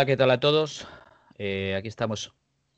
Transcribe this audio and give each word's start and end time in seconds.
Hola, 0.00 0.06
¿qué 0.06 0.16
tal 0.16 0.30
a 0.30 0.40
todos? 0.40 0.88
Eh, 1.36 1.74
aquí 1.76 1.86
estamos 1.86 2.32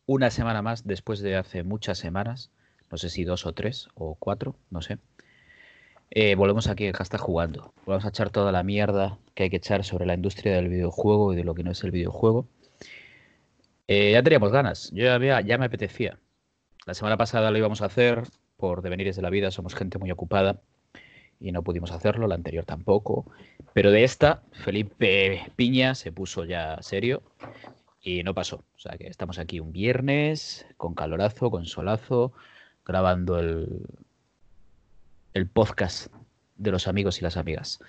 una 0.06 0.28
semana 0.32 0.60
más 0.60 0.88
después 0.88 1.20
de 1.20 1.36
hace 1.36 1.62
muchas 1.62 1.96
semanas, 1.96 2.50
no 2.90 2.98
sé 2.98 3.10
si 3.10 3.22
dos 3.22 3.46
o 3.46 3.52
tres 3.52 3.86
o 3.94 4.16
cuatro, 4.16 4.56
no 4.70 4.82
sé. 4.82 4.98
Eh, 6.10 6.34
volvemos 6.34 6.66
aquí 6.66 6.84
en 6.84 6.94
Hashtag 6.94 7.20
Jugando. 7.20 7.74
Vamos 7.86 8.04
a 8.06 8.08
echar 8.08 8.30
toda 8.30 8.50
la 8.50 8.64
mierda 8.64 9.20
que 9.36 9.44
hay 9.44 9.50
que 9.50 9.58
echar 9.58 9.84
sobre 9.84 10.04
la 10.04 10.14
industria 10.14 10.56
del 10.56 10.68
videojuego 10.68 11.32
y 11.32 11.36
de 11.36 11.44
lo 11.44 11.54
que 11.54 11.62
no 11.62 11.70
es 11.70 11.84
el 11.84 11.92
videojuego. 11.92 12.48
Eh, 13.86 14.10
ya 14.10 14.22
teníamos 14.24 14.50
ganas, 14.50 14.90
yo 14.92 15.04
ya, 15.04 15.40
ya 15.42 15.58
me 15.58 15.66
apetecía. 15.66 16.18
La 16.86 16.94
semana 16.94 17.16
pasada 17.16 17.52
lo 17.52 17.58
íbamos 17.58 17.82
a 17.82 17.86
hacer 17.86 18.24
por 18.56 18.82
devenires 18.82 19.14
de 19.14 19.22
la 19.22 19.30
vida, 19.30 19.52
somos 19.52 19.76
gente 19.76 19.96
muy 19.96 20.10
ocupada 20.10 20.60
y 21.42 21.52
no 21.52 21.62
pudimos 21.62 21.90
hacerlo, 21.90 22.26
la 22.26 22.36
anterior 22.36 22.64
tampoco. 22.64 23.26
Pero 23.74 23.90
de 23.90 24.04
esta, 24.04 24.42
Felipe 24.52 25.50
Piña 25.56 25.94
se 25.94 26.12
puso 26.12 26.44
ya 26.44 26.78
serio 26.82 27.22
y 28.00 28.22
no 28.22 28.34
pasó. 28.34 28.64
O 28.76 28.78
sea 28.78 28.96
que 28.96 29.08
estamos 29.08 29.38
aquí 29.38 29.60
un 29.60 29.72
viernes, 29.72 30.66
con 30.76 30.94
calorazo, 30.94 31.50
con 31.50 31.66
solazo, 31.66 32.32
grabando 32.84 33.38
el, 33.38 33.82
el 35.34 35.48
podcast 35.48 36.12
de 36.56 36.70
los 36.70 36.86
amigos 36.86 37.18
y 37.20 37.24
las 37.24 37.36
amigas. 37.36 37.80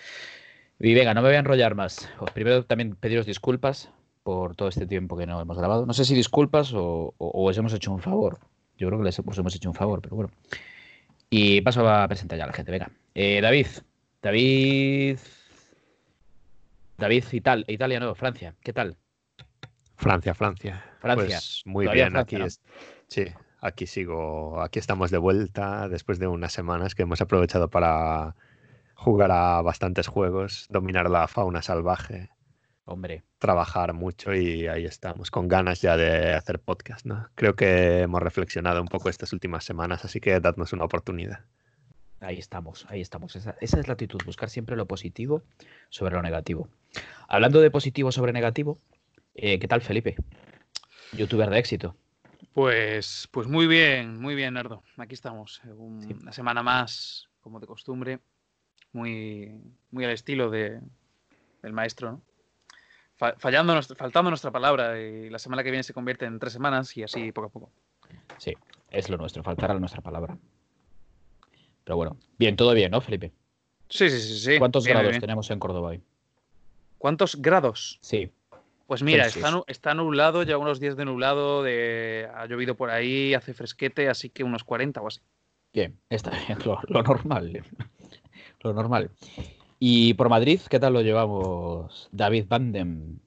Y 0.79 0.93
venga, 0.93 1.13
no 1.13 1.21
me 1.21 1.29
voy 1.29 1.35
a 1.35 1.39
enrollar 1.39 1.75
más. 1.75 2.09
Primero 2.33 2.65
también 2.65 2.95
pediros 2.95 3.25
disculpas 3.25 3.91
por 4.23 4.55
todo 4.55 4.69
este 4.69 4.87
tiempo 4.87 5.17
que 5.17 5.27
no 5.27 5.39
hemos 5.39 5.57
grabado. 5.57 5.85
No 5.85 5.93
sé 5.93 6.05
si 6.05 6.15
disculpas 6.15 6.73
o, 6.73 7.13
os 7.17 7.57
hemos 7.57 7.73
hecho 7.73 7.91
un 7.91 8.01
favor. 8.01 8.39
Yo 8.77 8.87
creo 8.87 8.99
que 8.99 9.05
les 9.05 9.19
os 9.19 9.37
hemos 9.37 9.55
hecho 9.55 9.69
un 9.69 9.75
favor, 9.75 10.01
pero 10.01 10.15
bueno. 10.15 10.31
Y 11.29 11.61
paso 11.61 11.87
a 11.87 12.07
presentar 12.07 12.37
ya 12.37 12.45
a 12.45 12.47
la 12.47 12.53
gente. 12.53 12.71
Venga. 12.71 12.91
Eh, 13.15 13.41
David. 13.41 13.67
David. 14.21 15.19
David 16.97 17.23
Ital, 17.31 17.65
Italia, 17.67 17.99
no, 17.99 18.15
Francia. 18.15 18.55
¿Qué 18.61 18.73
tal? 18.73 18.97
Francia, 19.95 20.33
Francia. 20.33 20.83
Francia. 20.99 21.37
Pues 21.37 21.61
muy 21.65 21.87
bien, 21.87 22.15
aquí 22.17 22.37
sí, 23.07 23.25
aquí 23.61 23.87
sigo, 23.87 24.61
aquí 24.61 24.79
estamos 24.79 25.11
de 25.11 25.17
vuelta 25.17 25.87
después 25.89 26.19
de 26.19 26.27
unas 26.27 26.53
semanas 26.53 26.95
que 26.95 27.03
hemos 27.03 27.21
aprovechado 27.21 27.69
para 27.69 28.35
jugar 28.95 29.31
a 29.31 29.61
bastantes 29.61 30.07
juegos, 30.07 30.67
dominar 30.69 31.09
la 31.09 31.27
fauna 31.27 31.61
salvaje. 31.61 32.29
Hombre. 32.85 33.23
Trabajar 33.39 33.93
mucho 33.93 34.33
y 34.33 34.67
ahí 34.67 34.85
estamos, 34.85 35.31
con 35.31 35.47
ganas 35.47 35.81
ya 35.81 35.95
de 35.97 36.33
hacer 36.33 36.59
podcast, 36.59 37.05
¿no? 37.05 37.29
Creo 37.35 37.55
que 37.55 38.01
hemos 38.01 38.21
reflexionado 38.21 38.81
un 38.81 38.87
poco 38.87 39.09
estas 39.09 39.33
últimas 39.33 39.63
semanas, 39.63 40.03
así 40.03 40.19
que 40.19 40.39
dadnos 40.39 40.73
una 40.73 40.85
oportunidad. 40.85 41.45
Ahí 42.23 42.39
estamos, 42.39 42.85
ahí 42.89 43.01
estamos. 43.01 43.35
Esa, 43.35 43.55
esa, 43.59 43.79
es 43.79 43.87
la 43.87 43.93
actitud, 43.93 44.19
buscar 44.25 44.49
siempre 44.49 44.75
lo 44.75 44.85
positivo 44.85 45.43
sobre 45.89 46.15
lo 46.15 46.21
negativo. 46.21 46.69
Hablando 47.27 47.59
de 47.59 47.69
positivo 47.69 48.11
sobre 48.11 48.31
negativo, 48.31 48.79
eh, 49.35 49.59
¿qué 49.59 49.67
tal 49.67 49.81
Felipe? 49.81 50.15
Youtuber 51.11 51.49
de 51.49 51.59
éxito. 51.59 51.95
Pues, 52.53 53.27
pues 53.31 53.47
muy 53.47 53.67
bien, 53.67 54.19
muy 54.19 54.35
bien, 54.35 54.53
Nardo. 54.53 54.83
Aquí 54.97 55.15
estamos. 55.15 55.61
Una 55.65 56.31
semana 56.31 56.63
más, 56.63 57.27
como 57.41 57.59
de 57.59 57.67
costumbre, 57.67 58.19
muy, 58.93 59.59
muy 59.91 60.05
al 60.05 60.11
estilo 60.11 60.49
de, 60.49 60.79
del 61.61 61.73
maestro, 61.73 62.11
¿no? 62.11 62.21
Fallando, 63.37 63.79
faltando 63.95 64.31
nuestra 64.31 64.51
palabra 64.51 64.99
y 64.99 65.29
la 65.29 65.39
semana 65.39 65.63
que 65.63 65.71
viene 65.71 65.83
se 65.83 65.93
convierte 65.93 66.25
en 66.25 66.39
tres 66.39 66.51
semanas 66.51 66.95
y 66.97 67.03
así 67.03 67.31
poco 67.31 67.47
a 67.47 67.51
poco. 67.51 67.71
Sí, 68.37 68.53
es 68.89 69.09
lo 69.09 69.17
nuestro, 69.17 69.43
faltar 69.43 69.71
a 69.71 69.79
nuestra 69.79 70.01
palabra. 70.01 70.37
Pero 71.83 71.97
bueno, 71.97 72.17
bien, 72.37 72.55
todo 72.55 72.73
bien, 72.73 72.91
¿no, 72.91 73.01
Felipe? 73.01 73.31
Sí, 73.89 74.09
sí, 74.09 74.19
sí. 74.19 74.39
sí. 74.39 74.59
¿Cuántos 74.59 74.85
grados 74.85 75.19
tenemos 75.19 75.49
en 75.51 75.59
Córdoba 75.59 75.89
hoy? 75.89 76.01
¿Cuántos 76.97 77.41
grados? 77.41 77.99
Sí. 78.01 78.31
Pues 78.87 79.01
mira, 79.01 79.25
está, 79.25 79.63
está, 79.67 79.93
nublado, 79.93 80.43
ya 80.43 80.57
unos 80.57 80.79
días 80.79 80.95
de 80.95 81.05
nublado, 81.05 81.63
de, 81.63 82.29
ha 82.35 82.45
llovido 82.45 82.75
por 82.75 82.89
ahí, 82.89 83.33
hace 83.33 83.53
fresquete, 83.53 84.09
así 84.09 84.29
que 84.29 84.43
unos 84.43 84.63
40 84.63 85.01
o 85.01 85.07
así. 85.07 85.19
Bien, 85.73 85.97
está 86.09 86.31
bien, 86.47 86.59
lo, 86.65 87.01
normal. 87.01 87.63
lo 88.61 88.73
normal. 88.73 89.09
Y 89.79 90.13
por 90.13 90.29
Madrid, 90.29 90.61
¿qué 90.69 90.79
tal 90.79 90.93
lo 90.93 91.01
llevamos, 91.01 92.09
David 92.11 92.45
Bandem? 92.47 93.17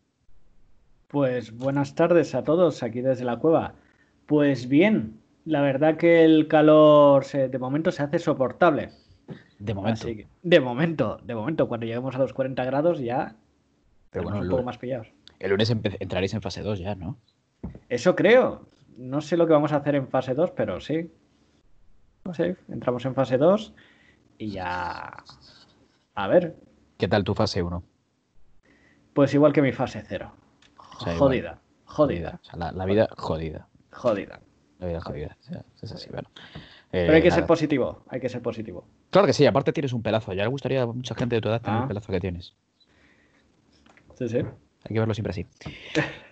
Pues 1.08 1.56
buenas 1.56 1.94
tardes 1.94 2.34
a 2.34 2.44
todos 2.44 2.82
aquí 2.82 3.00
desde 3.00 3.24
la 3.24 3.38
cueva. 3.38 3.74
Pues 4.26 4.68
bien, 4.68 5.18
la 5.46 5.62
verdad 5.62 5.96
que 5.96 6.24
el 6.24 6.48
calor 6.48 7.24
de 7.24 7.58
momento 7.58 7.92
se 7.92 8.02
hace 8.02 8.18
soportable. 8.18 8.90
De 9.58 9.72
momento. 9.72 10.06
de 10.42 10.60
momento, 10.60 11.18
de 11.24 11.34
momento, 11.34 11.66
cuando 11.66 11.86
lleguemos 11.86 12.14
a 12.14 12.18
los 12.18 12.34
40 12.34 12.62
grados 12.64 12.98
ya 12.98 13.36
Pero 14.10 14.24
bueno, 14.24 14.40
un 14.40 14.50
poco 14.50 14.62
más 14.62 14.76
pillados. 14.76 15.08
El 15.38 15.50
lunes 15.50 15.70
entraréis 15.70 16.34
en 16.34 16.42
fase 16.42 16.62
2 16.62 16.80
ya, 16.80 16.94
¿no? 16.94 17.16
Eso 17.88 18.14
creo. 18.14 18.66
No 18.98 19.20
sé 19.20 19.36
lo 19.36 19.46
que 19.46 19.52
vamos 19.52 19.72
a 19.72 19.76
hacer 19.76 19.94
en 19.94 20.08
fase 20.08 20.34
2, 20.34 20.50
pero 20.50 20.80
sí. 20.80 21.10
No 22.24 22.34
sé, 22.34 22.56
entramos 22.68 23.04
en 23.06 23.14
fase 23.14 23.38
2 23.38 23.74
y 24.38 24.50
ya... 24.50 25.16
A 26.14 26.28
ver. 26.28 26.56
¿Qué 26.98 27.08
tal 27.08 27.24
tu 27.24 27.34
fase 27.34 27.62
1? 27.62 27.82
Pues 29.14 29.32
igual 29.32 29.52
que 29.52 29.62
mi 29.62 29.72
fase 29.72 30.02
0. 30.06 30.32
jodida, 31.18 31.60
jodida. 31.84 32.40
O 32.42 32.44
sea, 32.44 32.72
la, 32.72 32.84
vida 32.84 33.08
jodida. 33.16 33.68
Jodida. 33.90 34.40
La 34.78 34.86
vida 34.86 35.00
jodida. 35.00 35.36
es 35.82 35.92
así, 35.92 36.08
bueno. 36.10 36.28
Pero 36.90 37.14
hay 37.14 37.22
que 37.22 37.30
ser 37.30 37.46
positivo, 37.46 38.02
hay 38.08 38.20
que 38.20 38.28
ser 38.28 38.42
positivo. 38.42 38.84
Claro 39.10 39.26
que 39.26 39.32
sí, 39.32 39.46
aparte 39.46 39.72
tienes 39.72 39.92
un 39.92 40.02
pelazo. 40.02 40.32
Ya 40.32 40.42
le 40.42 40.48
gustaría 40.48 40.82
a 40.82 40.86
mucha 40.86 41.14
gente 41.14 41.36
de 41.36 41.40
tu 41.40 41.48
edad 41.48 41.60
tener 41.60 41.78
el 41.78 41.84
ah. 41.84 41.88
pelazo 41.88 42.12
que 42.12 42.20
tienes. 42.20 42.54
Sí, 44.14 44.28
sí. 44.28 44.38
Hay 44.38 44.94
que 44.94 44.98
verlo 44.98 45.14
siempre 45.14 45.30
así. 45.30 45.46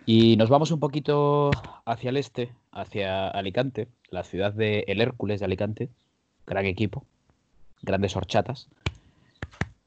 Y 0.06 0.36
nos 0.36 0.48
vamos 0.48 0.70
un 0.70 0.80
poquito 0.80 1.50
hacia 1.84 2.10
el 2.10 2.16
este, 2.16 2.52
hacia 2.70 3.28
Alicante, 3.28 3.88
la 4.10 4.22
ciudad 4.22 4.52
de 4.52 4.84
El 4.86 5.00
Hércules 5.00 5.40
de 5.40 5.46
Alicante. 5.46 5.88
Gran 6.46 6.66
equipo, 6.66 7.04
grandes 7.82 8.16
horchatas. 8.16 8.68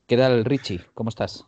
¿Qué 0.08 0.18
tal, 0.18 0.44
Richie? 0.44 0.82
¿Cómo 0.94 1.10
estás? 1.10 1.46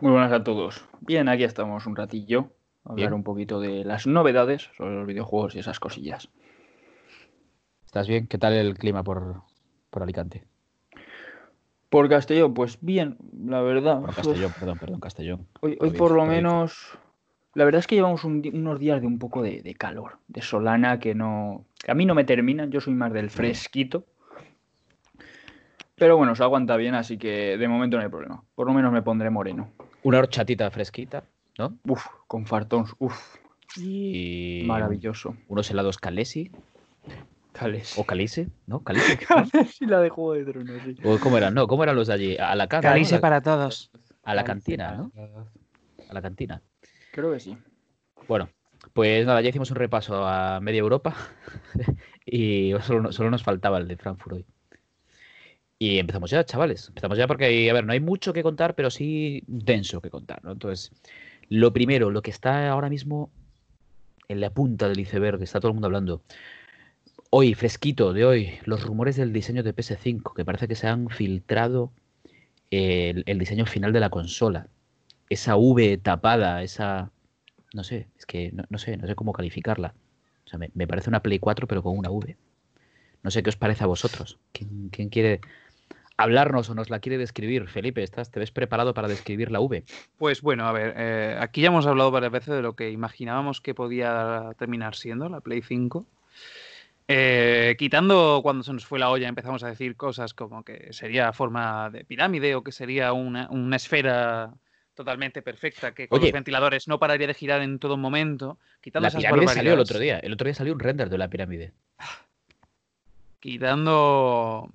Muy 0.00 0.12
buenas 0.12 0.32
a 0.32 0.44
todos. 0.44 0.84
Bien, 1.00 1.28
aquí 1.28 1.44
estamos 1.44 1.86
un 1.86 1.96
ratillo 1.96 2.50
hablar 2.84 3.14
un 3.14 3.22
poquito 3.22 3.60
de 3.60 3.84
las 3.84 4.06
novedades 4.06 4.70
sobre 4.76 4.94
los 4.94 5.06
videojuegos 5.06 5.54
y 5.54 5.60
esas 5.60 5.80
cosillas. 5.80 6.28
¿Estás 7.84 8.08
bien? 8.08 8.26
¿Qué 8.26 8.38
tal 8.38 8.54
el 8.54 8.76
clima 8.78 9.02
por, 9.02 9.42
por 9.90 10.02
Alicante? 10.02 10.44
Por 11.88 12.08
Castellón, 12.08 12.54
pues 12.54 12.78
bien, 12.80 13.18
la 13.46 13.60
verdad. 13.60 14.00
Por 14.00 14.14
Castellón, 14.14 14.52
perdón, 14.58 14.78
perdón, 14.78 15.00
Castellón. 15.00 15.46
Hoy, 15.60 15.76
hoy 15.78 15.90
por 15.90 16.12
lo 16.12 16.24
menos. 16.24 16.98
La 17.54 17.66
verdad 17.66 17.80
es 17.80 17.86
que 17.86 17.96
llevamos 17.96 18.24
unos 18.24 18.78
días 18.80 19.02
de 19.02 19.06
un 19.06 19.18
poco 19.18 19.42
de, 19.42 19.74
calor, 19.78 20.16
de 20.26 20.40
solana 20.40 20.98
que 20.98 21.14
no. 21.14 21.66
a 21.86 21.92
mí 21.92 22.06
no 22.06 22.14
me 22.14 22.24
termina, 22.24 22.64
yo 22.64 22.80
soy 22.80 22.94
más 22.94 23.12
del 23.12 23.28
fresquito. 23.28 24.06
Pero 25.96 26.16
bueno, 26.16 26.34
se 26.34 26.42
aguanta 26.42 26.76
bien, 26.76 26.94
así 26.94 27.18
que 27.18 27.58
de 27.58 27.68
momento 27.68 27.98
no 27.98 28.02
hay 28.02 28.08
problema. 28.08 28.42
Por 28.54 28.66
lo 28.66 28.72
menos 28.72 28.90
me 28.90 29.02
pondré 29.02 29.28
moreno. 29.28 29.68
Una 30.02 30.18
horchatita 30.18 30.70
fresquita, 30.70 31.24
¿no? 31.58 31.78
Uf, 31.86 32.06
con 32.26 32.46
fartons, 32.46 32.94
uf. 32.98 33.36
Y. 33.76 34.64
Maravilloso. 34.66 35.36
Unos 35.48 35.70
helados 35.70 35.98
Calesi. 35.98 36.50
Calice. 37.52 38.00
O 38.00 38.04
Calice, 38.04 38.48
¿no? 38.66 38.82
Calice. 38.82 39.18
sí, 39.72 39.86
la 39.86 40.00
de 40.00 40.08
Juego 40.08 40.34
de 40.34 40.44
Tronos, 40.44 40.82
sí. 40.84 40.96
¿Cómo 41.22 41.36
eran? 41.36 41.54
No, 41.54 41.66
¿cómo 41.66 41.82
eran 41.82 41.96
los 41.96 42.08
de 42.08 42.14
allí? 42.14 42.36
A 42.38 42.54
la 42.54 42.66
casa. 42.66 42.88
Calice 42.88 43.18
para 43.18 43.42
todos. 43.42 43.90
A 44.22 44.34
la 44.34 44.44
cantina, 44.44 44.92
¿no? 44.92 45.12
A 46.08 46.14
la 46.14 46.22
cantina. 46.22 46.62
Creo 47.12 47.32
que 47.32 47.40
sí. 47.40 47.56
Bueno, 48.26 48.48
pues 48.92 49.26
nada, 49.26 49.40
ya 49.40 49.50
hicimos 49.50 49.70
un 49.70 49.76
repaso 49.76 50.26
a 50.26 50.60
media 50.60 50.80
Europa 50.80 51.14
y 52.26 52.72
solo, 52.80 53.12
solo, 53.12 53.30
nos 53.30 53.42
faltaba 53.42 53.78
el 53.78 53.88
de 53.88 53.96
Frankfurt 53.96 54.36
hoy. 54.36 54.46
Y 55.78 55.98
empezamos 55.98 56.30
ya, 56.30 56.44
chavales. 56.44 56.88
Empezamos 56.88 57.18
ya 57.18 57.26
porque, 57.26 57.68
a 57.68 57.72
ver, 57.74 57.84
no 57.84 57.92
hay 57.92 58.00
mucho 58.00 58.32
que 58.32 58.42
contar, 58.42 58.74
pero 58.74 58.88
sí 58.88 59.42
denso 59.46 60.00
que 60.00 60.10
contar, 60.10 60.42
¿no? 60.44 60.52
Entonces, 60.52 60.92
lo 61.48 61.72
primero, 61.72 62.10
lo 62.10 62.22
que 62.22 62.30
está 62.30 62.70
ahora 62.70 62.88
mismo 62.88 63.30
en 64.28 64.40
la 64.40 64.50
punta 64.50 64.88
del 64.88 65.00
iceberg, 65.00 65.38
que 65.38 65.44
está 65.44 65.60
todo 65.60 65.68
el 65.68 65.74
mundo 65.74 65.86
hablando, 65.86 66.22
Hoy, 67.34 67.54
fresquito 67.54 68.12
de 68.12 68.26
hoy, 68.26 68.50
los 68.66 68.84
rumores 68.84 69.16
del 69.16 69.32
diseño 69.32 69.62
de 69.62 69.74
PS5, 69.74 70.34
que 70.34 70.44
parece 70.44 70.68
que 70.68 70.74
se 70.74 70.86
han 70.86 71.08
filtrado 71.08 71.90
el, 72.70 73.38
diseño 73.38 73.64
final 73.64 73.94
de 73.94 74.00
la 74.00 74.10
consola. 74.10 74.68
Esa 75.30 75.56
V 75.56 75.96
tapada, 75.96 76.62
esa... 76.62 77.10
No 77.72 77.84
sé, 77.84 78.08
es 78.18 78.26
que 78.26 78.52
no, 78.68 78.76
sé, 78.76 78.98
no 78.98 79.06
sé 79.06 79.14
cómo 79.14 79.32
calificarla. 79.32 79.94
O 80.44 80.48
sea, 80.48 80.58
me, 80.58 80.86
parece 80.86 81.08
una 81.08 81.22
Play 81.22 81.38
4 81.38 81.66
pero 81.66 81.82
con 81.82 81.96
una 81.96 82.10
V. 82.10 82.36
No 83.22 83.30
sé 83.30 83.42
qué 83.42 83.48
os 83.48 83.56
parece 83.56 83.84
a 83.84 83.86
vosotros. 83.86 84.38
¿Quién, 84.52 84.90
quiere 85.08 85.40
hablarnos 86.16 86.68
o 86.70 86.74
nos 86.74 86.90
la 86.90 87.00
quiere 87.00 87.18
describir? 87.18 87.68
Felipe, 87.68 88.02
¿estás, 88.02 88.30
¿te 88.30 88.40
ves 88.40 88.50
preparado 88.50 88.94
para 88.94 89.08
describir 89.08 89.50
la 89.50 89.60
V? 89.60 89.84
Pues 90.18 90.42
bueno, 90.42 90.66
a 90.66 90.72
ver, 90.72 90.94
eh, 90.96 91.36
aquí 91.40 91.62
ya 91.62 91.68
hemos 91.68 91.86
hablado 91.86 92.10
varias 92.10 92.32
veces 92.32 92.54
de 92.54 92.62
lo 92.62 92.74
que 92.74 92.90
imaginábamos 92.90 93.60
que 93.60 93.74
podía 93.74 94.50
terminar 94.58 94.94
siendo 94.94 95.28
la 95.28 95.40
Play 95.40 95.62
5. 95.62 96.06
Eh, 97.08 97.76
quitando 97.78 98.40
cuando 98.42 98.62
se 98.62 98.72
nos 98.72 98.86
fue 98.86 98.98
la 98.98 99.10
olla, 99.10 99.28
empezamos 99.28 99.62
a 99.64 99.68
decir 99.68 99.96
cosas 99.96 100.34
como 100.34 100.62
que 100.62 100.92
sería 100.92 101.32
forma 101.32 101.90
de 101.90 102.04
pirámide 102.04 102.54
o 102.54 102.62
que 102.62 102.72
sería 102.72 103.12
una, 103.12 103.48
esfera 103.76 104.54
totalmente 104.94 105.42
perfecta, 105.42 105.92
que 105.92 106.06
con 106.06 106.20
los 106.20 106.32
ventiladores 106.32 106.86
no 106.86 106.98
pararía 106.98 107.26
de 107.26 107.34
girar 107.34 107.60
en 107.62 107.78
todo 107.78 107.96
momento. 107.96 108.58
Quitando 108.80 109.08
la 109.08 109.14
pirámide 109.14 109.48
salió 109.48 109.74
el 109.74 109.80
otro 109.80 109.98
día. 109.98 110.18
El 110.20 110.32
otro 110.32 110.44
día 110.46 110.54
salió 110.54 110.72
un 110.72 110.80
render 110.80 111.10
de 111.10 111.18
la 111.18 111.28
pirámide. 111.28 111.72
Quitando 113.40 114.70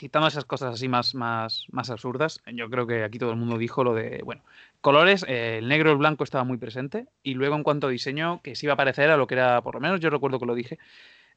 quitando 0.00 0.28
esas 0.28 0.46
cosas 0.46 0.72
así 0.72 0.88
más, 0.88 1.14
más, 1.14 1.66
más 1.70 1.90
absurdas, 1.90 2.40
yo 2.46 2.70
creo 2.70 2.86
que 2.86 3.04
aquí 3.04 3.18
todo 3.18 3.32
el 3.32 3.36
mundo 3.36 3.58
dijo 3.58 3.84
lo 3.84 3.92
de, 3.92 4.22
bueno, 4.24 4.42
colores, 4.80 5.26
eh, 5.28 5.58
el 5.58 5.68
negro 5.68 5.90
y 5.90 5.92
el 5.92 5.98
blanco 5.98 6.24
estaba 6.24 6.42
muy 6.42 6.56
presente, 6.56 7.06
y 7.22 7.34
luego 7.34 7.54
en 7.54 7.62
cuanto 7.62 7.86
a 7.86 7.90
diseño, 7.90 8.40
que 8.42 8.56
se 8.56 8.64
iba 8.64 8.72
a 8.72 8.76
parecer 8.78 9.10
a 9.10 9.18
lo 9.18 9.26
que 9.26 9.34
era, 9.34 9.60
por 9.60 9.74
lo 9.74 9.80
menos 9.82 10.00
yo 10.00 10.08
recuerdo 10.08 10.38
que 10.38 10.46
lo 10.46 10.54
dije, 10.54 10.78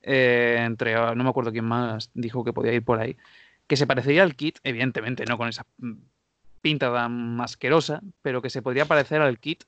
eh, 0.01 0.60
entre, 0.62 0.95
ah, 0.95 1.13
no 1.13 1.25
me 1.25 1.30
acuerdo 1.30 1.51
quién 1.51 1.65
más 1.65 2.10
dijo 2.13 2.45
que 2.45 2.54
podía 2.54 2.71
ir 2.71 2.86
por 2.86 3.01
ahí, 3.01 3.18
que 3.68 3.75
se 3.75 3.86
parecería 3.86 4.24
al 4.24 4.36
kit, 4.38 4.60
evidentemente 4.63 5.25
no 5.25 5.38
con 5.38 5.50
esa 5.50 5.66
pinta 6.62 6.94
tan 6.94 7.42
asquerosa, 7.42 8.01
pero 8.21 8.42
que 8.42 8.50
se 8.50 8.62
podría 8.62 8.86
parecer 8.86 9.21
al 9.21 9.39
kit 9.39 9.66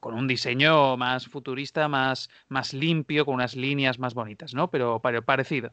con 0.00 0.12
un 0.12 0.28
diseño 0.28 0.98
más 0.98 1.28
futurista, 1.28 1.88
más, 1.88 2.28
más 2.48 2.74
limpio, 2.74 3.24
con 3.24 3.36
unas 3.36 3.56
líneas 3.56 3.98
más 3.98 4.12
bonitas, 4.12 4.52
¿no? 4.52 4.68
Pero, 4.68 5.00
pero 5.02 5.22
parecido. 5.22 5.72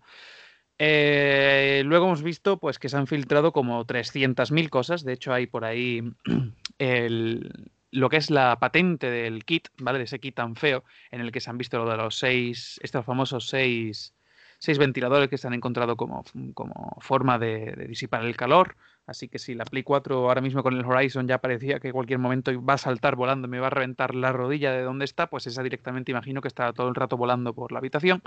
Eh, 0.83 1.83
luego 1.85 2.07
hemos 2.07 2.23
visto 2.23 2.57
pues, 2.57 2.79
que 2.79 2.89
se 2.89 2.97
han 2.97 3.05
filtrado 3.05 3.51
como 3.53 3.85
300.000 3.85 4.69
cosas. 4.69 5.03
De 5.03 5.13
hecho, 5.13 5.31
hay 5.31 5.45
por 5.45 5.63
ahí 5.63 6.01
lo 7.91 8.09
que 8.09 8.17
es 8.17 8.31
la 8.31 8.57
patente 8.57 9.11
del 9.11 9.45
kit, 9.45 9.67
¿vale? 9.77 9.99
De 9.99 10.05
ese 10.05 10.19
kit 10.19 10.33
tan 10.33 10.55
feo, 10.55 10.83
en 11.11 11.21
el 11.21 11.31
que 11.31 11.39
se 11.39 11.51
han 11.51 11.59
visto 11.59 11.77
lo 11.77 11.87
de 11.87 11.97
los 11.97 12.17
seis, 12.17 12.79
estos 12.81 13.05
famosos 13.05 13.47
seis, 13.47 14.15
seis 14.57 14.79
ventiladores 14.79 15.29
que 15.29 15.37
se 15.37 15.45
han 15.45 15.53
encontrado 15.53 15.95
como, 15.95 16.23
como 16.55 16.97
forma 16.99 17.37
de, 17.37 17.85
disipar 17.87 18.25
el 18.25 18.35
calor. 18.35 18.75
Así 19.05 19.27
que 19.27 19.37
si 19.37 19.53
la 19.53 19.65
Play 19.65 19.83
4 19.83 20.15
ahora 20.29 20.41
mismo 20.41 20.63
con 20.63 20.75
el 20.75 20.83
Horizon 20.83 21.27
ya 21.27 21.37
parecía 21.37 21.79
que 21.79 21.91
cualquier 21.91 22.17
momento 22.17 22.51
va 22.65 22.73
a 22.73 22.79
saltar 22.79 23.15
volando, 23.15 23.47
me 23.47 23.59
va 23.59 23.67
a 23.67 23.71
reventar 23.71 24.15
la 24.15 24.31
rodilla 24.31 24.71
de 24.71 24.81
donde 24.81 25.05
está, 25.05 25.27
pues 25.27 25.45
esa 25.45 25.61
directamente 25.61 26.11
imagino 26.11 26.41
que 26.41 26.47
está 26.47 26.73
todo 26.73 26.89
el 26.89 26.95
rato 26.95 27.17
volando 27.17 27.53
por 27.53 27.71
la 27.71 27.77
habitación. 27.77 28.23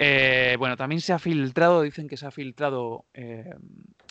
Eh, 0.00 0.54
bueno, 0.60 0.76
también 0.76 1.00
se 1.00 1.12
ha 1.12 1.18
filtrado, 1.18 1.82
dicen 1.82 2.06
que 2.06 2.16
se 2.16 2.24
ha 2.24 2.30
filtrado 2.30 3.04
eh, 3.14 3.52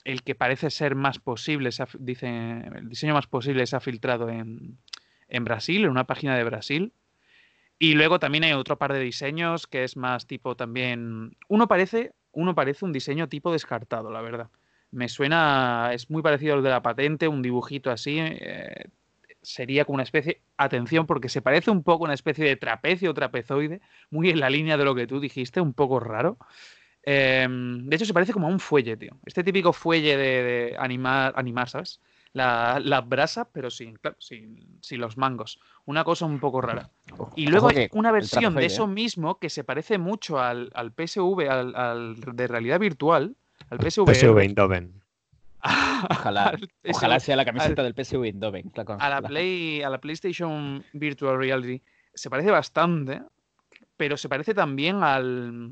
el 0.04 0.22
que 0.22 0.36
parece 0.36 0.70
ser 0.70 0.96
más 0.96 1.18
posible, 1.18 1.70
dicen, 2.00 2.74
el 2.76 2.90
diseño 2.90 3.14
más 3.14 3.28
posible 3.28 3.66
se 3.66 3.78
ha 3.78 3.80
filtrado 3.80 4.28
en, 4.30 4.78
en 5.30 5.44
Brasil, 5.46 5.86
en 5.86 5.90
una 5.90 6.06
página 6.06 6.36
de 6.36 6.44
Brasil. 6.44 6.92
Y 7.80 7.94
luego 7.94 8.20
también 8.20 8.44
hay 8.44 8.52
otro 8.52 8.78
par 8.78 8.92
de 8.92 9.00
diseños 9.00 9.66
que 9.66 9.86
es 9.86 9.96
más 9.96 10.28
tipo 10.28 10.58
también. 10.58 11.38
Uno 11.48 11.70
parece, 11.70 12.12
uno 12.34 12.54
parece 12.54 12.84
un 12.84 12.92
diseño 12.92 13.30
tipo 13.30 13.54
descartado, 13.54 14.12
la 14.12 14.22
verdad. 14.22 14.50
Me 14.92 15.08
suena, 15.08 15.92
es 15.94 16.10
muy 16.10 16.22
parecido 16.22 16.56
al 16.56 16.64
de 16.64 16.70
la 16.70 16.82
patente, 16.82 17.30
un 17.30 17.42
dibujito 17.42 17.92
así. 17.92 18.18
Eh, 18.20 18.90
sería 19.48 19.86
como 19.86 19.96
una 19.96 20.04
especie, 20.04 20.42
atención, 20.58 21.06
porque 21.06 21.30
se 21.30 21.42
parece 21.42 21.72
un 21.72 21.82
poco 21.82 22.04
a 22.04 22.08
una 22.08 22.14
especie 22.14 22.46
de 22.46 22.58
trapecio 22.58 23.12
o 23.12 23.14
trapezoide, 23.14 23.80
muy 24.10 24.30
en 24.30 24.42
la 24.42 24.50
línea 24.50 24.78
de 24.78 24.84
lo 24.84 24.94
que 24.94 25.08
tú 25.08 25.20
dijiste, 25.20 25.62
un 25.62 25.74
poco 25.74 26.00
raro. 26.02 26.38
Em, 27.04 27.88
de 27.88 27.96
hecho, 27.96 28.06
se 28.06 28.14
parece 28.14 28.34
como 28.34 28.48
a 28.48 28.50
un 28.50 28.60
fuelle, 28.60 28.98
tío. 28.98 29.18
Este 29.26 29.44
típico 29.44 29.72
fuelle 29.72 30.18
de, 30.18 30.76
animar, 30.78 31.34
animar, 31.38 31.70
¿sabes? 31.70 32.02
La, 32.34 33.02
brasa, 33.08 33.50
pero 33.50 33.72
sin, 33.72 33.98
sin, 34.20 35.00
los 35.00 35.18
mangos. 35.18 35.60
Una 35.86 36.04
cosa 36.04 36.26
un 36.26 36.40
poco 36.40 36.60
rara. 36.60 36.92
Y 37.36 37.48
luego 37.48 37.70
hay 37.70 37.88
una 37.94 38.12
versión 38.12 38.54
de 38.54 38.66
eso 38.66 38.86
mismo 38.86 39.40
que 39.40 39.50
se 39.50 39.64
parece 39.64 39.98
mucho 39.98 40.40
al, 40.40 40.70
PSV, 40.96 41.50
al, 41.50 42.16
de 42.20 42.48
realidad 42.48 42.80
virtual, 42.80 43.36
al 43.70 43.80
PSV. 43.80 44.14
PSV 44.14 44.40
Eindhoven. 44.40 45.07
Ojalá, 46.10 47.20
sea 47.20 47.36
la 47.36 47.46
camiseta 47.46 47.84
del 47.84 47.94
PSV 47.94 48.24
Eindhoven. 48.24 48.72
A 49.00 49.10
la, 49.10 49.22
Play, 49.22 49.82
a 49.82 49.90
la 49.90 50.00
PlayStation 50.00 50.84
Virtual 50.94 51.38
Reality 51.38 51.82
se 52.14 52.30
parece 52.30 52.52
bastante, 52.52 53.22
pero 53.96 54.18
se 54.18 54.30
parece 54.30 54.54
también 54.54 55.04
al, 55.04 55.72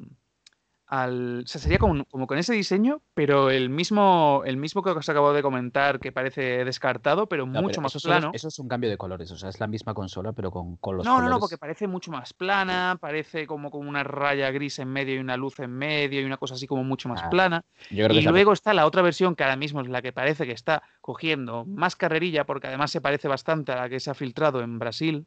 al, 0.88 1.42
o 1.44 1.48
sea, 1.48 1.60
sería 1.60 1.80
como, 1.80 2.06
con 2.06 2.38
ese 2.38 2.54
diseño, 2.54 3.02
pero 3.14 3.50
el 3.50 3.70
mismo, 3.70 4.44
el 4.46 4.58
mismo 4.58 4.84
que 4.84 4.92
os 4.92 5.10
acabo 5.10 5.34
de 5.34 5.42
comentar, 5.42 6.00
que 6.00 6.12
parece 6.12 6.64
descartado, 6.64 7.28
pero 7.28 7.46
mucho 7.46 7.82
más 7.82 8.02
plano. 8.04 8.32
eso 8.34 8.48
es 8.48 8.60
un 8.60 8.68
cambio 8.68 8.90
de 8.90 8.98
colores, 8.98 9.32
o 9.32 9.38
sea, 9.38 9.50
es 9.50 9.60
la 9.60 9.68
misma 9.68 9.94
consola, 9.94 10.34
pero 10.34 10.52
con, 10.52 10.78
con 10.78 10.98
los 10.98 11.06
no, 11.06 11.14
colores. 11.14 11.30
No, 11.30 11.36
no, 11.36 11.40
porque 11.40 11.58
parece 11.58 11.88
mucho 11.88 12.12
más 12.12 12.34
plana, 12.34 12.98
parece 13.00 13.48
como 13.48 13.72
con 13.72 13.88
una 13.88 14.04
raya 14.04 14.52
gris 14.52 14.80
en 14.80 14.90
medio 14.90 15.16
y 15.16 15.18
una 15.18 15.38
luz 15.38 15.60
en 15.60 15.72
medio 15.72 16.22
y 16.22 16.24
una 16.24 16.38
cosa 16.38 16.54
así 16.54 16.68
como 16.68 16.84
mucho 16.84 17.10
más 17.10 17.24
ah, 17.24 17.30
plana. 17.30 17.66
y 17.90 18.22
luego 18.22 18.54
está 18.54 18.74
la 18.74 18.86
otra 18.86 19.02
versión 19.02 19.36
que 19.36 19.44
ahora 19.44 19.56
mismo 19.56 19.82
es 19.82 19.88
la 19.88 20.02
que 20.02 20.12
parece 20.12 20.46
que 20.46 20.52
está 20.52 20.84
cogiendo 21.02 21.66
más 21.66 21.96
carrerilla, 21.96 22.46
porque 22.46 22.68
además 22.68 22.92
se 22.92 23.02
parece 23.02 23.28
bastante 23.28 23.72
a 23.72 23.76
la 23.76 23.90
que 23.90 24.00
se 24.00 24.12
ha 24.12 24.14
filtrado 24.14 24.62
en 24.62 24.78
Brasil 24.78 25.26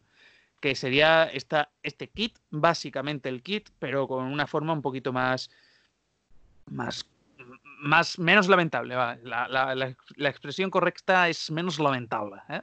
que 0.60 0.74
sería 0.74 1.24
esta, 1.24 1.70
este 1.82 2.08
kit, 2.08 2.38
básicamente 2.50 3.28
el 3.28 3.42
kit, 3.42 3.70
pero 3.78 4.08
con 4.08 4.24
una 4.24 4.46
forma 4.46 4.72
un 4.72 4.82
poquito 4.82 5.12
más, 5.12 5.50
más, 6.66 7.06
más 7.80 8.18
menos 8.18 8.48
lamentable. 8.48 8.94
La, 8.94 9.94
expresión 10.18 10.70
correcta 10.70 11.28
es 11.28 11.50
menos 11.50 11.78
lamentable. 11.78 12.36
¿eh? 12.48 12.60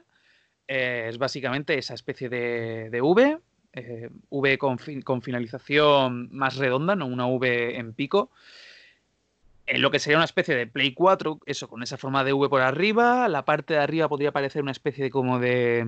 Eh, 0.68 1.06
es 1.08 1.18
básicamente 1.18 1.78
esa 1.78 1.94
especie 1.94 2.28
de, 2.28 2.90
de 2.90 3.00
V, 3.00 3.38
eh, 3.72 4.10
V 4.28 4.58
con, 4.58 4.78
con, 5.02 5.22
finalización 5.22 6.28
más 6.32 6.56
redonda, 6.56 6.96
no 6.96 7.06
una 7.06 7.26
V 7.26 7.78
en 7.78 7.94
pico. 7.94 8.30
En 9.66 9.82
lo 9.82 9.90
que 9.90 9.98
sería 9.98 10.18
una 10.18 10.26
especie 10.26 10.54
de 10.54 10.68
Play 10.68 10.92
4, 10.92 11.40
eso, 11.44 11.66
con 11.68 11.82
esa 11.82 11.96
forma 11.96 12.22
de 12.22 12.32
V 12.32 12.48
por 12.48 12.60
arriba. 12.60 13.26
La 13.28 13.44
parte 13.44 13.74
de 13.74 13.80
arriba 13.80 14.08
podría 14.08 14.32
parecer 14.32 14.62
una 14.62 14.70
especie 14.70 15.04
de 15.04 15.10
como 15.10 15.40
de 15.40 15.84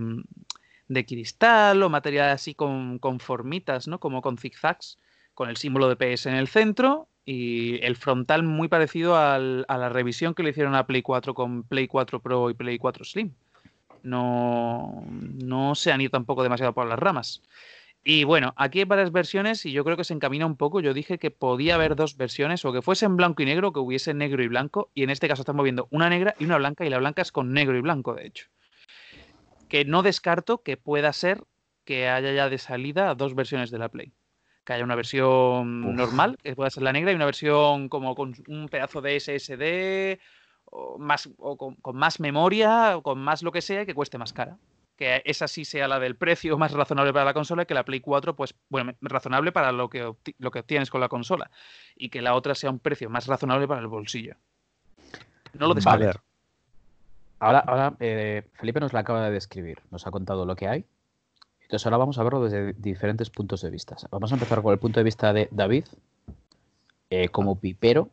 de 0.88 1.04
cristal 1.04 1.82
o 1.82 1.90
material 1.90 2.30
así 2.30 2.54
con, 2.54 2.98
formitas, 3.20 3.88
¿no? 3.88 4.00
Como 4.00 4.22
con 4.22 4.38
zigzags, 4.38 4.98
con 5.34 5.48
el 5.48 5.56
símbolo 5.56 5.88
de 5.88 5.96
PS 5.96 6.26
en 6.26 6.34
el 6.34 6.48
centro 6.48 7.08
y 7.24 7.84
el 7.84 7.96
frontal 7.96 8.42
muy 8.42 8.68
parecido 8.68 9.16
a 9.16 9.38
la 9.38 9.88
revisión 9.90 10.34
que 10.34 10.42
le 10.42 10.50
hicieron 10.50 10.74
a 10.74 10.86
Play 10.86 11.02
4 11.02 11.34
con 11.34 11.62
Play 11.62 11.86
4 11.86 12.20
Pro 12.20 12.50
y 12.50 12.54
Play 12.54 12.78
4 12.78 13.04
Slim. 13.04 13.34
No, 14.02 15.04
no 15.10 15.74
se 15.74 15.92
han 15.92 16.00
ido 16.00 16.10
tampoco 16.10 16.42
demasiado 16.42 16.72
por 16.72 16.86
las 16.86 16.98
ramas. 16.98 17.42
Y 18.04 18.24
bueno, 18.24 18.54
aquí 18.56 18.78
hay 18.78 18.84
varias 18.86 19.12
versiones 19.12 19.66
y 19.66 19.72
yo 19.72 19.84
creo 19.84 19.96
que 19.96 20.04
se 20.04 20.14
encamina 20.14 20.46
un 20.46 20.56
poco. 20.56 20.80
Yo 20.80 20.94
dije 20.94 21.18
que 21.18 21.30
podía 21.30 21.74
haber 21.74 21.96
dos 21.96 22.16
versiones, 22.16 22.64
o 22.64 22.72
que 22.72 22.80
fuese 22.80 23.04
en 23.04 23.16
blanco 23.16 23.42
y 23.42 23.46
negro, 23.46 23.68
o 23.68 23.72
que 23.72 23.80
hubiese 23.80 24.14
negro 24.14 24.42
y 24.42 24.48
blanco. 24.48 24.90
Y 24.94 25.02
en 25.02 25.10
este 25.10 25.28
caso 25.28 25.42
estamos 25.42 25.64
viendo 25.64 25.88
una 25.90 26.08
negra 26.08 26.34
y 26.38 26.44
una 26.44 26.56
blanca, 26.56 26.86
y 26.86 26.90
la 26.90 26.98
blanca 26.98 27.22
es 27.22 27.32
con 27.32 27.52
negro 27.52 27.76
y 27.76 27.82
blanco, 27.82 28.14
de 28.14 28.26
hecho 28.26 28.46
que 29.68 29.84
no 29.84 30.02
descarto 30.02 30.62
que 30.62 30.76
pueda 30.76 31.12
ser 31.12 31.44
que 31.84 32.08
haya 32.08 32.32
ya 32.32 32.50
de 32.50 32.58
salida 32.58 33.14
dos 33.14 33.34
versiones 33.34 33.70
de 33.70 33.78
la 33.78 33.88
Play. 33.88 34.12
Que 34.64 34.74
haya 34.74 34.84
una 34.84 34.94
versión 34.94 35.96
normal, 35.96 36.36
que 36.42 36.54
pueda 36.54 36.68
ser 36.68 36.82
la 36.82 36.92
negra, 36.92 37.12
y 37.12 37.14
una 37.14 37.24
versión 37.24 37.88
como 37.88 38.14
con 38.14 38.34
un 38.46 38.68
pedazo 38.68 39.00
de 39.00 39.18
SSD, 39.18 40.20
o, 40.66 40.98
más, 40.98 41.30
o 41.38 41.56
con, 41.56 41.96
más 41.96 42.20
memoria, 42.20 42.98
o 42.98 43.02
con 43.02 43.18
más 43.18 43.42
lo 43.42 43.52
que 43.52 43.62
sea, 43.62 43.86
que 43.86 43.94
cueste 43.94 44.18
más 44.18 44.34
cara. 44.34 44.58
Que 44.96 45.22
esa 45.24 45.48
sí 45.48 45.64
sea 45.64 45.88
la 45.88 45.98
del 45.98 46.16
precio 46.16 46.58
más 46.58 46.72
razonable 46.72 47.14
para 47.14 47.24
la 47.24 47.32
consola, 47.32 47.62
y 47.62 47.66
que 47.66 47.72
la 47.72 47.86
Play 47.86 48.00
4, 48.00 48.36
pues, 48.36 48.54
bueno, 48.68 48.92
razonable 49.00 49.52
para 49.52 49.72
lo 49.72 49.88
que, 49.88 50.12
lo 50.38 50.50
que 50.50 50.58
obtienes 50.58 50.90
con 50.90 51.00
la 51.00 51.08
consola. 51.08 51.50
Y 51.96 52.10
que 52.10 52.20
la 52.20 52.34
otra 52.34 52.54
sea 52.54 52.68
un 52.68 52.80
precio 52.80 53.08
más 53.08 53.26
razonable 53.26 53.66
para 53.66 53.80
el 53.80 53.86
bolsillo. 53.86 54.34
No 55.54 55.68
lo 55.68 55.74
descarto. 55.74 56.20
Ahora, 57.40 57.60
ahora 57.60 57.96
eh, 58.00 58.48
Felipe 58.54 58.80
nos 58.80 58.92
la 58.92 59.00
acaba 59.00 59.24
de 59.24 59.30
describir, 59.30 59.80
nos 59.90 60.06
ha 60.06 60.10
contado 60.10 60.44
lo 60.44 60.56
que 60.56 60.68
hay. 60.68 60.84
Entonces 61.60 61.84
ahora 61.86 61.98
vamos 61.98 62.18
a 62.18 62.22
verlo 62.22 62.42
desde 62.42 62.72
diferentes 62.72 63.30
puntos 63.30 63.60
de 63.60 63.70
vista. 63.70 63.96
Vamos 64.10 64.32
a 64.32 64.36
empezar 64.36 64.62
con 64.62 64.72
el 64.72 64.78
punto 64.78 65.00
de 65.00 65.04
vista 65.04 65.32
de 65.32 65.48
David, 65.50 65.84
eh, 67.10 67.28
como 67.28 67.60
pipero. 67.60 68.08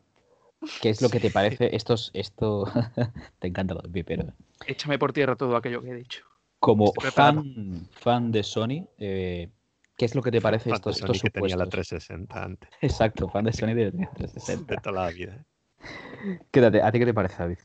¿Qué 0.80 0.90
es 0.90 1.00
lo 1.00 1.08
que 1.08 1.20
te 1.20 1.30
parece 1.30 1.74
estos, 1.74 2.10
esto? 2.12 2.64
te 3.38 3.48
encanta 3.48 3.74
lo 3.74 3.80
de 3.80 3.88
pipero. 3.88 4.32
Échame 4.66 4.98
por 4.98 5.12
tierra 5.12 5.36
todo 5.36 5.56
aquello 5.56 5.82
que 5.82 5.90
he 5.90 5.94
dicho. 5.94 6.24
Como 6.60 6.92
fan, 6.92 7.88
fan 7.92 8.32
de 8.32 8.42
Sony, 8.42 8.88
eh, 8.98 9.48
¿qué 9.96 10.04
es 10.04 10.14
lo 10.14 10.22
que 10.22 10.30
te 10.30 10.40
parece 10.40 10.70
estos, 10.70 10.98
estos 10.98 11.22
que 11.22 11.30
tenía 11.30 11.56
la 11.56 11.66
360 11.66 12.42
antes. 12.42 12.70
Exacto, 12.80 13.28
fan 13.28 13.44
de 13.44 13.52
Sony 13.52 13.74
de 13.74 13.92
360. 13.92 14.74
De 14.74 14.80
toda 14.80 15.04
la 15.04 15.10
vida. 15.10 15.44
Quédate, 16.50 16.82
¿a 16.82 16.90
ti 16.92 16.98
qué 16.98 17.06
te 17.06 17.14
parece, 17.14 17.36
David? 17.38 17.58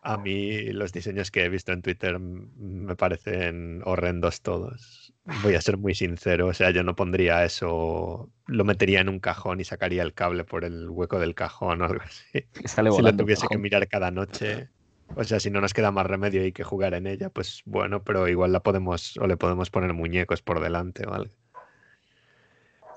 A 0.00 0.16
mí 0.16 0.72
los 0.72 0.92
diseños 0.92 1.30
que 1.30 1.44
he 1.44 1.48
visto 1.48 1.72
en 1.72 1.82
Twitter 1.82 2.18
me 2.18 2.94
parecen 2.94 3.82
horrendos 3.84 4.42
todos. 4.42 5.12
Voy 5.42 5.54
a 5.54 5.60
ser 5.60 5.76
muy 5.76 5.94
sincero, 5.94 6.46
o 6.46 6.54
sea, 6.54 6.70
yo 6.70 6.82
no 6.82 6.94
pondría 6.94 7.44
eso, 7.44 8.30
lo 8.46 8.64
metería 8.64 9.00
en 9.00 9.08
un 9.08 9.18
cajón 9.18 9.60
y 9.60 9.64
sacaría 9.64 10.02
el 10.02 10.14
cable 10.14 10.44
por 10.44 10.64
el 10.64 10.88
hueco 10.88 11.18
del 11.18 11.34
cajón 11.34 11.82
o 11.82 11.86
algo 11.86 12.02
así. 12.02 12.46
si 12.64 13.02
lo 13.02 13.16
tuviese 13.16 13.48
que 13.48 13.58
mirar 13.58 13.88
cada 13.88 14.10
noche, 14.10 14.68
o 15.14 15.24
sea, 15.24 15.40
si 15.40 15.50
no 15.50 15.60
nos 15.60 15.74
queda 15.74 15.90
más 15.90 16.06
remedio 16.06 16.46
y 16.46 16.52
que 16.52 16.64
jugar 16.64 16.94
en 16.94 17.06
ella, 17.06 17.28
pues 17.30 17.62
bueno, 17.64 18.02
pero 18.04 18.28
igual 18.28 18.52
la 18.52 18.60
podemos 18.60 19.16
o 19.16 19.26
le 19.26 19.36
podemos 19.36 19.68
poner 19.68 19.92
muñecos 19.94 20.42
por 20.42 20.60
delante 20.60 21.06
o 21.06 21.12
algo. 21.12 21.34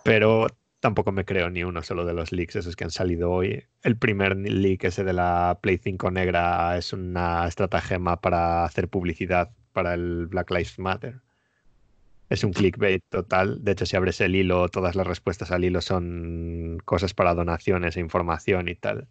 Pero 0.03 0.47
tampoco 0.81 1.11
me 1.13 1.23
creo 1.23 1.49
ni 1.49 1.63
uno 1.63 1.81
solo 1.83 2.03
de 2.05 2.13
los 2.13 2.33
leaks 2.33 2.57
esos 2.57 2.75
que 2.75 2.83
han 2.83 2.91
salido 2.91 3.31
hoy. 3.31 3.63
El 3.83 3.95
primer 3.97 4.35
leak 4.35 4.83
ese 4.83 5.05
de 5.05 5.13
la 5.13 5.59
Play 5.61 5.77
5 5.77 6.11
negra 6.11 6.77
es 6.77 6.91
una 6.91 7.47
estratagema 7.47 8.19
para 8.19 8.65
hacer 8.65 8.89
publicidad 8.89 9.51
para 9.71 9.93
el 9.93 10.27
Black 10.27 10.49
Lives 10.49 10.79
Matter. 10.79 11.21
Es 12.29 12.43
un 12.43 12.51
clickbait 12.51 13.03
total. 13.09 13.63
De 13.63 13.73
hecho, 13.73 13.85
si 13.85 13.95
abres 13.95 14.19
el 14.21 14.35
hilo, 14.35 14.67
todas 14.69 14.95
las 14.95 15.05
respuestas 15.05 15.51
al 15.51 15.63
hilo 15.63 15.81
son 15.81 16.79
cosas 16.83 17.13
para 17.13 17.35
donaciones 17.35 17.95
e 17.95 17.99
información 17.99 18.67
y 18.67 18.75
tal. 18.75 19.07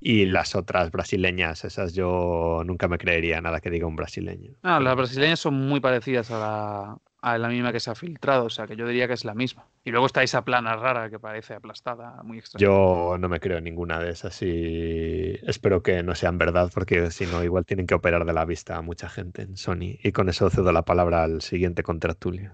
Y 0.00 0.26
las 0.26 0.54
otras 0.54 0.90
brasileñas, 0.90 1.64
esas 1.64 1.94
yo 1.94 2.62
nunca 2.66 2.88
me 2.88 2.98
creería 2.98 3.40
nada 3.40 3.60
que 3.60 3.70
diga 3.70 3.86
un 3.86 3.96
brasileño. 3.96 4.52
Ah, 4.62 4.80
las 4.80 4.96
brasileñas 4.96 5.40
son 5.40 5.54
muy 5.54 5.80
parecidas 5.80 6.30
a 6.30 6.38
la, 6.38 6.98
a 7.24 7.38
la 7.38 7.48
misma 7.48 7.72
que 7.72 7.80
se 7.80 7.90
ha 7.90 7.94
filtrado, 7.94 8.44
o 8.44 8.50
sea 8.50 8.66
que 8.66 8.76
yo 8.76 8.86
diría 8.86 9.08
que 9.08 9.14
es 9.14 9.24
la 9.24 9.34
misma. 9.34 9.66
Y 9.82 9.90
luego 9.90 10.04
está 10.04 10.22
esa 10.22 10.44
plana 10.44 10.76
rara 10.76 11.08
que 11.08 11.18
parece 11.18 11.54
aplastada, 11.54 12.22
muy 12.22 12.36
extraña. 12.38 12.62
Yo 12.62 13.16
no 13.18 13.30
me 13.30 13.40
creo 13.40 13.62
ninguna 13.62 13.98
de 13.98 14.10
esas 14.10 14.42
y 14.42 15.40
espero 15.46 15.82
que 15.82 16.02
no 16.02 16.14
sean 16.14 16.36
verdad 16.36 16.70
porque 16.74 17.10
si 17.10 17.24
no 17.24 17.42
igual 17.42 17.64
tienen 17.64 17.86
que 17.86 17.94
operar 17.94 18.26
de 18.26 18.34
la 18.34 18.44
vista 18.44 18.76
a 18.76 18.82
mucha 18.82 19.08
gente 19.08 19.40
en 19.40 19.56
Sony. 19.56 19.96
Y 20.02 20.12
con 20.12 20.28
eso 20.28 20.50
cedo 20.50 20.70
la 20.70 20.82
palabra 20.82 21.24
al 21.24 21.40
siguiente 21.40 21.82
contratulio. 21.82 22.52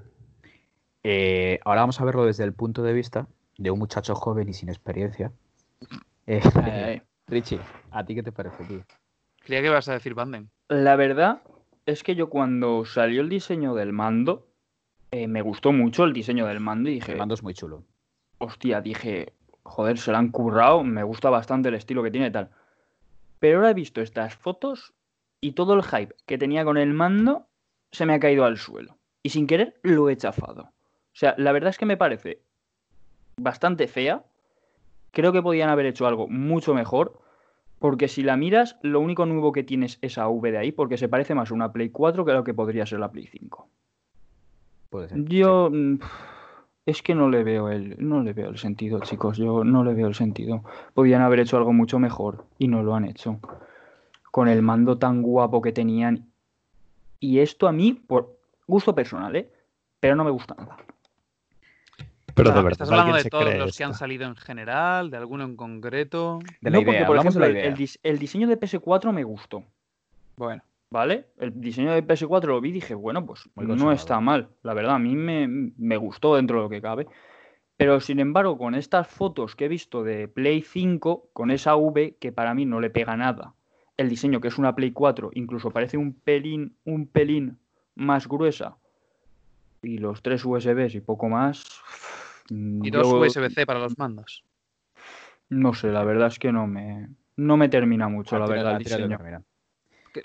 Eh, 1.02 1.58
ahora 1.64 1.80
vamos 1.80 2.00
a 2.00 2.04
verlo 2.04 2.24
desde 2.24 2.44
el 2.44 2.52
punto 2.52 2.84
de 2.84 2.92
vista 2.92 3.26
de 3.58 3.72
un 3.72 3.78
muchacho 3.80 4.14
joven 4.14 4.48
y 4.48 4.54
sin 4.54 4.68
experiencia. 4.68 5.32
Eh, 6.28 6.40
Ay, 6.54 6.70
ay. 6.70 7.02
Richie, 7.26 7.60
¿a 7.90 8.04
ti 8.04 8.14
qué 8.14 8.22
te 8.22 8.30
parece, 8.30 8.62
tío? 8.64 8.84
Creía 9.40 9.62
que 9.62 9.66
ibas 9.66 9.88
a 9.88 9.94
decir 9.94 10.14
Banden. 10.14 10.48
La 10.68 10.94
verdad 10.94 11.42
es 11.86 12.04
que 12.04 12.14
yo 12.14 12.28
cuando 12.30 12.84
salió 12.84 13.20
el 13.20 13.28
diseño 13.28 13.74
del 13.74 13.92
mando, 13.92 14.49
eh, 15.10 15.26
me 15.28 15.42
gustó 15.42 15.72
mucho 15.72 16.04
el 16.04 16.12
diseño 16.12 16.46
del 16.46 16.60
mando 16.60 16.90
y 16.90 16.94
dije, 16.94 17.12
El 17.12 17.18
mando 17.18 17.34
es 17.34 17.42
muy 17.42 17.54
chulo. 17.54 17.84
hostia, 18.38 18.80
dije, 18.80 19.32
joder, 19.62 19.98
se 19.98 20.10
lo 20.12 20.18
han 20.18 20.30
currado, 20.30 20.82
me 20.84 21.02
gusta 21.02 21.30
bastante 21.30 21.68
el 21.68 21.74
estilo 21.74 22.02
que 22.02 22.10
tiene 22.10 22.28
y 22.28 22.32
tal. 22.32 22.50
Pero 23.38 23.58
ahora 23.58 23.70
he 23.70 23.74
visto 23.74 24.00
estas 24.00 24.34
fotos 24.34 24.92
y 25.40 25.52
todo 25.52 25.74
el 25.74 25.82
hype 25.82 26.14
que 26.26 26.38
tenía 26.38 26.64
con 26.64 26.76
el 26.76 26.92
mando 26.92 27.46
se 27.90 28.06
me 28.06 28.14
ha 28.14 28.20
caído 28.20 28.44
al 28.44 28.58
suelo. 28.58 28.98
Y 29.22 29.30
sin 29.30 29.46
querer 29.46 29.78
lo 29.82 30.08
he 30.08 30.16
chafado. 30.16 30.62
O 30.62 31.14
sea, 31.14 31.34
la 31.38 31.52
verdad 31.52 31.70
es 31.70 31.78
que 31.78 31.86
me 31.86 31.96
parece 31.96 32.42
bastante 33.36 33.88
fea. 33.88 34.24
Creo 35.10 35.32
que 35.32 35.42
podían 35.42 35.70
haber 35.70 35.86
hecho 35.86 36.06
algo 36.06 36.28
mucho 36.28 36.74
mejor. 36.74 37.20
Porque 37.78 38.08
si 38.08 38.22
la 38.22 38.36
miras, 38.36 38.76
lo 38.82 39.00
único 39.00 39.24
nuevo 39.24 39.52
que 39.52 39.64
tienes 39.64 39.98
es 40.02 40.12
esa 40.12 40.28
V 40.28 40.52
de 40.52 40.58
ahí, 40.58 40.70
porque 40.70 40.98
se 40.98 41.08
parece 41.08 41.34
más 41.34 41.50
a 41.50 41.54
una 41.54 41.72
Play 41.72 41.88
4 41.88 42.24
que 42.26 42.30
a 42.32 42.34
lo 42.34 42.44
que 42.44 42.52
podría 42.52 42.84
ser 42.84 43.00
la 43.00 43.10
Play 43.10 43.26
5. 43.26 43.68
Puede 44.90 45.08
ser. 45.08 45.24
Yo 45.24 45.70
mm, 45.72 45.98
es 46.86 47.02
que 47.02 47.14
no 47.14 47.28
le 47.30 47.42
veo 47.44 47.68
el 47.70 47.96
no 47.98 48.22
le 48.22 48.32
veo 48.32 48.50
el 48.50 48.58
sentido, 48.58 49.00
chicos. 49.00 49.38
Yo 49.38 49.64
no 49.64 49.84
le 49.84 49.94
veo 49.94 50.08
el 50.08 50.14
sentido. 50.14 50.64
Podían 50.94 51.22
haber 51.22 51.40
hecho 51.40 51.56
algo 51.56 51.72
mucho 51.72 51.98
mejor 51.98 52.44
y 52.58 52.68
no 52.68 52.82
lo 52.82 52.94
han 52.94 53.04
hecho. 53.04 53.38
Con 54.30 54.48
el 54.48 54.62
mando 54.62 54.98
tan 54.98 55.22
guapo 55.22 55.62
que 55.62 55.72
tenían. 55.72 56.30
Y 57.18 57.38
esto 57.40 57.68
a 57.68 57.72
mí, 57.72 57.92
por 57.92 58.38
gusto 58.66 58.94
personal, 58.94 59.34
¿eh? 59.36 59.50
Pero 60.00 60.16
no 60.16 60.24
me 60.24 60.30
gusta 60.30 60.54
nada. 60.54 60.76
Pero 62.34 62.50
de 62.50 62.56
verdad, 62.56 62.72
¿Estás 62.72 62.88
hablando 62.90 63.12
¿alguien 63.12 63.16
de 63.16 63.22
se 63.24 63.30
todos 63.30 63.44
cree 63.44 63.58
los 63.58 63.76
que 63.76 63.84
han 63.84 63.94
salido 63.94 64.24
en 64.26 64.36
general, 64.36 65.10
de 65.10 65.16
alguno 65.18 65.44
en 65.44 65.56
concreto? 65.56 66.38
De 66.60 66.70
la 66.70 66.78
no, 66.78 66.84
porque 66.84 67.00
por 67.00 67.18
hablamos 67.18 67.34
de 67.34 67.40
ejemplo 67.40 67.40
la 67.40 67.46
el, 67.46 67.56
idea. 67.56 67.66
el 67.66 67.76
dis- 67.76 67.98
el 68.02 68.18
diseño 68.18 68.48
de 68.48 68.56
PS4 68.58 69.12
me 69.12 69.24
gustó, 69.24 69.64
Bueno, 70.36 70.62
¿vale? 70.90 71.26
El 71.38 71.60
diseño 71.60 71.92
de 71.92 72.02
PS4 72.02 72.52
lo 72.52 72.60
vi 72.60 72.70
y 72.70 72.72
dije, 72.72 72.94
bueno, 72.94 73.24
pues 73.24 73.48
no 73.56 73.92
está 73.92 74.20
mal. 74.20 74.50
La 74.62 74.74
verdad, 74.74 74.96
a 74.96 74.98
mí 74.98 75.14
me, 75.16 75.46
me 75.48 75.96
gustó 75.96 76.36
dentro 76.36 76.56
de 76.58 76.62
lo 76.64 76.68
que 76.68 76.82
cabe. 76.82 77.06
Pero 77.76 78.00
sin 78.00 78.20
embargo, 78.20 78.58
con 78.58 78.74
estas 78.74 79.08
fotos 79.08 79.56
que 79.56 79.64
he 79.64 79.68
visto 79.68 80.02
de 80.02 80.28
Play 80.28 80.62
5, 80.62 81.30
con 81.32 81.50
esa 81.50 81.76
V 81.76 82.16
que 82.20 82.32
para 82.32 82.52
mí 82.54 82.66
no 82.66 82.80
le 82.80 82.90
pega 82.90 83.16
nada, 83.16 83.54
el 83.96 84.08
diseño 84.10 84.40
que 84.40 84.48
es 84.48 84.58
una 84.58 84.74
Play 84.74 84.92
4 84.92 85.30
incluso 85.34 85.70
parece 85.70 85.96
un 85.96 86.12
pelín, 86.14 86.76
un 86.84 87.06
pelín 87.06 87.58
más 87.94 88.28
gruesa, 88.28 88.76
y 89.82 89.96
los 89.98 90.20
tres 90.22 90.44
USBs 90.44 90.94
y 90.94 91.00
poco 91.00 91.28
más. 91.30 91.64
y 92.50 92.90
dos 92.90 93.08
yo 93.08 93.20
USB-C 93.20 93.64
para 93.64 93.78
los 93.80 93.96
mandos. 93.96 94.44
No 95.48 95.72
sé, 95.72 95.88
la 95.90 96.04
verdad 96.04 96.28
es 96.28 96.38
que 96.38 96.52
no 96.52 96.66
me, 96.66 97.08
no 97.36 97.56
me 97.56 97.68
termina 97.70 98.08
mucho, 98.08 98.38
la 98.38 98.44
Ah, 98.44 98.46
tira- 98.48 98.56
verdad, 98.56 98.72
el 98.72 98.78
diseño. 98.84 99.18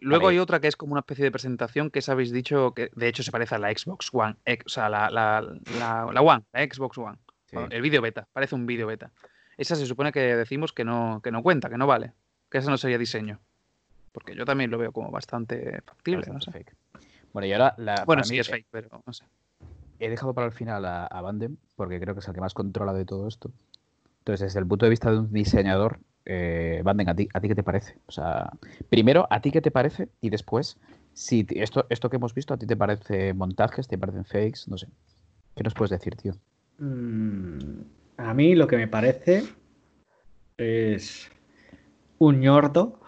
Luego 0.01 0.29
hay 0.29 0.39
otra 0.39 0.59
que 0.59 0.67
es 0.67 0.75
como 0.75 0.93
una 0.93 1.01
especie 1.01 1.23
de 1.23 1.31
presentación 1.31 1.89
que 1.91 2.01
habéis 2.07 2.31
dicho 2.31 2.73
que 2.73 2.89
de 2.95 3.07
hecho 3.07 3.23
se 3.23 3.31
parece 3.31 3.55
a 3.55 3.59
la 3.59 3.69
Xbox 3.71 4.09
One, 4.13 4.35
X- 4.45 4.65
o 4.65 4.69
sea, 4.69 4.89
la, 4.89 5.09
la, 5.09 5.41
la, 5.77 6.09
la 6.11 6.21
One, 6.21 6.43
la 6.53 6.63
Xbox 6.63 6.97
One. 6.97 7.17
Sí. 7.45 7.55
Bueno, 7.57 7.69
El 7.71 7.81
vídeo 7.81 8.01
beta, 8.01 8.27
parece 8.33 8.55
un 8.55 8.65
vídeo 8.65 8.87
beta. 8.87 9.11
Esa 9.57 9.75
se 9.75 9.85
supone 9.85 10.11
que 10.11 10.19
decimos 10.35 10.73
que 10.73 10.83
no, 10.83 11.21
que 11.23 11.31
no 11.31 11.41
cuenta, 11.43 11.69
que 11.69 11.77
no 11.77 11.87
vale, 11.87 12.13
que 12.49 12.57
esa 12.57 12.69
no 12.71 12.77
sería 12.77 12.97
diseño. 12.97 13.39
Porque 14.11 14.35
yo 14.35 14.45
también 14.45 14.71
lo 14.71 14.77
veo 14.77 14.91
como 14.91 15.11
bastante 15.11 15.81
factible, 15.85 16.25
no 16.27 16.33
Bastante 16.35 16.59
sé. 16.59 16.65
fake. 16.65 16.75
Bueno, 17.33 17.45
y 17.47 17.53
ahora 17.53 17.75
la, 17.77 18.03
Bueno, 18.05 18.23
sí 18.23 18.33
mí, 18.33 18.39
es 18.39 18.47
eh, 18.49 18.51
fake, 18.51 18.67
pero 18.71 19.03
no 19.05 19.13
sé. 19.13 19.25
He 19.99 20.09
dejado 20.09 20.33
para 20.33 20.47
el 20.47 20.53
final 20.53 20.85
a, 20.85 21.05
a 21.05 21.21
Bandem 21.21 21.57
porque 21.75 21.99
creo 21.99 22.15
que 22.15 22.19
es 22.21 22.27
el 22.27 22.33
que 22.33 22.41
más 22.41 22.53
controla 22.53 22.93
de 22.93 23.05
todo 23.05 23.27
esto. 23.27 23.51
Entonces, 24.19 24.47
desde 24.47 24.59
el 24.59 24.67
punto 24.67 24.85
de 24.85 24.89
vista 24.89 25.11
de 25.11 25.19
un 25.19 25.31
diseñador, 25.31 25.99
eh, 26.25 26.83
¿a 26.85 27.15
ti, 27.15 27.29
¿a 27.33 27.39
ti 27.39 27.47
qué 27.47 27.55
te 27.55 27.63
parece? 27.63 27.97
O 28.07 28.11
sea, 28.11 28.51
primero, 28.89 29.27
¿a 29.29 29.41
ti 29.41 29.51
qué 29.51 29.61
te 29.61 29.71
parece? 29.71 30.09
Y 30.21 30.29
después, 30.29 30.77
si 31.13 31.45
esto, 31.51 31.85
esto 31.89 32.09
que 32.09 32.17
hemos 32.17 32.33
visto, 32.33 32.53
¿a 32.53 32.57
ti 32.57 32.65
te 32.65 32.75
parece 32.75 33.33
montajes? 33.33 33.87
¿Te 33.87 33.97
parecen 33.97 34.25
fakes? 34.25 34.61
No 34.67 34.77
sé. 34.77 34.87
¿Qué 35.55 35.63
nos 35.63 35.73
puedes 35.73 35.91
decir, 35.91 36.15
tío? 36.15 36.33
Mm, 36.79 37.81
a 38.17 38.33
mí 38.33 38.55
lo 38.55 38.67
que 38.67 38.77
me 38.77 38.87
parece 38.87 39.43
es 40.57 41.29
un 42.17 42.39
ñordo. 42.39 42.99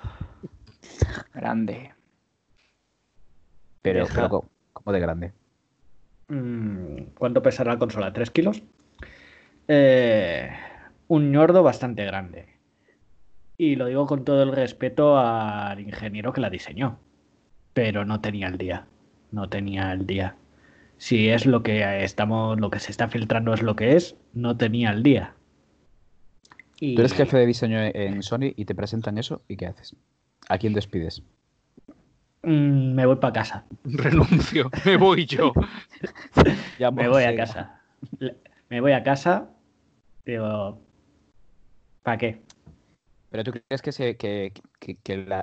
Grande. 1.33 1.93
Pero, 3.81 4.05
pero 4.13 4.50
como 4.74 4.91
de 4.91 5.00
grande. 5.00 5.33
Mm, 6.29 7.13
¿Cuánto 7.17 7.41
pesará 7.41 7.74
la 7.74 7.79
consola? 7.79 8.13
¿3 8.13 8.31
kilos? 8.31 8.62
Eh, 9.67 10.50
un 11.07 11.31
ñordo 11.31 11.63
bastante 11.63 12.05
grande. 12.05 12.56
Y 13.57 13.75
lo 13.75 13.87
digo 13.87 14.05
con 14.05 14.23
todo 14.23 14.43
el 14.43 14.51
respeto 14.51 15.17
al 15.17 15.79
ingeniero 15.79 16.31
que 16.31 16.41
la 16.41 16.49
diseñó. 16.49 16.99
Pero 17.73 18.05
no 18.05 18.21
tenía 18.21 18.47
el 18.47 18.57
día. 18.57 18.87
No 19.31 19.49
tenía 19.49 19.91
el 19.91 20.05
día. 20.05 20.35
Si 20.97 21.29
es 21.29 21.45
lo 21.45 21.63
que 21.63 22.03
estamos, 22.03 22.59
lo 22.59 22.69
que 22.69 22.79
se 22.79 22.91
está 22.91 23.07
filtrando 23.07 23.53
es 23.53 23.61
lo 23.61 23.75
que 23.75 23.95
es, 23.95 24.15
no 24.33 24.57
tenía 24.57 24.91
el 24.91 25.03
día. 25.03 25.35
Y 26.79 26.95
Tú 26.95 27.01
eres 27.01 27.13
jefe 27.13 27.37
de 27.37 27.45
diseño 27.45 27.79
en 27.79 28.21
Sony 28.23 28.53
y 28.55 28.65
te 28.65 28.75
presentan 28.75 29.17
eso, 29.17 29.41
¿y 29.47 29.57
qué 29.57 29.67
haces? 29.67 29.95
¿A 30.49 30.57
quién 30.57 30.73
despides? 30.73 31.23
mm, 32.43 32.93
me 32.93 33.05
voy 33.05 33.17
para 33.17 33.33
casa. 33.33 33.65
Renuncio, 33.83 34.69
me 34.85 34.97
voy 34.97 35.25
yo. 35.25 35.53
Ya 36.79 36.91
Me 36.91 37.09
voy 37.09 37.23
a 37.23 37.35
casa. 37.35 37.81
Me 38.69 38.81
voy 38.81 38.91
a 38.91 39.03
casa. 39.03 39.49
Digo, 40.25 40.79
¿para 42.03 42.17
qué? 42.17 42.41
¿Pero 43.29 43.43
tú 43.43 43.51
crees 43.51 43.81
que, 43.81 43.91
se, 43.91 44.15
que, 44.17 44.53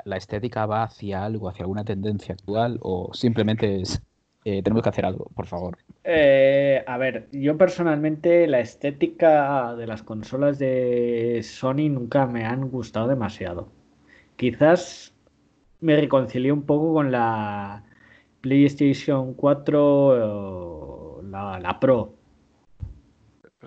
la 0.05 0.17
estética 0.17 0.67
va 0.67 0.85
hacia 0.85 1.25
algo, 1.25 1.49
hacia 1.49 1.64
alguna 1.64 1.85
tendencia 1.85 2.35
actual 2.35 2.79
o 2.81 3.12
simplemente 3.12 3.81
es 3.81 4.03
eh, 4.47 4.62
tenemos 4.62 4.83
que 4.83 4.91
hacer 4.91 5.07
algo, 5.07 5.31
por 5.35 5.47
favor? 5.47 5.79
Eh, 6.05 6.85
a 6.87 6.99
ver, 6.99 7.29
yo 7.33 7.57
personalmente 7.57 8.47
la 8.47 8.61
estética 8.61 9.75
de 9.75 9.87
las 9.87 10.03
consolas 10.03 10.59
de 10.59 11.41
Sony 11.43 11.88
nunca 11.88 12.26
me 12.26 12.45
han 12.45 12.69
gustado 12.69 13.09
demasiado. 13.09 13.73
Quizás 14.37 15.14
me 15.81 15.97
reconcilié 15.97 16.53
un 16.53 16.64
poco 16.64 16.93
con 16.93 17.11
la 17.11 17.85
PlayStation 18.43 19.33
4, 19.33 21.21
eh, 21.23 21.26
la, 21.31 21.59
la 21.59 21.81
Pro. 21.81 22.14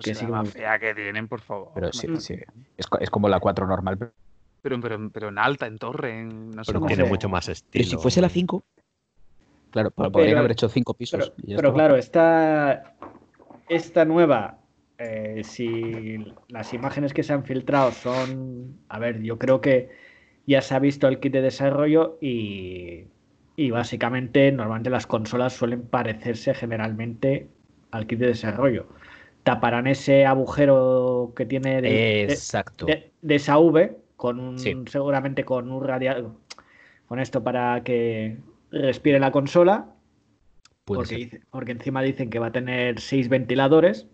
Pues 0.04 0.18
Que 0.18 0.50
fea 0.52 0.78
tienen, 0.94 1.28
por 1.28 1.40
favor. 1.40 1.70
Pero 1.74 1.92
sí, 1.92 2.06
sí. 2.18 2.34
Es, 2.76 2.86
es 3.00 3.10
como 3.10 3.28
la 3.28 3.40
4 3.40 3.66
normal. 3.66 3.98
Pero, 3.98 4.12
Pero, 4.62 4.80
pero, 4.80 5.10
pero 5.10 5.28
en 5.28 5.38
alta, 5.38 5.66
en 5.66 5.78
torre, 5.78 6.20
en 6.20 6.50
no 6.50 6.64
sé 6.64 6.70
Pero 6.72 6.80
cómo. 6.80 6.88
tiene 6.88 7.04
mucho 7.04 7.28
más 7.28 7.48
estilo. 7.48 7.84
si 7.84 7.96
fuese 7.96 8.20
la 8.20 8.28
5, 8.28 8.62
claro, 9.70 9.90
pero 9.90 10.10
podrían 10.12 10.30
Pero- 10.32 10.38
haber 10.40 10.52
hecho 10.52 10.68
5 10.68 10.94
pisos. 10.94 11.32
Pero, 11.36 11.56
pero 11.56 11.72
claro, 11.74 11.96
esta, 11.96 12.94
esta 13.68 14.04
nueva, 14.04 14.58
eh, 14.98 15.42
si 15.44 16.24
las 16.48 16.72
imágenes 16.74 17.12
que 17.12 17.22
se 17.22 17.32
han 17.32 17.44
filtrado 17.44 17.92
son, 17.92 18.78
a 18.88 18.98
ver, 18.98 19.22
yo 19.22 19.38
creo 19.38 19.60
que 19.60 19.90
ya 20.46 20.60
se 20.62 20.74
ha 20.74 20.78
visto 20.78 21.06
el 21.08 21.20
kit 21.20 21.32
de 21.32 21.42
desarrollo 21.42 22.18
y, 22.20 23.04
y 23.56 23.70
básicamente 23.70 24.50
normalmente 24.52 24.90
las 24.90 25.06
consolas 25.06 25.52
suelen 25.52 25.82
parecerse 25.82 26.54
generalmente 26.54 27.48
al 27.90 28.06
kit 28.06 28.18
de 28.18 28.26
desarrollo. 28.28 28.86
Taparán 29.48 29.86
ese 29.86 30.26
agujero 30.26 31.32
que 31.34 31.46
tiene 31.46 31.80
de, 31.80 31.90
de- 31.90 32.22
Exacto. 32.24 32.86
de- 32.86 33.12
de 33.22 33.34
esa 33.34 33.58
V 33.58 33.96
con 34.16 34.38
un, 34.40 34.58
Sí. 34.58 34.74
seguramente 34.86 35.44
con 35.44 35.70
un 35.70 35.82
radial 35.84 36.32
con 37.06 37.18
esto 37.18 37.42
para 37.42 37.82
que 37.84 38.38
respire 38.70 39.18
la 39.18 39.30
consola 39.32 39.86
porque, 40.84 41.16
dice- 41.16 41.40
porque 41.50 41.72
encima 41.72 42.02
dicen 42.02 42.28
que 42.30 42.38
va 42.38 42.48
a 42.48 42.52
tener 42.52 43.00
seis 43.00 43.28
ventiladores. 43.28 44.06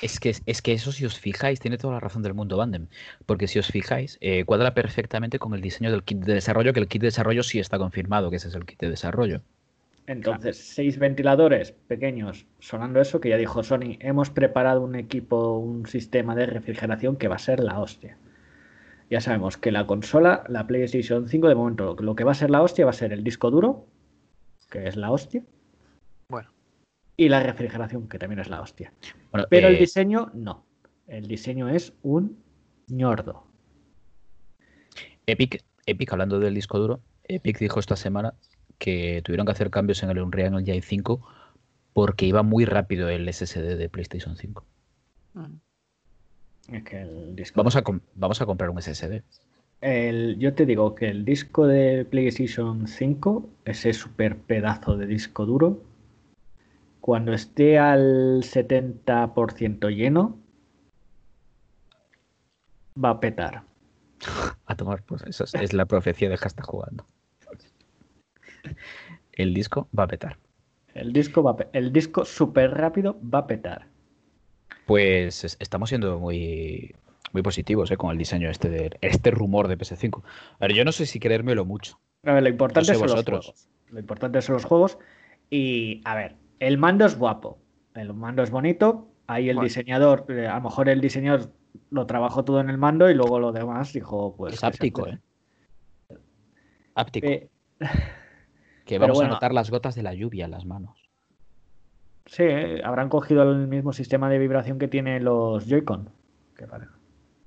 Es 0.00 0.18
que, 0.20 0.34
es 0.44 0.62
que 0.62 0.72
eso, 0.72 0.92
si 0.92 1.04
os 1.06 1.18
fijáis, 1.18 1.60
tiene 1.60 1.78
toda 1.78 1.94
la 1.94 2.00
razón 2.00 2.22
del 2.22 2.34
mundo, 2.34 2.56
Bandem. 2.56 2.88
Porque 3.24 3.46
si 3.48 3.58
os 3.58 3.68
fijáis, 3.68 4.18
eh, 4.20 4.44
cuadra 4.44 4.74
perfectamente 4.74 5.38
con 5.38 5.54
el 5.54 5.60
diseño 5.60 5.90
del 5.90 6.02
kit 6.02 6.18
de 6.18 6.34
desarrollo, 6.34 6.72
que 6.72 6.80
el 6.80 6.88
kit 6.88 7.00
de 7.02 7.06
desarrollo 7.08 7.42
sí 7.42 7.58
está 7.58 7.78
confirmado, 7.78 8.28
que 8.30 8.36
ese 8.36 8.48
es 8.48 8.54
el 8.54 8.66
kit 8.66 8.80
de 8.80 8.90
desarrollo. 8.90 9.40
Entonces, 10.06 10.56
seis 10.56 10.98
ventiladores 10.98 11.72
pequeños 11.72 12.46
sonando 12.58 13.00
eso, 13.00 13.20
que 13.20 13.28
ya 13.28 13.36
dijo 13.36 13.62
Sony, 13.62 13.98
hemos 14.00 14.30
preparado 14.30 14.82
un 14.82 14.96
equipo, 14.96 15.58
un 15.58 15.86
sistema 15.86 16.34
de 16.34 16.46
refrigeración 16.46 17.16
que 17.16 17.28
va 17.28 17.36
a 17.36 17.38
ser 17.38 17.60
la 17.60 17.78
hostia. 17.78 18.18
Ya 19.10 19.20
sabemos 19.20 19.56
que 19.56 19.70
la 19.70 19.86
consola, 19.86 20.42
la 20.48 20.66
PlayStation 20.66 21.28
5, 21.28 21.48
de 21.48 21.54
momento, 21.54 21.96
lo 22.00 22.16
que 22.16 22.24
va 22.24 22.32
a 22.32 22.34
ser 22.34 22.50
la 22.50 22.62
hostia 22.62 22.84
va 22.84 22.90
a 22.90 22.94
ser 22.94 23.12
el 23.12 23.22
disco 23.22 23.50
duro, 23.50 23.86
que 24.70 24.88
es 24.88 24.96
la 24.96 25.10
hostia. 25.12 25.44
Bueno. 26.28 26.50
Y 27.16 27.28
la 27.28 27.42
refrigeración, 27.42 28.08
que 28.08 28.18
también 28.18 28.40
es 28.40 28.48
la 28.48 28.60
hostia. 28.60 28.92
Bueno, 29.30 29.46
Pero 29.50 29.68
el 29.68 29.76
eh, 29.76 29.80
diseño, 29.80 30.30
no. 30.34 30.64
El 31.06 31.28
diseño 31.28 31.68
es 31.68 31.92
un 32.02 32.42
ñordo. 32.88 33.46
Epic, 35.26 35.62
Epic, 35.86 36.12
hablando 36.12 36.40
del 36.40 36.54
disco 36.54 36.78
duro, 36.78 37.00
Epic 37.24 37.58
dijo 37.58 37.78
esta 37.78 37.96
semana 37.96 38.34
que 38.78 39.22
tuvieron 39.24 39.46
que 39.46 39.52
hacer 39.52 39.70
cambios 39.70 40.02
en 40.02 40.10
el 40.10 40.20
Unreal 40.20 40.54
Engine 40.58 40.82
5 40.82 41.26
porque 41.92 42.26
iba 42.26 42.42
muy 42.42 42.64
rápido 42.64 43.08
el 43.08 43.28
SSD 43.28 43.76
de 43.76 43.88
PlayStation 43.88 44.36
5. 44.36 44.64
Es 46.68 46.82
que 46.84 47.02
el 47.02 47.36
disco 47.36 47.58
Vamos 47.58 47.76
a, 47.76 47.82
vamos 48.14 48.40
a 48.40 48.46
comprar 48.46 48.70
un 48.70 48.78
SSD. 48.78 49.22
El- 49.80 50.38
yo 50.38 50.54
te 50.54 50.64
digo 50.64 50.94
que 50.94 51.08
el 51.08 51.24
disco 51.24 51.66
de 51.66 52.04
PlayStation 52.04 52.86
5, 52.86 53.48
ese 53.64 53.92
super 53.92 54.36
pedazo 54.38 54.96
de 54.96 55.06
disco 55.06 55.44
duro, 55.44 55.82
cuando 57.00 57.32
esté 57.32 57.78
al 57.78 58.44
70% 58.44 59.88
lleno, 59.90 60.38
va 63.02 63.10
a 63.10 63.20
petar. 63.20 63.64
A 64.66 64.76
tomar, 64.76 65.02
pues 65.02 65.22
eso 65.26 65.44
es, 65.44 65.54
es 65.54 65.72
la 65.72 65.84
profecía 65.84 66.28
de 66.30 66.38
que 66.38 66.62
jugando. 66.62 67.04
El 69.32 69.54
disco 69.54 69.88
va 69.98 70.04
a 70.04 70.08
petar. 70.08 70.38
El 70.94 71.12
disco, 71.12 71.42
va 71.42 71.56
el 71.72 71.92
disco 71.92 72.24
super 72.24 72.70
rápido 72.70 73.18
va 73.22 73.40
a 73.40 73.46
petar. 73.46 73.86
Pues 74.86 75.44
es- 75.44 75.56
estamos 75.60 75.88
siendo 75.88 76.18
muy, 76.18 76.94
muy 77.32 77.42
positivos 77.42 77.90
¿eh? 77.90 77.96
con 77.96 78.10
el 78.10 78.18
diseño 78.18 78.50
este 78.50 78.68
de 78.68 78.98
este 79.00 79.30
rumor 79.30 79.68
de 79.68 79.78
PS5. 79.78 80.22
A 80.58 80.66
ver, 80.66 80.72
yo 80.74 80.84
no 80.84 80.92
sé 80.92 81.06
si 81.06 81.18
creérmelo 81.18 81.64
mucho. 81.64 81.98
A 82.24 82.32
ver, 82.34 82.42
lo 82.42 82.48
importante 82.50 82.92
No 82.92 82.94
sé 82.94 82.98
son 82.98 83.08
vosotros. 83.08 83.36
los 83.36 83.44
juegos. 83.46 83.68
Lo 83.90 84.00
importante 84.00 84.42
son 84.42 84.52
los 84.54 84.64
juegos. 84.64 84.98
Y, 85.50 86.02
a 86.04 86.14
ver, 86.14 86.36
el 86.60 86.78
mando 86.78 87.06
es 87.06 87.16
guapo. 87.16 87.58
El 87.94 88.12
mando 88.14 88.42
es 88.42 88.50
bonito. 88.50 89.08
Ahí 89.26 89.48
el 89.48 89.56
Bueno. 89.56 89.68
diseñador, 89.68 90.26
eh, 90.28 90.46
a 90.46 90.56
lo 90.56 90.62
mejor 90.62 90.88
el 90.88 91.00
diseñador 91.00 91.52
lo 91.90 92.06
trabajó 92.06 92.44
todo 92.44 92.60
en 92.60 92.68
el 92.70 92.76
mando 92.76 93.08
y 93.10 93.14
luego 93.14 93.38
lo 93.38 93.52
demás 93.52 93.92
dijo, 93.94 94.34
pues. 94.36 94.54
es 94.54 94.64
áptico. 94.64 95.06
¿eh? 95.08 95.18
Áptico. 96.94 97.26
Eh, 97.26 97.48
que 98.84 98.98
vamos 98.98 99.18
bueno. 99.18 99.32
a 99.32 99.34
notar 99.34 99.52
las 99.52 99.70
gotas 99.70 99.94
de 99.94 100.02
la 100.02 100.14
lluvia 100.14 100.44
en 100.44 100.50
las 100.50 100.64
manos. 100.64 101.08
Sí, 102.26 102.44
eh, 102.44 102.80
habrán 102.84 103.08
cogido 103.08 103.42
el 103.42 103.66
mismo 103.68 103.92
sistema 103.92 104.30
de 104.30 104.38
vibración 104.38 104.78
que 104.78 104.88
tienen 104.88 105.24
los 105.24 105.66
Joy-Con. 105.66 106.10
Vale. 106.70 106.86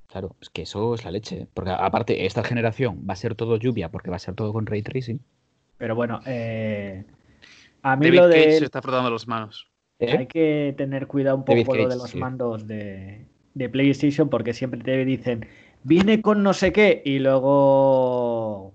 Claro, 0.07 0.35
es 0.41 0.49
que 0.49 0.63
eso 0.63 0.93
es 0.93 1.05
la 1.05 1.11
leche. 1.11 1.41
¿eh? 1.41 1.47
Porque 1.53 1.71
aparte, 1.71 2.25
esta 2.25 2.43
generación 2.43 3.05
va 3.09 3.13
a 3.13 3.17
ser 3.17 3.35
todo 3.35 3.57
lluvia 3.57 3.89
porque 3.89 4.09
va 4.09 4.17
a 4.17 4.19
ser 4.19 4.35
todo 4.35 4.53
con 4.53 4.65
ray 4.65 4.81
tracing. 4.81 5.19
Pero 5.77 5.95
bueno, 5.95 6.21
eh, 6.25 7.05
a 7.81 7.95
mí 7.95 8.05
David 8.05 8.19
lo 8.19 8.29
Cage 8.29 8.45
de. 8.45 8.59
se 8.59 8.65
está 8.65 8.81
frotando 8.81 9.09
las 9.09 9.27
manos. 9.27 9.67
¿Eh? 9.99 10.15
Hay 10.17 10.27
que 10.27 10.73
tener 10.77 11.07
cuidado 11.07 11.37
un 11.37 11.45
David 11.45 11.65
poco 11.65 11.77
lo 11.77 11.83
de 11.83 11.89
Cage, 11.89 11.97
los 11.97 12.09
sí. 12.11 12.17
mandos 12.17 12.67
de, 12.67 13.25
de 13.53 13.69
PlayStation 13.69 14.29
porque 14.29 14.53
siempre 14.53 14.81
te 14.81 15.03
dicen, 15.05 15.47
viene 15.83 16.21
con 16.21 16.43
no 16.43 16.53
sé 16.53 16.71
qué 16.71 17.01
y 17.03 17.19
luego 17.19 18.74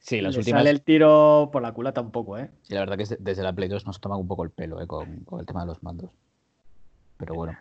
Sí, 0.00 0.20
las 0.20 0.32
le 0.34 0.38
últimas. 0.40 0.60
sale 0.60 0.70
el 0.70 0.82
tiro 0.82 1.50
por 1.52 1.62
la 1.62 1.72
culata 1.72 2.00
un 2.00 2.10
poco, 2.10 2.38
¿eh? 2.38 2.50
Sí, 2.62 2.74
la 2.74 2.80
verdad 2.80 2.96
que 2.96 3.02
es 3.04 3.08
de- 3.10 3.18
desde 3.20 3.42
la 3.42 3.52
Play 3.52 3.68
2 3.68 3.86
nos 3.86 4.00
toman 4.00 4.18
un 4.18 4.26
poco 4.26 4.42
el 4.44 4.50
pelo 4.50 4.80
¿eh? 4.80 4.86
con, 4.86 5.20
con 5.20 5.40
el 5.40 5.46
tema 5.46 5.60
de 5.60 5.66
los 5.66 5.82
mandos. 5.82 6.10
Pero 7.18 7.34
bueno. 7.34 7.56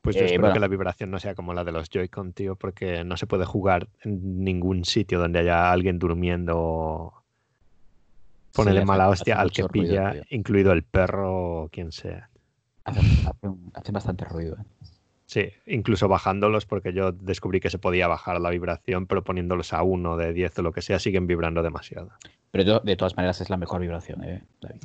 Pues 0.00 0.16
yo 0.16 0.22
Eh, 0.22 0.24
espero 0.24 0.42
bueno. 0.42 0.54
que 0.54 0.60
la 0.60 0.68
vibración 0.68 1.10
no 1.10 1.20
sea 1.20 1.34
como 1.34 1.54
la 1.54 1.62
de 1.64 1.70
los 1.72 1.88
Joy-Con, 1.90 2.32
tío, 2.32 2.56
porque 2.56 3.04
no 3.04 3.16
se 3.16 3.26
puede 3.26 3.44
jugar 3.44 3.88
en 4.02 4.42
ningún 4.42 4.84
sitio 4.84 5.20
donde 5.20 5.38
haya 5.40 5.70
alguien 5.70 5.98
durmiendo. 5.98 7.12
Ponerle 8.54 8.80
hace- 8.80 8.86
mala 8.86 9.04
hace 9.04 9.12
hostia 9.12 9.40
al 9.40 9.52
que 9.52 9.62
ruido, 9.62 9.72
pilla, 10.10 10.22
incluido 10.30 10.72
el 10.72 10.82
perro 10.82 11.62
o 11.64 11.68
quien 11.68 11.92
sea. 11.92 12.28
Hacen 12.84 13.92
bastante 13.92 14.24
ruido. 14.24 14.56
¿eh? 14.56 14.64
Sí, 15.32 15.48
incluso 15.64 16.08
bajándolos, 16.08 16.66
porque 16.66 16.92
yo 16.92 17.10
descubrí 17.10 17.58
que 17.58 17.70
se 17.70 17.78
podía 17.78 18.06
bajar 18.06 18.38
la 18.38 18.50
vibración, 18.50 19.06
pero 19.06 19.24
poniéndolos 19.24 19.72
a 19.72 19.82
uno 19.82 20.18
de 20.18 20.34
10 20.34 20.58
o 20.58 20.62
lo 20.62 20.72
que 20.72 20.82
sea, 20.82 20.98
siguen 20.98 21.26
vibrando 21.26 21.62
demasiado. 21.62 22.10
Pero 22.50 22.80
de, 22.80 22.96
todas 22.96 23.16
maneras 23.16 23.40
es 23.40 23.48
la 23.48 23.56
mejor 23.56 23.80
vibración, 23.80 24.22
¿eh, 24.24 24.44
David? 24.60 24.82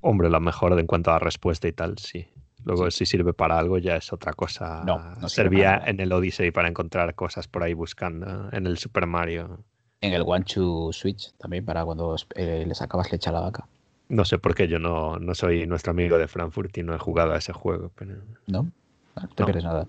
Hombre, 0.00 0.30
lo 0.30 0.40
mejor 0.40 0.80
en 0.80 0.86
cuanto 0.86 1.10
a 1.10 1.18
respuesta 1.18 1.68
y 1.68 1.72
tal, 1.72 1.98
sí. 1.98 2.26
Luego, 2.64 2.90
si 2.90 3.04
sirve 3.04 3.34
para 3.34 3.58
algo, 3.58 3.76
ya 3.76 3.96
es 3.96 4.10
otra 4.14 4.32
cosa. 4.32 4.82
No, 4.86 5.14
no 5.16 5.28
Servía 5.28 5.82
en 5.84 6.00
el 6.00 6.10
Odyssey 6.10 6.50
para 6.50 6.68
encontrar 6.68 7.14
cosas 7.14 7.48
por 7.48 7.64
ahí 7.64 7.74
buscando, 7.74 8.48
en 8.50 8.66
el 8.66 8.78
Super 8.78 9.04
Mario. 9.04 9.62
En 10.00 10.14
el 10.14 10.22
One 10.24 10.46
to 10.46 10.90
Switch 10.90 11.34
también, 11.36 11.66
para 11.66 11.84
cuando 11.84 12.16
eh, 12.34 12.64
le 12.66 12.74
sacabas 12.74 13.12
leche 13.12 13.28
a 13.28 13.34
la 13.34 13.40
vaca. 13.40 13.68
No 14.08 14.24
sé 14.24 14.38
por 14.38 14.54
qué 14.54 14.68
yo 14.68 14.78
no, 14.78 15.18
no 15.18 15.34
soy 15.34 15.66
nuestro 15.66 15.90
amigo 15.90 16.16
de 16.16 16.28
Frankfurt 16.28 16.78
y 16.78 16.82
no 16.82 16.94
he 16.94 16.98
jugado 16.98 17.34
a 17.34 17.36
ese 17.36 17.52
juego, 17.52 17.90
pero 17.94 18.14
¿No? 18.46 18.70
No 19.20 19.28
te 19.28 19.42
No. 19.42 19.46
pierdes 19.46 19.64
nada. 19.64 19.88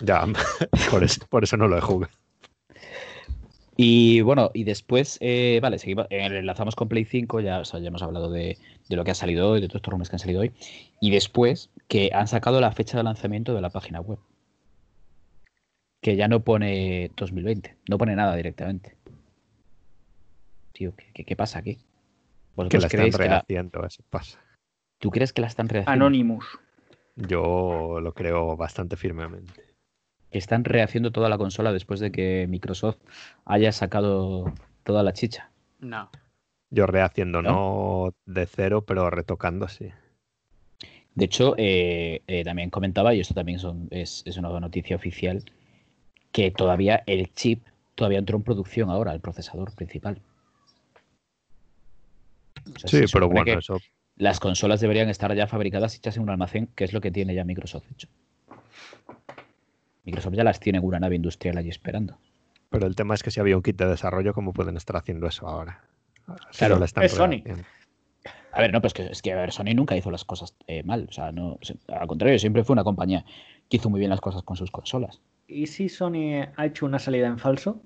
ya, 0.00 0.24
por 0.90 1.04
eso, 1.04 1.26
por 1.28 1.44
eso 1.44 1.56
no 1.56 1.68
lo 1.68 1.76
he 1.78 1.80
jugado. 1.80 2.12
Y 3.76 4.20
bueno, 4.20 4.50
y 4.52 4.64
después, 4.64 5.16
eh, 5.22 5.58
vale, 5.62 5.78
seguimos, 5.78 6.06
eh, 6.10 6.26
enlazamos 6.26 6.76
con 6.76 6.88
Play 6.88 7.04
5, 7.06 7.40
ya, 7.40 7.60
o 7.60 7.64
sea, 7.64 7.80
ya 7.80 7.88
hemos 7.88 8.02
hablado 8.02 8.30
de, 8.30 8.58
de 8.88 8.96
lo 8.96 9.04
que 9.04 9.10
ha 9.12 9.14
salido 9.14 9.48
hoy, 9.50 9.60
de 9.62 9.68
todos 9.68 9.78
estos 9.78 9.90
rumores 9.90 10.10
que 10.10 10.16
han 10.16 10.20
salido 10.20 10.40
hoy. 10.42 10.52
Y 11.00 11.10
después, 11.10 11.70
que 11.88 12.10
han 12.12 12.28
sacado 12.28 12.60
la 12.60 12.72
fecha 12.72 12.98
de 12.98 13.04
lanzamiento 13.04 13.54
de 13.54 13.60
la 13.62 13.70
página 13.70 14.00
web. 14.00 14.18
Que 16.02 16.16
ya 16.16 16.28
no 16.28 16.40
pone 16.44 17.10
2020, 17.16 17.76
no 17.88 17.96
pone 17.98 18.14
nada 18.16 18.36
directamente. 18.36 18.96
Tío, 20.72 20.94
¿qué, 20.94 21.06
qué- 21.14 21.24
qué 21.24 21.36
pasa 21.36 21.58
aquí? 21.60 21.76
Que 21.76 21.82
¿Vosotros 22.56 22.82
la 22.82 22.86
están 22.86 22.98
creéis 22.98 23.16
que 23.16 23.22
la- 23.24 23.28
rehaciendo, 23.28 23.86
eso 23.86 24.02
pasa. 24.10 24.38
¿Tú 24.98 25.10
crees 25.10 25.32
que 25.32 25.40
la 25.40 25.46
están 25.48 25.68
rehaciendo? 25.70 25.92
Anonymous. 25.92 26.44
Yo 27.16 28.00
lo 28.00 28.12
creo 28.14 28.56
bastante 28.56 28.96
firmemente. 28.96 29.64
Están 30.30 30.64
rehaciendo 30.64 31.10
toda 31.10 31.28
la 31.28 31.38
consola 31.38 31.72
después 31.72 32.00
de 32.00 32.12
que 32.12 32.46
Microsoft 32.48 32.98
haya 33.44 33.72
sacado 33.72 34.52
toda 34.84 35.02
la 35.02 35.12
chicha. 35.12 35.50
No. 35.80 36.10
Yo 36.70 36.86
rehaciendo, 36.86 37.42
¿No? 37.42 37.52
no, 37.52 38.14
de 38.26 38.46
cero, 38.46 38.84
pero 38.86 39.10
retocando, 39.10 39.66
sí. 39.66 39.90
De 41.16 41.24
hecho, 41.24 41.54
eh, 41.58 42.22
eh, 42.28 42.44
también 42.44 42.70
comentaba, 42.70 43.12
y 43.12 43.20
esto 43.20 43.34
también 43.34 43.58
son- 43.58 43.88
es, 43.90 44.22
es 44.24 44.36
una 44.36 44.48
noticia 44.60 44.94
oficial, 44.94 45.42
que 46.30 46.52
todavía 46.52 47.02
el 47.06 47.34
chip 47.34 47.66
todavía 47.96 48.20
entró 48.20 48.36
en 48.36 48.44
producción 48.44 48.88
ahora, 48.88 49.12
el 49.12 49.20
procesador 49.20 49.74
principal. 49.74 50.22
O 52.74 52.78
sea, 52.78 52.88
Sí, 52.88 53.04
pero 53.12 53.28
bueno, 53.28 53.44
que 53.44 53.58
eso 53.58 53.78
Las 54.20 54.38
consolas 54.38 54.82
deberían 54.82 55.08
estar 55.08 55.34
ya 55.34 55.46
fabricadas 55.46 55.96
hechas 55.96 56.18
en 56.18 56.24
un 56.24 56.28
almacén, 56.28 56.66
que 56.74 56.84
es 56.84 56.92
lo 56.92 57.00
que 57.00 57.10
tiene 57.10 57.34
ya 57.34 57.42
Microsoft 57.42 57.90
hecho. 57.90 58.06
Microsoft 60.04 60.34
ya 60.34 60.44
las 60.44 60.60
tiene 60.60 60.78
en 60.78 60.84
una 60.84 61.00
nave 61.00 61.16
industrial 61.16 61.56
allí 61.56 61.70
esperando. 61.70 62.18
Pero 62.68 62.86
el 62.86 62.94
tema 62.94 63.14
es 63.14 63.22
que 63.22 63.30
si 63.30 63.40
había 63.40 63.56
un 63.56 63.62
kit 63.62 63.78
de 63.78 63.86
desarrollo, 63.86 64.34
¿cómo 64.34 64.52
pueden 64.52 64.76
estar 64.76 64.94
haciendo 64.96 65.26
eso 65.26 65.48
ahora? 65.48 65.84
Si 66.50 66.58
Claro, 66.58 66.74
no 66.74 66.80
la 66.80 66.84
están 66.84 67.04
es 67.04 67.12
Sony. 67.12 67.42
A 68.52 68.60
ver, 68.60 68.74
no, 68.74 68.82
pues 68.82 68.92
que, 68.92 69.06
es 69.06 69.22
que 69.22 69.32
a 69.32 69.36
ver, 69.36 69.52
Sony 69.52 69.72
nunca 69.74 69.96
hizo 69.96 70.10
las 70.10 70.26
cosas 70.26 70.54
eh, 70.66 70.82
mal. 70.82 71.06
O 71.08 71.12
sea, 71.12 71.32
no, 71.32 71.58
al 71.88 72.06
contrario, 72.06 72.38
siempre 72.38 72.62
fue 72.62 72.74
una 72.74 72.84
compañía 72.84 73.24
que 73.70 73.78
hizo 73.78 73.88
muy 73.88 74.00
bien 74.00 74.10
las 74.10 74.20
cosas 74.20 74.42
con 74.42 74.54
sus 74.54 74.70
consolas. 74.70 75.22
¿Y 75.48 75.66
si 75.66 75.88
Sony 75.88 76.44
ha 76.54 76.66
hecho 76.66 76.84
una 76.84 76.98
salida 76.98 77.26
en 77.26 77.38
falso? 77.38 77.80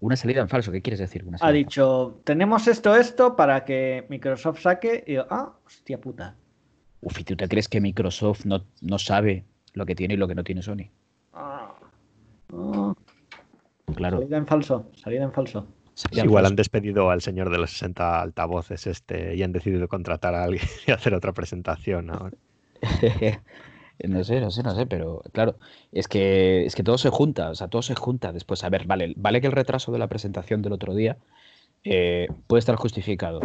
Una 0.00 0.16
salida 0.16 0.40
en 0.40 0.48
falso, 0.48 0.72
¿qué 0.72 0.80
quieres 0.80 0.98
decir? 0.98 1.24
Una 1.24 1.38
Ha 1.40 1.52
dicho, 1.52 2.20
tenemos 2.24 2.66
esto, 2.66 2.96
esto 2.96 3.36
para 3.36 3.64
que 3.64 4.06
Microsoft 4.08 4.60
saque. 4.60 5.04
Y 5.06 5.14
yo, 5.14 5.26
ah, 5.30 5.52
hostia 5.66 6.00
puta. 6.00 6.34
Uf, 7.02 7.20
¿y 7.20 7.24
tú 7.24 7.36
te 7.36 7.48
crees 7.48 7.68
que 7.68 7.80
Microsoft 7.80 8.46
no, 8.46 8.64
no 8.80 8.98
sabe 8.98 9.44
lo 9.74 9.84
que 9.86 9.94
tiene 9.94 10.14
y 10.14 10.16
lo 10.16 10.26
que 10.26 10.34
no 10.34 10.44
tiene 10.44 10.62
Sony? 10.62 10.88
Ah, 11.34 11.74
Claro. 13.94 14.18
salida 14.18 14.36
en 14.36 14.46
falso, 14.46 14.90
salida 14.94 15.24
en 15.24 15.32
falso. 15.32 15.66
Igual 16.12 16.46
han 16.46 16.50
falso. 16.52 16.56
despedido 16.56 17.10
al 17.10 17.20
señor 17.20 17.50
de 17.50 17.58
los 17.58 17.70
60 17.70 18.22
altavoces 18.22 18.86
este 18.86 19.34
y 19.36 19.42
han 19.42 19.52
decidido 19.52 19.86
contratar 19.88 20.34
a 20.34 20.44
alguien 20.44 20.64
y 20.86 20.90
hacer 20.92 21.14
otra 21.14 21.32
presentación 21.32 22.10
ahora. 22.10 22.36
no 24.08 24.24
sé, 24.24 24.40
no 24.40 24.50
sé, 24.50 24.62
no 24.62 24.74
sé, 24.74 24.86
pero 24.86 25.22
claro, 25.32 25.56
es 25.92 26.08
que, 26.08 26.64
es 26.66 26.74
que 26.74 26.82
todo 26.82 26.98
se 26.98 27.10
junta, 27.10 27.50
o 27.50 27.54
sea, 27.54 27.68
todo 27.68 27.82
se 27.82 27.94
junta 27.94 28.32
después. 28.32 28.64
A 28.64 28.68
ver, 28.70 28.86
vale, 28.86 29.14
vale 29.16 29.40
que 29.40 29.46
el 29.46 29.52
retraso 29.52 29.92
de 29.92 29.98
la 29.98 30.08
presentación 30.08 30.62
del 30.62 30.72
otro 30.72 30.94
día 30.94 31.16
eh, 31.84 32.28
puede 32.46 32.60
estar 32.60 32.76
justificado. 32.76 33.40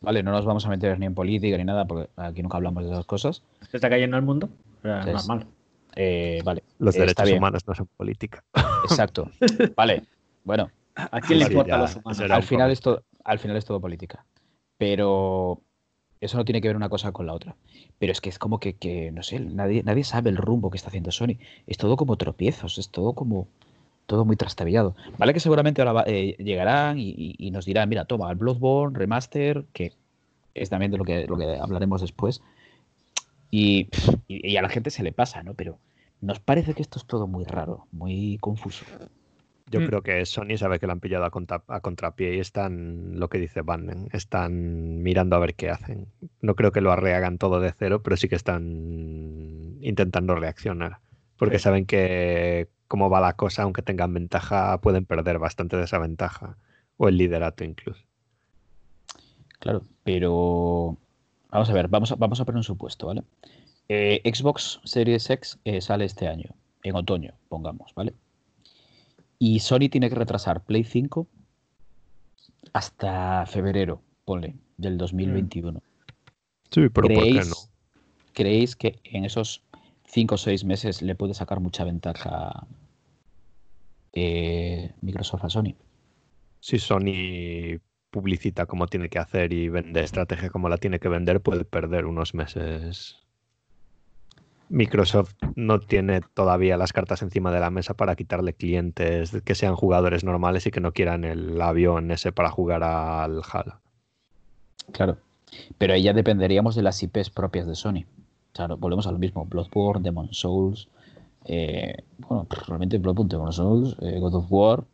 Vale, 0.00 0.22
no 0.22 0.30
nos 0.30 0.44
vamos 0.44 0.64
a 0.64 0.68
meter 0.68 0.98
ni 0.98 1.06
en 1.06 1.14
política 1.14 1.56
ni 1.56 1.64
nada, 1.64 1.84
porque 1.86 2.08
aquí 2.16 2.42
nunca 2.42 2.56
hablamos 2.56 2.84
de 2.84 2.90
esas 2.90 3.06
cosas. 3.06 3.42
Se 3.70 3.76
está 3.76 3.90
cayendo 3.90 4.16
el 4.16 4.22
mundo. 4.22 4.48
Es- 4.82 5.06
normal. 5.06 5.46
Eh, 5.96 6.40
vale, 6.44 6.62
Los 6.78 6.94
eh, 6.94 7.00
derechos 7.00 7.30
humanos 7.32 7.66
no 7.66 7.74
son 7.74 7.88
política. 7.96 8.44
Vale, 9.76 10.04
bueno, 10.44 10.70
¿A 10.94 11.20
quién 11.20 11.38
le 11.38 11.46
importa 11.46 11.76
ya, 11.76 11.78
los 11.78 11.96
humanos? 11.96 12.20
al 12.30 12.42
final, 12.42 12.70
es 12.70 12.80
todo, 12.80 13.02
al 13.24 13.38
final 13.38 13.56
es 13.56 13.64
todo 13.64 13.80
política. 13.80 14.24
Pero 14.76 15.62
eso 16.20 16.36
no 16.36 16.44
tiene 16.44 16.60
que 16.60 16.68
ver 16.68 16.76
una 16.76 16.88
cosa 16.88 17.12
con 17.12 17.26
la 17.26 17.34
otra. 17.34 17.56
Pero 17.98 18.12
es 18.12 18.20
que 18.20 18.28
es 18.28 18.38
como 18.38 18.58
que, 18.60 18.74
que, 18.74 19.10
no 19.12 19.22
sé, 19.22 19.40
nadie, 19.40 19.82
nadie 19.82 20.04
sabe 20.04 20.30
el 20.30 20.36
rumbo 20.36 20.70
que 20.70 20.76
está 20.76 20.88
haciendo 20.88 21.10
Sony. 21.10 21.36
Es 21.66 21.78
todo 21.78 21.96
como 21.96 22.16
tropiezos, 22.16 22.78
es 22.78 22.88
todo 22.90 23.12
como 23.12 23.48
todo 24.06 24.24
muy 24.24 24.36
trastabillado. 24.36 24.96
Vale 25.18 25.34
que 25.34 25.40
seguramente 25.40 25.80
ahora 25.82 25.92
va- 25.92 26.04
eh, 26.06 26.34
llegarán 26.38 26.98
y, 26.98 27.50
nos 27.50 27.66
dirán, 27.66 27.88
mira, 27.88 28.06
toma, 28.06 28.30
el 28.30 28.36
Bloodborne 28.36 28.98
Remaster, 28.98 29.66
que 29.72 29.92
es 30.54 30.70
también 30.70 30.90
de 30.90 30.98
lo 30.98 31.04
que, 31.04 31.26
lo 31.26 31.36
que 31.36 31.56
hablaremos 31.60 32.00
después. 32.00 32.40
Y 33.50 33.88
a 34.56 34.62
la 34.62 34.68
gente 34.68 34.90
se 34.90 35.02
le 35.02 35.12
pasa, 35.12 35.42
¿no? 35.42 35.54
Pero 35.54 35.78
nos 36.20 36.40
parece 36.40 36.74
que 36.74 36.82
esto 36.82 36.98
es 36.98 37.06
todo 37.06 37.26
muy 37.26 37.44
raro, 37.44 37.86
muy 37.92 38.38
confuso. 38.40 38.84
Yo 39.70 39.80
Mm. 39.80 39.86
creo 39.86 40.02
que 40.02 40.24
Sony 40.26 40.56
sabe 40.56 40.78
que 40.78 40.86
lo 40.86 40.92
han 40.92 41.00
pillado 41.00 41.24
a, 41.24 41.30
contra- 41.30 41.62
a 41.68 41.80
contrapié 41.80 42.34
y 42.36 42.40
están, 42.40 43.18
lo 43.20 43.28
que 43.28 43.38
dice 43.38 43.60
Banden, 43.62 44.08
están 44.12 45.02
mirando 45.02 45.36
a 45.36 45.40
ver 45.40 45.54
qué 45.54 45.70
hacen. 45.70 46.06
No 46.40 46.54
creo 46.54 46.72
que 46.72 46.80
lo 46.80 46.90
arreagan 46.92 47.38
todo 47.38 47.60
de 47.60 47.72
cero, 47.78 48.02
pero 48.02 48.16
sí 48.16 48.28
que 48.28 48.36
están 48.36 49.76
intentando 49.80 50.34
reaccionar. 50.36 50.98
Porque 51.36 51.58
Sí. 51.58 51.64
saben 51.64 51.84
que 51.86 52.68
cómo 52.88 53.10
va 53.10 53.20
la 53.20 53.34
cosa, 53.34 53.62
aunque 53.64 53.82
tengan 53.82 54.14
ventaja, 54.14 54.80
pueden 54.80 55.04
perder 55.04 55.38
bastante 55.38 55.76
de 55.76 55.84
esa 55.84 55.98
ventaja. 55.98 56.56
O 56.96 57.08
el 57.08 57.16
liderato 57.18 57.62
incluso. 57.62 58.02
Claro, 59.60 59.82
pero 60.04 60.96
vamos 61.50 61.70
a 61.70 61.72
ver, 61.72 61.88
vamos 61.88 62.12
a, 62.12 62.14
vamos 62.16 62.40
a 62.40 62.44
poner 62.44 62.56
un 62.58 62.64
supuesto, 62.64 63.06
¿vale? 63.08 63.22
Eh, 63.88 64.20
Xbox 64.24 64.80
Series 64.84 65.28
X 65.30 65.58
eh, 65.64 65.80
sale 65.80 66.04
este 66.04 66.28
año, 66.28 66.54
en 66.82 66.94
otoño, 66.96 67.34
pongamos, 67.48 67.92
¿vale? 67.94 68.14
Y 69.38 69.60
Sony 69.60 69.88
tiene 69.90 70.08
que 70.08 70.16
retrasar 70.16 70.64
Play 70.64 70.84
5 70.84 71.28
hasta 72.72 73.46
febrero, 73.46 74.02
ponle, 74.24 74.56
del 74.76 74.98
2021. 74.98 75.80
Sí, 76.70 76.88
pero 76.88 76.90
¿por 76.90 77.08
qué 77.08 77.14
¿Creéis, 77.14 77.48
no? 77.48 77.56
¿Creéis 78.32 78.76
que 78.76 79.00
en 79.04 79.24
esos 79.24 79.62
5 80.04 80.34
o 80.34 80.38
6 80.38 80.64
meses 80.64 81.02
le 81.02 81.14
puede 81.14 81.34
sacar 81.34 81.60
mucha 81.60 81.84
ventaja 81.84 82.66
eh, 84.12 84.92
Microsoft 85.00 85.44
a 85.44 85.50
Sony? 85.50 85.74
Si 86.60 86.78
Sony 86.78 87.78
publicita 88.10 88.66
como 88.66 88.86
tiene 88.86 89.08
que 89.08 89.18
hacer 89.18 89.52
y 89.52 89.68
vende 89.68 90.02
estrategia 90.02 90.50
como 90.50 90.68
la 90.68 90.78
tiene 90.78 90.98
que 90.98 91.08
vender, 91.08 91.40
puede 91.40 91.64
perder 91.64 92.06
unos 92.06 92.34
meses. 92.34 93.27
Microsoft 94.70 95.34
no 95.54 95.80
tiene 95.80 96.20
todavía 96.34 96.76
las 96.76 96.92
cartas 96.92 97.22
encima 97.22 97.50
de 97.50 97.60
la 97.60 97.70
mesa 97.70 97.94
para 97.94 98.16
quitarle 98.16 98.52
clientes 98.52 99.36
que 99.44 99.54
sean 99.54 99.74
jugadores 99.76 100.24
normales 100.24 100.66
y 100.66 100.70
que 100.70 100.80
no 100.80 100.92
quieran 100.92 101.24
el 101.24 101.60
avión 101.60 102.10
ese 102.10 102.32
para 102.32 102.50
jugar 102.50 102.82
al 102.82 103.42
Halo. 103.50 103.80
Claro. 104.92 105.18
Pero 105.78 105.94
ahí 105.94 106.02
ya 106.02 106.12
dependeríamos 106.12 106.74
de 106.74 106.82
las 106.82 107.02
IPs 107.02 107.30
propias 107.30 107.66
de 107.66 107.74
Sony. 107.74 108.04
Claro, 108.52 108.76
volvemos 108.76 109.06
a 109.06 109.12
lo 109.12 109.18
mismo. 109.18 109.44
Bloodborne, 109.46 110.02
Demon 110.02 110.32
Souls. 110.32 110.88
eh, 111.44 112.04
bueno, 112.18 112.44
pff, 112.44 112.68
realmente 112.68 112.98
Bloodborne, 112.98 113.28
Demon 113.28 113.52
Souls, 113.52 113.96
eh, 114.02 114.18
God 114.18 114.34
of 114.34 114.46
War. 114.50 114.84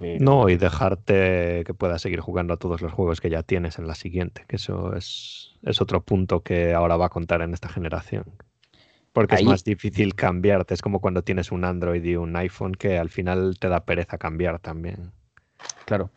No, 0.00 0.48
y 0.48 0.56
dejarte 0.56 1.62
que 1.64 1.74
puedas 1.74 2.02
seguir 2.02 2.20
jugando 2.20 2.54
a 2.54 2.56
todos 2.56 2.82
los 2.82 2.92
juegos 2.92 3.20
que 3.20 3.30
ya 3.30 3.42
tienes 3.42 3.78
en 3.78 3.86
la 3.86 3.94
siguiente, 3.94 4.44
que 4.48 4.56
eso 4.56 4.94
es, 4.94 5.52
es 5.62 5.80
otro 5.80 6.02
punto 6.02 6.40
que 6.40 6.74
ahora 6.74 6.96
va 6.96 7.06
a 7.06 7.10
contar 7.10 7.42
en 7.42 7.54
esta 7.54 7.68
generación. 7.68 8.24
Porque 9.12 9.36
Ahí- 9.36 9.42
es 9.42 9.48
más 9.48 9.64
difícil 9.64 10.14
cambiarte, 10.16 10.74
es 10.74 10.82
como 10.82 11.00
cuando 11.00 11.22
tienes 11.22 11.52
un 11.52 11.64
Android 11.64 12.02
y 12.04 12.16
un 12.16 12.34
iPhone 12.36 12.74
que 12.74 12.98
al 12.98 13.08
final 13.08 13.56
te 13.60 13.68
da 13.68 13.84
pereza 13.84 14.18
cambiar 14.18 14.58
también. 14.58 15.12
Claro. 15.86 16.10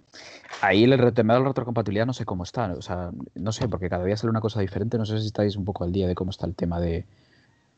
Ahí 0.61 0.83
el 0.83 1.13
tema 1.13 1.35
de 1.35 1.41
la 1.41 1.47
retrocompatibilidad 1.47 2.05
no 2.07 2.13
sé 2.13 2.25
cómo 2.25 2.43
está. 2.43 2.73
O 2.73 2.81
sea, 2.81 3.11
no 3.35 3.51
sé, 3.51 3.67
porque 3.69 3.89
cada 3.89 4.03
día 4.03 4.17
sale 4.17 4.31
una 4.31 4.41
cosa 4.41 4.59
diferente. 4.61 4.97
No 4.97 5.05
sé 5.05 5.19
si 5.19 5.27
estáis 5.27 5.55
un 5.55 5.65
poco 5.65 5.83
al 5.83 5.91
día 5.91 6.07
de 6.07 6.15
cómo 6.15 6.31
está 6.31 6.47
el 6.47 6.55
tema 6.55 6.79
de, 6.79 7.05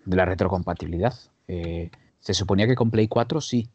de 0.06 0.16
la 0.16 0.24
retrocompatibilidad. 0.26 1.14
Eh, 1.48 1.92
se 2.22 2.34
suponía 2.34 2.68
que 2.68 2.76
con 2.76 2.90
Play 2.92 3.08
4 3.10 3.42
sí. 3.42 3.70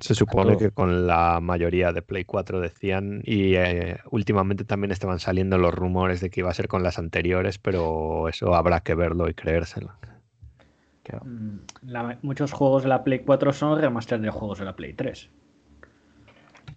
Se 0.00 0.14
supone 0.14 0.56
que 0.56 0.70
con 0.70 1.06
la 1.06 1.40
mayoría 1.40 1.92
de 1.92 2.02
Play 2.02 2.24
4 2.24 2.60
decían, 2.60 3.22
y 3.24 3.54
eh, 3.54 3.98
últimamente 4.10 4.64
también 4.64 4.90
estaban 4.92 5.18
saliendo 5.18 5.58
los 5.58 5.74
rumores 5.74 6.20
de 6.20 6.30
que 6.30 6.40
iba 6.40 6.50
a 6.50 6.54
ser 6.54 6.68
con 6.68 6.82
las 6.82 6.98
anteriores, 6.98 7.58
pero 7.58 8.28
eso 8.28 8.54
habrá 8.54 8.80
que 8.80 8.94
verlo 8.94 9.28
y 9.28 9.34
creérselo. 9.34 9.92
Claro. 11.02 11.24
Mm, 11.24 11.58
la- 11.86 12.18
muchos 12.22 12.52
juegos 12.52 12.82
de 12.82 12.88
la 12.90 13.04
Play 13.04 13.20
4 13.20 13.52
son 13.52 13.80
remaster 13.80 14.20
de 14.20 14.30
juegos 14.30 14.58
de 14.58 14.64
la 14.64 14.76
Play 14.76 14.92
3. 14.92 15.30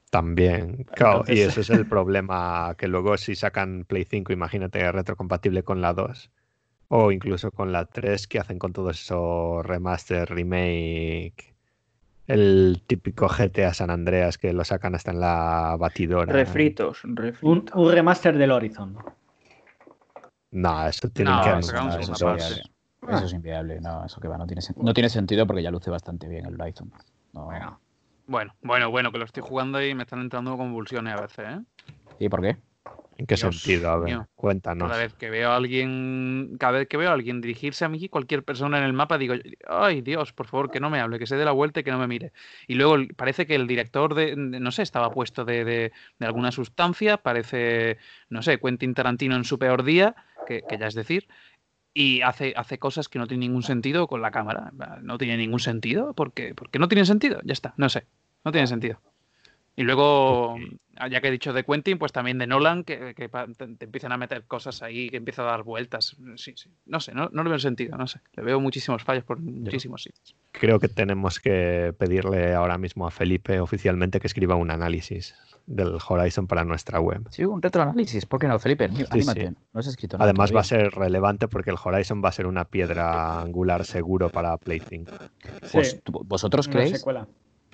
También, 0.09 0.85
claro, 0.95 1.23
y 1.27 1.39
ese 1.39 1.61
es 1.61 1.69
el 1.69 1.85
problema, 1.87 2.73
que 2.77 2.87
luego 2.87 3.17
si 3.17 3.35
sacan 3.35 3.85
Play 3.87 4.05
5, 4.05 4.33
imagínate 4.33 4.91
retrocompatible 4.91 5.63
con 5.63 5.81
la 5.81 5.93
2, 5.93 6.31
o 6.87 7.11
incluso 7.11 7.51
con 7.51 7.71
la 7.71 7.85
3, 7.85 8.27
que 8.27 8.39
hacen 8.39 8.57
con 8.57 8.73
todo 8.73 8.89
eso 8.89 9.61
remaster, 9.61 10.27
remake, 10.29 11.53
el 12.29 12.83
típico 12.85 13.27
GTA 13.27 13.73
San 13.73 13.89
Andreas 13.89 14.37
que 14.37 14.53
lo 14.53 14.63
sacan 14.63 14.95
hasta 14.95 15.11
en 15.11 15.19
la 15.19 15.75
batidora. 15.79 16.31
Refritos, 16.31 17.03
Un, 17.03 17.15
refritos. 17.17 17.75
un 17.75 17.91
remaster 17.91 18.37
del 18.37 18.51
Horizon. 18.51 18.97
No, 20.51 20.87
eso 20.87 21.09
tienen 21.09 21.35
No, 21.35 21.43
que 21.43 21.49
eso 21.49 21.59
eso, 21.59 21.73
no, 21.73 21.99
es 21.99 22.09
inviable. 22.09 22.61
Eso 23.07 23.25
es 23.25 23.33
inviable. 23.33 23.81
No, 23.81 24.05
eso 24.05 24.19
que 24.21 24.27
va, 24.27 24.37
no 24.37 24.45
tiene, 24.47 24.61
sen- 24.61 24.75
no 24.77 24.93
tiene 24.93 25.09
sentido 25.09 25.45
porque 25.47 25.63
ya 25.63 25.71
luce 25.71 25.89
bastante 25.89 26.27
bien 26.27 26.45
el 26.45 26.59
Horizon. 26.59 26.91
No. 27.33 27.47
Venga. 27.47 27.79
Bueno, 28.27 28.53
bueno, 28.61 28.91
bueno, 28.91 29.11
que 29.11 29.17
lo 29.17 29.25
estoy 29.25 29.41
jugando 29.41 29.81
y 29.83 29.95
me 29.95 30.03
están 30.03 30.21
entrando 30.21 30.55
convulsiones 30.55 31.15
a 31.15 31.21
veces, 31.21 31.45
¿eh? 31.47 31.59
¿Y 32.19 32.29
por 32.29 32.41
qué? 32.41 32.57
¿En 33.19 33.25
qué 33.25 33.35
Dios 33.35 33.55
sentido? 33.57 33.89
A 33.91 33.97
ver, 33.97 34.05
mío. 34.05 34.29
cuéntanos. 34.33 34.87
Cada 34.89 34.97
vez 35.01 35.13
que 35.13 35.29
veo 35.29 35.51
a 35.51 35.57
alguien, 35.57 36.55
cada 36.57 36.79
vez 36.79 36.87
que 36.87 36.95
veo 36.95 37.09
a 37.09 37.13
alguien 37.13 37.41
dirigirse 37.41 37.83
a 37.83 37.89
mí, 37.89 38.07
cualquier 38.07 38.43
persona 38.45 38.77
en 38.77 38.85
el 38.85 38.93
mapa, 38.93 39.17
digo, 39.17 39.33
ay 39.67 39.99
Dios, 40.01 40.31
por 40.31 40.47
favor, 40.47 40.71
que 40.71 40.79
no 40.79 40.89
me 40.89 41.01
hable, 41.01 41.19
que 41.19 41.27
se 41.27 41.35
dé 41.35 41.43
la 41.43 41.51
vuelta 41.51 41.81
y 41.81 41.83
que 41.83 41.91
no 41.91 41.99
me 41.99 42.07
mire. 42.07 42.31
Y 42.65 42.75
luego 42.75 42.95
parece 43.17 43.45
que 43.45 43.55
el 43.55 43.67
director 43.67 44.15
de, 44.15 44.35
de- 44.37 44.59
no 44.61 44.71
sé, 44.71 44.83
estaba 44.83 45.11
puesto 45.11 45.43
de, 45.43 45.65
de- 45.65 45.91
de 46.17 46.25
alguna 46.25 46.53
sustancia, 46.53 47.17
parece, 47.17 47.97
no 48.29 48.41
sé, 48.41 48.57
Quentin 48.59 48.93
Tarantino 48.93 49.35
en 49.35 49.43
su 49.43 49.59
peor 49.59 49.83
día, 49.83 50.15
que, 50.47 50.61
que 50.61 50.77
ya 50.77 50.87
es 50.87 50.95
decir, 50.95 51.27
y 51.93 52.21
hace, 52.21 52.53
hace 52.55 52.79
cosas 52.79 53.09
que 53.09 53.19
no 53.19 53.27
tienen 53.27 53.49
ningún 53.49 53.63
sentido 53.63 54.07
con 54.07 54.21
la 54.21 54.31
cámara. 54.31 54.71
No 55.01 55.17
tiene 55.17 55.35
ningún 55.35 55.59
sentido, 55.59 56.13
porque, 56.13 56.55
porque 56.55 56.79
no 56.79 56.87
tiene 56.87 57.03
sentido, 57.05 57.41
ya 57.43 57.51
está, 57.51 57.73
no 57.75 57.89
sé, 57.89 58.05
no 58.45 58.53
tiene 58.53 58.67
sentido. 58.67 59.01
Y 59.75 59.83
luego, 59.83 60.57
ya 61.09 61.21
que 61.21 61.29
he 61.29 61.31
dicho 61.31 61.53
de 61.53 61.63
Quentin, 61.63 61.97
pues 61.97 62.11
también 62.11 62.37
de 62.37 62.47
Nolan, 62.47 62.83
que, 62.83 63.13
que 63.15 63.29
te, 63.29 63.67
te 63.77 63.85
empiezan 63.85 64.11
a 64.11 64.17
meter 64.17 64.43
cosas 64.43 64.81
ahí, 64.81 65.09
que 65.09 65.17
empieza 65.17 65.43
a 65.43 65.45
dar 65.45 65.63
vueltas. 65.63 66.17
Sí, 66.35 66.53
sí. 66.57 66.69
No 66.85 66.99
sé, 66.99 67.13
no, 67.13 67.29
no 67.31 67.43
le 67.43 67.49
veo 67.49 67.59
sentido, 67.59 67.97
no 67.97 68.05
sé. 68.07 68.19
Le 68.33 68.43
veo 68.43 68.59
muchísimos 68.59 69.03
fallos 69.03 69.23
por 69.23 69.39
muchísimos 69.39 70.03
sitios. 70.03 70.35
Creo 70.51 70.79
que 70.79 70.89
tenemos 70.89 71.39
que 71.39 71.93
pedirle 71.97 72.53
ahora 72.53 72.77
mismo 72.77 73.07
a 73.07 73.11
Felipe 73.11 73.59
oficialmente 73.61 74.19
que 74.19 74.27
escriba 74.27 74.55
un 74.55 74.69
análisis 74.71 75.33
del 75.65 75.97
Horizon 76.05 76.47
para 76.47 76.65
nuestra 76.65 76.99
web. 76.99 77.27
Sí, 77.29 77.45
un 77.45 77.61
retroanálisis. 77.61 78.25
¿Por 78.25 78.39
qué 78.41 78.47
no, 78.47 78.57
Felipe? 78.59 78.85
Anímate. 79.11 79.47
sí. 79.49 79.55
No 79.71 79.79
has 79.79 79.87
escrito 79.87 80.17
nada. 80.17 80.29
Además 80.29 80.53
va 80.53 80.61
a 80.61 80.63
ser 80.65 80.89
relevante 80.91 81.47
porque 81.47 81.69
el 81.69 81.77
Horizon 81.81 82.21
va 82.25 82.29
a 82.29 82.31
ser 82.33 82.47
una 82.47 82.65
piedra 82.65 83.39
angular 83.39 83.85
seguro 83.85 84.29
para 84.29 84.57
Play 84.57 84.81
5. 84.81 85.11
Pues, 85.71 85.91
Sí, 85.91 85.99
¿Vosotros 86.05 86.67
una 86.67 86.73
creéis? 86.75 86.97
secuela. 86.97 87.27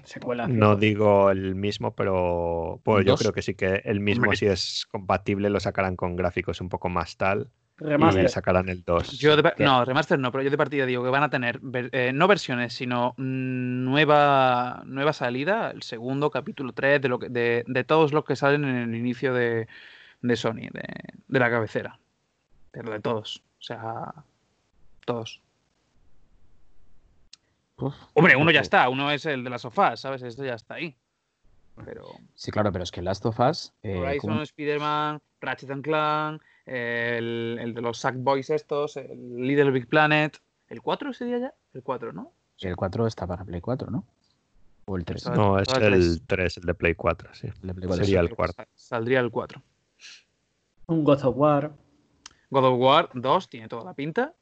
Secuela. 0.05 0.47
No 0.47 0.75
digo 0.75 1.29
el 1.31 1.55
mismo, 1.55 1.95
pero 1.95 2.79
pues 2.83 3.05
yo 3.05 3.15
creo 3.15 3.33
que 3.33 3.41
sí 3.41 3.55
que 3.55 3.81
el 3.85 3.99
mismo 3.99 4.23
Hombre. 4.25 4.37
si 4.37 4.45
es 4.45 4.85
compatible 4.91 5.49
lo 5.49 5.59
sacarán 5.59 5.95
con 5.95 6.15
gráficos 6.15 6.61
un 6.61 6.69
poco 6.69 6.89
más 6.89 7.17
tal 7.17 7.49
y 7.79 7.83
Remaster. 7.83 8.29
sacarán 8.29 8.69
el 8.69 8.83
2. 8.83 9.19
Yo 9.19 9.35
no, 9.59 9.83
remaster 9.83 10.17
no, 10.17 10.31
pero 10.31 10.43
yo 10.43 10.49
de 10.49 10.57
partida 10.57 10.85
digo 10.85 11.03
que 11.03 11.09
van 11.09 11.23
a 11.23 11.29
tener 11.29 11.59
ver- 11.61 11.89
eh, 11.91 12.11
no 12.13 12.27
versiones, 12.27 12.73
sino 12.73 13.13
nueva, 13.17 14.83
nueva 14.85 15.11
salida, 15.13 15.71
el 15.71 15.81
segundo, 15.83 16.29
capítulo 16.31 16.71
3, 16.73 17.01
de, 17.01 17.09
lo 17.09 17.19
que, 17.19 17.29
de, 17.29 17.63
de 17.67 17.83
todos 17.83 18.13
los 18.13 18.23
que 18.25 18.35
salen 18.35 18.63
en 18.63 18.75
el 18.77 18.95
inicio 18.95 19.33
de, 19.33 19.67
de 20.21 20.35
Sony, 20.35 20.69
de, 20.71 20.83
de 21.27 21.39
la 21.39 21.49
cabecera. 21.49 21.99
Pero 22.71 22.91
de 22.91 22.99
todos. 23.01 23.41
O 23.59 23.61
sea, 23.63 24.13
todos. 25.05 25.41
Uf, 27.77 27.93
Hombre, 28.13 28.35
uno 28.35 28.51
ya 28.51 28.61
está, 28.61 28.88
uno 28.89 29.11
es 29.11 29.25
el 29.25 29.43
de 29.43 29.49
las 29.49 29.61
sofás, 29.63 29.99
¿sabes? 29.99 30.21
Esto 30.23 30.45
ya 30.45 30.53
está 30.53 30.75
ahí. 30.75 30.95
Pero 31.83 32.05
Sí, 32.35 32.51
claro, 32.51 32.71
pero 32.71 32.83
es 32.83 32.91
que 32.91 33.01
Last 33.01 33.25
of 33.25 33.38
Us. 33.39 33.73
eh, 33.83 33.97
Horizon, 33.99 34.19
como- 34.31 34.41
Spider-Man, 34.43 35.21
Ratchet 35.41 35.69
and 35.71 35.83
Clank, 35.83 36.41
el, 36.65 37.57
el 37.61 37.73
de 37.73 37.81
los 37.81 37.97
Sackboys 37.99 38.49
estos, 38.49 38.95
el 38.97 39.35
Little 39.45 39.71
Big 39.71 39.88
Planet. 39.88 40.38
¿El 40.69 40.81
4 40.81 41.11
sería 41.13 41.38
ya? 41.38 41.53
El 41.73 41.83
4, 41.83 42.13
¿no? 42.13 42.31
El 42.61 42.75
4 42.77 43.07
está 43.07 43.27
para 43.27 43.43
Play 43.43 43.59
4, 43.59 43.91
¿no? 43.91 44.05
O 44.85 44.95
el 44.95 45.03
3. 45.03 45.23
Está- 45.23 45.35
No, 45.35 45.59
es 45.59 45.67
el 45.73 45.83
el 45.93 46.21
3, 46.25 46.57
el 46.57 46.63
de 46.63 46.73
Play 46.75 46.95
4, 46.95 47.29
sí. 47.33 47.47
El 47.47 47.67
de 47.67 47.73
Play 47.73 47.88
4. 47.88 48.05
Sería 48.05 48.19
el 48.21 48.27
Creo 48.27 48.29
que 48.29 48.35
cuarto. 48.38 48.53
sa- 48.55 48.67
Saldría 48.73 49.19
el 49.19 49.31
4. 49.31 49.61
Un 50.88 51.03
God 51.03 51.23
of 51.25 51.35
War. 51.38 51.73
God 52.51 52.65
of 52.65 52.79
War 52.79 53.09
2 53.13 53.49
tiene 53.49 53.67
toda 53.67 53.83
la 53.83 53.93
pinta. 53.93 54.33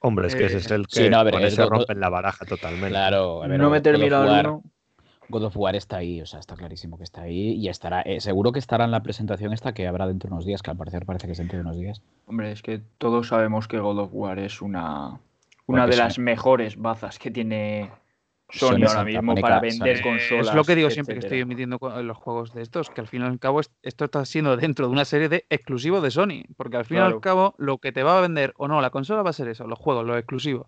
Hombre, 0.00 0.28
es 0.28 0.34
que 0.34 0.46
ese 0.46 0.56
Eh, 0.56 0.60
es 0.60 0.70
el 0.70 0.86
que 0.86 1.04
sí, 1.04 1.10
no, 1.10 1.18
a 1.18 1.22
ver, 1.24 1.34
con 1.34 1.42
el 1.42 1.48
ese 1.48 1.62
God- 1.62 1.70
rompen 1.70 2.00
la 2.00 2.08
baraja 2.08 2.44
totalmente. 2.46 2.88
Claro, 2.88 3.42
a 3.42 3.46
ver, 3.46 3.60
no 3.60 3.70
me 3.70 3.80
termino 3.80 4.22
uno. 4.22 4.62
God 5.28 5.44
of 5.44 5.56
War 5.56 5.76
está 5.76 5.98
ahí, 5.98 6.20
o 6.20 6.26
sea, 6.26 6.40
está 6.40 6.56
clarísimo 6.56 6.98
que 6.98 7.04
está 7.04 7.22
ahí 7.22 7.52
y 7.52 7.68
estará, 7.68 8.00
eh, 8.02 8.20
seguro 8.20 8.50
que 8.50 8.58
estará 8.58 8.84
en 8.84 8.90
la 8.90 9.00
presentación 9.02 9.52
esta 9.52 9.72
que 9.72 9.86
habrá 9.86 10.08
dentro 10.08 10.28
de 10.28 10.34
unos 10.34 10.44
días, 10.44 10.60
que 10.60 10.72
al 10.72 10.76
parecer 10.76 11.06
parece 11.06 11.26
que 11.26 11.32
es 11.32 11.38
dentro 11.38 11.56
de 11.56 11.62
unos 11.62 11.76
días. 11.76 12.02
Hombre, 12.26 12.50
es 12.50 12.62
que 12.62 12.80
todos 12.98 13.28
sabemos 13.28 13.68
que 13.68 13.78
God 13.78 13.98
of 14.00 14.10
War 14.12 14.40
es 14.40 14.60
una, 14.60 15.20
una 15.66 15.82
Porque 15.84 15.90
de 15.92 15.96
las 16.02 16.18
mejores 16.18 16.76
bazas 16.76 17.20
que 17.20 17.30
tiene 17.30 17.92
Sony, 18.52 18.78
Sony 18.78 18.84
ahora 18.88 19.04
mismo 19.04 19.34
para 19.36 19.60
vender 19.60 19.96
Sony. 19.98 20.02
consolas. 20.02 20.48
es 20.48 20.54
lo 20.54 20.64
que 20.64 20.74
digo 20.76 20.90
siempre 20.90 21.14
que 21.14 21.20
estoy 21.20 21.40
emitiendo 21.40 21.78
co- 21.78 22.02
los 22.02 22.16
juegos 22.16 22.52
de 22.52 22.62
estos, 22.62 22.90
que 22.90 23.00
al 23.00 23.06
fin 23.08 23.22
y 23.22 23.24
al 23.24 23.38
cabo 23.38 23.60
es- 23.60 23.70
esto 23.82 24.04
está 24.04 24.24
siendo 24.24 24.56
dentro 24.56 24.86
de 24.86 24.92
una 24.92 25.04
serie 25.04 25.28
de 25.28 25.46
exclusivos 25.50 26.02
de 26.02 26.10
Sony, 26.10 26.44
porque 26.56 26.76
al 26.76 26.84
fin 26.84 26.98
y 26.98 27.00
al 27.00 27.20
cabo 27.20 27.54
lo 27.58 27.78
que 27.78 27.92
te 27.92 28.02
va 28.02 28.18
a 28.18 28.20
vender 28.20 28.52
o 28.56 28.68
no 28.68 28.80
la 28.80 28.90
consola 28.90 29.22
va 29.22 29.30
a 29.30 29.34
ser 29.34 29.48
eso, 29.48 29.66
los 29.66 29.78
juegos, 29.78 30.04
los 30.06 30.16
exclusivos. 30.16 30.66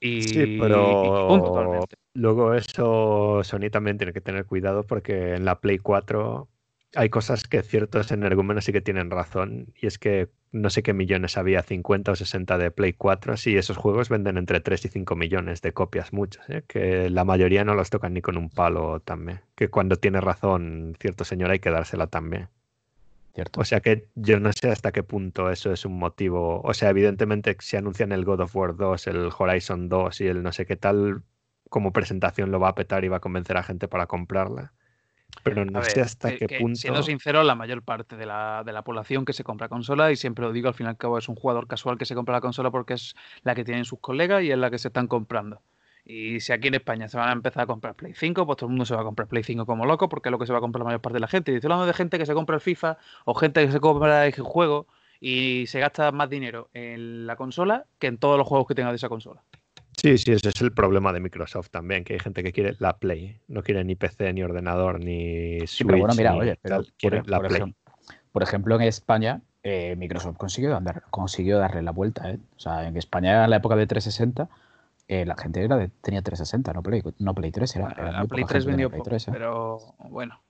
Y, 0.00 0.22
Sí, 0.22 0.40
y 0.40 0.60
pero 0.60 1.26
punto, 1.28 1.86
luego 2.14 2.54
eso 2.54 3.40
Sony 3.44 3.70
también 3.70 3.98
tiene 3.98 4.12
que 4.12 4.20
tener 4.20 4.46
cuidado 4.46 4.82
porque 4.84 5.34
en 5.34 5.44
la 5.44 5.60
Play 5.60 5.78
4 5.78 6.48
hay 6.94 7.08
cosas 7.08 7.44
que 7.44 7.62
ciertos 7.62 8.10
energúmenos 8.10 8.64
sí 8.64 8.72
que 8.72 8.80
tienen 8.80 9.10
razón 9.10 9.72
y 9.80 9.86
es 9.86 9.98
que 9.98 10.28
no 10.50 10.68
sé 10.68 10.82
qué 10.82 10.92
millones 10.92 11.38
había, 11.38 11.62
50 11.62 12.12
o 12.12 12.16
60 12.16 12.58
de 12.58 12.70
Play 12.70 12.92
4 12.92 13.34
y 13.46 13.56
esos 13.56 13.78
juegos 13.78 14.10
venden 14.10 14.36
entre 14.36 14.60
3 14.60 14.84
y 14.84 14.88
5 14.88 15.16
millones 15.16 15.62
de 15.62 15.72
copias, 15.72 16.12
muchos, 16.12 16.48
¿eh? 16.50 16.62
que 16.66 17.08
la 17.08 17.24
mayoría 17.24 17.64
no 17.64 17.74
los 17.74 17.88
tocan 17.88 18.12
ni 18.12 18.20
con 18.20 18.36
un 18.36 18.50
palo 18.50 19.00
también, 19.00 19.40
que 19.54 19.68
cuando 19.68 19.96
tiene 19.96 20.20
razón 20.20 20.94
cierto 21.00 21.24
señor 21.24 21.50
hay 21.50 21.60
que 21.60 21.70
dársela 21.70 22.06
también. 22.06 22.48
¿Cierto? 23.34 23.62
O 23.62 23.64
sea 23.64 23.80
que 23.80 24.08
yo 24.14 24.40
no 24.40 24.52
sé 24.52 24.70
hasta 24.70 24.92
qué 24.92 25.02
punto 25.02 25.50
eso 25.50 25.72
es 25.72 25.86
un 25.86 25.98
motivo. 25.98 26.60
O 26.60 26.74
sea, 26.74 26.90
evidentemente 26.90 27.56
si 27.60 27.78
anuncian 27.78 28.12
el 28.12 28.26
God 28.26 28.40
of 28.40 28.54
War 28.54 28.76
2, 28.76 29.06
el 29.06 29.30
Horizon 29.36 29.88
2 29.88 30.20
y 30.20 30.26
el 30.26 30.42
no 30.42 30.52
sé 30.52 30.66
qué 30.66 30.76
tal, 30.76 31.22
como 31.70 31.94
presentación 31.94 32.50
lo 32.50 32.60
va 32.60 32.68
a 32.68 32.74
petar 32.74 33.06
y 33.06 33.08
va 33.08 33.16
a 33.16 33.20
convencer 33.20 33.56
a 33.56 33.62
gente 33.62 33.88
para 33.88 34.06
comprarla. 34.06 34.74
Pero 35.42 35.64
no 35.64 35.80
A 35.80 35.82
sé 35.82 35.94
ver, 35.96 36.04
hasta 36.04 36.30
que- 36.30 36.46
qué 36.46 36.58
punto. 36.58 36.76
Siendo 36.78 37.02
sincero, 37.02 37.42
la 37.42 37.54
mayor 37.54 37.82
parte 37.82 38.16
de 38.16 38.26
la, 38.26 38.62
de 38.64 38.72
la 38.72 38.82
población 38.82 39.24
que 39.24 39.32
se 39.32 39.44
compra 39.44 39.68
consola, 39.68 40.12
y 40.12 40.16
siempre 40.16 40.44
lo 40.44 40.52
digo, 40.52 40.68
al 40.68 40.74
fin 40.74 40.86
y 40.86 40.90
al 40.90 40.96
cabo 40.96 41.18
es 41.18 41.28
un 41.28 41.34
jugador 41.36 41.66
casual 41.66 41.98
que 41.98 42.04
se 42.04 42.14
compra 42.14 42.34
la 42.34 42.40
consola 42.40 42.70
porque 42.70 42.94
es 42.94 43.14
la 43.42 43.54
que 43.54 43.64
tienen 43.64 43.84
sus 43.84 43.98
colegas 43.98 44.42
y 44.42 44.50
es 44.50 44.58
la 44.58 44.70
que 44.70 44.78
se 44.78 44.88
están 44.88 45.08
comprando. 45.08 45.60
Y 46.04 46.40
si 46.40 46.52
aquí 46.52 46.68
en 46.68 46.74
España 46.74 47.08
se 47.08 47.16
van 47.16 47.28
a 47.28 47.32
empezar 47.32 47.62
a 47.62 47.66
comprar 47.66 47.94
Play 47.94 48.12
5, 48.16 48.44
pues 48.44 48.56
todo 48.56 48.66
el 48.66 48.70
mundo 48.72 48.84
se 48.84 48.94
va 48.94 49.02
a 49.02 49.04
comprar 49.04 49.28
Play 49.28 49.44
5 49.44 49.64
como 49.66 49.86
loco, 49.86 50.08
porque 50.08 50.28
es 50.28 50.30
lo 50.32 50.38
que 50.38 50.46
se 50.46 50.52
va 50.52 50.58
a 50.58 50.60
comprar 50.60 50.80
la 50.80 50.86
mayor 50.86 51.00
parte 51.00 51.14
de 51.14 51.20
la 51.20 51.28
gente. 51.28 51.52
Y 51.52 51.56
estoy 51.56 51.68
hablando 51.68 51.86
de 51.86 51.92
gente 51.94 52.18
que 52.18 52.26
se 52.26 52.34
compra 52.34 52.56
el 52.56 52.60
FIFA 52.60 52.98
o 53.24 53.34
gente 53.34 53.64
que 53.64 53.70
se 53.72 53.78
compra 53.80 54.26
el 54.26 54.32
juego 54.32 54.86
y 55.20 55.64
se 55.68 55.78
gasta 55.78 56.10
más 56.10 56.28
dinero 56.28 56.68
en 56.74 57.26
la 57.26 57.36
consola 57.36 57.84
que 58.00 58.08
en 58.08 58.18
todos 58.18 58.36
los 58.36 58.46
juegos 58.48 58.66
que 58.66 58.74
tenga 58.74 58.90
de 58.90 58.96
esa 58.96 59.08
consola. 59.08 59.42
Sí, 59.96 60.18
sí, 60.18 60.32
ese 60.32 60.48
es 60.48 60.60
el 60.60 60.72
problema 60.72 61.12
de 61.12 61.20
Microsoft 61.20 61.70
también, 61.70 62.02
que 62.04 62.14
hay 62.14 62.18
gente 62.18 62.42
que 62.42 62.52
quiere 62.52 62.74
la 62.78 62.96
Play. 62.96 63.38
No 63.48 63.62
quiere 63.62 63.84
ni 63.84 63.94
PC, 63.94 64.32
ni 64.32 64.42
ordenador, 64.42 64.98
ni 64.98 65.58
Switch. 65.60 65.70
Sí, 65.70 65.84
pero 65.84 65.98
bueno, 65.98 66.14
mira, 66.16 66.34
oye, 66.34 66.58
pero 66.60 66.76
tal, 66.76 66.84
por, 66.84 66.94
quiere 66.96 67.22
la 67.26 67.36
por 67.38 67.48
Play. 67.48 67.60
ejem- 67.60 67.74
por 68.32 68.42
ejemplo, 68.42 68.74
en 68.76 68.82
España, 68.82 69.42
eh, 69.62 69.94
Microsoft 69.96 70.36
consiguió, 70.38 70.76
andar- 70.76 71.02
consiguió 71.10 71.58
darle 71.58 71.82
la 71.82 71.92
vuelta. 71.92 72.30
¿eh? 72.30 72.38
O 72.56 72.58
sea, 72.58 72.88
en 72.88 72.96
España, 72.96 73.44
en 73.44 73.50
la 73.50 73.56
época 73.56 73.76
de 73.76 73.86
360, 73.86 74.48
eh, 75.08 75.26
la 75.26 75.36
gente 75.36 75.62
era 75.62 75.76
de- 75.76 75.88
tenía 76.00 76.22
360, 76.22 76.72
no 76.72 76.82
Play, 76.82 77.02
no 77.18 77.34
Play 77.34 77.50
3. 77.52 77.76
Era, 77.76 77.92
era 77.92 78.12
La 78.12 78.24
Play 78.24 78.42
poca 78.42 78.52
3 78.54 78.64
gente 78.64 78.72
tenía 78.72 78.86
vendió 78.86 78.88
Play 78.88 78.98
poco, 79.00 79.10
3, 79.10 79.28
¿eh? 79.28 79.30
pero 79.32 79.78
bueno. 80.08 80.40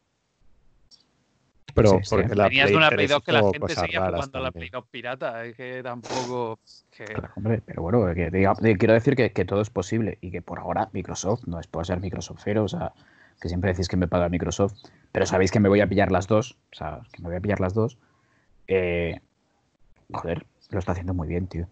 Pero 1.75 1.99
Sí, 2.03 2.17
la 2.17 2.45
Venías 2.49 2.65
Play 2.67 2.71
de 2.73 2.77
una 2.77 2.89
Play 2.89 2.99
3 3.07 3.11
2 3.11 3.23
que 3.25 3.33
la 3.33 3.43
gente 3.53 3.75
seguía 3.75 4.01
jugando 4.07 4.39
a 4.39 4.41
la 4.43 4.51
Play 4.53 4.71
también. 4.71 4.71
2 4.73 4.85
pirata. 4.91 5.45
Es 5.45 5.57
que 5.57 5.83
tampoco. 5.83 6.59
que- 6.97 7.05
Claro, 7.07 7.29
hombre, 7.37 7.63
pero 7.65 7.83
bueno, 7.83 8.15
que 8.15 8.31
diga- 8.31 8.55
de- 8.61 8.77
quiero 8.77 8.95
decir 8.95 9.17
que, 9.17 9.33
que 9.33 9.45
todo 9.45 9.61
es 9.61 9.71
posible 9.71 10.19
y 10.21 10.31
que 10.31 10.43
por 10.43 10.59
ahora 10.59 10.89
Microsoft 10.93 11.45
no 11.47 11.59
es 11.61 11.67
por 11.67 11.87
ser 11.87 12.01
Microsoftero, 12.01 12.65
o 12.65 12.69
sea, 12.69 12.93
que 13.41 13.49
siempre 13.49 13.71
decís 13.73 13.89
que 13.89 13.97
me 13.97 14.07
paga 14.09 14.29
Microsoft, 14.29 14.75
pero 15.11 15.27
sabéis 15.27 15.51
que 15.51 15.61
me 15.61 15.69
voy 15.69 15.81
a 15.81 15.89
pillar 15.89 16.13
las 16.13 16.27
dos, 16.29 16.59
o 16.73 16.77
sea, 16.77 17.01
que 17.13 17.23
me 17.23 17.29
voy 17.29 17.37
a 17.37 17.41
pillar 17.41 17.61
las 17.61 17.75
dos. 17.75 17.99
eh, 18.69 19.21
joder, 20.13 20.47
lo 20.71 20.79
está 20.79 20.93
haciendo 20.93 21.15
muy 21.15 21.27
bien, 21.29 21.47
tío. 21.49 21.67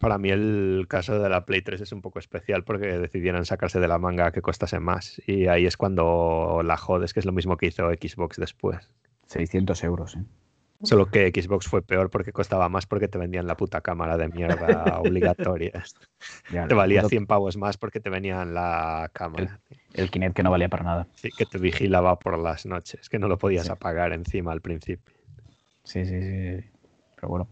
Para 0.00 0.18
mí 0.18 0.28
el 0.30 0.84
caso 0.88 1.18
de 1.18 1.28
la 1.30 1.46
Play 1.46 1.62
3 1.62 1.80
es 1.80 1.92
un 1.92 2.02
poco 2.02 2.18
especial 2.18 2.62
porque 2.64 2.86
decidieron 2.98 3.46
sacarse 3.46 3.80
de 3.80 3.88
la 3.88 3.98
manga 3.98 4.30
que 4.32 4.42
costase 4.42 4.78
más. 4.78 5.20
Y 5.26 5.46
ahí 5.48 5.64
es 5.66 5.76
cuando 5.78 6.60
la 6.62 6.76
jodes, 6.76 7.14
que 7.14 7.20
es 7.20 7.26
lo 7.26 7.32
mismo 7.32 7.56
que 7.56 7.66
hizo 7.66 7.88
Xbox 7.90 8.36
después. 8.36 8.90
600 9.26 9.82
euros, 9.84 10.16
¿eh? 10.16 10.24
Solo 10.82 11.06
que 11.10 11.32
Xbox 11.34 11.66
fue 11.68 11.80
peor 11.80 12.10
porque 12.10 12.32
costaba 12.32 12.68
más 12.68 12.84
porque 12.86 13.08
te 13.08 13.16
vendían 13.16 13.46
la 13.46 13.56
puta 13.56 13.80
cámara 13.80 14.18
de 14.18 14.28
mierda 14.28 15.00
obligatoria. 15.00 15.82
Ya, 16.52 16.66
Te 16.68 16.74
valía 16.74 17.00
lo- 17.02 17.08
100 17.08 17.26
pavos 17.26 17.56
más 17.56 17.78
porque 17.78 17.98
te 17.98 18.10
venían 18.10 18.52
la 18.52 19.10
cámara. 19.14 19.58
El 19.94 20.10
Kinect 20.10 20.36
que 20.36 20.42
no 20.42 20.50
valía 20.50 20.68
para 20.68 20.84
nada. 20.84 21.06
Sí, 21.14 21.30
que 21.32 21.46
te 21.46 21.56
vigilaba 21.58 22.18
por 22.18 22.38
las 22.38 22.66
noches, 22.66 23.08
que 23.08 23.18
no 23.18 23.26
lo 23.26 23.38
podías 23.38 23.66
Sí. 23.66 23.72
apagar 23.72 24.12
encima 24.12 24.52
al 24.52 24.60
principio. 24.60 25.14
Sí, 25.84 26.04
sí, 26.04 26.20
sí. 26.20 26.60
sí. 26.60 26.68
Pero 27.16 27.28
bueno. 27.28 27.48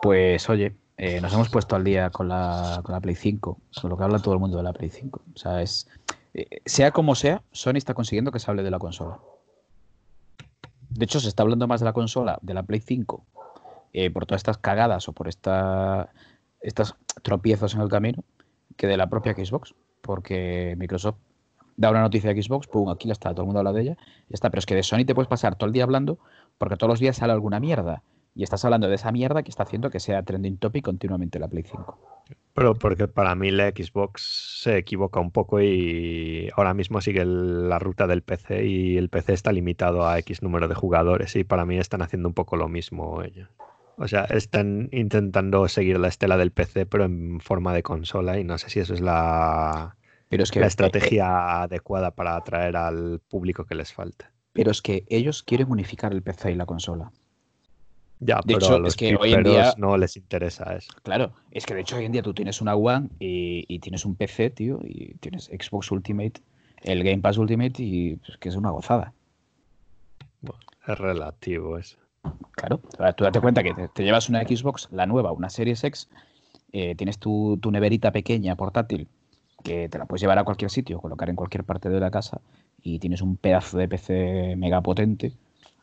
Pues 0.00 0.48
oye, 0.48 0.76
eh, 0.98 1.20
nos 1.20 1.32
hemos 1.32 1.48
puesto 1.48 1.74
al 1.74 1.82
día 1.84 2.10
con 2.10 2.28
la, 2.28 2.80
con 2.84 2.92
la 2.94 3.00
Play 3.00 3.14
5, 3.16 3.58
con 3.80 3.90
lo 3.90 3.96
que 3.96 4.04
habla 4.04 4.20
todo 4.20 4.34
el 4.34 4.40
mundo 4.40 4.56
de 4.58 4.62
la 4.62 4.72
Play 4.72 4.90
5. 4.90 5.22
O 5.34 5.36
sea, 5.38 5.60
es. 5.62 5.88
eh, 6.34 6.46
sea 6.64 6.92
como 6.92 7.14
sea, 7.16 7.42
Sony 7.50 7.76
está 7.76 7.94
consiguiendo 7.94 8.30
que 8.30 8.38
se 8.38 8.48
hable 8.50 8.62
de 8.62 8.70
la 8.70 8.78
consola. 8.78 9.18
De 10.90 11.04
hecho, 11.04 11.20
se 11.20 11.28
está 11.28 11.42
hablando 11.42 11.66
más 11.66 11.80
de 11.80 11.84
la 11.84 11.92
consola, 11.92 12.38
de 12.42 12.54
la 12.54 12.62
Play 12.62 12.80
5, 12.80 13.24
eh, 13.92 14.10
por 14.10 14.26
todas 14.26 14.40
estas 14.40 14.58
cagadas 14.58 15.08
o 15.08 15.12
por 15.12 15.28
esta, 15.28 16.10
estos 16.60 16.96
tropiezos 17.22 17.74
en 17.74 17.80
el 17.80 17.88
camino, 17.88 18.24
que 18.76 18.86
de 18.86 18.96
la 18.96 19.08
propia 19.08 19.34
Xbox. 19.34 19.74
Porque 20.00 20.74
Microsoft 20.78 21.18
da 21.76 21.90
una 21.90 22.00
noticia 22.00 22.32
de 22.32 22.42
Xbox, 22.42 22.66
pum, 22.66 22.88
aquí 22.88 23.08
la 23.08 23.12
está, 23.12 23.30
todo 23.30 23.42
el 23.42 23.46
mundo 23.46 23.58
habla 23.60 23.72
de 23.72 23.82
ella, 23.82 23.96
ya 23.96 24.34
está. 24.34 24.50
Pero 24.50 24.60
es 24.60 24.66
que 24.66 24.74
de 24.74 24.82
Sony 24.82 25.04
te 25.06 25.14
puedes 25.14 25.28
pasar 25.28 25.56
todo 25.56 25.66
el 25.66 25.72
día 25.72 25.84
hablando 25.84 26.18
porque 26.58 26.76
todos 26.76 26.90
los 26.90 27.00
días 27.00 27.16
sale 27.16 27.32
alguna 27.32 27.60
mierda. 27.60 28.02
Y 28.36 28.42
estás 28.42 28.62
hablando 28.66 28.86
de 28.90 28.96
esa 28.96 29.12
mierda 29.12 29.42
que 29.42 29.48
está 29.48 29.62
haciendo 29.62 29.88
que 29.88 29.98
sea 29.98 30.22
trending 30.22 30.58
topic 30.58 30.84
continuamente 30.84 31.38
la 31.38 31.48
Play 31.48 31.62
5. 31.62 31.98
Pero 32.52 32.74
porque 32.74 33.08
para 33.08 33.34
mí 33.34 33.50
la 33.50 33.70
Xbox 33.70 34.60
se 34.62 34.76
equivoca 34.76 35.20
un 35.20 35.30
poco 35.30 35.62
y 35.62 36.50
ahora 36.54 36.74
mismo 36.74 37.00
sigue 37.00 37.24
la 37.24 37.78
ruta 37.78 38.06
del 38.06 38.20
PC 38.20 38.66
y 38.66 38.98
el 38.98 39.08
PC 39.08 39.32
está 39.32 39.52
limitado 39.52 40.06
a 40.06 40.18
X 40.18 40.42
número 40.42 40.68
de 40.68 40.74
jugadores 40.74 41.34
y 41.34 41.44
para 41.44 41.64
mí 41.64 41.78
están 41.78 42.02
haciendo 42.02 42.28
un 42.28 42.34
poco 42.34 42.56
lo 42.56 42.68
mismo 42.68 43.22
ellos. 43.22 43.48
O 43.96 44.06
sea, 44.06 44.24
están 44.24 44.90
intentando 44.92 45.66
seguir 45.66 45.98
la 45.98 46.08
estela 46.08 46.36
del 46.36 46.50
PC 46.50 46.84
pero 46.84 47.04
en 47.04 47.40
forma 47.40 47.72
de 47.72 47.82
consola 47.82 48.38
y 48.38 48.44
no 48.44 48.58
sé 48.58 48.68
si 48.68 48.80
eso 48.80 48.92
es 48.92 49.00
la, 49.00 49.96
Pero 50.28 50.42
es 50.42 50.50
que, 50.50 50.60
la 50.60 50.66
eh, 50.66 50.68
estrategia 50.68 51.62
adecuada 51.62 52.10
para 52.10 52.36
atraer 52.36 52.76
al 52.76 53.18
público 53.30 53.64
que 53.64 53.76
les 53.76 53.94
falta. 53.94 54.30
pero 54.52 54.70
es 54.70 54.82
que 54.82 55.06
ellos 55.08 55.42
quieren 55.42 55.70
unificar 55.70 56.12
el 56.12 56.22
PC 56.22 56.52
y 56.52 56.54
la 56.54 56.66
consola. 56.66 57.12
Ya, 58.18 58.36
De 58.36 58.54
pero 58.54 58.58
hecho, 58.58 58.74
a 58.74 58.78
los 58.78 58.94
es 58.94 58.96
que 58.96 59.14
hoy 59.16 59.32
en 59.32 59.42
día- 59.44 59.74
no 59.76 59.96
les 59.98 60.16
interesa 60.16 60.74
eso. 60.74 60.90
Claro, 61.02 61.32
es 61.50 61.66
que 61.66 61.74
de 61.74 61.82
hecho 61.82 61.96
hoy 61.96 62.06
en 62.06 62.12
día 62.12 62.22
tú 62.22 62.32
tienes 62.32 62.60
una 62.62 62.74
One 62.74 63.08
y, 63.20 63.64
y 63.68 63.78
tienes 63.80 64.04
un 64.06 64.14
PC, 64.16 64.50
tío, 64.50 64.78
y 64.82 65.14
tienes 65.20 65.44
Xbox 65.46 65.90
Ultimate, 65.90 66.40
el 66.82 67.04
Game 67.04 67.18
Pass 67.18 67.36
Ultimate 67.36 67.74
y 67.82 68.16
pues, 68.16 68.38
que 68.38 68.48
es 68.48 68.56
una 68.56 68.70
gozada. 68.70 69.12
Es 70.86 70.98
relativo 70.98 71.78
eso. 71.78 71.98
Claro, 72.52 72.78
tú 73.16 73.24
date 73.24 73.40
cuenta 73.40 73.62
que 73.62 73.74
te, 73.74 73.88
te 73.88 74.02
llevas 74.02 74.28
una 74.28 74.42
Xbox, 74.42 74.88
la 74.92 75.06
nueva, 75.06 75.32
una 75.32 75.50
Series 75.50 75.82
X, 75.84 76.08
eh, 76.72 76.94
tienes 76.94 77.18
tu, 77.18 77.58
tu 77.60 77.70
neverita 77.70 78.12
pequeña, 78.12 78.56
portátil, 78.56 79.08
que 79.62 79.88
te 79.88 79.98
la 79.98 80.06
puedes 80.06 80.22
llevar 80.22 80.38
a 80.38 80.44
cualquier 80.44 80.70
sitio, 80.70 81.00
colocar 81.00 81.28
en 81.28 81.36
cualquier 81.36 81.64
parte 81.64 81.88
de 81.88 82.00
la 82.00 82.10
casa, 82.10 82.40
y 82.82 82.98
tienes 82.98 83.20
un 83.20 83.36
pedazo 83.36 83.78
de 83.78 83.88
PC 83.88 84.54
mega 84.56 84.80
potente 84.80 85.32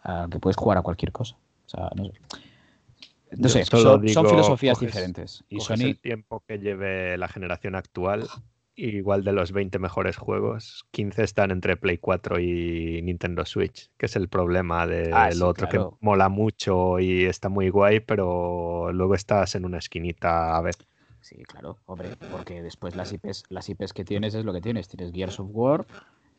al 0.04 0.30
que 0.30 0.40
puedes 0.40 0.58
jugar 0.58 0.78
a 0.78 0.82
cualquier 0.82 1.12
cosa. 1.12 1.36
Sea, 1.74 1.90
no 1.96 3.50
sé. 3.50 3.64
No 3.72 3.80
son, 3.80 4.02
filosofías 4.02 4.78
coges- 4.78 4.86
diferentes. 4.86 5.44
Y 5.50 5.60
Sony, 5.60 5.86
el 5.86 6.00
tiempo 6.00 6.44
que 6.48 6.60
lleve 6.60 7.18
la 7.18 7.28
generación 7.28 7.74
actual, 7.76 8.28
igual 8.76 9.24
de 9.24 9.32
los 9.32 9.52
20 9.52 9.80
mejores 9.80 10.18
juegos, 10.18 10.86
15 10.92 11.24
están 11.24 11.50
entre 11.50 11.76
Play 11.76 11.98
4 11.98 12.40
y 12.40 13.02
Nintendo 13.02 13.44
Switch, 13.46 13.90
que 13.98 14.06
es 14.06 14.16
el 14.16 14.30
problema 14.30 14.86
de 14.86 15.10
Ah, 15.12 15.32
sí, 15.32 15.42
otro 15.42 15.68
claro. 15.68 15.92
que 15.92 16.06
mola 16.06 16.30
mucho 16.30 17.00
y 17.00 17.26
está 17.26 17.50
muy 17.50 17.70
guay, 17.70 18.02
pero 18.02 18.92
luego 18.94 19.16
estás 19.16 19.56
en 19.56 19.66
una 19.66 19.80
esquinita 19.80 20.56
a 20.56 20.62
ver. 20.62 20.76
Sí, 21.22 21.38
claro, 21.44 21.78
hombre, 21.86 22.10
porque 22.32 22.62
después 22.62 22.96
las 22.96 23.14
IPs, 23.14 23.46
las 23.50 23.68
IPs 23.70 23.94
que 23.94 24.04
tienes 24.06 24.36
es 24.36 24.44
lo 24.46 24.54
que 24.54 24.62
tienes. 24.62 24.90
Tienes 24.90 25.12
Gears 25.14 25.40
of 25.40 25.48
War, 25.52 25.86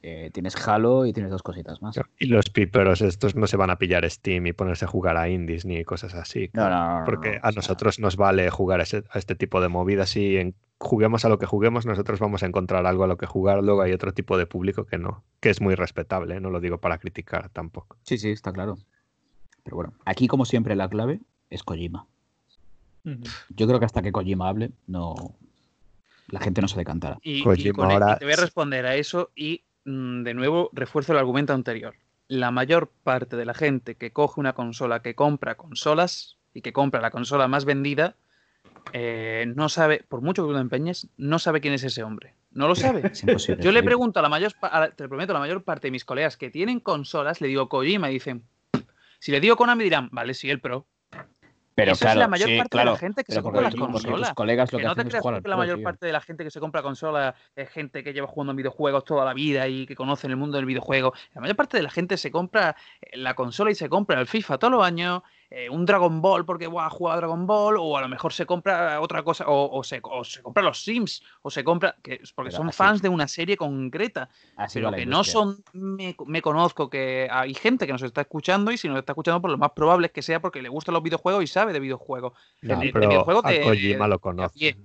eh, 0.06 0.30
tienes 0.34 0.54
Halo 0.68 1.06
y 1.06 1.14
tienes 1.14 1.32
dos 1.32 1.42
cositas 1.42 1.80
más. 1.80 1.98
Y 2.18 2.26
los 2.26 2.50
piperos 2.50 3.00
estos 3.00 3.34
no 3.36 3.46
se 3.46 3.56
van 3.56 3.70
a 3.70 3.78
pillar 3.78 4.08
Steam 4.10 4.46
y 4.46 4.52
ponerse 4.52 4.84
a 4.84 4.88
jugar 4.88 5.16
a 5.16 5.30
indies 5.30 5.64
ni 5.64 5.82
cosas 5.84 6.12
así. 6.14 6.50
No, 6.52 6.68
no, 6.68 6.70
no, 6.70 6.98
no, 7.00 7.04
Porque 7.06 7.36
no, 7.36 7.40
a 7.42 7.52
nosotros 7.52 7.98
nos 7.98 8.16
vale 8.16 8.50
jugar 8.50 8.80
a, 8.80 8.82
ese- 8.82 9.04
a 9.10 9.18
este 9.18 9.34
tipo 9.34 9.62
de 9.62 9.68
movidas 9.68 10.14
y 10.16 10.36
en- 10.36 10.54
juguemos 10.78 11.24
a 11.24 11.30
lo 11.30 11.38
que 11.38 11.46
juguemos, 11.46 11.86
nosotros 11.86 12.20
vamos 12.20 12.42
a 12.42 12.46
encontrar 12.46 12.84
algo 12.84 13.04
a 13.04 13.06
lo 13.06 13.16
que 13.16 13.24
jugar. 13.24 13.64
Luego 13.64 13.80
hay 13.80 13.92
otro 13.92 14.12
tipo 14.12 14.36
de 14.36 14.44
público 14.44 14.84
que 14.84 14.98
no, 14.98 15.24
que 15.40 15.48
es 15.48 15.62
muy 15.62 15.74
respetable, 15.74 16.36
¿eh? 16.36 16.40
no 16.40 16.50
lo 16.50 16.60
digo 16.60 16.76
para 16.78 16.98
criticar 16.98 17.48
tampoco. 17.48 17.96
Sí, 18.02 18.18
sí, 18.18 18.28
está 18.30 18.52
claro. 18.52 18.76
Pero 19.62 19.76
bueno, 19.76 19.94
aquí 20.04 20.26
como 20.28 20.44
siempre 20.44 20.76
la 20.76 20.90
clave 20.90 21.20
es 21.48 21.62
Kojima. 21.62 22.06
Yo 23.50 23.66
creo 23.66 23.78
que 23.78 23.86
hasta 23.86 24.02
que 24.02 24.12
Kojima 24.12 24.48
hable, 24.48 24.70
no 24.86 25.14
la 26.28 26.40
gente 26.40 26.60
no 26.62 26.68
se 26.68 26.76
decantará. 26.78 27.18
Y, 27.22 27.40
y 27.40 27.42
Kojima 27.42 27.74
con- 27.74 27.90
ahora- 27.90 28.18
te 28.18 28.24
voy 28.24 28.34
a 28.34 28.36
responder 28.36 28.84
a 28.86 28.96
eso 28.96 29.30
y 29.34 29.62
de 29.84 30.34
nuevo, 30.34 30.70
refuerzo 30.72 31.12
el 31.12 31.18
argumento 31.18 31.52
anterior. 31.52 31.94
La 32.28 32.50
mayor 32.50 32.90
parte 33.02 33.36
de 33.36 33.44
la 33.44 33.54
gente 33.54 33.96
que 33.96 34.12
coge 34.12 34.40
una 34.40 34.54
consola, 34.54 35.02
que 35.02 35.14
compra 35.14 35.56
consolas 35.56 36.38
y 36.54 36.62
que 36.62 36.72
compra 36.72 37.00
la 37.00 37.10
consola 37.10 37.48
más 37.48 37.64
vendida, 37.64 38.14
eh, 38.92 39.52
no 39.56 39.68
sabe, 39.68 40.04
por 40.08 40.20
mucho 40.22 40.42
que 40.42 40.48
tú 40.48 40.52
lo 40.52 40.58
empeñes, 40.60 41.08
no 41.16 41.38
sabe 41.38 41.60
quién 41.60 41.74
es 41.74 41.84
ese 41.84 42.02
hombre. 42.02 42.34
No 42.52 42.68
lo 42.68 42.74
sabe. 42.76 43.10
Yo 43.62 43.72
le 43.72 43.80
pregunto 43.82 44.20
a 44.20 44.22
la 44.22 44.28
mayor, 44.28 44.52
a- 44.62 44.88
te 44.90 45.08
prometo, 45.08 45.32
a 45.32 45.34
la 45.34 45.40
mayor 45.40 45.64
parte 45.64 45.88
de 45.88 45.90
mis 45.90 46.04
colegas 46.04 46.36
que 46.36 46.50
tienen 46.50 46.80
consolas, 46.80 47.40
le 47.40 47.48
digo 47.48 47.68
Kojima 47.68 48.10
y 48.10 48.14
dicen, 48.14 48.44
si 49.18 49.32
le 49.32 49.40
digo 49.40 49.56
Konami 49.56 49.84
dirán, 49.84 50.08
vale, 50.12 50.32
sí, 50.34 50.48
el 50.48 50.60
Pro. 50.60 50.86
Pero 51.74 51.92
es 51.92 51.98
claro, 51.98 52.20
la 52.20 52.28
mayor 52.28 52.48
sí, 52.48 52.56
parte 52.56 52.78
de 52.78 52.82
claro, 52.82 52.92
la 52.92 52.96
gente 52.96 53.24
que 53.24 53.32
se 53.32 53.42
compra 53.42 53.62
las 53.62 53.74
tus 53.74 54.32
colegas 54.32 54.72
lo 54.72 54.78
Que 54.78 54.82
que, 54.82 54.88
no 54.88 54.94
te 54.94 55.02
es 55.02 55.08
creas 55.08 55.22
jugar 55.22 55.42
que 55.42 55.48
la 55.48 55.56
mayor 55.56 55.76
tío. 55.78 55.84
parte 55.84 56.06
de 56.06 56.12
la 56.12 56.20
gente 56.20 56.44
que 56.44 56.50
se 56.50 56.60
compra 56.60 56.82
consolas 56.82 57.34
es 57.56 57.68
gente 57.70 58.04
que 58.04 58.12
lleva 58.12 58.28
jugando 58.28 58.54
videojuegos 58.54 59.04
toda 59.04 59.24
la 59.24 59.34
vida 59.34 59.66
y 59.66 59.86
que 59.86 59.96
conoce 59.96 60.28
el 60.28 60.36
mundo 60.36 60.56
del 60.56 60.66
videojuego. 60.66 61.12
La 61.34 61.40
mayor 61.40 61.56
parte 61.56 61.76
de 61.76 61.82
la 61.82 61.90
gente 61.90 62.16
se 62.16 62.30
compra 62.30 62.76
eh, 63.00 63.16
la 63.16 63.34
consola 63.34 63.72
y 63.72 63.74
se 63.74 63.88
compra 63.88 64.20
el 64.20 64.26
FIFA 64.28 64.58
todos 64.58 64.72
los 64.72 64.84
años, 64.84 65.22
eh, 65.56 65.70
un 65.70 65.86
Dragon 65.86 66.20
Ball 66.20 66.44
porque 66.44 66.66
buah, 66.66 66.90
juega 66.90 67.14
a 67.14 67.16
Dragon 67.18 67.46
Ball, 67.46 67.76
o 67.78 67.96
a 67.96 68.00
lo 68.00 68.08
mejor 68.08 68.32
se 68.32 68.44
compra 68.44 69.00
otra 69.00 69.22
cosa, 69.22 69.44
o, 69.46 69.78
o 69.78 69.84
se, 69.84 70.00
o 70.02 70.24
se 70.24 70.42
compra 70.42 70.62
los 70.62 70.82
Sims, 70.82 71.22
o 71.42 71.50
se 71.50 71.62
compra, 71.62 71.94
que, 72.02 72.20
porque 72.34 72.50
Pero 72.50 72.56
son 72.58 72.68
así- 72.68 72.76
fans 72.76 73.02
de 73.02 73.08
una 73.08 73.28
serie 73.28 73.56
concreta 73.56 74.28
Así 74.56 74.78
pero 74.80 74.90
que 74.92 75.06
no 75.06 75.22
son, 75.24 75.62
me, 75.72 76.16
me 76.26 76.42
conozco 76.42 76.90
que 76.90 77.28
hay 77.30 77.54
gente 77.54 77.86
que 77.86 77.92
nos 77.92 78.02
está 78.02 78.22
escuchando 78.22 78.72
y 78.72 78.78
si 78.78 78.88
nos 78.88 78.98
está 78.98 79.12
escuchando, 79.12 79.40
pues 79.40 79.52
lo 79.52 79.58
más 79.58 79.70
probable 79.70 80.06
es 80.08 80.12
que 80.12 80.22
sea 80.22 80.40
porque 80.40 80.60
le 80.60 80.68
gustan 80.68 80.92
los 80.94 81.02
videojuegos 81.02 81.42
y 81.44 81.46
sabe 81.46 81.72
de 81.72 81.80
videojuegos. 81.80 82.32
No, 82.62 82.76
de- 82.80 82.86
de 82.92 83.06
videojuegos 83.06 83.44
a 83.44 83.50
de- 83.50 83.60
Kojima 83.62 84.04
de- 84.06 84.10
lo 84.10 84.18
conoce. 84.18 84.76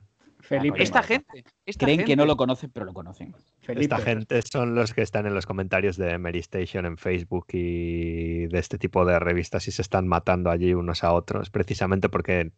Felipe, 0.49 0.81
Esta 0.81 1.03
gente, 1.03 1.43
esta 1.63 1.85
Creen 1.85 2.05
que 2.05 2.15
no 2.15 2.25
lo 2.25 2.35
conocen, 2.35 2.71
pero 2.71 2.83
lo 2.83 2.91
conocen. 2.91 3.35
Felipe, 3.59 3.83
Esta 3.83 3.99
gente 3.99 4.41
son 4.41 4.73
los 4.73 4.95
que 4.95 5.03
están 5.03 5.27
en 5.27 5.35
los 5.35 5.45
comentarios 5.45 5.95
de 5.95 6.17
Mary 6.17 6.39
Station 6.39 6.87
en 6.87 6.97
Facebook 6.97 7.45
y 7.53 8.47
de 8.47 8.57
este 8.57 8.79
tipo 8.79 9.05
de 9.05 9.19
revistas 9.19 9.67
y 9.67 9.71
se 9.71 9.83
están 9.83 10.07
matando 10.07 10.49
allí 10.49 10.73
unos 10.73 11.03
a 11.03 11.13
otros, 11.13 11.51
precisamente 11.51 12.09
porque 12.09 12.51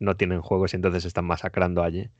no 0.00 0.16
tienen 0.16 0.40
juegos 0.40 0.72
y 0.72 0.76
entonces 0.76 1.02
se 1.04 1.08
están 1.08 1.24
masacrando 1.24 1.84
allí. 1.84 2.10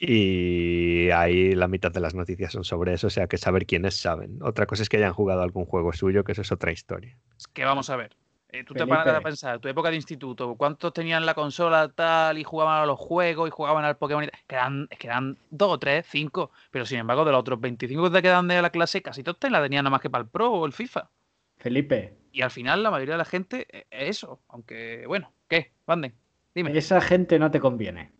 Y 0.00 1.10
ahí 1.10 1.52
la 1.52 1.68
mitad 1.68 1.92
de 1.92 2.00
las 2.00 2.16
noticias 2.16 2.50
son 2.50 2.64
sobre 2.64 2.94
eso, 2.94 3.06
o 3.06 3.10
sea 3.10 3.28
que 3.28 3.38
saber 3.38 3.64
quiénes 3.64 3.96
saben. 3.96 4.40
Otra 4.42 4.66
cosa 4.66 4.82
es 4.82 4.88
que 4.88 4.96
hayan 4.96 5.12
jugado 5.12 5.42
algún 5.42 5.66
juego 5.66 5.92
suyo, 5.92 6.24
que 6.24 6.32
eso 6.32 6.42
es 6.42 6.50
otra 6.50 6.72
historia. 6.72 7.16
Es 7.38 7.46
que 7.46 7.64
vamos 7.64 7.90
a 7.90 7.94
ver. 7.94 8.16
Eh, 8.52 8.64
tú 8.64 8.74
te 8.74 8.86
paras 8.86 9.16
a 9.16 9.20
pensar, 9.22 9.58
tu 9.58 9.68
época 9.68 9.90
de 9.90 9.96
instituto, 9.96 10.54
¿cuántos 10.56 10.92
tenían 10.92 11.24
la 11.24 11.34
consola 11.34 11.88
tal 11.88 12.38
y 12.38 12.44
jugaban 12.44 12.82
a 12.82 12.86
los 12.86 12.98
juegos 12.98 13.48
y 13.48 13.50
jugaban 13.50 13.84
al 13.84 13.96
Pokémon? 13.96 14.24
y 14.24 14.28
tal? 14.28 14.40
Quedan, 14.46 14.86
es 14.90 14.98
que 14.98 15.06
eran 15.06 15.38
dos 15.50 15.70
o 15.72 15.78
tres, 15.78 16.06
cinco. 16.08 16.50
Pero 16.70 16.84
sin 16.84 16.98
embargo, 16.98 17.24
de 17.24 17.32
los 17.32 17.40
otros 17.40 17.60
25 17.60 18.04
que 18.04 18.10
te 18.10 18.22
quedan 18.22 18.46
de 18.48 18.60
la 18.60 18.70
clase, 18.70 19.02
casi 19.02 19.22
todos 19.22 19.38
te 19.38 19.50
la 19.50 19.62
tenían 19.62 19.84
nada 19.84 19.90
más 19.92 20.00
que 20.00 20.10
para 20.10 20.22
el 20.24 20.28
Pro 20.28 20.52
o 20.52 20.66
el 20.66 20.72
FIFA. 20.72 21.08
Felipe, 21.56 22.14
Y 22.32 22.42
al 22.42 22.50
final, 22.50 22.82
la 22.82 22.90
mayoría 22.90 23.14
de 23.14 23.18
la 23.18 23.24
gente 23.24 23.66
eh, 23.70 23.86
es 23.90 24.10
eso. 24.18 24.40
Aunque, 24.48 25.04
bueno, 25.06 25.32
¿qué? 25.48 25.72
Vanden, 25.86 26.14
dime. 26.54 26.76
esa 26.76 27.00
gente 27.00 27.38
no 27.38 27.50
te 27.50 27.60
conviene. 27.60 28.12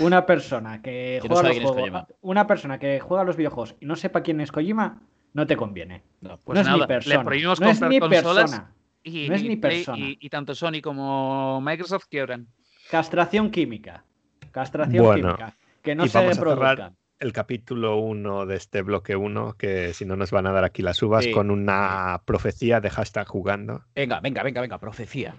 Una 0.00 0.26
persona 0.26 0.82
que 0.82 1.18
Que 1.22 1.28
no 1.28 1.34
juega 1.36 1.50
sabe 1.50 1.60
los 1.60 1.76
es 1.76 1.82
juegos, 1.82 2.06
una 2.20 2.46
persona 2.46 2.78
que 2.78 2.98
juega 2.98 3.22
a 3.22 3.24
los 3.24 3.36
videojuegos 3.36 3.76
y 3.78 3.86
no 3.86 3.94
sepa 3.94 4.22
quién 4.22 4.40
es 4.40 4.50
Kojima, 4.50 5.02
no 5.34 5.46
te 5.46 5.56
conviene. 5.56 6.02
No, 6.20 6.38
Pues 6.38 6.56
no 6.56 6.60
es 6.62 6.66
nada, 6.66 6.76
ni 6.76 6.80
le 6.80 6.86
persona. 6.86 7.24
prohibimos 7.24 7.60
no 7.60 7.66
es 7.66 7.72
comprar 7.78 7.90
ni 7.90 8.00
consolas 8.00 8.50
persona. 8.50 8.74
Y, 9.02 9.28
no 9.28 9.34
es 9.36 9.42
y 9.42 9.48
ni 9.48 9.56
persona. 9.56 9.98
y- 9.98 10.18
y 10.20 10.28
tanto 10.28 10.54
Sony 10.54 10.80
como 10.82 11.60
Microsoft 11.60 12.04
quiebran. 12.10 12.48
Castración 12.90 13.50
química. 13.50 14.04
Castración 14.50 15.04
Bueno, 15.04 15.36
química. 15.36 15.56
Que 15.82 15.94
no 15.94 16.04
y 16.04 16.08
se 16.08 16.18
vamos 16.18 16.32
a 16.32 16.34
cerrar 16.34 16.58
reproduzcan. 16.58 16.96
El 17.20 17.32
capítulo 17.32 17.96
1 17.96 18.46
de 18.46 18.56
este 18.56 18.82
bloque 18.82 19.16
1, 19.16 19.54
que 19.58 19.92
si 19.92 20.04
no 20.04 20.14
nos 20.16 20.30
van 20.30 20.46
a 20.46 20.52
dar 20.52 20.64
aquí 20.64 20.82
las 20.82 21.02
uvas, 21.02 21.24
Sí, 21.24 21.32
con 21.32 21.50
una 21.50 22.22
profecía 22.24 22.80
de 22.80 22.90
hashtag 22.90 23.26
jugando. 23.26 23.82
Venga, 23.94 24.20
venga, 24.20 24.42
venga, 24.44 24.60
venga, 24.60 24.78
profecía. 24.78 25.34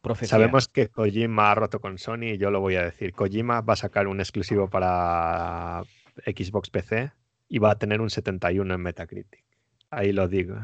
Profecía. 0.00 0.30
Sabemos 0.30 0.66
que 0.66 0.88
Kojima 0.88 1.52
ha 1.52 1.54
roto 1.54 1.80
con 1.80 1.96
Sony 1.98 2.32
y 2.34 2.38
yo 2.38 2.50
lo 2.50 2.58
voy 2.60 2.74
a 2.74 2.82
decir. 2.82 3.12
Kojima 3.12 3.60
va 3.60 3.74
a 3.74 3.76
sacar 3.76 4.08
un 4.08 4.18
exclusivo 4.18 4.68
para 4.68 5.84
Xbox 6.26 6.70
PC 6.70 7.12
y 7.48 7.58
va 7.58 7.70
a 7.72 7.78
tener 7.78 8.00
un 8.00 8.10
71 8.10 8.74
en 8.74 8.80
Metacritic. 8.80 9.44
Ahí 9.90 10.12
lo 10.12 10.26
digo. 10.26 10.56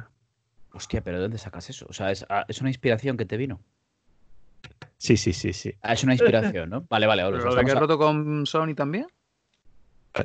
Hostia, 0.73 1.03
pero 1.03 1.17
¿de 1.17 1.23
dónde 1.23 1.39
sacas 1.39 1.69
eso? 1.71 1.87
O 1.89 1.93
sea, 1.93 2.11
es, 2.11 2.25
ah, 2.29 2.45
es 2.49 2.61
una 2.61 2.71
inspiración 2.71 3.17
que 3.17 3.25
te 3.25 3.37
vino. 3.37 3.61
Sí, 4.97 5.17
sí, 5.17 5.33
sí, 5.33 5.53
sí. 5.53 5.75
Ah, 5.83 5.93
es 5.95 6.03
una 6.05 6.15
inspiración, 6.15 6.69
¿no? 6.71 6.87
Vale, 6.91 7.07
vale. 7.07 7.23
Pero 7.25 7.37
Olos, 7.43 7.55
lo 7.55 7.65
que 7.65 7.71
a- 7.73 7.75
roto 7.77 7.99
con 7.99 8.47
Sony 8.47 8.75
también. 8.75 9.07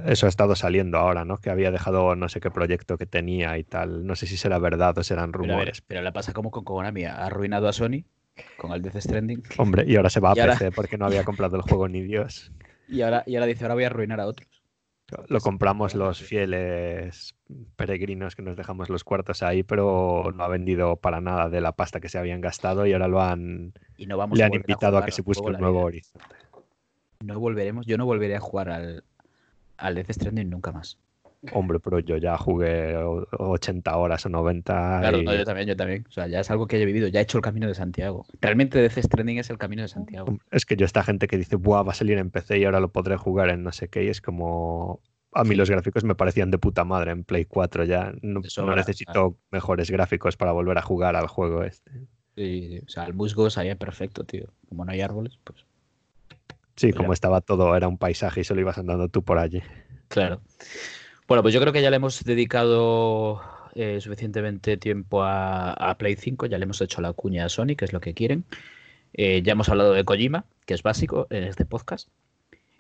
Eso 0.06 0.26
ha 0.26 0.30
estado 0.30 0.56
saliendo 0.56 0.98
ahora, 0.98 1.24
¿no? 1.24 1.38
Que 1.38 1.52
había 1.52 1.70
dejado 1.70 2.16
no 2.16 2.28
sé 2.30 2.40
qué 2.40 2.50
proyecto 2.50 2.98
que 2.98 3.06
tenía 3.06 3.58
y 3.60 3.64
tal. 3.64 4.08
No 4.08 4.16
sé 4.16 4.26
si 4.26 4.38
será 4.38 4.58
verdad 4.58 4.98
o 4.98 5.04
serán 5.04 5.32
Pero, 5.32 5.44
a 5.44 5.48
ver, 5.48 5.52
rumores. 5.56 5.82
pero 5.82 6.02
le 6.02 6.12
pasa 6.12 6.34
como 6.34 6.50
con 6.50 6.64
Konami. 6.64 7.06
Ha 7.06 7.26
arruinado 7.26 7.68
a 7.68 7.74
Sony 7.74 8.04
con 8.58 8.72
el 8.72 8.82
Death 8.82 8.98
Stranding. 9.02 9.44
Hombre, 9.58 9.84
y 9.86 9.96
ahora 9.96 10.10
se 10.10 10.20
va 10.20 10.32
a 10.32 10.34
Y 10.36 10.40
ahora- 10.40 10.54
PC 10.54 10.72
porque 10.72 10.98
no 10.98 11.06
había 11.06 11.24
comprado 11.24 11.58
el 11.58 11.62
juego 11.62 11.88
ni 11.88 12.02
Dios. 12.02 12.52
Y 12.88 13.02
ahora, 13.02 13.24
y 13.26 13.36
ahora 13.36 13.46
dice, 13.46 13.64
ahora 13.64 13.76
voy 13.76 13.84
a 13.86 13.88
arruinar 13.88 14.20
a 14.20 14.26
otros. 14.28 14.63
Lo 15.28 15.40
compramos 15.42 15.96
los 15.96 16.22
fieles 16.22 17.36
peregrinos 17.76 18.36
que 18.36 18.42
nos 18.42 18.56
dejamos 18.56 18.90
los 18.90 19.04
cuartos 19.04 19.44
ahí, 19.44 19.64
pero 19.64 20.32
no 20.34 20.44
ha 20.44 20.48
vendido 20.48 20.96
para 20.96 21.22
nada 21.22 21.50
de 21.50 21.62
la 21.62 21.74
pasta 21.74 22.00
que 22.00 22.10
se 22.10 22.18
habían 22.18 22.42
gastado 22.42 22.86
y 22.86 22.94
ahora 22.94 23.08
lo 23.08 23.22
han, 23.22 23.74
Y 23.98 24.08
no 24.08 24.18
vamos 24.18 24.38
le 24.38 24.44
han 24.44 24.54
invitado 24.54 24.98
a, 24.98 25.06
que 25.06 25.12
se 25.12 25.22
busque 25.22 25.46
un 25.46 25.60
nuevo 25.60 25.82
horizonte. 25.82 26.36
No 27.24 27.40
volveremos, 27.40 27.86
yo 27.86 27.98
no 27.98 28.06
volveré 28.06 28.36
a 28.36 28.40
jugar 28.40 28.70
al, 28.70 29.04
al 29.78 29.96
Death 29.96 30.12
Stranding 30.12 30.50
nunca 30.50 30.72
más. 30.72 30.98
Hombre, 31.52 31.80
pero 31.80 32.00
yo 32.00 32.16
ya 32.18 32.38
jugué 32.38 32.96
o- 32.96 33.28
80 33.38 33.98
horas 33.98 34.26
o 34.26 34.30
90 34.30 35.00
Claro, 35.02 35.18
y- 35.20 35.26
no, 35.26 35.36
yo 35.36 35.44
también, 35.44 35.68
yo 35.68 35.76
también. 35.76 36.06
O 36.08 36.12
sea, 36.12 36.28
ya 36.28 36.40
es 36.40 36.50
algo 36.50 36.68
que 36.68 36.78
haya 36.78 36.86
vivido, 36.86 37.08
ya 37.10 37.20
he 37.20 37.24
hecho 37.24 37.38
el 37.38 37.42
camino 37.44 37.68
de 37.68 37.76
Santiago. 37.76 38.26
Realmente 38.40 38.80
Death 38.80 38.98
Stranding 38.98 39.40
es 39.40 39.50
el 39.50 39.58
camino 39.58 39.82
de 39.82 39.90
Santiago. 39.90 40.38
es 40.52 40.66
que 40.66 40.76
yo 40.78 40.86
esta 40.86 41.04
gente 41.04 41.28
que 41.28 41.38
dice, 41.38 41.58
Buah, 41.58 41.84
va 41.84 41.92
a 41.92 41.96
salir 41.96 42.18
en 42.18 42.30
PC 42.32 42.60
y 42.60 42.66
ahora 42.66 42.80
lo 42.80 42.92
podré 42.94 43.18
jugar 43.18 43.50
en 43.50 43.64
no 43.64 43.72
sé 43.74 43.90
qué, 43.90 44.04
y 44.06 44.08
es 44.08 44.22
como... 44.22 45.02
A 45.36 45.44
mí 45.44 45.50
Sí. 45.52 45.56
los 45.56 45.70
gráficos 45.70 46.04
me 46.04 46.14
parecían 46.16 46.52
de 46.52 46.60
puta 46.60 46.84
madre 46.86 47.12
en 47.12 47.24
Play 47.24 47.46
4 47.46 47.84
ya. 47.86 48.14
No, 48.22 48.42
necesito 48.76 49.36
mejores 49.52 49.90
gráficos 49.90 50.38
para 50.38 50.52
volver 50.52 50.78
a 50.78 50.82
jugar 50.84 51.16
al 51.16 51.26
juego 51.28 51.64
este. 51.64 51.92
Sí, 52.36 52.70
sí, 52.70 52.80
o 52.86 52.88
sea, 52.90 53.04
el 53.06 53.16
musgo 53.16 53.50
salía 53.50 53.76
perfecto, 53.76 54.24
tío. 54.26 54.46
Como 54.70 54.86
no 54.86 54.92
hay 54.92 55.02
árboles, 55.02 55.40
pues. 55.44 55.66
Sí, 56.76 56.88
Pues 56.88 56.96
como 56.96 57.10
ya. 57.10 57.14
estaba 57.16 57.42
todo, 57.42 57.76
era 57.76 57.88
un 57.88 57.98
paisaje 57.98 58.42
y 58.42 58.44
solo 58.44 58.62
ibas 58.62 58.78
andando 58.78 59.10
tú 59.10 59.24
por 59.24 59.40
allí. 59.40 59.62
Claro. 60.08 60.40
Bueno, 61.34 61.42
pues 61.42 61.56
yo 61.56 61.60
creo 61.62 61.74
que 61.74 61.82
ya 61.82 61.90
le 61.90 61.96
hemos 61.96 62.24
dedicado 62.24 63.42
eh, 63.74 64.00
suficientemente 64.00 64.78
tiempo 64.78 65.24
a, 65.24 65.72
a 65.74 65.98
Play 65.98 66.16
5, 66.16 66.46
ya 66.46 66.60
le 66.60 66.66
hemos 66.66 66.80
hecho 66.80 67.02
la 67.02 67.12
cuña 67.14 67.44
a 67.44 67.50
Sony, 67.50 67.76
que 67.76 67.86
es 67.86 67.92
lo 67.92 68.00
que 68.02 68.14
quieren. 68.14 68.46
Eh, 69.14 69.42
ya 69.42 69.54
hemos 69.54 69.68
hablado 69.68 69.94
de 69.94 70.04
Kojima, 70.06 70.46
que 70.68 70.76
es 70.76 70.84
básico 70.84 71.26
en 71.32 71.44
este 71.46 71.66
podcast. 71.66 72.10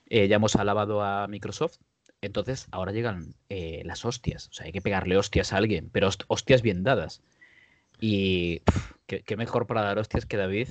Eh, 0.08 0.28
ya 0.28 0.36
hemos 0.36 0.56
alabado 0.56 1.02
a 1.02 1.26
Microsoft. 1.28 1.78
Entonces, 2.22 2.68
ahora 2.70 2.92
llegan 2.92 3.34
eh, 3.50 3.82
las 3.86 4.06
hostias. 4.06 4.50
O 4.50 4.54
sea, 4.54 4.68
hay 4.68 4.72
que 4.72 4.84
pegarle 4.84 5.18
hostias 5.18 5.52
a 5.52 5.58
alguien, 5.58 5.90
pero 5.92 6.10
host- 6.10 6.26
hostias 6.28 6.62
bien 6.62 6.84
dadas. 6.84 7.24
Y 8.00 8.62
¿qué, 9.08 9.24
qué 9.24 9.36
mejor 9.36 9.66
para 9.66 9.82
dar 9.82 9.98
hostias 9.98 10.28
que 10.28 10.38
David. 10.38 10.68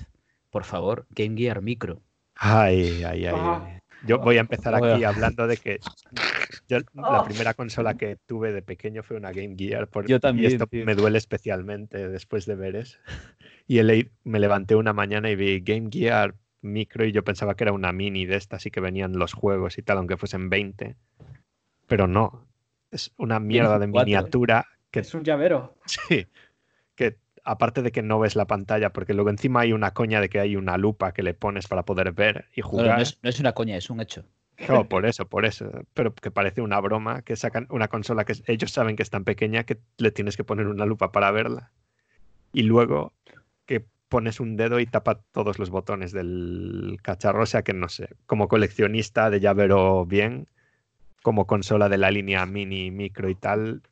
Por 0.51 0.63
favor, 0.63 1.05
Game 1.11 1.37
Gear 1.37 1.63
Micro. 1.63 2.01
Ay, 2.37 3.03
ay, 3.03 3.27
ay. 3.27 3.35
Ay. 3.37 3.79
Yo 4.07 4.19
voy 4.19 4.37
a 4.37 4.41
empezar 4.41 4.73
aquí 4.75 5.03
hablando 5.05 5.47
de 5.49 5.57
que 5.57 5.79
yo 6.69 6.79
la 6.79 6.85
Ah. 7.21 7.25
primera 7.25 7.55
consola 7.55 7.95
que 7.95 8.17
tuve 8.27 8.53
de 8.53 8.63
pequeño 8.63 9.03
fue 9.03 9.17
una 9.17 9.33
Game 9.33 9.55
Gear. 9.57 9.89
por- 9.89 10.07
Yo 10.07 10.21
también, 10.21 10.51
Y 10.51 10.55
esto 10.55 10.67
tío. 10.67 10.85
me 10.85 10.95
duele 10.95 11.19
especialmente 11.19 12.09
después 12.09 12.47
de 12.47 12.55
ver 12.57 12.77
eso. 12.77 12.99
Y 13.67 13.81
leí- 13.83 14.11
me 14.25 14.41
levanté 14.41 14.75
una 14.77 14.93
mañana 14.93 15.31
y 15.31 15.37
vi 15.37 15.61
Game 15.61 15.89
Gear 15.91 16.35
micro 16.61 17.05
y 17.05 17.13
yo 17.13 17.25
pensaba 17.25 17.55
que 17.57 17.65
era 17.65 17.73
una 17.73 17.93
mini 17.93 18.25
de 18.27 18.37
estas 18.37 18.67
y 18.67 18.71
que 18.71 18.81
venían 18.81 19.13
los 19.19 19.33
juegos 19.33 19.79
y 19.79 19.83
tal, 19.83 19.99
aunque 19.99 20.17
fuesen 20.17 20.49
20. 20.51 20.97
Pero 21.87 22.07
no. 22.07 22.47
Es 22.91 23.13
una 23.17 23.41
mierda 23.41 23.79
de 23.79 23.87
miniatura 23.87 24.67
que 24.91 25.01
Es 25.01 25.15
un 25.15 25.25
llavero. 25.25 25.75
Sí, 25.87 26.27
que 26.95 27.17
aparte 27.45 27.83
de 27.83 27.91
que 27.91 28.03
no 28.03 28.19
ves 28.21 28.37
la 28.37 28.47
pantalla, 28.47 28.93
porque 28.93 29.15
luego 29.15 29.31
encima 29.31 29.61
hay 29.61 29.73
una 29.73 29.93
coña 29.93 30.21
de 30.21 30.29
que 30.29 30.39
hay 30.39 30.55
una 30.57 30.77
lupa 30.77 31.13
que 31.13 31.23
le 31.23 31.35
pones 31.35 31.67
para 31.67 31.85
poder 31.85 32.13
ver 32.13 32.47
y 32.55 32.61
no, 32.61 32.67
jugar. 32.69 32.97
no 32.97 33.03
es, 33.03 33.19
no 33.23 33.29
es 33.31 33.41
una 33.41 33.53
coña, 33.53 33.77
es 33.77 33.89
un 33.91 34.01
hecho. 34.01 34.25
No, 34.69 34.89
por 34.89 35.07
eso, 35.07 35.27
por 35.27 35.45
eso. 35.45 35.71
Pero 35.95 36.15
que 36.15 36.31
parece 36.31 36.61
una 36.61 36.81
broma, 36.81 37.23
que 37.23 37.37
sacan 37.37 37.67
una 37.71 37.89
consola 37.89 38.25
que 38.25 38.35
ellos 38.47 38.71
saben 38.71 38.97
que 38.97 39.03
es 39.03 39.11
tan 39.11 39.25
pequeña 39.25 39.65
que 39.65 39.79
le 39.99 40.11
tienes 40.11 40.37
que 40.37 40.45
poner 40.45 40.67
una 40.67 40.87
lupa 40.87 41.13
para 41.13 41.31
verla. 41.31 41.71
Y 42.53 42.63
luego 42.63 43.13
que 43.67 43.85
pones 44.09 44.41
un 44.41 44.57
dedo 44.57 44.79
y 44.81 44.87
tapa 44.87 45.21
todos 45.33 45.59
los 45.59 45.71
botones 45.71 46.13
del 46.13 46.99
cacharro. 47.03 47.43
O 47.43 47.47
sea 47.47 47.63
que 47.63 47.73
no 47.73 47.89
sé, 47.89 48.09
como 48.27 48.49
coleccionista 48.49 49.31
de 49.31 49.41
llavero 49.41 50.05
bien, 50.07 50.49
como 51.23 51.47
consola 51.47 51.89
de 51.89 51.99
la 51.99 52.11
línea 52.11 52.45
mini, 52.47 52.91
micro 52.91 53.29
y 53.31 53.35
tal. 53.35 53.83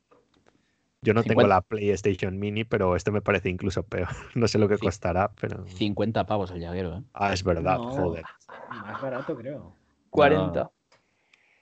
Yo 1.03 1.15
no 1.15 1.23
tengo 1.23 1.41
50. 1.41 1.49
la 1.49 1.61
PlayStation 1.63 2.39
Mini, 2.39 2.65
pero 2.65 2.95
esto 2.95 3.11
me 3.11 3.23
parece 3.23 3.49
incluso 3.49 3.83
peor. 3.83 4.09
No 4.35 4.47
sé 4.49 4.59
lo 4.59 4.69
que 4.69 4.77
costará, 4.77 5.31
pero. 5.41 5.67
50 5.67 6.27
pavos 6.27 6.51
el 6.51 6.61
llaguero, 6.61 6.99
¿eh? 6.99 7.03
Ah, 7.15 7.33
es 7.33 7.43
verdad, 7.43 7.79
No. 7.79 7.91
joder. 7.91 8.25
Más 8.71 9.01
barato, 9.01 9.35
creo. 9.35 9.80
40. 10.11 10.71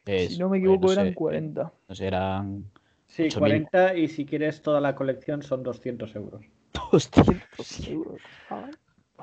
Es- 0.05 0.32
si 0.34 0.38
no 0.38 0.49
me 0.49 0.59
equivoco, 0.59 0.86
no 0.86 0.92
eran 0.92 1.07
sé, 1.09 1.14
40. 1.14 1.72
No 1.88 1.94
sé, 1.94 2.07
eran 2.07 2.64
Sí, 3.07 3.24
8.000. 3.24 3.38
40 3.38 3.94
y 3.96 4.09
si 4.09 4.24
quieres 4.26 4.62
toda 4.62 4.80
la 4.80 4.94
colección 4.94 5.42
son 5.42 5.62
200 5.62 6.14
euros. 6.16 6.44
200 6.92 7.88
euros. 7.88 8.20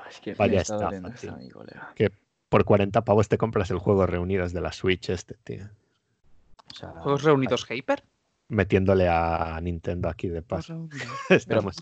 Es 0.08 0.20
que 0.20 0.34
Vaya 0.34 0.60
está 0.60 0.90
mi 1.38 1.50
colega. 1.50 1.94
Por 2.48 2.64
40 2.64 3.04
pavos 3.04 3.28
te 3.28 3.38
compras 3.38 3.70
el 3.70 3.78
juego 3.78 4.06
reunidos 4.06 4.52
de 4.52 4.60
la 4.60 4.70
Switch 4.72 5.10
este, 5.10 5.34
tío. 5.42 5.64
O 6.70 6.74
sea, 6.74 6.90
¿Juegos 6.90 7.22
reunidos 7.24 7.66
Hyper? 7.68 8.04
Metiéndole 8.48 9.08
a 9.08 9.58
Nintendo 9.60 10.08
aquí 10.08 10.28
de 10.28 10.42
paso. 10.42 10.88
Estamos- 11.30 11.76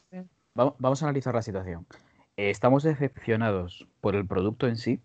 Vamos, 0.55 0.75
vamos 0.79 1.03
a 1.03 1.07
analizar 1.07 1.35
la 1.35 1.43
situación. 1.43 1.87
Eh, 2.37 2.49
¿Estamos 2.51 2.83
decepcionados 2.85 3.87
por 4.01 4.15
el 4.15 4.27
producto 4.27 4.67
en 4.69 4.77
sí 4.77 5.01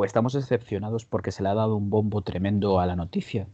o 0.00 0.04
estamos 0.04 0.32
decepcionados 0.32 1.04
porque 1.04 1.30
se 1.30 1.42
le 1.42 1.50
ha 1.50 1.54
dado 1.54 1.76
un 1.76 1.90
bombo 1.90 2.22
tremendo 2.22 2.80
a 2.80 2.86
la 2.86 2.96
noticia? 2.96 3.46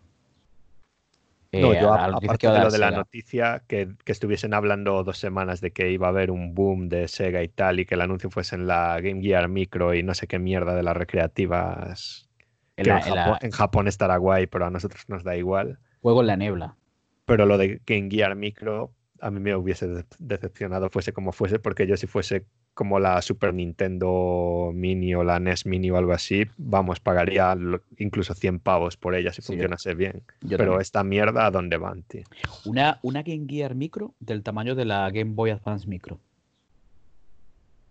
No, 1.53 1.73
Eh, 1.73 1.79
yo 1.81 1.93
a 1.93 2.05
aparte 2.05 2.49
de 2.49 2.59
lo 2.61 2.71
de 2.71 2.79
la 2.79 2.89
Sega. 2.89 2.97
noticia, 2.99 3.63
que, 3.67 3.95
que 4.05 4.13
estuviesen 4.13 4.53
hablando 4.55 5.03
dos 5.05 5.19
semanas 5.19 5.61
de 5.61 5.71
que 5.73 5.91
iba 5.91 6.07
a 6.07 6.11
haber 6.11 6.31
un 6.31 6.55
boom 6.55 6.89
de 6.89 7.09
Sega 7.09 7.43
y 7.43 7.49
tal, 7.49 7.81
y 7.81 7.87
que 7.87 7.95
el 7.95 8.01
anuncio 8.03 8.31
fuese 8.31 8.57
en 8.57 8.67
la 8.67 9.01
Game 9.01 9.23
Gear 9.23 9.49
Micro 9.49 9.95
y 9.95 10.03
no 10.03 10.15
sé 10.15 10.27
qué 10.27 10.39
mierda 10.39 10.75
de 10.75 10.83
las 10.83 10.97
recreativas. 10.97 12.29
En 12.77 12.85
que 12.85 12.91
la- 12.91 12.99
en, 13.01 13.07
en 13.09 13.15
la- 13.15 13.23
Japón, 13.25 13.39
en 13.43 13.51
Japón 13.53 13.89
estará 13.89 14.17
guay, 14.19 14.47
pero 14.47 14.67
a 14.67 14.71
nosotros 14.71 15.05
nos 15.09 15.25
da 15.25 15.37
igual. 15.37 15.79
Juego 16.03 16.21
en 16.21 16.27
la 16.27 16.37
niebla. 16.37 16.77
Pero 17.25 17.47
lo 17.47 17.59
de 17.59 17.81
Game 17.87 18.09
Gear 18.11 18.35
Micro 18.37 18.93
a 19.21 19.31
mí 19.31 19.41
me 19.41 19.57
hubiese 19.57 19.89
de- 19.89 20.05
decepcionado, 20.19 20.91
fuese 20.91 21.13
como 21.13 21.33
fuese, 21.33 21.59
porque 21.59 21.87
yo 21.87 21.97
si 21.97 22.07
fuese 22.07 22.45
como 22.77 23.01
la 23.01 23.23
Super 23.23 23.55
Nintendo 23.55 24.71
Mini 24.75 25.15
o 25.15 25.25
la 25.25 25.41
NES 25.41 25.65
Mini 25.65 25.91
o 25.91 25.97
algo 25.97 26.13
así, 26.13 26.45
vamos, 26.59 27.01
pagaría 27.01 27.55
lo- 27.55 27.81
incluso 27.97 28.35
100 28.35 28.61
pavos 28.61 28.99
por 28.99 29.15
ella 29.15 29.33
si 29.33 29.41
Sí, 29.41 29.47
yo- 29.47 29.55
funcionase 29.55 29.95
bien. 29.95 30.23
Yo 30.43 30.59
Pero 30.59 30.65
también. 30.73 30.81
esta 30.83 31.03
mierda, 31.03 31.47
¿a 31.47 31.51
dónde 31.51 31.79
van, 31.79 32.03
tío? 32.03 32.25
Una, 32.67 32.99
una 33.03 33.23
Game 33.23 33.47
Gear 33.49 33.75
Micro 33.75 34.13
del 34.21 34.43
tamaño 34.43 34.75
de 34.75 34.85
la 34.85 35.11
Game 35.11 35.33
Boy 35.33 35.51
Advance 35.51 35.89
Micro. 35.89 36.19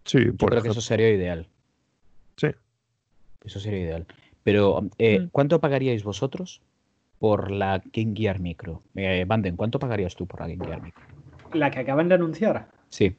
Sí, 0.05 0.19
Yo 0.23 0.35
creo 0.37 0.61
que 0.61 0.69
eso 0.69 0.81
sería 0.81 1.09
ideal. 1.09 1.47
Sí. 2.37 2.49
Eso 3.43 3.59
sería 3.59 3.79
ideal. 3.79 4.05
Pero, 4.43 4.83
eh, 4.99 5.21
Mm. 5.21 5.29
¿cuánto 5.31 5.59
pagaríais 5.59 6.03
vosotros 6.03 6.61
por 7.17 7.49
la 7.49 7.81
Game 7.91 8.13
Gear 8.15 8.39
Micro? 8.39 8.83
Eh, 8.93 9.25
Banden, 9.27 9.55
¿cuánto 9.55 9.79
pagarías 9.79 10.15
tú 10.15 10.27
por 10.27 10.41
la 10.41 10.47
Game 10.47 10.63
Gear 10.63 10.79
Micro? 10.83 11.03
La 11.53 11.71
que 11.71 11.79
acaban 11.79 12.07
de 12.07 12.15
anunciar, 12.15 12.67
Sí. 12.89 13.15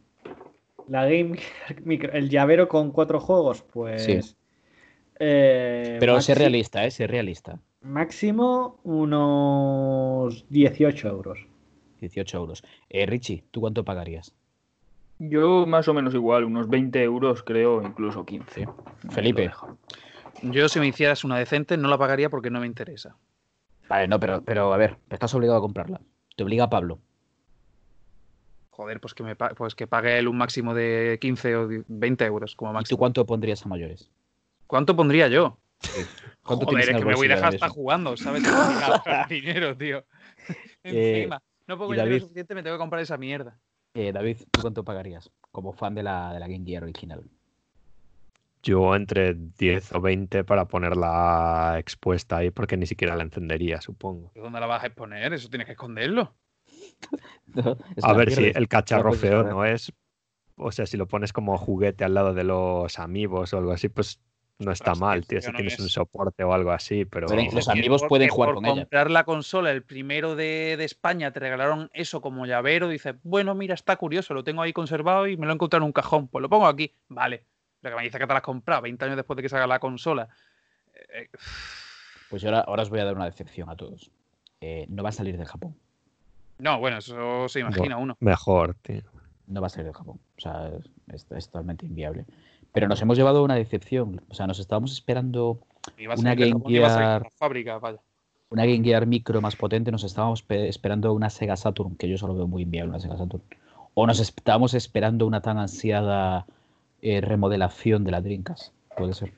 La 0.89 1.05
Game 1.05 1.37
Gear 1.37 1.83
Micro, 1.85 2.13
el 2.13 2.29
llavero 2.31 2.69
con 2.69 2.91
cuatro 2.91 3.21
juegos, 3.21 3.63
pues. 3.63 4.03
Sí. 4.05 4.21
eh, 5.19 5.97
Pero 6.01 6.21
sé 6.21 6.35
realista, 6.35 6.85
¿eh? 6.85 6.91
Sé 6.91 7.07
realista. 7.07 7.59
Máximo 7.81 8.81
unos 8.85 10.45
18 10.51 11.09
euros. 11.09 11.47
18 12.01 12.37
euros. 12.37 12.63
Eh, 12.89 13.07
Richie, 13.07 13.45
¿tú 13.51 13.61
cuánto 13.61 13.85
pagarías? 13.85 14.35
Yo 15.19 15.67
más 15.67 15.89
o 15.89 15.95
menos 15.95 16.13
igual, 16.15 16.45
unos 16.45 16.69
20 16.69 17.03
euros 17.03 17.43
creo, 17.43 17.83
incluso 17.83 18.27
15. 18.27 18.61
Sí. 18.61 18.67
Ahí 18.67 19.11
Felipe. 19.11 19.51
Yo, 20.43 20.69
si 20.69 20.79
me 20.79 20.89
hicieras 20.89 21.25
una 21.25 21.39
decente, 21.39 21.77
no 21.79 21.89
la 21.89 21.97
pagaría 21.97 22.29
porque 22.29 22.51
no 22.51 22.61
me 22.61 22.67
interesa. 22.67 23.17
Vale, 23.89 24.09
no, 24.09 24.21
pero, 24.21 24.43
pero 24.43 24.75
a 24.75 24.77
ver, 24.77 24.99
estás 25.09 25.35
obligado 25.35 25.59
a 25.59 25.63
comprarla. 25.63 26.01
Te 26.37 26.45
obliga 26.45 26.69
Pablo. 26.69 26.99
Joder, 28.77 29.01
pues 29.01 29.15
que, 29.15 29.23
me 29.23 29.35
pues 29.35 29.75
que 29.75 29.87
pague 29.87 30.19
él 30.19 30.29
un 30.29 30.37
máximo 30.37 30.75
de 30.75 31.17
15 31.19 31.57
o 31.57 31.69
20 31.89 32.27
euros 32.27 32.55
como 32.55 32.73
¿Y 32.73 32.73
tú 32.73 32.75
máximo. 32.75 32.99
cuánto 32.99 33.25
pondrías 33.25 33.65
a 33.65 33.71
mayores? 33.71 34.11
¿Cuánto 34.67 34.95
pondría 34.95 35.29
yo? 35.29 35.59
¿Cuánto 36.43 36.67
Joder, 36.67 36.81
es 36.81 36.89
que 36.89 36.95
me 36.97 37.05
voy 37.05 37.27
bolsillo 37.27 37.29
de 37.29 37.35
ahora 37.37 37.49
hasta 37.49 37.69
jugando, 37.71 38.17
¿sabes? 38.19 38.43
Dinero, 39.31 39.75
tío. 39.79 40.05
Eh, 40.85 41.23
Encima. 41.23 41.41
No 41.67 41.75
el 41.75 41.81
dinero 41.81 42.05
David. 42.05 42.21
suficiente, 42.21 42.55
me 42.55 42.63
tengo 42.63 42.77
que 42.77 42.81
comprar 42.81 43.01
esa 43.01 43.17
mierda. 43.17 43.59
Eh, 43.95 44.13
David, 44.13 44.37
¿tú 44.51 44.61
cuánto 44.61 44.85
pagarías 44.85 45.31
como 45.51 45.73
fan 45.73 45.95
de 45.95 46.03
la, 46.03 46.35
de 46.35 46.41
la 46.41 46.47
Game 46.47 46.67
Gear 46.67 46.83
original? 46.83 47.25
Yo 48.63 48.95
entre 48.95 49.33
10 49.59 49.95
o 49.95 50.03
20 50.03 50.45
para 50.45 50.67
ponerla 50.67 51.77
expuesta 51.79 52.37
ahí, 52.37 52.51
porque 52.51 52.77
ni 52.77 52.85
siquiera 52.85 53.17
la 53.17 53.23
encendería, 53.23 53.81
supongo. 53.81 54.33
¿Dónde 54.35 54.61
la 54.61 54.67
vas 54.67 54.83
a 54.83 54.89
exponer? 54.89 55.33
Eso 55.33 55.49
tienes 55.49 55.65
que 55.65 55.73
esconderlo. 55.73 56.35
A 58.03 58.13
ver 58.13 58.31
si 58.33 58.45
el 58.55 58.69
cacharro 58.69 59.13
feo 59.13 59.43
no 59.45 59.65
es. 59.65 59.93
O 60.57 60.73
sea, 60.73 60.87
si 60.87 60.97
lo 60.97 61.07
pones 61.07 61.33
como 61.33 61.57
juguete 61.59 62.05
al 62.05 62.15
lado 62.15 62.33
de 62.35 62.45
los 62.45 62.99
amigos 62.99 63.53
o 63.53 63.59
algo 63.59 63.73
así, 63.73 63.89
pues 63.89 64.21
no 64.59 64.73
está 64.73 64.95
mal, 64.95 65.27
tío, 65.27 65.41
Si 65.43 65.49
no 65.51 65.59
tienes 65.59 65.79
un 65.79 65.89
soporte 65.91 66.43
o 66.43 66.55
algo 66.55 66.71
así, 66.73 67.05
pero. 67.05 67.27
Pero 67.29 67.43
los 67.53 67.69
amigos 67.69 68.01
por- 68.03 68.09
pueden 68.09 68.29
jugar 68.31 68.49
por 68.49 68.55
con 68.57 68.65
ella. 68.65 68.83
comprar 68.83 69.11
la 69.11 69.25
consola, 69.25 69.71
el 69.71 69.83
primero 69.83 70.35
de, 70.35 70.77
de 70.79 70.85
España, 70.85 71.31
te 71.31 71.41
regalaron 71.41 71.91
eso 71.93 72.23
como 72.23 72.47
llavero. 72.47 72.89
Dices, 72.89 73.17
bueno, 73.23 73.55
mira, 73.55 73.75
está 73.75 73.97
curioso, 73.97 74.33
lo 74.33 74.45
tengo 74.45 74.63
ahí 74.63 74.73
conservado 74.73 75.27
y 75.27 75.37
me 75.37 75.45
lo 75.45 75.53
he 75.53 75.55
encontrado 75.55 75.83
en 75.85 75.89
un 75.89 75.93
cajón. 75.93 76.29
Pues 76.29 76.41
lo 76.41 76.49
pongo 76.49 76.67
aquí. 76.67 76.91
Vale. 77.09 77.45
Lo 77.83 77.91
que 77.91 77.97
me 77.97 78.03
dice 78.05 78.19
que 78.19 78.27
te 78.27 78.33
la 78.33 78.39
has 78.39 78.43
comprado 78.45 78.81
20 78.83 79.05
años 79.05 79.17
después 79.17 79.37
de 79.37 79.43
que 79.43 79.49
salga 79.51 79.67
la 79.67 79.79
consola. 79.79 80.27
Eh, 80.95 81.23
eh, 81.25 81.29
Pues 82.31 82.41
yo 82.41 82.49
ahora, 82.49 82.61
ahora 82.63 82.83
os 82.83 82.89
voy 82.91 83.01
a 83.01 83.05
dar 83.05 83.15
una 83.15 83.27
decepción 83.27 83.69
a 83.69 83.77
todos. 83.77 84.11
Eh, 84.63 84.87
no 84.89 85.03
va 85.03 85.11
a 85.11 85.13
salir 85.13 85.37
de 85.37 85.45
Japón. 85.45 85.77
No, 86.59 86.79
bueno, 86.81 86.99
eso 86.99 87.49
se 87.49 87.61
imagina 87.61 87.97
uno. 87.99 88.17
Mejor, 88.21 88.75
tío. 88.83 89.03
No 89.47 89.61
va 89.61 89.69
a 89.69 89.71
salir 89.71 89.87
de 89.87 89.93
Japón. 89.95 90.19
O 90.37 90.41
sea, 90.41 90.71
es, 91.13 91.27
es 91.31 91.47
totalmente 91.47 91.87
inviable. 91.87 92.25
Pero 92.73 92.89
nos 92.89 93.01
hemos 93.01 93.17
llevado 93.17 93.45
una 93.45 93.55
decepción. 93.55 94.21
O 94.29 94.35
sea, 94.35 94.47
nos 94.47 94.59
estábamos 94.59 94.93
esperando 94.93 95.59
Una 96.19 96.35
Game 96.35 96.61
Gear- 96.67 97.23
la 97.23 97.31
fábrica, 97.37 97.79
vaya. 97.79 97.99
una 98.51 98.65
Game 98.67 98.83
Gear 98.83 99.07
Micro 99.07 99.41
más 99.41 99.57
potente. 99.57 99.91
Nos 99.93 100.05
estábamos 100.05 100.43
pe- 100.43 100.69
esperando 100.69 101.13
una 101.15 101.31
Sega 101.31 101.57
Saturn, 101.57 101.97
que 101.97 102.09
yo 102.09 102.19
solo 102.19 102.35
veo 102.35 102.47
muy 102.47 102.63
inviable 102.63 102.91
una 102.91 103.01
Sega 103.01 103.17
Saturn. 103.17 103.43
O 103.95 104.07
nos 104.07 104.21
estábamos 104.21 104.75
esperando 104.75 105.27
una 105.27 105.41
tan 105.41 105.59
ansiada 105.59 106.47
eh, 107.01 107.21
remodelación 107.21 108.05
de 108.05 108.11
la 108.11 108.21
Dreamcast. 108.21 108.73
Puede 108.97 109.15
ser. 109.15 109.33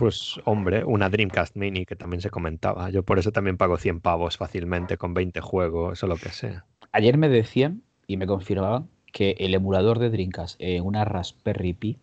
Pues, 0.00 0.40
hombre, 0.46 0.82
una 0.82 1.10
Dreamcast 1.10 1.56
Mini 1.56 1.84
que 1.84 1.94
también 1.94 2.22
se 2.22 2.30
comentaba. 2.30 2.88
Yo 2.88 3.02
por 3.02 3.18
eso 3.18 3.32
también 3.32 3.58
pago 3.58 3.76
100 3.76 4.00
pavos 4.00 4.38
fácilmente 4.38 4.96
con 4.96 5.12
20 5.12 5.40
juegos 5.42 6.02
o 6.02 6.06
lo 6.06 6.16
que 6.16 6.30
sea. 6.30 6.64
Ayer 6.90 7.18
me 7.18 7.28
decían 7.28 7.82
y 8.06 8.16
me 8.16 8.26
confirmaban 8.26 8.88
que 9.12 9.36
el 9.38 9.54
emulador 9.54 9.98
de 9.98 10.08
Dreamcast 10.08 10.56
en 10.58 10.84
una 10.84 11.04
Raspberry 11.04 11.74
Pi 11.74 11.98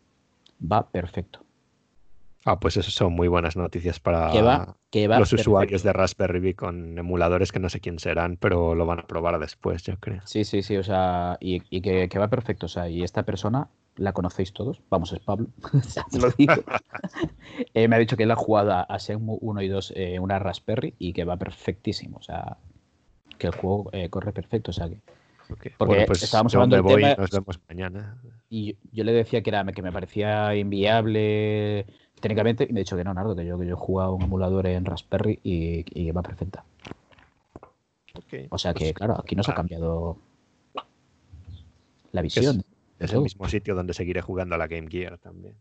va 0.61 0.89
perfecto. 0.89 1.43
Ah, 2.45 2.59
pues 2.59 2.77
eso 2.77 2.91
son 2.91 3.13
muy 3.13 3.27
buenas 3.27 3.57
noticias 3.57 3.99
para 3.99 4.31
Que 4.31 4.41
va, 4.43 4.77
que 4.91 5.07
va 5.07 5.19
los 5.19 5.31
perfecto. 5.31 5.49
usuarios 5.51 5.83
de 5.83 5.91
Raspberry 5.91 6.39
Pi 6.39 6.53
con 6.53 6.97
emuladores 6.99 7.51
que 7.51 7.59
no 7.59 7.67
sé 7.69 7.79
quién 7.81 7.97
serán, 7.99 8.37
pero 8.37 8.75
lo 8.75 8.85
van 8.85 8.99
a 8.99 9.07
probar 9.07 9.39
después, 9.39 9.83
yo 9.83 9.97
creo. 9.97 10.21
Sí, 10.25 10.43
sí, 10.45 10.61
sí, 10.61 10.77
o 10.77 10.83
sea, 10.83 11.37
y, 11.41 11.63
y 11.69 11.81
que, 11.81 12.07
que 12.07 12.19
va 12.19 12.29
perfecto, 12.29 12.67
o 12.67 12.69
sea, 12.69 12.87
y 12.89 13.03
esta 13.03 13.23
persona 13.23 13.69
la 13.97 14.13
conocéis 14.13 14.53
todos, 14.53 14.81
vamos, 14.89 15.11
es 15.13 15.19
Pablo, 15.19 15.47
os 15.73 16.21
lo 16.21 16.31
digo. 16.31 16.53
Eh, 17.73 17.87
me 17.87 17.95
ha 17.95 17.99
dicho 17.99 18.15
que 18.15 18.23
él 18.23 18.31
ha 18.31 18.35
jugado 18.35 18.71
a, 18.87 18.97
Shenmue 18.97 19.37
1 19.41 19.61
y 19.61 19.67
2 19.67 19.93
eh, 19.95 20.19
una 20.19 20.39
Raspberry 20.39 20.93
y 20.99 21.13
que 21.13 21.25
va 21.25 21.37
perfectísimo, 21.37 22.17
o 22.17 22.21
sea, 22.21 22.57
que 23.37 23.47
el 23.47 23.53
juego 23.53 23.89
eh, 23.93 24.09
corre 24.09 24.31
perfecto, 24.31 24.71
o 24.71 24.73
sea, 24.73 24.87
que... 24.89 24.99
Ok, 25.49 25.67
Porque 25.77 25.93
bueno, 25.93 26.03
pues 26.07 26.23
estábamos 26.23 26.53
hablando 26.55 26.75
del 26.75 26.83
voy 26.83 27.01
y 27.01 27.05
tema- 27.05 27.15
nos 27.15 27.31
vemos 27.31 27.59
mañana. 27.69 28.17
Y 28.49 28.73
yo, 28.73 28.79
yo 28.91 29.03
le 29.05 29.13
decía 29.13 29.41
que 29.41 29.49
era 29.49 29.63
que 29.65 29.81
me 29.81 29.91
parecía 29.91 30.53
inviable 30.55 31.85
técnicamente, 32.19 32.67
y 32.69 32.73
me 32.73 32.79
ha 32.79 32.83
dicho 32.83 32.97
que 32.97 33.03
no, 33.03 33.13
Nardo, 33.13 33.35
que 33.35 33.45
yo, 33.45 33.57
que 33.57 33.65
yo 33.65 33.73
he 33.73 33.77
jugado 33.77 34.13
un 34.13 34.23
emulador 34.23 34.67
en 34.67 34.85
Raspberry 34.85 35.39
y, 35.43 35.85
y 35.99 36.11
va 36.11 36.21
perfecta. 36.21 36.63
O 38.49 38.57
sea 38.57 38.73
que, 38.73 38.85
pues, 38.85 38.93
claro, 38.93 39.19
aquí 39.19 39.35
nos 39.35 39.47
ha 39.49 39.51
ah, 39.51 39.55
cambiado 39.55 40.17
la 42.11 42.21
visión. 42.21 42.63
Es 42.99 43.03
el 43.03 43.07
juego. 43.09 43.23
mismo 43.23 43.47
sitio 43.47 43.75
donde 43.75 43.93
seguiré 43.93 44.21
jugando 44.21 44.55
a 44.55 44.57
la 44.57 44.67
Game 44.67 44.87
Gear 44.89 45.17
también. 45.17 45.55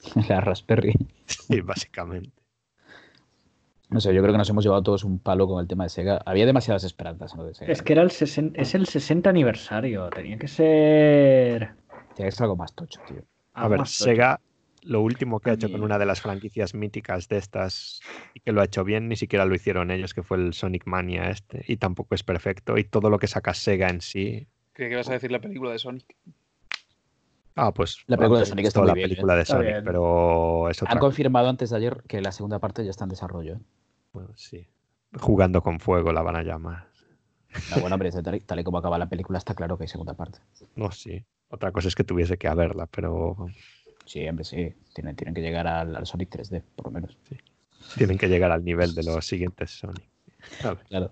la 0.28 0.40
Raspberry. 0.40 0.94
Sí, 1.26 1.60
básicamente. 1.60 2.32
No 3.90 4.00
sé, 4.00 4.14
yo 4.14 4.20
creo 4.20 4.32
que 4.32 4.38
nos 4.38 4.50
hemos 4.50 4.64
llevado 4.64 4.82
todos 4.82 5.04
un 5.04 5.18
palo 5.18 5.46
con 5.46 5.60
el 5.60 5.66
tema 5.66 5.84
de 5.84 5.90
Sega. 5.90 6.20
Había 6.26 6.44
demasiadas 6.44 6.84
esperanzas 6.84 7.32
en 7.32 7.38
lo 7.38 7.44
de 7.46 7.54
Sega. 7.54 7.72
Es 7.72 7.82
que 7.82 7.94
era 7.94 8.02
el 8.02 8.10
60, 8.10 8.60
es 8.60 8.74
el 8.74 8.86
60 8.86 9.30
aniversario. 9.30 10.10
Tenía 10.10 10.36
que 10.38 10.48
ser. 10.48 11.74
Tiene 12.14 12.30
que 12.30 12.32
ser 12.32 12.44
algo 12.44 12.56
más 12.56 12.74
tocho, 12.74 13.00
tío. 13.08 13.22
A 13.54 13.62
algo 13.62 13.78
ver. 13.78 13.86
Sega, 13.86 14.40
lo 14.82 15.00
último 15.00 15.40
que 15.40 15.50
ha 15.50 15.52
hecho 15.54 15.72
con 15.72 15.82
una 15.82 15.98
de 15.98 16.04
las 16.04 16.20
franquicias 16.20 16.74
míticas 16.74 17.28
de 17.28 17.38
estas 17.38 18.00
y 18.34 18.40
que 18.40 18.52
lo 18.52 18.60
ha 18.60 18.64
hecho 18.64 18.84
bien, 18.84 19.08
ni 19.08 19.16
siquiera 19.16 19.46
lo 19.46 19.54
hicieron 19.54 19.90
ellos, 19.90 20.12
que 20.12 20.22
fue 20.22 20.36
el 20.36 20.52
Sonic 20.52 20.86
Mania 20.86 21.30
este, 21.30 21.64
y 21.66 21.78
tampoco 21.78 22.14
es 22.14 22.22
perfecto. 22.22 22.76
Y 22.76 22.84
todo 22.84 23.08
lo 23.08 23.18
que 23.18 23.26
saca 23.26 23.54
Sega 23.54 23.88
en 23.88 24.02
sí. 24.02 24.48
Creí 24.74 24.90
que 24.90 24.94
ibas 24.94 25.08
a 25.08 25.14
decir 25.14 25.32
la 25.32 25.40
película 25.40 25.72
de 25.72 25.78
Sonic. 25.78 26.14
Ah, 27.60 27.72
pues. 27.74 28.04
La 28.06 28.16
película 28.16 28.38
de 28.40 28.46
Sonic 28.46 28.66
está 28.66 28.78
muy 28.80 28.86
la 28.88 28.94
bien, 28.94 29.06
¿eh? 29.06 29.08
película 29.08 29.34
de 29.34 29.44
Sonic, 29.44 29.66
bien. 29.66 29.84
pero 29.84 30.70
es 30.70 30.80
otra 30.80 30.92
Han 30.92 30.98
confirmado 31.00 31.48
antes 31.48 31.70
de 31.70 31.76
ayer 31.76 32.02
que 32.06 32.20
la 32.20 32.30
segunda 32.30 32.60
parte 32.60 32.84
ya 32.84 32.90
está 32.90 33.04
en 33.04 33.10
desarrollo. 33.10 33.54
¿eh? 33.54 33.60
Bueno, 34.12 34.30
sí. 34.36 34.66
Jugando 35.18 35.60
con 35.62 35.80
fuego 35.80 36.12
la 36.12 36.22
van 36.22 36.36
a 36.36 36.42
llamar. 36.42 36.86
No, 37.70 37.80
bueno, 37.80 37.94
hombre, 37.94 38.10
tal 38.22 38.34
y, 38.36 38.40
tal 38.40 38.60
y 38.60 38.64
como 38.64 38.78
acaba 38.78 38.96
la 38.98 39.08
película 39.08 39.38
está 39.38 39.54
claro 39.54 39.76
que 39.76 39.84
hay 39.84 39.88
segunda 39.88 40.14
parte. 40.14 40.38
No, 40.76 40.92
sí. 40.92 41.24
Otra 41.48 41.72
cosa 41.72 41.88
es 41.88 41.94
que 41.96 42.04
tuviese 42.04 42.36
que 42.38 42.46
haberla, 42.46 42.86
pero 42.86 43.36
Sí, 44.04 44.26
hombre, 44.28 44.44
sí. 44.44 44.72
Tienen, 44.94 45.16
tienen 45.16 45.34
que 45.34 45.40
llegar 45.42 45.66
al, 45.66 45.96
al 45.96 46.06
Sonic 46.06 46.30
3D, 46.30 46.62
por 46.76 46.86
lo 46.86 46.92
menos. 46.92 47.18
tienen 47.96 48.18
que 48.18 48.28
llegar 48.28 48.52
al 48.52 48.64
nivel 48.64 48.94
de 48.94 49.02
los 49.02 49.26
siguientes 49.26 49.70
Sonic. 49.72 50.04
Claro. 50.88 51.10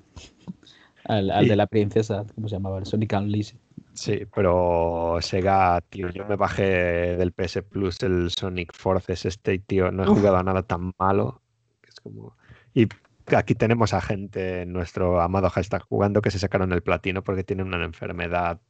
Al, 1.04 1.30
al 1.30 1.44
Y- 1.44 1.48
de 1.48 1.56
la 1.56 1.66
princesa, 1.66 2.24
¿cómo 2.34 2.48
se 2.48 2.54
llamaba? 2.54 2.78
El 2.78 2.86
Sonic 2.86 3.12
Unleashed. 3.12 3.56
Sí, 3.94 4.26
pero 4.34 5.18
Sega, 5.20 5.80
tío, 5.88 6.10
yo 6.10 6.26
me 6.26 6.36
bajé 6.36 7.16
del 7.16 7.32
PS 7.32 7.62
Plus 7.62 8.02
el 8.02 8.30
Sonic 8.30 8.72
Forces 8.74 9.24
este, 9.24 9.58
tío, 9.58 9.90
no 9.90 10.04
he 10.04 10.08
Uf. 10.10 10.18
jugado 10.18 10.36
a 10.36 10.42
nada 10.42 10.62
tan 10.62 10.92
malo. 10.98 11.42
es 11.88 12.00
como... 12.00 12.36
Y 12.74 12.88
aquí 13.34 13.54
tenemos 13.54 13.94
a 13.94 14.00
gente 14.02 14.62
en 14.62 14.72
nuestro 14.72 15.20
amado 15.20 15.48
hashtag 15.50 15.82
jugando 15.82 16.20
que 16.20 16.30
se 16.30 16.38
sacaron 16.38 16.72
el 16.72 16.82
platino 16.82 17.24
porque 17.24 17.42
tienen 17.44 17.68
una 17.68 17.84
enfermedad. 17.84 18.60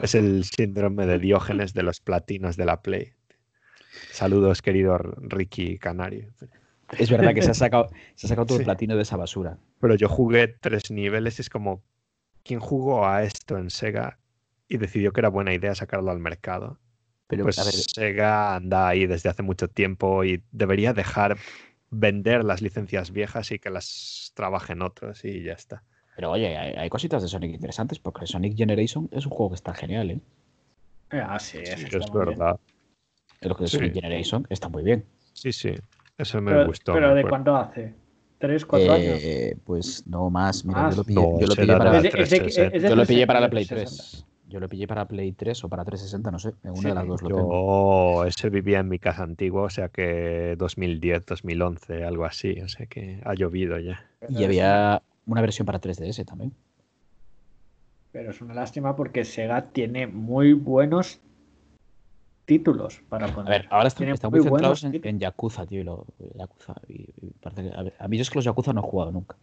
Es 0.00 0.14
el 0.14 0.44
síndrome 0.44 1.06
de 1.06 1.18
Diógenes 1.18 1.74
de 1.74 1.82
los 1.82 2.00
platinos 2.00 2.56
de 2.56 2.64
la 2.64 2.80
Play. 2.80 3.12
Saludos, 4.10 4.62
querido 4.62 4.98
Ricky 4.98 5.78
Canario. 5.78 6.32
Es 6.98 7.10
verdad 7.10 7.34
que 7.34 7.42
se 7.42 7.50
ha 7.50 7.54
sacado, 7.54 7.90
se 8.14 8.26
ha 8.26 8.28
sacado 8.28 8.46
todo 8.46 8.56
Sí. 8.58 8.62
el 8.62 8.66
platino 8.66 8.96
de 8.96 9.02
esa 9.02 9.16
basura. 9.16 9.58
Pero 9.78 9.94
yo 9.94 10.08
jugué 10.08 10.48
tres 10.48 10.90
niveles 10.90 11.38
y 11.38 11.42
es 11.42 11.50
como, 11.50 11.82
¿quién 12.42 12.60
jugó 12.60 13.06
a 13.06 13.22
esto 13.22 13.56
en 13.58 13.70
Sega 13.70 14.18
y 14.68 14.78
decidió 14.78 15.12
que 15.12 15.20
era 15.20 15.28
buena 15.28 15.52
idea 15.54 15.74
sacarlo 15.74 16.10
al 16.10 16.18
mercado? 16.18 16.78
Pero, 17.26 17.44
Pues 17.44 17.58
a 17.58 17.64
ver, 17.64 17.74
Sega 17.74 18.54
anda 18.54 18.88
ahí 18.88 19.06
desde 19.06 19.28
hace 19.28 19.42
mucho 19.42 19.68
tiempo 19.68 20.24
y 20.24 20.42
debería 20.52 20.92
dejar 20.92 21.36
vender 21.90 22.44
las 22.44 22.60
licencias 22.60 23.10
viejas 23.12 23.50
y 23.50 23.58
que 23.58 23.70
las 23.70 24.32
trabajen 24.34 24.82
otros 24.82 25.24
y 25.24 25.42
ya 25.42 25.52
está. 25.52 25.82
pero 26.16 26.30
oye, 26.32 26.56
hay, 26.56 26.74
hay 26.74 26.88
cositas 26.88 27.22
de 27.22 27.28
Sonic 27.28 27.52
interesantes 27.54 27.98
porque 27.98 28.26
Sonic 28.26 28.56
Generation 28.56 29.08
es 29.12 29.26
un 29.26 29.32
juego 29.32 29.50
que 29.50 29.56
está 29.56 29.74
genial, 29.74 30.10
¿eh? 30.10 30.20
Ah, 31.10 31.38
sí, 31.38 31.58
Sí, 31.64 31.86
es 31.86 31.90
bien. 31.90 32.12
verdad. 32.12 32.58
Lo 33.40 33.56
que 33.56 33.64
es 33.64 33.70
Sí. 33.70 33.78
Sonic 33.78 33.94
Generation 33.94 34.46
está 34.50 34.68
muy 34.68 34.82
bien. 34.82 35.04
Sí, 35.32 35.52
sí. 35.52 35.72
Eso 36.18 36.40
me 36.40 36.52
Pero, 36.52 36.66
gustó. 36.66 36.92
pero 36.92 37.08
me 37.08 37.14
¿de 37.16 37.22
cuánto 37.28 37.56
hace? 37.56 37.94
¿Tres, 38.38 38.64
cuatro 38.66 38.92
años? 38.92 39.20
Eh, 39.22 39.56
pues 39.64 40.06
no 40.06 40.30
más, 40.30 40.64
mira, 40.64 40.82
Más. 40.82 40.94
yo 40.94 41.02
lo 41.02 41.04
pillé, 41.04 41.20
No, 41.20 41.40
yo 41.40 41.46
lo 41.46 41.52
ese 41.52 41.60
pillé 41.62 41.72
era 41.72 41.78
para, 41.78 41.92
la 41.92 42.00
de- 42.02 42.08
es 42.08 42.12
de- 42.12 42.18
360. 42.18 42.76
es 42.76 42.82
de 42.82 42.88
yo 42.88 42.96
lo 42.96 43.06
pillé 43.06 43.26
para 43.26 43.40
la 43.40 43.50
360, 43.50 43.50
Play 43.50 43.66
360. 43.66 44.26
3. 44.26 44.33
Yo 44.46 44.60
lo 44.60 44.68
pillé 44.68 44.86
para 44.86 45.06
Play 45.08 45.32
3 45.32 45.64
o 45.64 45.68
para 45.68 45.84
360, 45.84 46.30
no 46.30 46.38
sé. 46.38 46.50
En 46.62 46.70
una 46.70 46.80
Sí, 46.80 46.88
de 46.88 46.94
las 46.94 47.06
dos 47.06 47.22
lo 47.22 47.28
tengo. 47.28 48.22
Yo 48.22 48.24
ese 48.26 48.50
vivía 48.50 48.80
en 48.80 48.88
mi 48.88 48.98
casa 48.98 49.22
antigua, 49.22 49.62
o 49.62 49.70
sea 49.70 49.88
que 49.88 50.54
2010, 50.58 51.24
2011, 51.26 52.04
algo 52.04 52.24
así. 52.26 52.60
O 52.60 52.68
sea 52.68 52.86
que 52.86 53.20
ha 53.24 53.34
llovido 53.34 53.78
ya. 53.78 54.04
Y 54.28 54.44
había 54.44 55.02
una 55.26 55.40
versión 55.40 55.64
para 55.66 55.80
3DS 55.80 56.24
también. 56.26 56.52
Pero 58.12 58.30
es 58.30 58.40
una 58.42 58.54
lástima 58.54 58.94
porque 58.94 59.24
Sega 59.24 59.70
tiene 59.72 60.06
muy 60.06 60.52
buenos 60.52 61.20
títulos 62.44 63.00
para 63.08 63.26
A 63.26 63.34
poner. 63.34 63.62
ver, 63.62 63.68
ahora 63.70 63.88
están, 63.88 64.06
muy 64.06 64.16
muy 64.30 64.42
centrados 64.42 64.84
en, 64.84 65.00
en 65.02 65.18
Yakuza, 65.18 65.64
tío. 65.66 65.80
y 65.80 65.84
lo- 65.84 66.06
Yakuza, 66.34 66.74
y- 66.86 67.08
y 67.22 67.30
parece 67.40 67.62
que- 67.70 67.74
a, 67.74 67.82
ver, 67.82 67.94
a 67.98 68.06
mí 68.06 68.18
yo 68.18 68.22
es 68.22 68.30
que 68.30 68.36
los 68.38 68.44
Yakuza 68.44 68.72
no 68.74 68.80
he 68.80 68.84
jugado 68.84 69.10
nunca. 69.10 69.36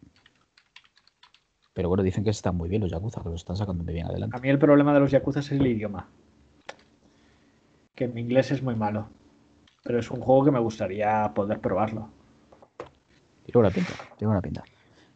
Pero 1.74 1.88
bueno, 1.90 2.04
dicen 2.04 2.24
que 2.24 2.30
están 2.32 2.56
muy 2.58 2.68
bien 2.70 2.82
los 2.82 2.92
Yakuza, 2.92 3.22
que 3.24 3.30
los 3.30 3.42
están 3.42 3.56
sacando 3.56 3.84
muy 3.84 3.94
bien 3.94 4.06
adelante. 4.08 4.36
A 4.36 4.40
mí 4.40 4.50
el 4.50 4.60
problema 4.60 4.94
de 4.94 5.00
los 5.00 5.12
Yakuza 5.12 5.40
es 5.40 5.52
el 5.52 5.66
idioma. 5.66 6.08
Que 7.96 8.08
mi 8.08 8.22
inglés 8.22 8.52
es 8.52 8.62
muy 8.62 8.76
malo. 8.76 9.08
Pero 9.84 10.00
es 10.00 10.12
un 10.12 10.20
juego 10.22 10.46
que 10.46 10.52
me 10.52 10.60
gustaría 10.60 11.32
poder 11.34 11.60
probarlo. 11.60 12.10
Tiene 13.46 13.54
buena 13.54 13.70
pinta, 13.72 13.94
tiene 14.18 14.28
buena 14.28 14.42
pinta. 14.42 14.64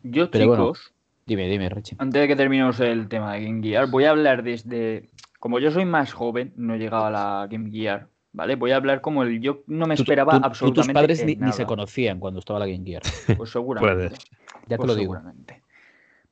Yo, 0.03 0.31
Pero 0.31 0.47
bueno. 0.47 0.63
chicos, 0.65 0.91
Dime, 1.27 1.47
dime, 1.47 1.69
Richie. 1.69 1.95
antes 1.99 2.21
de 2.21 2.27
que 2.27 2.35
terminemos 2.35 2.79
el 2.79 3.07
tema 3.07 3.33
de 3.33 3.45
Game 3.45 3.61
Gear, 3.63 3.89
voy 3.89 4.05
a 4.05 4.11
hablar 4.11 4.43
desde. 4.43 5.09
Como 5.39 5.59
yo 5.59 5.71
soy 5.71 5.85
más 5.85 6.13
joven, 6.13 6.53
no 6.55 6.75
he 6.75 6.79
llegado 6.79 7.05
a 7.05 7.11
la 7.11 7.47
Game 7.49 7.69
Gear, 7.71 8.07
¿vale? 8.31 8.55
Voy 8.55 8.71
a 8.71 8.77
hablar 8.77 9.01
como 9.01 9.23
el. 9.23 9.39
Yo 9.41 9.61
no 9.67 9.85
me 9.87 9.93
esperaba 9.95 10.33
tú- 10.33 10.39
tú- 10.39 10.45
absolutamente. 10.45 10.93
tus 10.93 11.01
padres 11.01 11.25
ni, 11.25 11.35
ni 11.35 11.51
se 11.51 11.65
conocían 11.65 12.19
cuando 12.19 12.39
estaba 12.39 12.59
la 12.59 12.67
Game 12.67 12.83
Gear. 12.85 13.01
Pues 13.37 13.49
seguramente. 13.51 14.09
Puede. 14.09 14.15
Ya 14.67 14.77
te 14.77 14.77
Pues 14.77 14.87
lo 14.87 14.95
digo. 14.95 15.13
seguramente. 15.13 15.61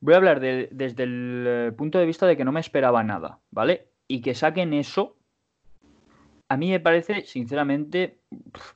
Voy 0.04 0.16
a 0.16 0.18
hablar 0.18 0.42
de- 0.42 0.68
desde 0.74 1.04
el 1.04 1.46
eh, 1.48 1.72
punto 1.72 1.98
de 1.98 2.06
vista 2.06 2.28
de 2.28 2.36
que 2.36 2.44
no 2.44 2.52
me 2.52 2.60
esperaba 2.60 3.04
nada, 3.06 3.40
¿vale? 3.52 3.88
Y 4.06 4.20
que 4.20 4.36
saquen 4.36 4.74
eso, 4.74 5.16
a 6.50 6.58
mí 6.58 6.70
me 6.72 6.82
parece, 6.82 7.26
sinceramente, 7.26 8.20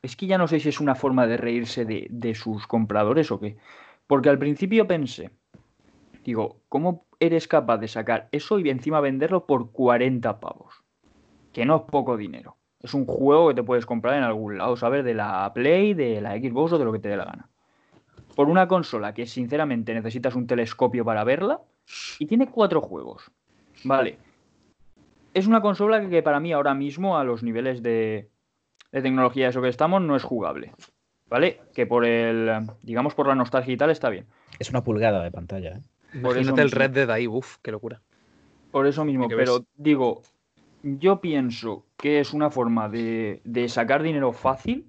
es 0.01 0.15
que 0.15 0.25
ya 0.25 0.37
no 0.37 0.47
sé 0.47 0.61
si 0.61 0.69
es 0.69 0.79
una 0.79 0.95
forma 0.95 1.27
de 1.27 1.35
reírse 1.35 1.83
de, 1.83 2.07
de 2.09 2.33
sus 2.33 2.65
compradores 2.65 3.29
o 3.29 3.41
qué. 3.41 3.57
Porque 4.07 4.29
al 4.29 4.39
principio 4.39 4.87
pensé, 4.87 5.31
digo, 6.23 6.61
¿cómo 6.69 7.05
eres 7.19 7.49
capaz 7.49 7.79
de 7.79 7.89
sacar 7.89 8.29
eso 8.31 8.57
y 8.59 8.69
encima 8.69 9.01
venderlo 9.01 9.45
por 9.45 9.73
40 9.73 10.39
pavos? 10.39 10.75
Que 11.51 11.65
no 11.65 11.75
es 11.75 11.81
poco 11.91 12.15
dinero. 12.15 12.55
Es 12.81 12.93
un 12.93 13.05
juego 13.05 13.49
que 13.49 13.55
te 13.55 13.63
puedes 13.63 13.85
comprar 13.85 14.15
en 14.15 14.23
algún 14.23 14.57
lado, 14.57 14.77
¿sabes? 14.77 15.03
De 15.03 15.13
la 15.13 15.51
Play, 15.53 15.93
de 15.93 16.21
la 16.21 16.37
Xbox 16.37 16.71
o 16.71 16.77
de 16.79 16.85
lo 16.85 16.93
que 16.93 16.99
te 16.99 17.09
dé 17.09 17.17
la 17.17 17.25
gana 17.25 17.49
por 18.37 18.49
una 18.49 18.67
consola 18.67 19.15
que 19.15 19.25
sinceramente 19.25 19.95
necesitas 19.95 20.35
un 20.35 20.45
telescopio 20.45 21.03
para 21.03 21.23
verla 21.23 21.59
y 22.19 22.27
tiene 22.27 22.45
cuatro 22.45 22.81
juegos. 22.81 23.31
Vale. 23.83 24.19
Es 25.33 25.47
una 25.47 25.59
consola 25.59 25.99
que, 26.01 26.07
que 26.07 26.21
para 26.21 26.39
mí 26.39 26.53
ahora 26.53 26.75
mismo 26.75 27.17
a 27.17 27.23
los 27.23 27.41
niveles 27.41 27.81
de, 27.81 28.29
de 28.91 29.01
tecnología 29.01 29.49
eso 29.49 29.59
que 29.63 29.69
estamos 29.69 30.03
no 30.03 30.15
es 30.15 30.21
jugable. 30.21 30.71
¿Vale? 31.27 31.61
Que 31.73 31.87
por 31.87 32.05
el, 32.05 32.67
digamos 32.83 33.15
por 33.15 33.25
la 33.25 33.33
nostalgia 33.33 33.73
y 33.73 33.77
tal 33.77 33.89
está 33.89 34.09
bien. 34.09 34.27
Es 34.59 34.69
una 34.69 34.83
pulgada 34.83 35.23
de 35.23 35.31
pantalla. 35.31 35.71
¿eh? 35.71 35.81
Por 36.21 36.37
eso 36.37 36.51
Imagínate 36.51 36.61
el 36.61 36.67
mismo. 36.67 36.79
Red 36.79 36.91
Dead 36.91 37.09
ahí, 37.09 37.27
uff, 37.27 37.57
qué 37.63 37.71
locura. 37.71 38.03
Por 38.69 38.85
eso 38.85 39.03
mismo, 39.03 39.27
pero 39.29 39.61
ves. 39.61 39.67
digo, 39.77 40.21
yo 40.83 41.21
pienso 41.21 41.87
que 41.97 42.19
es 42.19 42.33
una 42.33 42.51
forma 42.51 42.87
de, 42.87 43.41
de 43.45 43.67
sacar 43.67 44.03
dinero 44.03 44.31
fácil 44.31 44.85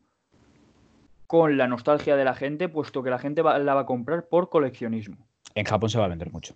con 1.28 1.56
la 1.56 1.68
nostalgia 1.68 2.16
de 2.16 2.24
la 2.24 2.34
gente, 2.34 2.68
puesto 2.68 3.02
que 3.04 3.10
la 3.10 3.18
gente 3.20 3.42
va- 3.42 3.58
la 3.60 3.74
va 3.74 3.82
a 3.82 3.86
comprar 3.86 4.26
por 4.28 4.48
coleccionismo. 4.48 5.28
En 5.54 5.64
Japón 5.66 5.90
se 5.90 5.98
va 5.98 6.06
a 6.06 6.08
vender 6.08 6.32
mucho. 6.32 6.54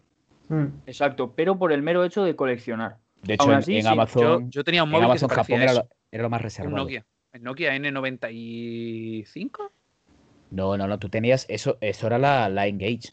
Mm. 0.49 0.65
Exacto, 0.87 1.33
pero 1.37 1.57
por 1.59 1.73
el 1.73 1.83
mero 1.83 2.03
hecho 2.05 2.25
de 2.25 2.35
coleccionar. 2.35 2.97
De 3.23 3.35
hecho, 3.35 3.45
Aún 3.45 3.53
en, 3.53 3.59
así, 3.59 3.77
en 3.77 3.83
sí, 3.83 3.87
Yo, 3.87 3.93
Amazon, 3.93 4.51
yo 4.51 4.65
tenía 4.65 4.83
un 4.83 4.89
en 4.89 4.93
móvil 5.03 5.13
que 5.13 5.19
se 5.19 5.29
Japón 5.29 5.63
era 5.63 5.75
lo, 5.75 5.89
era 6.11 6.23
lo 6.25 6.31
más 6.31 6.41
un 6.41 6.43
reservado. 6.43 6.77
Nokia. 6.77 7.05
El 7.33 7.43
Nokia 7.43 7.77
N95. 7.77 9.71
No, 10.51 10.77
no, 10.77 10.87
no, 10.87 10.99
tú 10.99 11.09
tenías 11.09 11.47
eso, 11.49 11.79
eso 11.81 12.07
era 12.07 12.19
la, 12.19 12.49
la 12.49 12.67
Engage. 12.67 13.13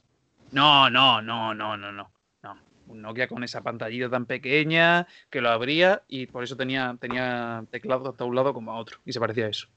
No, 0.51 0.89
no, 0.89 1.22
no, 1.22 1.53
no, 1.53 1.78
no, 1.78 1.91
no. 1.91 2.12
no. 2.43 2.57
Un 2.88 3.01
Nokia 3.01 3.28
con 3.28 3.43
esa 3.43 3.62
pantallita 3.62 4.10
tan 4.10 4.26
pequeña 4.26 5.07
que 5.30 5.41
lo 5.41 5.49
abría 5.49 6.03
y 6.07 6.26
por 6.28 6.43
eso 6.43 6.57
tenía, 6.57 6.97
tenía 6.99 7.64
teclado 7.70 8.03
tanto 8.03 8.24
a 8.24 8.28
un 8.28 8.36
lado 8.36 8.53
como 8.53 8.72
a 8.72 8.78
otro. 8.80 8.97
Y 9.05 9.14
se 9.14 9.20
parecía 9.20 9.45
a 9.45 9.49
eso. 9.49 9.68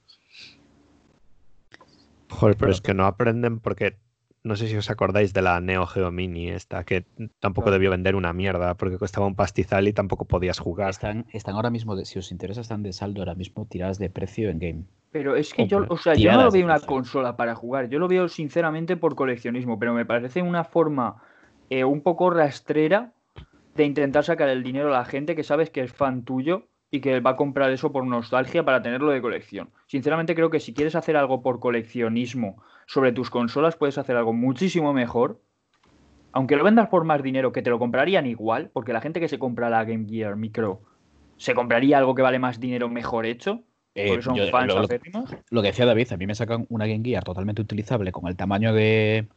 Joder, 2.42 2.56
pero 2.56 2.66
Claro. 2.68 2.72
es 2.74 2.80
que 2.80 2.94
no 2.94 3.06
aprenden 3.06 3.60
porque 3.60 3.96
no 4.44 4.56
sé 4.56 4.66
si 4.66 4.76
os 4.76 4.90
acordáis 4.90 5.32
de 5.32 5.42
la 5.42 5.60
Neo 5.60 5.86
Geo 5.86 6.10
Mini 6.10 6.50
esta, 6.50 6.82
que 6.84 7.06
tampoco 7.38 7.66
Claro. 7.66 7.74
debió 7.74 7.90
vender 7.90 8.16
una 8.16 8.32
mierda 8.32 8.74
porque 8.74 8.98
costaba 8.98 9.26
un 9.26 9.36
pastizal 9.36 9.86
y 9.86 9.92
tampoco 9.92 10.24
podías 10.24 10.58
jugar. 10.58 10.90
Están, 10.90 11.26
están 11.32 11.54
ahora 11.54 11.70
mismo, 11.70 11.94
de- 11.94 12.04
si 12.04 12.18
os 12.18 12.32
interesa, 12.32 12.60
están 12.60 12.82
de 12.82 12.92
saldo 12.92 13.20
ahora 13.20 13.36
mismo 13.36 13.66
tiradas 13.66 13.98
de 14.00 14.10
precio 14.10 14.50
en 14.50 14.58
game. 14.58 14.84
Pero 15.12 15.36
es 15.36 15.54
que 15.54 15.66
yo, 15.68 15.86
o 15.88 15.96
sea, 15.96 16.14
yo 16.14 16.32
no 16.32 16.42
lo 16.44 16.50
veo 16.50 16.64
una 16.64 16.74
precio. 16.74 16.88
consola 16.88 17.36
para 17.36 17.54
jugar, 17.54 17.88
yo 17.88 17.98
lo 18.00 18.08
veo 18.08 18.28
sinceramente 18.28 18.96
por 18.96 19.14
coleccionismo, 19.14 19.78
pero 19.78 19.94
me 19.94 20.04
parece 20.06 20.42
una 20.42 20.64
forma 20.64 21.22
eh, 21.70 21.84
un 21.84 22.00
poco 22.00 22.30
rastrera 22.30 23.12
de 23.76 23.84
intentar 23.84 24.24
sacar 24.24 24.48
el 24.48 24.62
dinero 24.62 24.88
a 24.88 24.98
la 24.98 25.04
gente 25.04 25.36
que 25.36 25.44
sabes 25.44 25.70
que 25.70 25.82
es 25.82 25.92
fan 25.92 26.24
tuyo 26.24 26.68
y 26.92 27.00
que 27.00 27.18
va 27.20 27.30
a 27.30 27.36
comprar 27.36 27.70
eso 27.72 27.90
por 27.90 28.06
nostalgia 28.06 28.64
para 28.64 28.82
tenerlo 28.82 29.10
de 29.10 29.22
colección. 29.22 29.70
Sinceramente 29.86 30.34
creo 30.34 30.50
que 30.50 30.60
si 30.60 30.74
quieres 30.74 30.94
hacer 30.94 31.16
algo 31.16 31.42
por 31.42 31.58
coleccionismo 31.58 32.62
sobre 32.86 33.12
tus 33.12 33.30
consolas, 33.30 33.76
puedes 33.76 33.96
hacer 33.96 34.14
algo 34.14 34.34
muchísimo 34.34 34.92
mejor. 34.92 35.40
Aunque 36.32 36.54
lo 36.56 36.64
vendas 36.64 36.88
por 36.88 37.04
más 37.04 37.22
dinero, 37.22 37.50
que 37.50 37.62
te 37.62 37.70
lo 37.70 37.78
comprarían 37.78 38.26
igual, 38.26 38.70
porque 38.72 38.92
la 38.92 39.00
gente 39.00 39.20
que 39.20 39.28
se 39.28 39.38
compra 39.38 39.70
la 39.70 39.84
Game 39.84 40.06
Gear 40.06 40.36
Micro 40.36 40.82
se 41.38 41.54
compraría 41.54 41.96
algo 41.96 42.14
que 42.14 42.22
vale 42.22 42.38
más 42.38 42.60
dinero 42.60 42.88
mejor 42.90 43.24
hecho, 43.26 43.64
Eh, 43.94 44.08
porque 44.08 44.22
son 44.22 44.36
yo- 44.36 44.48
fans 44.50 44.68
lo, 44.68 44.82
lo- 44.82 44.88
lo 45.50 45.62
que 45.62 45.68
decía 45.68 45.86
David, 45.86 46.12
a 46.12 46.16
mí 46.18 46.26
me 46.26 46.34
sacan 46.34 46.66
una 46.68 46.86
Game 46.86 47.02
Gear 47.04 47.24
totalmente 47.24 47.62
utilizable 47.62 48.12
con 48.12 48.26
el 48.28 48.36
tamaño 48.36 48.74
de, 48.74 49.28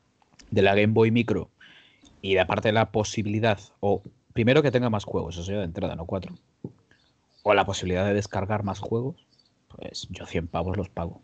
de 0.52 0.62
la 0.62 0.76
Game 0.76 0.94
Boy 0.94 1.10
Micro 1.12 1.50
y 2.22 2.34
de 2.34 2.42
aparte 2.42 2.72
la 2.74 2.92
posibilidad, 2.92 3.60
o 3.80 4.02
primero 4.34 4.62
que 4.62 4.72
tenga 4.72 4.90
más 4.90 5.06
juegos, 5.06 5.38
eso 5.38 5.52
ya 5.52 5.60
de 5.60 5.66
entrada, 5.66 5.96
no 5.96 6.06
cuatro, 6.06 6.34
o 7.48 7.54
la 7.54 7.64
posibilidad 7.64 8.04
de 8.08 8.16
descargar 8.16 8.64
más 8.64 8.80
juegos, 8.80 9.28
pues 9.68 10.08
yo 10.10 10.26
100 10.26 10.48
pavos 10.48 10.78
los 10.78 10.90
pago. 10.90 11.22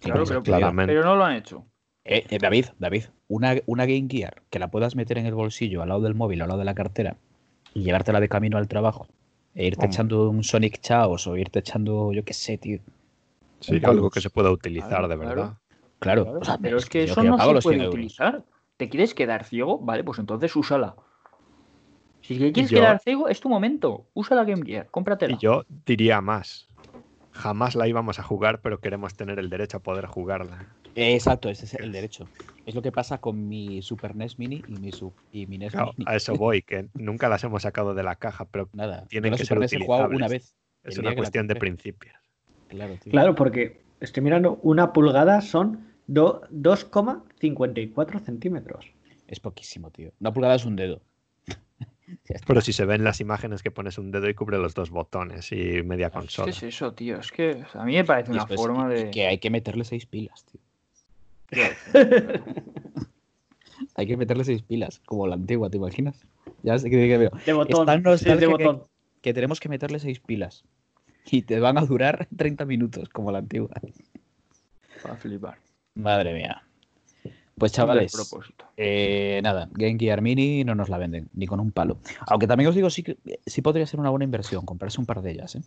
Claro, 0.00 0.24
pero, 0.26 0.42
claramente. 0.42 0.94
pero 0.94 1.04
no 1.04 1.14
lo 1.14 1.24
han 1.26 1.36
hecho. 1.36 1.66
Eh, 2.06 2.24
eh, 2.30 2.38
David, 2.40 2.66
David, 2.78 3.04
una, 3.28 3.54
una 3.66 3.84
Game 3.84 4.06
Gear 4.08 4.42
que 4.48 4.58
la 4.58 4.68
puedas 4.68 4.96
meter 4.96 5.18
en 5.18 5.26
el 5.26 5.34
bolsillo 5.34 5.82
al 5.82 5.90
lado 5.90 6.00
del 6.00 6.14
móvil, 6.14 6.40
al 6.40 6.48
lado 6.48 6.58
de 6.60 6.64
la 6.64 6.74
cartera 6.74 7.18
y 7.74 7.82
llevártela 7.82 8.18
de 8.18 8.30
camino 8.30 8.56
al 8.56 8.66
trabajo 8.66 9.06
e 9.54 9.66
irte 9.66 9.80
Hombre. 9.84 9.94
echando 9.94 10.30
un 10.30 10.42
Sonic 10.42 10.80
Chaos 10.80 11.26
o 11.26 11.36
irte 11.36 11.58
echando, 11.58 12.10
yo 12.14 12.24
qué 12.24 12.32
sé, 12.32 12.56
tío. 12.56 12.78
Sí, 13.60 13.80
algo 13.84 14.08
que 14.08 14.22
se 14.22 14.30
pueda 14.30 14.50
utilizar 14.50 14.88
Claro, 14.88 15.08
de 15.08 15.16
verdad. 15.16 15.34
Claro, 15.98 16.24
Claro, 16.24 16.38
o 16.40 16.44
sea, 16.44 16.56
pero 16.56 16.78
es 16.78 16.86
que 16.86 17.04
eso 17.04 17.22
no 17.22 17.38
se 17.38 17.52
los 17.52 17.62
puede 17.62 17.76
100 17.76 17.80
euros. 17.84 17.94
utilizar. 17.94 18.44
¿Te 18.78 18.88
quieres 18.88 19.14
quedar 19.14 19.44
ciego? 19.44 19.78
Vale, 19.80 20.02
pues 20.02 20.18
entonces 20.18 20.56
úsala. 20.56 20.96
Si 22.26 22.38
te 22.38 22.52
quieres 22.52 22.70
yo- 22.70 22.78
quedar 22.80 23.00
ciego, 23.00 23.28
es 23.28 23.40
tu 23.40 23.48
momento. 23.48 24.06
Usa 24.14 24.34
la 24.36 24.44
Game 24.44 24.64
Gear, 24.64 24.86
cómpratela. 24.90 25.34
Y 25.34 25.38
yo 25.38 25.64
diría 25.86 26.20
más. 26.20 26.68
Jamás 27.32 27.74
la 27.74 27.88
íbamos 27.88 28.18
a 28.18 28.22
jugar, 28.22 28.60
pero 28.60 28.78
queremos 28.80 29.14
tener 29.14 29.38
el 29.38 29.50
derecho 29.50 29.78
a 29.78 29.80
poder 29.80 30.06
jugarla. 30.06 30.68
Exacto, 30.94 31.48
ese 31.50 31.64
es 31.64 31.74
el 31.74 31.90
derecho. 31.90 32.28
Es 32.64 32.74
lo 32.76 32.80
que 32.82 32.92
pasa 32.92 33.18
con 33.18 33.48
mi 33.48 33.82
Super 33.82 34.14
NES 34.14 34.38
Mini 34.38 34.62
y 34.68 34.72
mi, 34.78 34.92
sub, 34.92 35.12
y 35.32 35.46
mi 35.48 35.58
NES 35.58 35.72
Claro, 35.72 35.92
Mini. 35.96 36.04
a 36.10 36.14
eso 36.16 36.34
voy, 36.36 36.62
que 36.66 36.88
nunca 36.94 37.28
las 37.28 37.42
hemos 37.44 37.62
sacado 37.62 37.92
de 37.94 38.04
la 38.04 38.14
caja, 38.16 38.44
pero 38.46 38.68
Nada. 38.72 39.04
tienen 39.08 39.32
que 39.32 39.38
Super 39.44 39.68
ser 39.68 39.80
una 39.80 39.86
utilizables. 39.86 40.30
vez. 40.30 40.54
es 40.84 40.98
una 40.98 41.14
cuestión 41.16 41.46
de 41.48 41.56
principios. 41.56 42.14
Claro, 42.68 42.94
tío. 43.02 43.10
Claro, 43.10 43.34
porque 43.34 43.80
estoy 44.00 44.22
mirando, 44.22 44.60
una 44.62 44.92
pulgada 44.92 45.40
son 45.40 45.88
do- 46.06 46.42
2,54 46.50 48.20
centímetros. 48.20 48.86
Es 49.26 49.40
poquísimo, 49.40 49.90
tío. 49.90 50.12
Una 50.20 50.32
pulgada 50.32 50.54
es 50.54 50.64
un 50.64 50.76
dedo. 50.76 51.00
Pero 52.46 52.60
si 52.60 52.72
se 52.72 52.84
ven 52.84 53.02
las 53.04 53.20
imágenes 53.20 53.62
que 53.62 53.70
pones 53.70 53.96
un 53.98 54.10
dedo 54.10 54.28
y 54.28 54.34
cubre 54.34 54.58
los 54.58 54.74
dos 54.74 54.90
botones 54.90 55.50
y 55.52 55.82
media 55.82 56.10
¿Qué 56.10 56.18
consola. 56.18 56.50
es 56.50 56.62
eso, 56.62 56.92
tío? 56.92 57.18
Es 57.18 57.32
que 57.32 57.64
a 57.72 57.84
mí 57.84 57.94
me 57.94 58.04
parece 58.04 58.30
una 58.30 58.40
después- 58.44 58.60
forma 58.60 58.88
de. 58.88 59.10
que 59.10 59.26
hay 59.26 59.38
que 59.38 59.50
meterle 59.50 59.84
seis 59.84 60.04
pilas, 60.06 60.44
tío. 60.44 60.60
Hay 63.96 64.06
que 64.06 64.16
meterle 64.16 64.44
seis 64.44 64.62
pilas, 64.62 65.00
como 65.04 65.26
la 65.26 65.34
antigua, 65.34 65.70
¿te 65.70 65.76
imaginas? 65.76 66.24
Ya 66.62 66.78
sé 66.78 66.90
que, 66.90 66.96
que 67.08 67.18
veo. 67.18 67.30
De 67.46 67.52
botón. 67.52 67.86
sí, 68.18 68.24
de 68.24 68.38
que- 68.38 68.46
botón. 68.46 68.82
Que 69.20 69.32
tenemos 69.32 69.60
que 69.60 69.68
meterle 69.68 69.98
seis 69.98 70.20
pilas. 70.20 70.64
Y 71.30 71.42
te 71.42 71.58
van 71.60 71.78
a 71.78 71.82
durar 71.86 72.26
30 72.36 72.64
minutos, 72.66 73.08
como 73.08 73.30
la 73.32 73.38
antigua. 73.38 73.70
Para 75.02 75.16
flipar. 75.16 75.58
Madre 75.94 76.34
mía. 76.34 76.62
Pues 77.56 77.72
chavales, 77.72 78.12
eh, 78.76 79.40
nada, 79.42 79.68
Game 79.72 79.96
Gear 79.98 80.20
Mini 80.22 80.64
no 80.64 80.74
nos 80.74 80.88
la 80.88 80.98
venden, 80.98 81.28
ni 81.34 81.46
con 81.46 81.60
un 81.60 81.70
palo. 81.70 81.98
Aunque 82.26 82.48
también 82.48 82.68
os 82.68 82.74
digo, 82.74 82.90
sí, 82.90 83.04
que, 83.04 83.16
sí 83.46 83.62
podría 83.62 83.86
ser 83.86 84.00
una 84.00 84.10
buena 84.10 84.24
inversión 84.24 84.66
comprarse 84.66 85.00
un 85.00 85.06
par 85.06 85.22
de 85.22 85.30
ellas, 85.30 85.54
¿eh? 85.54 85.62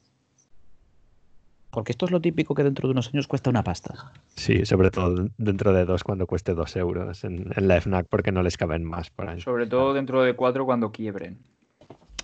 Porque 1.69 1.91
esto 1.91 2.05
es 2.05 2.11
lo 2.11 2.19
típico 2.19 2.55
que 2.55 2.63
dentro 2.63 2.87
de 2.87 2.93
unos 2.93 3.13
años 3.13 3.27
cuesta 3.27 3.49
una 3.49 3.63
pasta. 3.63 4.11
Sí, 4.35 4.65
sobre 4.65 4.89
todo 4.89 5.29
dentro 5.37 5.73
de 5.73 5.85
dos 5.85 6.03
cuando 6.03 6.25
cueste 6.25 6.55
dos 6.55 6.75
euros 6.75 7.23
en, 7.23 7.51
en 7.55 7.67
la 7.67 7.79
FNAC 7.79 8.07
porque 8.09 8.31
no 8.31 8.41
les 8.41 8.57
caben 8.57 8.83
más 8.83 9.09
por 9.09 9.29
ahí. 9.29 9.41
Sobre 9.41 9.67
todo 9.67 9.93
dentro 9.93 10.23
de 10.23 10.35
cuatro 10.35 10.65
cuando 10.65 10.91
quiebren. 10.91 11.39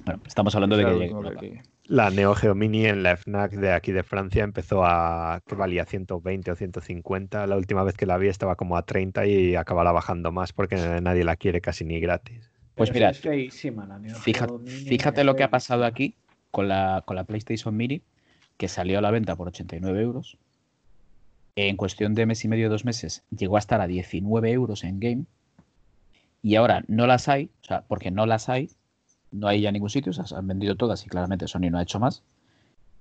Bueno, 0.05 0.21
estamos 0.25 0.53
hablando 0.55 0.75
de 0.77 0.85
que 0.85 1.61
La 1.85 2.09
Neo 2.09 2.35
Geo 2.35 2.55
Mini 2.55 2.85
en 2.85 3.03
la 3.03 3.15
FNAC 3.15 3.51
de 3.53 3.71
aquí 3.71 3.91
de 3.91 4.03
Francia 4.03 4.43
empezó 4.43 4.83
a 4.83 5.41
que 5.47 5.55
valía 5.55 5.85
120 5.85 6.51
o 6.51 6.55
150. 6.55 7.47
La 7.47 7.55
última 7.55 7.83
vez 7.83 7.95
que 7.95 8.05
la 8.05 8.17
vi 8.17 8.27
estaba 8.27 8.55
como 8.55 8.75
a 8.75 8.85
30 8.85 9.25
y 9.27 9.55
acabará 9.55 9.91
bajando 9.91 10.31
más 10.31 10.51
porque 10.51 10.75
nadie 11.01 11.23
la 11.23 11.35
quiere 11.35 11.61
casi 11.61 11.85
ni 11.85 11.99
gratis. 11.99 12.51
Pues 12.75 12.89
Pero 12.89 12.99
mira, 12.99 13.09
es 13.11 13.19
feísima 13.19 13.85
la 13.85 13.99
Neo 13.99 14.15
Fíjate, 14.15 14.51
Geo 14.51 14.59
Mini, 14.59 14.89
fíjate 14.89 15.23
lo 15.23 15.35
que 15.35 15.43
ha 15.43 15.49
pasado 15.49 15.85
aquí 15.85 16.15
con 16.51 16.67
la, 16.67 17.03
con 17.05 17.15
la 17.15 17.23
PlayStation 17.23 17.75
Mini, 17.75 18.01
que 18.57 18.67
salió 18.67 18.99
a 18.99 19.01
la 19.01 19.11
venta 19.11 19.35
por 19.35 19.47
89 19.47 20.01
euros. 20.01 20.37
En 21.55 21.77
cuestión 21.77 22.15
de 22.15 22.25
mes 22.25 22.43
y 22.43 22.47
medio, 22.47 22.69
dos 22.69 22.83
meses, 22.83 23.23
llegó 23.29 23.55
a 23.55 23.59
estar 23.59 23.79
a 23.79 23.87
19 23.87 24.51
euros 24.51 24.83
en 24.83 24.99
game. 24.99 25.25
Y 26.41 26.55
ahora 26.55 26.83
no 26.87 27.07
las 27.07 27.29
hay, 27.29 27.51
o 27.61 27.65
sea, 27.65 27.83
porque 27.87 28.11
no 28.11 28.25
las 28.25 28.49
hay, 28.49 28.69
no 29.33 29.47
hay 29.47 29.61
ya 29.61 29.71
ningún 29.71 29.89
sitio, 29.89 30.11
o 30.11 30.13
sea, 30.13 30.25
se 30.25 30.35
han 30.35 30.47
vendido 30.47 30.75
todas 30.75 31.05
y 31.05 31.09
claramente 31.09 31.47
Sony 31.47 31.69
no 31.71 31.77
ha 31.77 31.83
hecho 31.83 31.99
más. 31.99 32.23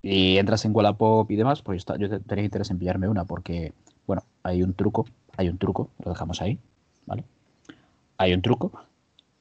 Y 0.03 0.37
entras 0.39 0.65
en 0.65 0.75
Wallapop 0.75 1.31
y 1.31 1.37
demás, 1.37 1.63
pues 1.63 1.85
yo 1.99 2.09
te- 2.09 2.21
tenía 2.21 2.45
interés 2.45 2.71
en 2.71 2.79
pillarme 2.79 3.09
una 3.09 3.25
porque, 3.25 3.73
bueno, 4.07 4.25
hay 4.43 4.63
un 4.63 4.75
truco, 4.75 5.07
hay 5.37 5.49
un 5.49 5.59
truco, 5.59 5.91
lo 6.05 6.11
dejamos 6.11 6.43
ahí, 6.43 6.59
¿vale? 7.07 7.25
Hay 8.19 8.35
un 8.35 8.43
truco 8.43 8.73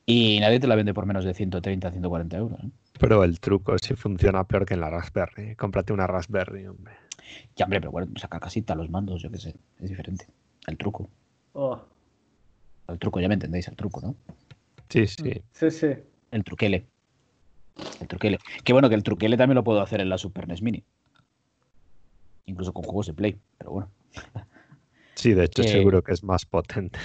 y 0.06 0.40
nadie 0.40 0.60
te 0.60 0.68
la 0.68 0.76
vende 0.76 0.94
por 0.94 1.06
menos 1.06 1.26
de 1.26 1.34
130, 1.34 1.90
140 1.92 2.38
euros. 2.38 2.60
¿eh? 2.64 2.70
Pero 3.00 3.24
el 3.24 3.40
truco 3.40 3.76
sí 3.80 3.96
funciona 3.96 4.44
peor 4.44 4.66
que 4.66 4.76
en 4.76 4.82
la 4.82 4.90
Raspberry. 4.92 5.56
Cómprate 5.56 5.94
una 5.94 6.06
Raspberry, 6.06 6.68
hombre. 6.68 6.94
Ya, 7.56 7.66
hombre, 7.66 7.80
pero 7.80 7.92
bueno, 7.92 8.08
saca 8.18 8.40
casita, 8.40 8.76
los 8.76 8.90
mandos, 8.90 9.22
yo 9.22 9.32
qué 9.32 9.38
sé, 9.40 9.56
es 9.80 9.90
diferente. 9.90 10.28
El 10.68 10.78
truco, 10.78 11.10
Oh, 11.54 11.80
el 12.88 13.00
truco, 13.00 13.20
ya 13.20 13.28
me 13.28 13.34
entendéis, 13.36 13.68
el 13.68 13.76
truco, 13.76 14.00
¿no? 14.02 14.16
Sí, 14.90 15.08
sí. 15.08 15.42
sí, 15.54 15.72
sí. 15.72 15.88
El 16.32 16.44
truquele. 16.44 16.86
El 18.00 18.08
truquele. 18.08 18.40
Que 18.64 18.74
bueno, 18.74 18.90
que 18.90 18.96
el 18.96 19.04
truquele 19.04 19.38
también 19.38 19.56
lo 19.56 19.64
puedo 19.64 19.82
hacer 19.82 20.02
en 20.02 20.10
la 20.10 20.18
Super 20.18 20.48
NES 20.48 20.62
Mini. 20.62 20.84
Incluso 22.46 22.74
con 22.74 22.84
juegos 22.84 23.08
de 23.08 23.14
Play, 23.14 23.38
pero 23.58 23.72
bueno, 23.72 23.90
Sí, 25.16 25.34
de 25.34 25.46
hecho 25.46 25.62
Que- 25.62 25.68
seguro 25.70 26.04
que 26.04 26.14
es 26.14 26.24
más 26.24 26.46
potente. 26.46 27.00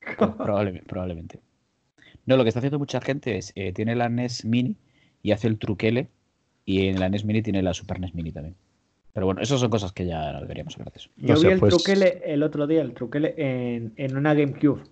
probable- 0.18 0.82
probablemente. 0.86 1.40
No, 2.26 2.36
lo 2.36 2.42
que 2.44 2.48
está 2.48 2.60
haciendo 2.60 2.78
mucha 2.78 3.00
gente 3.00 3.36
es, 3.36 3.52
eh, 3.54 3.72
tiene 3.72 3.94
la 3.96 4.08
NES 4.08 4.44
Mini 4.44 4.76
y 5.22 5.32
hace 5.32 5.48
el 5.48 5.58
truquele, 5.58 6.08
y 6.64 6.86
en 6.86 7.00
la 7.00 7.08
NES 7.08 7.24
Mini 7.24 7.42
tiene 7.42 7.62
la 7.62 7.74
Super 7.74 8.00
NES 8.00 8.14
Mini 8.14 8.32
también. 8.32 8.54
Pero 9.12 9.26
bueno, 9.26 9.40
esas 9.40 9.58
son 9.60 9.70
cosas 9.70 9.92
que 9.92 10.06
ya 10.06 10.32
no 10.32 10.40
deberíamos 10.40 10.74
hablar 10.76 10.92
de 10.92 10.98
eso. 10.98 11.10
Yo 11.16 11.34
vi 11.40 11.48
el 11.48 11.58
pues- 11.60 11.74
truquele 11.76 12.22
el 12.24 12.42
otro 12.42 12.66
día, 12.66 12.80
el 12.82 12.94
truquele 12.94 13.34
en, 13.36 13.92
en 13.96 14.16
una 14.16 14.34
GameCube. 14.34 14.82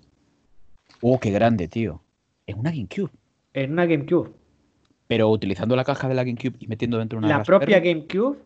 Oh, 1.00 1.18
qué 1.20 1.30
grande, 1.30 1.68
tío. 1.68 2.02
En 2.46 2.58
una 2.58 2.70
GameCube. 2.70 3.10
En 3.62 3.72
una 3.72 3.86
GameCube. 3.86 4.30
Pero 5.06 5.28
utilizando 5.30 5.74
la 5.74 5.84
caja 5.84 6.08
de 6.08 6.14
la 6.14 6.22
GameCube 6.24 6.56
y 6.60 6.66
metiendo 6.66 6.98
dentro 6.98 7.18
una 7.18 7.28
la 7.28 7.38
Raspberry. 7.38 7.58
propia 7.58 7.80
GameCube 7.80 8.38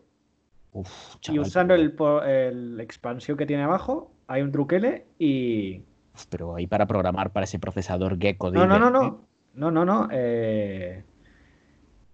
Uf, 0.71 1.15
y 1.15 1.19
chaval, 1.19 1.39
usando 1.41 1.75
pero- 1.75 2.23
el, 2.23 2.79
expansión 2.79 3.37
que 3.37 3.45
tiene 3.45 3.63
abajo, 3.63 4.11
hay 4.27 4.41
un 4.41 4.51
truquele 4.51 5.05
y... 5.19 5.83
Pero 6.29 6.55
ahí 6.55 6.67
para 6.67 6.85
programar 6.87 7.31
para 7.31 7.43
ese 7.43 7.59
procesador 7.59 8.17
Gecko 8.19 8.49
de 8.51 8.57
No, 8.59 8.65
no, 8.67 8.79
no, 8.79 8.89
no. 8.89 9.27
No, 9.55 9.69
no, 9.71 9.85
no. 9.85 10.07
eh, 10.11 11.03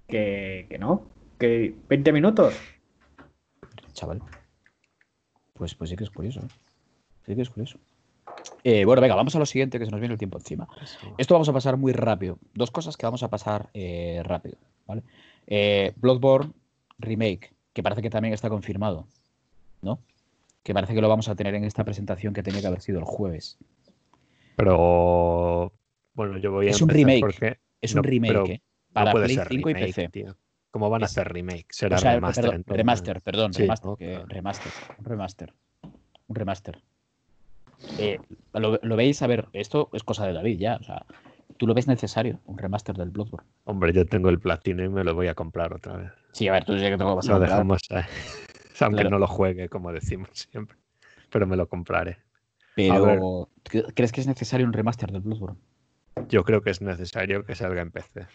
Que, 0.08 0.66
que 0.70 0.78
no. 0.80 1.06
Que 1.38 1.74
20 1.88 2.12
minutos. 2.12 2.54
Chaval. 3.93 4.22
Pues, 5.54 5.76
pues 5.76 5.89
sí 5.89 5.95
que 5.95 6.04
es 6.06 6.10
curioso. 6.10 6.39
¿eh? 6.41 6.47
Sí 7.26 7.36
que 7.36 7.41
es 7.43 7.50
curioso. 7.50 7.78
Eh, 8.64 8.84
bueno, 8.86 9.02
venga, 9.02 9.16
vamos 9.16 9.36
a 9.36 9.39
lo 9.39 9.45
siguiente 9.45 9.80
que 9.80 9.86
se 9.86 9.91
nos 9.91 10.00
viene 10.00 10.14
el 10.14 10.20
tiempo 10.20 10.38
encima. 10.38 10.68
Esto 11.18 11.34
vamos 11.34 11.47
a 11.50 11.54
pasar 11.54 11.78
muy 11.78 11.93
rápido. 11.93 12.38
Dos 12.54 12.72
cosas 12.72 12.97
que 12.97 13.06
vamos 13.06 13.24
a 13.24 13.30
pasar 13.30 13.70
eh, 13.74 14.22
rápido. 14.24 14.58
¿vale? 14.86 15.04
Eh, 15.47 15.93
Bloodborne 15.95 16.52
Remake, 16.97 17.54
que 17.74 17.82
parece 17.84 18.02
que 18.02 18.10
también 18.10 18.34
está 18.34 18.50
confirmado. 18.50 19.08
¿No? 19.82 20.00
Que 20.64 20.74
parece 20.74 20.93
que 20.93 21.02
lo 21.02 21.08
vamos 21.08 21.30
a 21.30 21.36
tener 21.36 21.56
en 21.56 21.64
esta 21.64 21.86
presentación 21.86 22.34
que 22.34 22.43
tenía 22.43 22.60
que 22.62 22.68
haber 22.68 22.82
sido 22.82 23.00
el 23.00 23.06
jueves. 23.06 23.58
Pero 24.56 25.72
bueno, 26.14 26.38
yo 26.38 26.52
voy 26.52 26.68
a 26.68 26.72
Es 26.72 26.82
un 26.82 26.89
remake. 26.89 27.22
porque 27.22 27.60
Es 27.82 27.95
No, 27.95 28.02
un 28.02 28.04
remake, 28.08 28.50
¿eh? 28.52 28.62
no 28.89 28.93
Para 28.93 29.12
puede 29.12 29.26
Play 29.26 29.38
ser 29.38 29.47
5 29.47 29.70
y 29.70 29.74
PC. 29.74 30.10
tío. 30.10 30.36
¿Cómo 30.72 30.89
van 30.89 31.02
a 31.02 31.06
hacer 31.06 31.32
remake? 31.32 31.66
Será 31.70 31.95
O 31.95 32.00
sea, 32.00 32.14
remaster. 32.16 32.43
perdón, 32.43 32.64
remaster, 32.68 33.22
perdón, 33.22 33.54
Sí, 33.54 33.62
remaster, 33.64 33.89
¿no? 33.89 33.95
que- 33.95 34.20
remaster, 34.28 34.72
un 35.00 35.06
remaster, 35.06 35.54
un 36.28 36.36
remaster. 36.36 36.82
Eh, 37.98 38.20
lo, 38.54 38.80
lo 38.82 38.96
veis, 38.96 39.22
a 39.22 39.28
ver, 39.28 39.48
esto 39.54 39.90
es 39.94 40.04
cosa 40.04 40.26
de 40.26 40.34
David 40.34 40.60
ya, 40.60 40.78
o 40.78 40.84
sea, 40.84 41.06
tú 41.58 41.68
lo 41.68 41.74
ves 41.74 41.88
necesario, 41.88 42.40
un 42.46 42.58
remaster 42.58 42.96
del 42.96 43.10
Bloodborne. 43.10 43.48
Hombre, 43.66 43.94
yo 43.94 44.06
tengo 44.06 44.30
el 44.30 44.40
platino 44.40 44.84
y 44.84 44.90
me 44.90 45.04
lo 45.04 45.14
voy 45.16 45.28
a 45.28 45.36
comprar 45.36 45.74
otra 45.74 45.98
vez. 45.98 46.12
Sí, 46.32 46.48
a 46.48 46.54
ver, 46.54 46.66
tú 46.66 46.76
ya 46.78 46.90
que 46.90 46.98
te 46.98 47.04
lo 47.04 47.16
vas 47.16 47.28
a 47.30 47.34
Lo 47.34 47.40
dejamos. 47.40 47.82
Aunque 48.82 49.02
Claro. 49.02 49.10
no 49.10 49.20
lo 49.20 49.28
juegue, 49.28 49.68
como 49.68 49.92
decimos 49.92 50.30
siempre. 50.34 50.78
Pero 51.30 51.46
me 51.48 51.58
lo 51.58 51.68
compraré. 51.68 52.18
Pero, 52.76 53.50
¿crees 53.94 54.12
que 54.12 54.22
es 54.22 54.28
necesario 54.28 54.66
un 54.66 54.74
remaster 54.74 55.12
del 55.12 55.22
Bloodborne? 55.22 55.60
Yo 56.30 56.44
creo 56.44 56.62
que 56.62 56.70
es 56.70 56.82
necesario 56.82 57.44
que 57.46 57.56
salga 57.56 57.82
en 57.82 57.92
PC. 57.92 58.28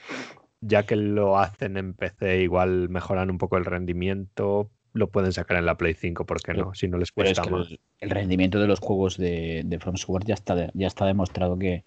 Ya 0.61 0.85
que 0.85 0.97
lo 0.97 1.39
hacen 1.39 1.77
en 1.77 1.95
PC, 1.95 2.43
igual 2.43 2.89
mejoran 2.89 3.31
un 3.31 3.39
poco 3.39 3.57
el 3.57 3.65
rendimiento. 3.65 4.71
Lo 4.95 5.09
pueden 5.09 5.33
sacar 5.33 5.59
en 5.59 5.67
la 5.67 5.77
Play 5.77 5.93
5, 5.95 6.25
¿por 6.25 6.39
qué 6.41 6.53
Pero- 6.53 6.67
no? 6.67 6.75
Si 6.75 6.89
no 6.89 6.97
les 6.99 7.09
es 7.09 7.13
cuesta 7.13 7.43
que 7.43 7.51
más. 7.51 7.69
el, 7.71 7.81
el 8.01 8.11
rendimiento 8.11 8.59
de 8.59 8.67
los 8.67 8.81
juegos 8.81 9.19
de, 9.19 9.63
de 9.67 9.79
From 9.79 9.97
Software 9.97 10.25
ya 10.25 10.35
está, 10.35 10.71
ya 10.73 10.87
está 10.87 11.05
demostrado 11.05 11.59
que, 11.59 11.85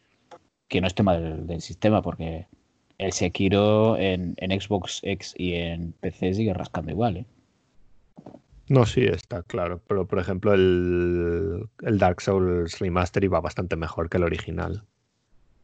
que 0.68 0.80
no 0.82 0.88
es 0.88 0.93
tema 0.93 1.18
del, 1.18 1.47
del 1.47 1.62
sistema, 1.62 2.01
porque 2.01 2.45
el 2.97 3.14
Sekiro 3.14 3.97
en, 3.97 4.36
en 4.38 4.60
Xbox 4.62 4.99
X 5.03 5.34
y 5.38 5.53
en 5.53 5.93
PC 5.93 6.34
sigue 6.36 6.53
rascando 6.53 6.91
igual, 6.91 7.18
¿eh? 7.18 7.26
No, 8.70 8.86
sí, 8.86 9.05
está 9.05 9.43
claro. 9.43 9.80
Pero, 9.88 10.05
por 10.05 10.20
ejemplo, 10.20 10.53
el, 10.53 11.70
el 11.84 11.97
Dark 11.99 12.20
Souls 12.22 12.78
Remaster 12.80 13.24
iba 13.24 13.39
bastante 13.39 13.78
mejor 13.78 14.10
que 14.10 14.18
el 14.18 14.24
original. 14.24 14.84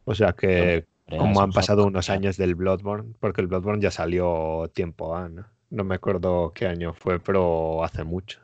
O 0.06 0.14
sea 0.14 0.32
que, 0.32 0.86
como 1.10 1.42
han 1.42 1.52
pasado 1.52 1.84
unos 1.84 2.08
años 2.08 2.38
del 2.38 2.54
Bloodborne, 2.54 3.12
porque 3.20 3.42
el 3.42 3.48
Bloodborne 3.48 3.82
ya 3.82 3.90
salió 3.90 4.70
tiempo 4.72 5.18
¿no? 5.28 5.44
No 5.74 5.82
me 5.82 5.96
acuerdo 5.96 6.52
qué 6.54 6.68
año 6.68 6.94
fue, 6.94 7.18
pero 7.18 7.82
hace 7.82 8.04
mucho. 8.04 8.38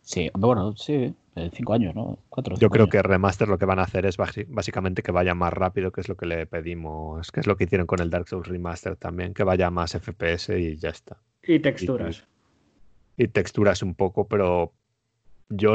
Sí, 0.00 0.30
bueno, 0.34 0.76
sí, 0.76 1.12
eh, 1.34 1.50
cinco 1.52 1.72
años, 1.72 1.92
¿no? 1.96 2.18
Cuatro. 2.28 2.54
Yo 2.56 2.70
creo 2.70 2.84
años. 2.84 2.92
que 2.92 3.02
Remaster 3.02 3.48
lo 3.48 3.58
que 3.58 3.64
van 3.64 3.80
a 3.80 3.82
hacer 3.82 4.06
es 4.06 4.16
básicamente 4.16 5.02
que 5.02 5.10
vaya 5.10 5.34
más 5.34 5.52
rápido, 5.52 5.90
que 5.90 6.02
es 6.02 6.08
lo 6.08 6.16
que 6.16 6.26
le 6.26 6.46
pedimos, 6.46 7.32
que 7.32 7.40
es 7.40 7.48
lo 7.48 7.56
que 7.56 7.64
hicieron 7.64 7.88
con 7.88 8.00
el 8.00 8.10
Dark 8.10 8.28
Souls 8.28 8.46
Remaster 8.46 8.94
también, 8.94 9.34
que 9.34 9.42
vaya 9.42 9.70
más 9.70 9.96
FPS 9.96 10.56
y 10.56 10.76
ya 10.76 10.90
está. 10.90 11.16
Y 11.42 11.58
texturas. 11.58 12.24
Y 13.16 13.26
texturas 13.26 13.82
un 13.82 13.96
poco, 13.96 14.28
pero 14.28 14.72
yo 15.48 15.74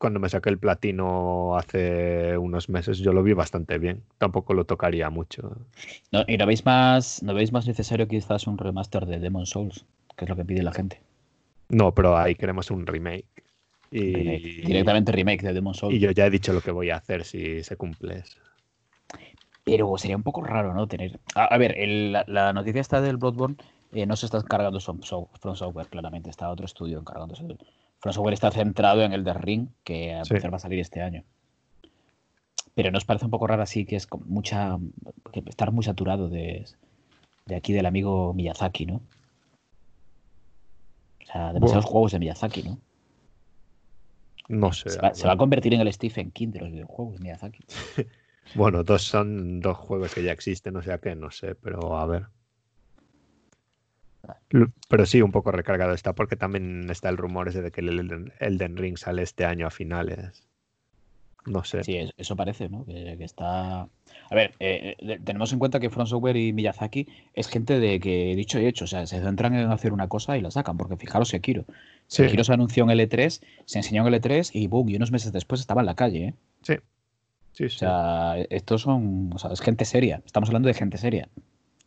cuando 0.00 0.18
me 0.18 0.28
saqué 0.30 0.48
el 0.48 0.58
platino 0.58 1.56
hace 1.58 2.36
unos 2.38 2.68
meses, 2.70 2.98
yo 2.98 3.12
lo 3.12 3.22
vi 3.22 3.34
bastante 3.34 3.78
bien. 3.78 4.02
Tampoco 4.18 4.54
lo 4.54 4.64
tocaría 4.64 5.10
mucho. 5.10 5.56
No, 6.10 6.24
¿Y 6.26 6.38
no 6.38 6.46
veis 6.46 6.64
más, 6.64 7.22
no 7.22 7.34
veis 7.34 7.52
más 7.52 7.66
necesario 7.66 8.08
quizás 8.08 8.46
un 8.46 8.56
remaster 8.56 9.04
de 9.04 9.18
Demon 9.20 9.44
Souls? 9.44 9.84
Que 10.16 10.24
es 10.24 10.28
lo 10.30 10.36
que 10.36 10.44
pide 10.46 10.62
la 10.62 10.72
gente. 10.72 11.00
No, 11.68 11.94
pero 11.94 12.16
ahí 12.16 12.34
queremos 12.34 12.70
un 12.70 12.86
remake. 12.86 13.26
Remake. 13.92 14.40
Y, 14.42 14.62
Directamente 14.62 15.12
remake 15.12 15.42
de 15.42 15.52
Demon 15.52 15.74
Souls. 15.74 15.94
y 15.94 15.98
yo 16.00 16.10
ya 16.12 16.26
he 16.26 16.30
dicho 16.30 16.52
lo 16.54 16.62
que 16.62 16.70
voy 16.70 16.88
a 16.90 16.96
hacer 16.96 17.24
si 17.24 17.62
se 17.62 17.76
cumple 17.76 18.20
eso. 18.20 18.38
Pero 19.64 19.96
sería 19.98 20.16
un 20.16 20.22
poco 20.22 20.42
raro, 20.42 20.72
¿no? 20.74 20.86
Tener. 20.88 21.20
A, 21.34 21.44
a 21.44 21.58
ver, 21.58 21.78
el- 21.78 22.12
la, 22.12 22.24
la 22.26 22.52
noticia 22.54 22.80
está 22.80 23.00
del 23.02 23.18
Bloodborne. 23.18 23.56
eh, 23.92 24.06
no 24.06 24.16
se 24.16 24.26
está 24.26 24.38
encargando 24.38 24.80
From 24.80 25.02
Software, 25.02 25.88
claramente. 25.88 26.30
Está 26.30 26.48
otro 26.48 26.64
estudio 26.64 26.98
encargándose 26.98 27.44
del. 27.44 27.58
From 28.00 28.12
Software 28.14 28.34
está 28.34 28.50
centrado 28.50 29.02
en 29.02 29.12
el 29.12 29.24
de 29.24 29.34
Ring, 29.34 29.68
que 29.84 30.14
a 30.14 30.24
Sí. 30.24 30.32
empezar 30.34 30.52
va 30.52 30.56
a 30.56 30.60
salir 30.60 30.80
este 30.80 31.02
año. 31.02 31.22
Pero 32.74 32.90
nos 32.90 33.04
parece 33.04 33.24
un 33.26 33.30
poco 33.30 33.46
raro 33.46 33.62
así 33.62 33.84
que 33.84 33.96
es 33.96 34.06
con 34.06 34.22
mucha. 34.28 34.78
que 35.32 35.42
estar 35.46 35.70
muy 35.72 35.84
saturado 35.84 36.28
de, 36.28 36.64
de 37.46 37.56
aquí 37.56 37.72
del 37.72 37.86
amigo 37.86 38.32
Miyazaki, 38.32 38.86
¿no? 38.86 39.02
O 41.22 41.26
sea, 41.26 41.52
demasiados 41.52 41.84
Bueno. 41.84 41.92
juegos 41.92 42.12
de 42.12 42.18
Miyazaki, 42.20 42.62
¿no? 42.62 42.78
No 44.48 44.72
sé. 44.72 44.90
Se 44.90 45.00
va, 45.00 45.14
se 45.14 45.26
va 45.26 45.34
a 45.34 45.36
convertir 45.36 45.74
en 45.74 45.80
el 45.80 45.92
Stephen 45.92 46.30
King 46.32 46.48
de 46.48 46.60
los 46.60 46.70
videojuegos, 46.72 47.20
Miyazaki. 47.20 47.64
Bueno, 48.56 48.82
dos 48.82 49.02
son 49.02 49.60
dos 49.60 49.76
juegos 49.76 50.12
que 50.12 50.24
ya 50.24 50.32
existen, 50.32 50.74
o 50.74 50.82
sea 50.82 50.98
que 50.98 51.14
no 51.14 51.30
sé, 51.30 51.54
pero 51.54 51.96
a 51.96 52.04
ver. 52.06 52.26
Pero 54.88 55.06
sí, 55.06 55.22
un 55.22 55.32
poco 55.32 55.52
recargado 55.52 55.92
está, 55.94 56.14
porque 56.14 56.36
también 56.36 56.88
está 56.90 57.08
el 57.08 57.16
rumor 57.16 57.48
ese 57.48 57.62
de 57.62 57.70
que 57.70 57.80
el 57.80 58.30
Elden, 58.40 58.76
Ring 58.76 58.96
sale 58.96 59.22
este 59.22 59.44
año 59.44 59.66
a 59.66 59.70
finales. 59.70 60.46
No 61.46 61.64
sé. 61.64 61.82
Sí, 61.84 61.96
es- 61.96 62.12
eso 62.18 62.36
parece, 62.36 62.68
¿no? 62.68 62.84
Que, 62.84 63.16
que 63.16 63.24
está. 63.24 63.80
A 63.82 64.34
ver, 64.34 64.52
eh, 64.60 64.94
eh, 64.98 65.18
tenemos 65.24 65.52
en 65.54 65.58
cuenta 65.58 65.80
que 65.80 65.88
From 65.88 66.06
Software 66.06 66.36
y 66.36 66.52
Miyazaki 66.52 67.06
es 67.32 67.48
gente 67.48 67.80
de 67.80 67.98
que, 67.98 68.34
dicho 68.36 68.60
y 68.60 68.66
hecho, 68.66 68.84
o 68.84 68.88
sea, 68.88 69.06
se 69.06 69.20
centran 69.22 69.54
en 69.54 69.70
hacer 69.70 69.92
una 69.94 70.06
cosa 70.08 70.36
y 70.36 70.42
la 70.42 70.50
sacan, 70.50 70.76
porque 70.76 70.96
fijaros 70.98 71.28
Sekiro. 71.30 71.64
Sí. 72.08 72.24
Sekiro 72.24 72.44
se 72.44 72.52
anunció 72.52 72.84
en 72.84 72.90
L3, 72.90 73.42
se 73.64 73.78
enseñó 73.78 74.06
en 74.06 74.12
L3 74.12 74.50
y 74.52 74.66
boom, 74.66 74.90
y 74.90 74.96
unos 74.96 75.12
meses 75.12 75.32
después 75.32 75.62
estaba 75.62 75.80
en 75.80 75.86
la 75.86 75.94
calle, 75.94 76.24
¿eh? 76.26 76.34
Sí, 76.62 76.74
sí, 77.52 77.64
O 77.64 77.68
sí. 77.70 77.78
sea, 77.78 78.34
estos 78.50 78.82
son. 78.82 79.30
O 79.34 79.38
sea, 79.38 79.50
es 79.52 79.62
gente 79.62 79.86
seria. 79.86 80.20
Estamos 80.26 80.50
hablando 80.50 80.66
de 80.68 80.74
gente 80.74 80.98
seria. 80.98 81.28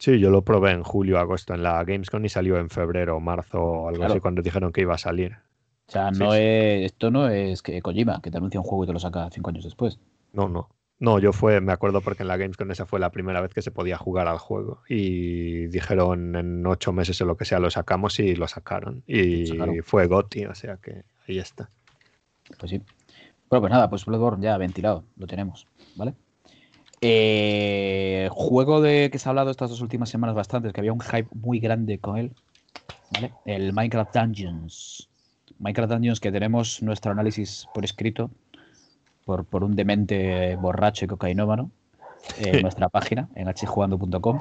Sí, 0.04 0.20
yo 0.20 0.30
lo 0.32 0.42
probé 0.42 0.72
en 0.72 0.84
julio, 0.84 1.18
agosto 1.18 1.54
en 1.54 1.64
la 1.64 1.82
Gamescom 1.82 2.26
y 2.26 2.28
salió 2.28 2.58
en 2.58 2.70
febrero, 2.70 3.22
marzo 3.22 3.58
o 3.64 3.88
algo 3.88 4.00
Claro. 4.00 4.12
así 4.16 4.20
cuando 4.20 4.42
dijeron 4.42 4.74
que 4.74 4.82
iba 4.82 4.96
a 4.96 4.98
salir. 4.98 5.38
O 5.88 5.92
sea, 5.94 6.12
no 6.12 6.34
sí. 6.34 6.40
es. 6.42 6.92
Esto 6.92 7.10
no 7.10 7.30
es 7.30 7.62
que 7.62 7.82
Kojima, 7.82 8.20
que 8.22 8.30
te 8.30 8.36
anuncia 8.36 8.60
un 8.60 8.66
juego 8.66 8.84
y 8.84 8.88
te 8.88 8.92
lo 8.92 9.00
saca 9.00 9.30
cinco 9.32 9.52
años 9.52 9.64
después. 9.64 10.02
No, 10.34 10.50
no. 10.50 10.68
No, 11.00 11.20
yo 11.20 11.32
fue, 11.32 11.62
me 11.62 11.72
acuerdo 11.72 12.02
porque 12.02 12.24
en 12.24 12.28
la 12.28 12.36
Gamescom 12.36 12.70
esa 12.72 12.86
fue 12.86 13.00
la 13.00 13.12
primera 13.12 13.40
vez 13.40 13.54
que 13.54 13.62
se 13.62 13.72
podía 13.72 13.98
jugar 13.98 14.28
al 14.28 14.40
juego. 14.40 14.82
Y 14.90 15.68
dijeron 15.68 16.36
en 16.36 16.68
ocho 16.68 16.92
meses 16.92 17.22
o 17.22 17.26
lo 17.26 17.38
que 17.38 17.46
sea 17.46 17.60
lo 17.60 17.70
sacamos 17.70 18.20
y 18.20 18.36
lo 18.36 18.50
sacaron. 18.50 19.06
Y 19.08 19.48
sacaron. 19.48 19.84
fue 19.84 20.08
GOTY, 20.08 20.48
o 20.48 20.56
sea 20.56 20.76
que 20.84 21.06
ahí 21.30 21.40
está. 21.40 21.70
Pues 22.60 22.72
sí. 22.72 22.82
Bueno, 23.50 23.62
pues 23.62 23.72
nada, 23.72 23.90
pues 23.90 24.04
Bloodborne 24.04 24.44
ya 24.44 24.58
ventilado, 24.58 25.06
lo 25.16 25.28
tenemos, 25.28 25.66
¿vale? 25.96 26.14
Eh, 27.06 28.30
juego 28.32 28.80
de 28.82 29.10
que 29.12 29.20
se 29.20 29.28
ha 29.28 29.32
hablado 29.32 29.52
estas 29.52 29.70
dos 29.70 29.82
últimas 29.82 30.08
semanas 30.10 30.36
bastante, 30.36 30.72
que 30.72 30.80
había 30.80 30.94
un 30.94 31.02
hype 31.02 31.28
muy 31.34 31.60
grande 31.60 32.00
con 32.00 32.18
él, 32.18 32.32
¿vale? 33.10 33.34
El 33.46 33.74
Minecraft 33.74 34.16
Dungeons. 34.16 35.10
Minecraft 35.60 35.92
Dungeons 35.94 36.20
que 36.22 36.32
tenemos 36.32 36.82
nuestro 36.82 37.12
análisis 37.12 37.68
por 37.74 37.84
escrito 37.86 38.32
por, 39.26 39.46
por 39.46 39.64
un 39.64 39.76
demente 39.76 40.56
borracho 40.58 41.06
y 41.06 41.08
cocainómano 41.10 41.72
en 42.40 42.62
nuestra 42.62 42.90
página, 42.90 43.30
en 43.36 43.48
hjugando.com. 43.54 44.40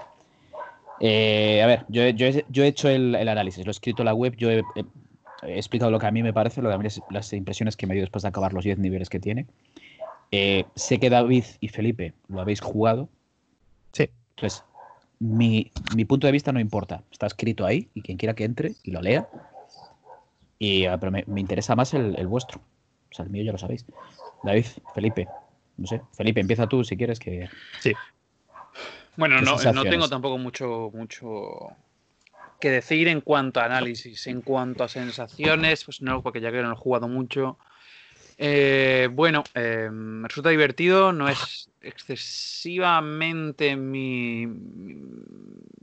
Eh, 1.01 1.63
a 1.63 1.67
ver, 1.67 1.85
yo, 1.89 2.03
he- 2.03 2.15
yo 2.15 2.27
he, 2.27 2.47
yo 2.49 2.63
he 2.65 2.69
hecho 2.69 2.89
el, 2.89 3.15
el 3.15 3.29
análisis, 3.29 3.65
lo 3.65 3.71
he 3.71 3.73
escrito 3.73 4.03
en 4.03 4.07
la 4.07 4.15
web, 4.15 4.37
yo 4.37 4.51
he, 4.51 4.61
he- 4.75 4.85
he 5.43 5.57
explicado 5.57 5.91
lo 5.91 5.99
que 5.99 6.07
a 6.07 6.11
mí 6.13 6.23
me 6.23 6.33
parece, 6.33 6.63
lo 6.63 6.69
que 6.69 6.75
a 6.75 6.79
mí 6.79 6.87
es- 6.87 7.03
las 7.09 7.33
impresiones 7.33 7.77
que 7.77 7.87
me 7.87 7.95
dio 7.95 8.03
después 8.03 8.23
de 8.23 8.29
acabar 8.29 8.53
los 8.53 8.65
10 8.65 8.79
niveles 8.79 9.09
que 9.11 9.19
tiene. 9.21 9.47
Eh, 10.33 10.65
sé 10.75 10.99
que 10.99 11.11
David 11.11 11.45
y 11.61 11.69
Felipe 11.69 12.15
lo 12.29 12.41
habéis 12.41 12.61
jugado. 12.61 13.09
Sí. 13.93 14.09
Entonces, 14.37 14.65
mi, 15.19 15.71
mi 15.95 16.05
punto 16.05 16.27
de 16.27 16.33
vista 16.33 16.53
no 16.53 16.59
importa. 16.59 17.03
Está 17.13 17.27
escrito 17.27 17.65
ahí 17.65 17.89
y 17.95 18.03
quien 18.03 18.17
quiera 18.19 18.35
que 18.35 18.45
entre 18.45 18.73
y 18.83 18.91
lo 18.91 19.01
lea. 19.03 19.29
Y, 20.59 20.87
ah, 20.87 20.99
pero 20.99 21.13
me, 21.13 21.25
me 21.27 21.41
interesa 21.41 21.77
más 21.77 21.93
el, 21.95 22.19
el 22.19 22.27
vuestro. 22.27 22.61
O 23.11 23.15
sea, 23.15 23.25
el 23.25 23.31
mío 23.31 23.45
ya 23.45 23.53
lo 23.53 23.59
sabéis. 23.59 23.85
David, 24.43 24.67
Felipe. 24.95 25.29
No 25.77 25.87
sé. 25.87 26.01
Felipe, 26.13 26.41
empieza 26.41 26.67
tú 26.67 26.83
si 26.83 26.97
quieres 26.97 27.19
que. 27.19 27.49
Bueno, 29.17 29.37
¿Qué 29.37 29.45
no, 29.45 29.53
no 29.53 29.59
sensaciones? 29.59 29.91
tengo 29.91 30.09
tampoco 30.09 30.39
mucho, 30.39 30.91
mucho 30.95 31.77
que 32.59 32.71
decir 32.71 33.09
en 33.09 33.21
cuanto 33.21 33.61
a 33.61 33.65
análisis. 33.67 34.27
En 34.27 34.41
cuanto 34.41 34.85
a 34.85 34.89
sensaciones, 34.89 35.85
pues 35.85 36.01
no, 36.01 36.23
porque 36.23 36.41
ya 36.41 36.51
que 36.51 36.63
no 36.63 36.69
lo 36.69 36.75
he 36.75 36.79
jugado 36.79 37.09
mucho. 37.09 37.59
Eh, 38.39 39.09
bueno, 39.13 39.45
eh, 39.55 39.89
me 39.91 40.29
resulta 40.29 40.51
divertido, 40.51 41.13
no 41.13 41.29
es 41.29 41.69
excesivamente 41.81 43.77
mi, 43.77 44.47
mi, 44.47 44.95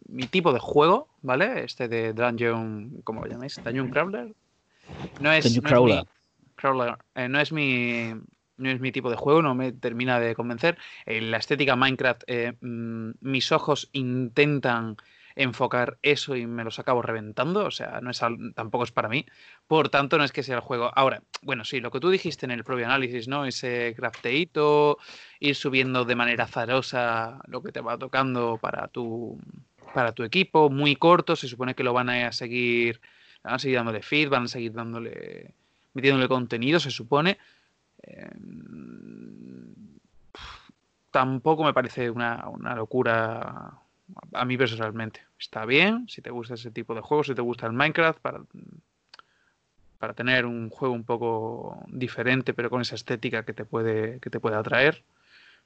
mi 0.08 0.28
tipo 0.28 0.54
de 0.54 0.60
juego, 0.60 1.08
¿vale? 1.22 1.64
Este 1.64 1.88
de 1.88 2.14
Dungeon, 2.14 3.02
¿cómo 3.04 3.22
lo 3.22 3.28
llamáis? 3.28 3.62
Dungeon 3.64 3.90
Crawler. 3.90 4.34
No 5.22 5.32
es, 5.32 5.46
Dungeon 5.46 5.64
no 5.64 5.70
es 5.70 5.74
Crawler. 5.74 5.98
mi- 6.04 6.08
Crawler, 6.56 6.98
eh, 7.16 7.30
no 7.30 7.40
es 7.40 7.52
mi 7.52 8.14
no 8.58 8.70
es 8.70 8.82
mi 8.82 8.92
tipo 8.92 9.10
de 9.10 9.16
juego, 9.16 9.42
no 9.42 9.56
me 9.56 9.72
termina 9.72 10.20
de 10.20 10.36
convencer. 10.36 10.78
Eh, 11.06 11.22
la 11.22 11.38
estética 11.38 11.78
Minecraft, 11.78 12.24
mm, 12.60 13.12
mis 13.22 13.54
ojos 13.54 13.88
intentan 13.94 14.98
enfocar 15.40 15.98
eso 16.02 16.36
y 16.36 16.46
me 16.46 16.66
los 16.66 16.80
acabo 16.80 17.02
reventando, 17.02 17.66
o 17.66 17.72
sea, 17.72 18.02
no 18.02 18.12
es 18.12 18.20
tampoco 18.56 18.84
es 18.84 18.92
para 18.92 19.08
mí. 19.08 19.26
Por 19.68 19.88
tanto, 19.88 20.18
no 20.18 20.26
es 20.26 20.34
que 20.34 20.44
sea 20.44 20.56
el 20.56 20.62
juego. 20.62 20.92
Ahora, 20.94 21.24
bueno, 21.42 21.64
sí, 21.64 21.80
lo 21.80 21.92
que 21.92 22.02
tú 22.02 22.10
dijiste 22.10 22.46
en 22.46 22.52
el 22.52 22.66
propio 22.66 22.86
análisis, 22.86 23.30
¿no? 23.30 23.46
Ese 23.46 23.94
crafteito, 23.96 24.98
ir 25.40 25.56
subiendo 25.56 26.04
de 26.04 26.16
manera 26.16 26.44
azarosa 26.44 27.40
lo 27.48 27.64
que 27.64 27.72
te 27.72 27.80
va 27.80 27.98
tocando 27.98 28.58
para 28.62 28.90
tu 28.90 29.40
para 29.94 30.12
tu 30.12 30.24
equipo, 30.24 30.70
muy 30.70 30.96
corto, 30.98 31.36
se 31.36 31.48
supone 31.48 31.74
que 31.74 31.84
lo 31.84 31.94
van 31.94 32.10
a 32.10 32.32
seguir 32.34 33.00
van 33.44 33.56
a 33.56 33.60
seguir 33.60 33.78
dándole 33.78 34.02
feed, 34.02 34.30
van 34.30 34.44
a 34.44 34.48
seguir 34.48 34.74
dándole 34.74 35.54
metiéndole 35.94 36.28
contenido, 36.28 36.80
se 36.80 36.92
supone. 36.92 37.38
Eh, 38.04 38.30
tampoco 41.12 41.64
me 41.64 41.74
parece 41.74 42.10
una, 42.10 42.48
una 42.50 42.76
locura 42.76 43.82
a 44.34 44.46
mí 44.46 44.58
personalmente. 44.58 45.22
Está 45.40 45.66
bien, 45.66 46.08
si 46.08 46.22
te 46.22 46.30
gusta 46.30 46.56
ese 46.56 46.72
tipo 46.72 46.96
de 46.96 47.02
juegos, 47.02 47.28
si 47.28 47.36
te 47.36 47.42
gusta 47.42 47.68
el 47.68 47.74
Minecraft, 47.74 48.20
para, 48.20 48.42
para 49.98 50.14
tener 50.14 50.46
un 50.46 50.70
juego 50.70 50.94
un 50.94 51.04
poco 51.04 51.84
diferente, 51.88 52.54
pero 52.54 52.70
con 52.70 52.82
esa 52.82 52.96
estética 52.96 53.44
que 53.44 53.54
te 53.54 53.66
puede, 53.66 54.20
que 54.20 54.30
te 54.30 54.40
puede 54.40 54.56
atraer. 54.56 55.04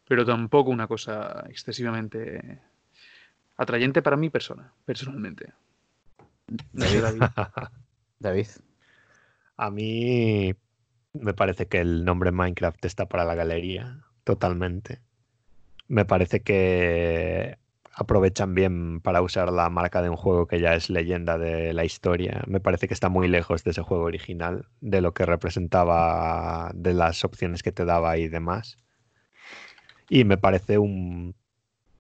Pero 0.08 0.26
tampoco 0.26 0.70
una 0.70 0.88
cosa 0.88 1.46
excesivamente 1.50 2.60
atrayente 3.58 4.02
para 4.02 4.18
mi 4.18 4.30
persona, 4.30 4.72
personalmente. 4.86 5.54
No 6.74 6.86
sé, 6.86 7.00
David. 7.00 7.22
David. 8.20 8.48
A 9.56 9.70
mí 9.70 10.54
me 11.14 11.34
parece 11.34 11.68
que 11.68 11.80
el 11.80 12.04
nombre 12.04 12.32
Minecraft 12.32 12.84
está 12.86 13.06
para 13.06 13.24
la 13.24 13.36
galería, 13.36 14.00
totalmente. 14.24 15.00
Me 15.88 16.06
parece 16.06 16.42
que 16.42 17.58
aprovechan 17.96 18.56
bien 18.56 19.02
para 19.02 19.22
usar 19.22 19.52
la 19.52 19.70
marca 19.70 20.02
de 20.02 20.10
un 20.10 20.16
juego 20.16 20.48
que 20.48 20.60
ya 20.60 20.74
es 20.74 20.90
leyenda 20.90 21.38
de 21.38 21.74
la 21.74 21.86
historia. 21.86 22.44
Me 22.48 22.60
parece 22.60 22.88
que 22.88 22.94
está 22.94 23.10
muy 23.10 23.28
lejos 23.28 23.64
de 23.64 23.72
ese 23.72 23.82
juego 23.82 24.04
original, 24.06 24.68
de 24.82 25.02
lo 25.02 25.14
que 25.14 25.26
representaba, 25.26 26.72
de 26.74 26.94
las 26.94 27.24
opciones 27.24 27.62
que 27.62 27.72
te 27.72 27.86
daba 27.86 28.18
y 28.18 28.28
demás. 28.28 28.78
Y 30.10 30.24
me 30.26 30.38
parece 30.38 30.78
un, 30.80 31.36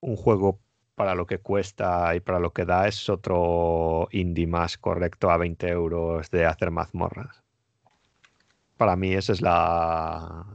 un 0.02 0.16
juego 0.16 0.60
para 0.96 1.16
lo 1.16 1.26
que 1.26 1.40
cuesta 1.40 2.16
y 2.16 2.20
para 2.20 2.40
lo 2.40 2.54
que 2.54 2.66
da 2.66 2.88
es 2.88 3.10
otro 3.10 4.08
indie 4.12 4.48
más 4.48 4.78
correcto 4.78 5.32
a 5.32 5.38
20 5.38 5.68
euros 5.70 6.30
de 6.32 6.46
hacer 6.46 6.72
mazmorras. 6.72 7.44
Para 8.78 8.96
mí 8.96 9.14
esa 9.14 9.34
es 9.34 9.42
la... 9.42 10.46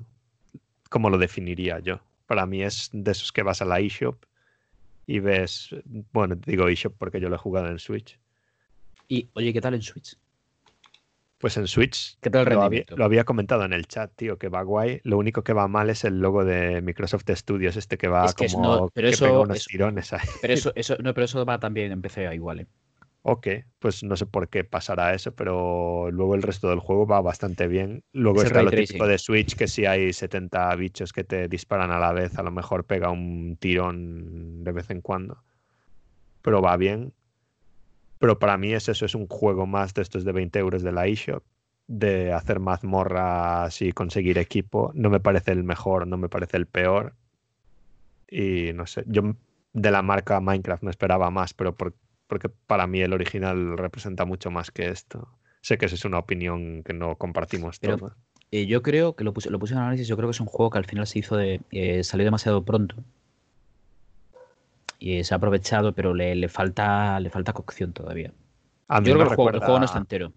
¿Cómo 0.91 1.11
lo 1.11 1.19
definiría 1.19 1.79
yo? 1.81 2.01
Para 2.27 2.47
mí 2.47 2.63
es 2.63 2.91
de 2.93 3.13
esos 3.13 3.33
que 3.33 3.43
vas 3.43 3.63
a 3.63 3.65
la 3.65 3.81
eShop 3.81 4.17
y 5.09 5.21
ves, 5.21 5.75
bueno, 6.13 6.37
digo 6.37 6.69
eShop 6.69 6.95
porque 6.99 7.19
yo 7.19 7.31
lo 7.31 7.37
he 7.37 7.39
jugado 7.39 7.69
en 7.69 7.79
Switch. 7.79 8.21
Y, 9.09 9.31
oye, 9.33 9.55
¿qué 9.55 9.61
tal 9.63 9.73
en 9.73 9.81
Switch? 9.81 10.19
Pues 11.39 11.57
en 11.57 11.67
Switch 11.67 12.19
¿Qué 12.21 12.29
tal 12.29 12.47
el 12.47 12.53
lo 12.55 12.63
había, 12.63 12.85
lo 12.95 13.05
había 13.07 13.25
comentado 13.25 13.65
en 13.65 13.73
el 13.73 13.87
chat, 13.87 14.13
tío, 14.15 14.39
que 14.39 14.49
va 14.51 14.61
guay. 14.63 15.01
Lo 15.05 15.17
único 15.17 15.43
que 15.43 15.55
va 15.55 15.67
mal 15.67 15.89
es 15.89 16.05
el 16.05 16.21
logo 16.21 16.45
de 16.45 16.83
Microsoft 16.83 17.25
Studios, 17.31 17.77
este 17.77 17.97
que 17.97 18.09
va 18.09 18.27
Es 18.27 18.35
que 18.35 18.45
es 18.47 18.53
como 18.55 18.77
no- 18.77 18.89
pero 18.93 19.09
que 19.09 19.15
eso- 19.15 19.25
pega 19.25 19.41
unos 19.41 19.57
eso- 19.57 19.67
tirones 19.71 20.13
ahí. 20.13 20.29
Pero 20.43 20.53
eso, 20.53 20.73
eso, 20.77 20.97
no, 20.99 21.15
pero 21.15 21.25
eso 21.25 21.43
va 21.47 21.59
también 21.59 21.91
en 21.91 22.03
PC 22.03 22.35
igual, 22.35 22.61
¿eh? 22.61 22.67
Ok, 23.23 23.49
pues 23.79 24.03
no 24.05 24.17
sé 24.17 24.27
por 24.27 24.49
qué 24.49 24.65
pasará 24.65 25.13
eso, 25.15 25.35
pero 25.35 26.11
luego 26.11 26.35
el 26.35 26.43
resto 26.43 26.71
del 26.71 26.79
juego 26.81 27.07
va 27.07 27.21
bastante 27.21 27.69
bien. 27.69 28.05
Luego 28.13 28.43
Es 28.43 28.47
está 28.47 28.63
lo 28.63 28.71
típico 28.71 29.07
de 29.07 29.19
Switch, 29.19 29.55
que 29.57 29.69
si 29.69 29.85
hay 29.87 30.13
70 30.13 30.75
bichos 30.77 31.13
que 31.13 31.25
te 31.25 31.49
disparan 31.49 31.91
a 31.91 31.99
la 31.99 32.13
vez, 32.13 32.39
a 32.39 32.43
lo 32.43 32.51
mejor 32.51 32.85
pega 32.85 33.11
un 33.11 33.57
tirón 33.61 34.65
de 34.65 34.73
vez 34.73 34.91
en 34.91 35.03
cuando. 35.03 35.45
Pero 36.43 36.63
va 36.63 36.77
bien. 36.77 37.13
Pero 38.19 38.39
para 38.39 38.57
mí 38.59 38.73
es 38.73 38.89
eso, 38.89 39.05
es 39.07 39.15
un 39.15 39.27
juego 39.29 39.67
más 39.67 39.95
de 39.95 40.03
estos 40.03 40.25
de 40.25 40.33
20 40.33 40.59
euros 40.59 40.83
de 40.83 40.93
la 40.93 41.07
eShop. 41.07 41.45
de 41.87 42.33
hacer 42.33 42.61
mazmorras 42.61 43.81
y 43.83 43.93
conseguir 43.93 44.39
equipo. 44.39 44.93
No 44.95 45.11
me 45.11 45.21
parece 45.21 45.53
el 45.53 45.65
mejor, 45.65 46.07
no 46.07 46.19
me 46.19 46.29
parece 46.29 46.57
el 46.59 46.67
peor. 46.67 47.15
Y 48.31 48.73
no 48.75 48.87
sé, 48.87 49.05
yo 49.07 49.37
de 49.73 49.91
la 49.91 50.03
marca 50.03 50.41
Minecraft 50.41 50.83
me 50.83 50.91
esperaba 50.91 51.31
más, 51.31 51.55
pero 51.55 51.75
porque 51.77 51.99
para 52.67 52.87
mí 52.87 53.01
el 53.01 53.13
original 53.13 53.77
representa 53.79 54.25
mucho 54.25 54.51
más 54.51 54.71
que 54.71 54.89
esto. 54.89 55.29
Sé 55.61 55.79
que 55.79 55.87
esa 55.87 55.95
es 55.97 56.05
una 56.05 56.19
opinión 56.19 56.83
que 56.83 56.93
no 56.93 57.17
compartimos 57.17 57.79
Pero- 57.79 57.97
todos. 57.99 58.13
Eh, 58.51 58.65
yo 58.67 58.81
creo 58.83 59.15
que 59.15 59.25
lo 59.25 59.35
puse, 59.35 59.51
lo 59.51 59.59
puse 59.59 59.75
en 59.75 59.81
análisis, 59.81 60.09
yo 60.09 60.17
creo 60.17 60.29
que 60.29 60.33
es 60.33 60.41
un 60.41 60.47
juego 60.47 60.71
que 60.71 60.79
al 60.79 60.87
final 60.87 61.07
se 61.07 61.19
hizo 61.19 61.37
de. 61.37 61.61
eh, 61.71 62.03
salió 62.03 62.25
demasiado 62.25 62.65
pronto. 62.65 62.97
Y 64.99 65.23
se 65.25 65.35
ha 65.35 65.37
aprovechado, 65.37 65.93
pero 65.93 66.15
le, 66.15 66.35
le 66.35 66.49
falta 66.49 67.21
le 67.21 67.31
falta 67.31 67.53
cocción 67.53 67.93
todavía. 67.93 68.33
A 68.89 69.01
mí 69.01 69.09
Yo 69.09 69.15
creo 69.15 69.27
que 69.27 69.31
el 69.33 69.37
juego, 69.37 69.51
el 69.51 69.59
juego 69.61 69.79
no 69.79 69.85
está 69.85 69.99
entero. 69.99 70.33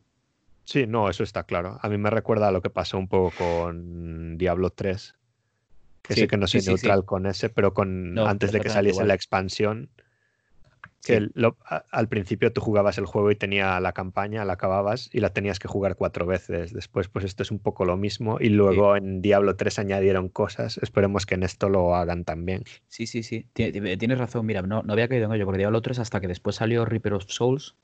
Sí, 0.66 0.86
no, 0.88 1.10
eso 1.10 1.24
está 1.24 1.44
claro. 1.44 1.80
A 1.82 1.90
mí 1.90 1.98
me 1.98 2.10
recuerda 2.10 2.50
a 2.50 2.52
lo 2.52 2.62
que 2.62 2.70
pasó 2.70 2.98
un 2.98 3.08
poco 3.08 3.32
con 3.38 4.38
Diablo 4.38 4.70
3. 4.70 5.16
Que 6.04 6.14
Sí, 6.14 6.20
sé 6.22 6.28
que 6.28 6.38
no 6.38 6.48
soy 6.48 6.60
sí, 6.62 6.66
sí, 6.66 6.78
sí. 6.78 6.86
neutral 6.88 7.06
con 7.06 7.26
ese, 7.26 7.50
pero 7.50 7.74
con 7.74 8.14
No, 8.14 8.26
antes 8.28 8.52
de 8.52 8.60
que 8.60 8.70
saliese 8.70 8.98
igual. 8.98 9.08
la 9.08 9.14
expansión, 9.14 9.90
Sí. 11.02 11.14
el- 11.14 11.32
lo- 11.34 11.58
a- 11.66 11.84
al 11.92 12.08
principio 12.08 12.54
tú 12.54 12.62
jugabas 12.62 12.98
el 13.00 13.06
juego 13.06 13.32
y 13.32 13.36
tenía 13.36 13.80
la 13.80 13.92
campaña, 13.92 14.46
la 14.46 14.54
acababas 14.54 15.10
y 15.12 15.20
la 15.20 15.30
tenías 15.32 15.58
que 15.60 15.68
jugar 15.68 15.96
cuatro 15.96 16.26
veces. 16.26 16.74
Después, 16.74 17.08
pues 17.10 17.26
esto 17.26 17.42
es 17.44 17.50
un 17.52 17.60
poco 17.60 17.86
lo 17.86 17.98
mismo. 17.98 18.38
Y 18.40 18.50
luego 18.50 18.96
en 18.96 19.22
Diablo 19.22 19.56
3 19.56 19.80
añadieron 19.80 20.30
cosas. 20.30 20.78
Esperemos 20.78 21.26
que 21.26 21.36
en 21.36 21.44
esto 21.44 21.70
lo 21.70 21.96
hagan 21.96 22.24
también. 22.24 22.64
Sí, 22.88 23.08
sí, 23.08 23.24
sí. 23.24 23.48
Ti- 23.54 23.72
ti- 23.72 23.98
Tienes 23.98 24.20
razón. 24.20 24.46
Mira, 24.46 24.62
no, 24.62 24.84
no 24.84 24.94
había 24.94 25.08
caído 25.08 25.26
en 25.26 25.34
ello, 25.34 25.46
porque 25.46 25.58
Diablo 25.60 25.82
3 25.82 26.00
hasta 26.00 26.20
que 26.22 26.28
después 26.28 26.56
salió 26.56 26.86
Reaper 26.86 27.14
of 27.16 27.26
Souls, 27.28 27.76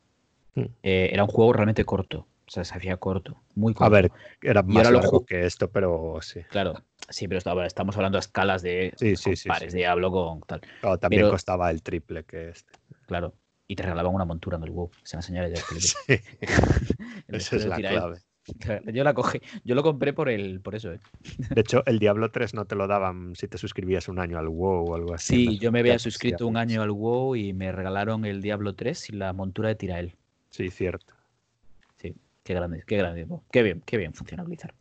Hmm. 0.56 0.66
eh, 0.84 1.10
era 1.12 1.24
un 1.24 1.30
juego 1.30 1.54
realmente 1.54 1.86
corto. 1.86 2.28
O 2.48 2.50
sea, 2.50 2.64
se 2.64 2.76
hacía 2.78 2.96
corto. 2.98 3.42
Muy 3.56 3.74
corto. 3.74 3.86
A 3.86 3.90
ver, 3.90 4.12
era 4.42 4.64
más 4.64 4.90
lo 4.90 5.02
largo 5.02 5.26
que 5.26 5.46
esto, 5.46 5.70
pero 5.70 6.20
sí. 6.22 6.42
Claro. 6.50 6.76
Sí, 7.10 7.28
pero 7.28 7.40
estamos 7.66 7.96
hablando 7.98 8.18
a 8.18 8.20
escalas 8.20 8.62
de 8.62 8.94
Sí, 8.96 9.16
pares 9.48 9.72
sí. 9.72 9.78
de 9.78 9.84
Diablo 9.84 10.12
con 10.12 10.40
tal. 10.42 10.62
También 11.00 11.24
Pero- 11.24 11.32
costaba 11.32 11.70
el 11.72 11.82
triple 11.84 12.24
que 12.24 12.50
este. 12.50 12.72
Claro. 13.08 13.34
Y 13.68 13.76
te 13.76 13.84
regalaban 13.84 14.14
una 14.14 14.26
montura 14.26 14.58
en 14.58 14.64
el 14.64 14.72
WoW. 14.72 14.92
Se 15.04 15.18
la 15.18 15.20
enseñaré 15.20 15.54
yo. 15.54 15.62
Sí, 15.80 16.14
esa 17.28 17.56
es 17.56 17.66
la 17.66 17.76
clave. 17.78 18.20
Yo 18.94 19.04
la 19.04 19.14
cogí. 19.14 19.42
Yo 19.66 19.76
lo 19.76 19.84
compré 19.84 20.14
por 20.14 20.30
el, 20.30 20.62
por 20.62 20.76
eso, 20.76 20.94
¿eh? 20.94 21.00
De 21.54 21.62
hecho, 21.62 21.84
el 21.86 22.00
Diablo 22.00 22.32
3 22.32 22.54
no 22.54 22.66
te 22.66 22.76
lo 22.76 22.88
daban 22.88 23.36
si 23.36 23.48
te 23.48 23.58
suscribías 23.58 24.08
un 24.08 24.20
año 24.20 24.38
al 24.38 24.48
WoW 24.48 24.90
o 24.90 24.96
algo 24.96 25.14
así. 25.14 25.48
Sí, 25.48 25.60
yo 25.60 25.72
me 25.72 25.80
había 25.80 26.00
suscrito 26.00 26.48
un 26.48 26.58
año 26.58 26.82
al 26.82 26.92
WoW 26.92 27.36
y 27.36 27.54
me 27.54 27.72
regalaron 27.72 28.26
el 28.26 28.42
Diablo 28.42 28.74
3 28.76 29.10
y 29.10 29.14
la 29.14 29.34
montura 29.34 29.70
de 29.70 29.76
Tirael. 29.76 30.16
Sí, 30.50 30.70
cierto. 30.70 31.14
Sí, 31.98 32.16
qué 32.44 32.54
grande, 32.54 32.84
qué 32.88 32.98
grande. 32.98 33.28
Qué 33.52 33.64
bien, 33.64 33.84
qué 33.86 33.98
bien 33.98 34.14
funciona 34.14 34.44
Blizzard. 34.44 34.74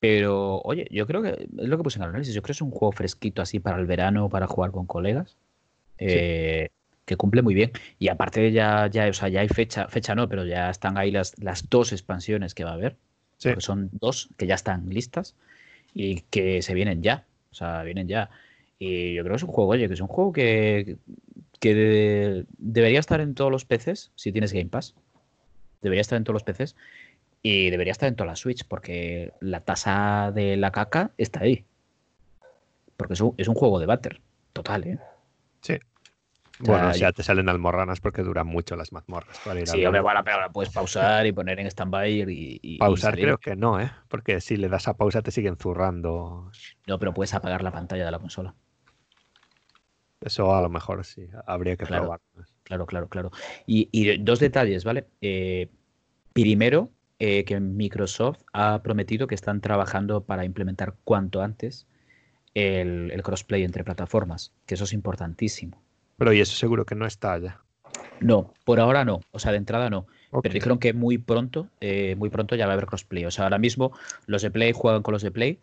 Pero, 0.00 0.60
oye, 0.62 0.88
yo 0.90 1.06
creo 1.06 1.22
que 1.22 1.30
es 1.30 1.68
lo 1.68 1.76
que 1.76 1.84
puse 1.84 1.98
en 1.98 2.02
el 2.02 2.08
análisis. 2.10 2.34
Yo 2.34 2.42
creo 2.42 2.48
que 2.48 2.52
es 2.52 2.62
un 2.62 2.72
juego 2.72 2.90
fresquito 2.90 3.40
así 3.40 3.60
para 3.60 3.78
el 3.78 3.86
verano, 3.86 4.28
para 4.28 4.48
jugar 4.48 4.72
con 4.72 4.84
colegas. 4.84 5.38
Eh, 5.98 6.68
Que 7.04 7.16
cumple 7.16 7.42
muy 7.42 7.54
bien. 7.54 7.72
Y 7.98 8.08
aparte 8.08 8.52
ya, 8.52 8.86
ya, 8.88 9.08
o 9.08 9.12
sea, 9.12 9.28
ya 9.28 9.40
hay 9.40 9.48
fecha, 9.48 9.88
fecha 9.88 10.14
no, 10.14 10.28
pero 10.28 10.44
ya 10.46 10.70
están 10.70 10.96
ahí 10.98 11.10
las, 11.10 11.38
las 11.38 11.68
dos 11.68 11.92
expansiones 11.92 12.54
que 12.54 12.64
va 12.64 12.70
a 12.70 12.74
haber. 12.74 12.96
Sí. 13.38 13.48
Porque 13.48 13.60
son 13.62 13.90
dos 13.92 14.28
que 14.36 14.46
ya 14.46 14.54
están 14.54 14.88
listas 14.88 15.34
y 15.94 16.20
que 16.30 16.62
se 16.62 16.74
vienen 16.74 17.02
ya. 17.02 17.24
O 17.50 17.54
sea, 17.54 17.82
vienen 17.82 18.08
ya. 18.08 18.30
Y 18.78 19.14
yo 19.14 19.22
creo 19.22 19.34
que 19.34 19.36
es 19.38 19.42
un 19.42 19.50
juego, 19.52 19.70
oye, 19.70 19.88
que 19.88 19.94
es 19.94 20.00
un 20.00 20.06
juego 20.08 20.32
que, 20.32 20.96
que 21.60 21.74
de- 21.74 22.46
debería 22.58 23.00
estar 23.00 23.20
en 23.20 23.34
todos 23.34 23.50
los 23.50 23.64
PCs 23.64 24.10
si 24.14 24.32
tienes 24.32 24.52
Game 24.52 24.66
Pass. 24.70 24.94
Debería 25.82 26.00
estar 26.00 26.16
en 26.16 26.24
todos 26.24 26.34
los 26.34 26.44
PCs 26.44 26.76
y 27.42 27.70
debería 27.70 27.90
estar 27.90 28.08
en 28.08 28.14
todas 28.14 28.30
las 28.30 28.38
Switch 28.38 28.64
porque 28.66 29.32
la 29.40 29.60
tasa 29.60 30.30
de 30.32 30.56
la 30.56 30.70
caca 30.70 31.10
está 31.18 31.40
ahí. 31.40 31.64
Porque 32.96 33.14
es 33.14 33.20
un, 33.20 33.34
es 33.36 33.48
un 33.48 33.54
juego 33.56 33.80
de 33.80 33.86
batter. 33.86 34.20
Total, 34.52 34.84
¿eh? 34.86 34.98
Sí. 35.62 35.78
Bueno, 36.58 36.90
o 36.90 36.92
sea, 36.92 37.08
yo- 37.08 37.12
te 37.12 37.22
salen 37.22 37.48
almorranas 37.48 38.00
porque 38.00 38.22
duran 38.22 38.46
mucho 38.46 38.76
las 38.76 38.92
mazmorras 38.92 39.40
para 39.40 39.60
ir 39.60 39.66
Sí, 39.66 39.84
hombre, 39.84 40.00
bueno, 40.00 40.22
pero 40.22 40.40
la 40.40 40.52
puedes 40.52 40.72
pausar 40.72 41.26
y 41.26 41.32
poner 41.32 41.58
en 41.58 41.66
stand-by 41.66 42.24
y, 42.28 42.78
Pausar 42.78 43.14
creo 43.14 43.38
que 43.38 43.56
no, 43.56 43.80
¿eh? 43.80 43.90
Porque 44.08 44.40
si 44.40 44.56
le 44.56 44.68
das 44.68 44.86
a 44.86 44.96
pausa 44.96 45.22
te 45.22 45.30
siguen 45.30 45.56
zurrando. 45.56 46.50
No, 46.86 46.98
pero 46.98 47.12
puedes 47.14 47.34
apagar 47.34 47.62
la 47.62 47.72
pantalla 47.72 48.04
de 48.04 48.10
la 48.10 48.18
consola. 48.18 48.54
Eso 50.20 50.54
a 50.54 50.62
lo 50.62 50.68
mejor 50.68 51.04
sí, 51.04 51.28
habría 51.46 51.76
que 51.76 51.84
Claro. 51.84 52.04
probar. 52.04 52.20
Claro, 52.62 52.86
claro, 52.86 53.08
claro. 53.08 53.30
Y, 53.66 53.88
y 53.90 54.18
dos 54.18 54.38
detalles, 54.38 54.84
¿vale? 54.84 55.08
Eh, 55.20 55.68
primero, 56.32 56.90
eh, 57.18 57.44
que 57.44 57.58
Microsoft 57.58 58.42
ha 58.52 58.82
prometido 58.82 59.26
que 59.26 59.34
están 59.34 59.60
trabajando 59.60 60.24
para 60.24 60.44
implementar 60.44 60.94
cuanto 61.04 61.42
antes 61.42 61.88
el, 62.54 63.10
el 63.10 63.22
crossplay 63.22 63.62
entre 63.64 63.84
plataformas, 63.84 64.52
que 64.66 64.74
eso 64.74 64.84
es 64.84 64.92
importantísimo. 64.92 65.82
Pero 66.18 66.32
y 66.32 66.40
eso 66.40 66.54
seguro 66.56 66.84
que 66.84 66.94
no 66.94 67.06
está 67.06 67.38
ya. 67.38 67.60
No, 68.20 68.52
por 68.64 68.78
ahora 68.80 69.04
no, 69.04 69.20
o 69.32 69.38
sea, 69.38 69.50
de 69.52 69.58
entrada 69.58 69.90
no. 69.90 70.06
Pero 70.42 70.54
dijeron 70.54 70.78
que 70.78 70.92
muy 70.94 71.18
pronto, 71.18 71.68
eh, 71.80 72.14
muy 72.16 72.30
pronto 72.30 72.54
ya 72.56 72.66
va 72.66 72.72
a 72.72 72.74
haber 72.74 72.86
crossplay. 72.86 73.24
O 73.26 73.30
sea, 73.30 73.44
ahora 73.44 73.58
mismo 73.58 73.92
los 74.26 74.42
de 74.42 74.50
Play 74.50 74.72
juegan 74.72 75.02
con 75.02 75.12
los 75.12 75.22
de 75.22 75.30
Play, 75.30 75.58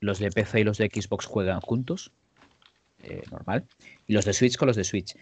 los 0.00 0.18
de 0.18 0.30
PC 0.30 0.60
y 0.60 0.64
los 0.64 0.78
de 0.78 0.88
Xbox 0.92 1.26
juegan 1.26 1.60
juntos, 1.60 2.12
eh, 3.02 3.22
normal, 3.30 3.64
y 4.06 4.12
los 4.14 4.24
de 4.24 4.32
Switch 4.32 4.56
con 4.56 4.66
los 4.68 4.76
de 4.76 4.84
Switch. 4.84 5.14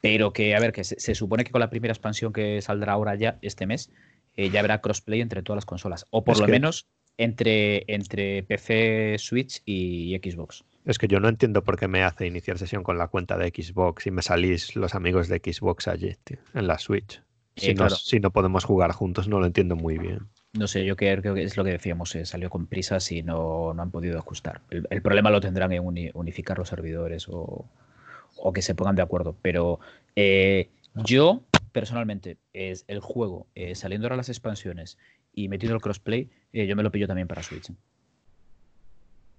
Pero 0.00 0.32
que, 0.32 0.54
a 0.54 0.60
ver, 0.60 0.72
que 0.72 0.84
se, 0.84 1.00
se 1.00 1.14
supone 1.16 1.44
que 1.44 1.50
con 1.50 1.60
la 1.60 1.70
primera 1.70 1.92
expansión 1.92 2.32
que 2.32 2.60
saldrá 2.62 2.92
ahora 2.92 3.16
ya, 3.16 3.38
este 3.42 3.66
mes, 3.66 3.90
eh, 4.36 4.50
ya 4.50 4.60
habrá 4.60 4.80
crossplay 4.80 5.20
entre 5.20 5.42
todas 5.42 5.56
las 5.56 5.66
consolas. 5.66 6.06
O 6.10 6.22
por 6.22 6.34
Es 6.34 6.40
lo 6.40 6.46
que- 6.46 6.52
menos 6.52 6.86
entre, 7.18 7.84
entre 7.92 8.42
PC, 8.44 9.16
Switch 9.18 9.60
y, 9.66 10.16
Xbox. 10.22 10.64
Es 10.86 10.96
que 10.98 11.08
yo 11.08 11.20
no 11.20 11.28
entiendo 11.28 11.62
por 11.62 11.78
qué 11.78 11.86
me 11.88 12.02
hace 12.02 12.26
iniciar 12.26 12.56
sesión 12.58 12.82
con 12.82 12.96
la 12.96 13.08
cuenta 13.08 13.36
de 13.36 13.48
Xbox 13.48 14.06
y 14.06 14.10
me 14.10 14.22
salís 14.22 14.74
los 14.74 14.94
amigos 14.94 15.28
de 15.28 15.38
Xbox 15.44 15.88
allí, 15.88 16.16
tío, 16.24 16.38
en 16.54 16.66
la 16.66 16.78
Switch. 16.78 17.22
Si, 17.56 17.72
Eh, 17.72 17.74
no, 17.74 17.90
si 17.90 18.20
no 18.20 18.30
podemos 18.30 18.64
jugar 18.64 18.92
juntos, 18.92 19.28
no 19.28 19.40
lo 19.40 19.46
entiendo 19.46 19.76
muy 19.76 19.98
bien. 19.98 20.20
No 20.54 20.66
sé, 20.66 20.84
yo 20.86 20.96
creo, 20.96 21.20
creo 21.20 21.34
que 21.34 21.42
es 21.42 21.56
lo 21.56 21.64
que 21.64 21.72
decíamos, 21.72 22.14
eh, 22.14 22.24
salió 22.24 22.48
con 22.48 22.66
prisas 22.66 23.12
y 23.12 23.22
no, 23.22 23.74
no 23.74 23.82
han 23.82 23.90
podido 23.90 24.18
ajustar. 24.18 24.62
El, 24.70 24.86
el 24.88 25.02
problema 25.02 25.30
lo 25.30 25.40
tendrán 25.40 25.72
en 25.72 25.84
uni- 25.84 26.10
unificar 26.14 26.56
los 26.56 26.68
servidores 26.68 27.28
o, 27.28 27.66
o 28.36 28.52
que 28.52 28.62
se 28.62 28.74
pongan 28.74 28.96
de 28.96 29.02
acuerdo. 29.02 29.36
Pero 29.42 29.80
eh, 30.16 30.70
yo, 30.94 31.42
personalmente, 31.72 32.38
es 32.54 32.84
el 32.88 33.00
juego, 33.00 33.46
saliendo 33.74 34.06
ahora 34.06 34.16
las 34.16 34.28
expansiones 34.30 34.96
y 35.44 35.48
metiendo 35.48 35.74
el 35.74 35.80
crossplay, 35.80 36.28
eh, 36.52 36.66
yo 36.66 36.74
me 36.76 36.82
lo 36.82 36.90
pillo 36.90 37.06
también 37.06 37.28
para 37.28 37.42
Switch. 37.42 37.70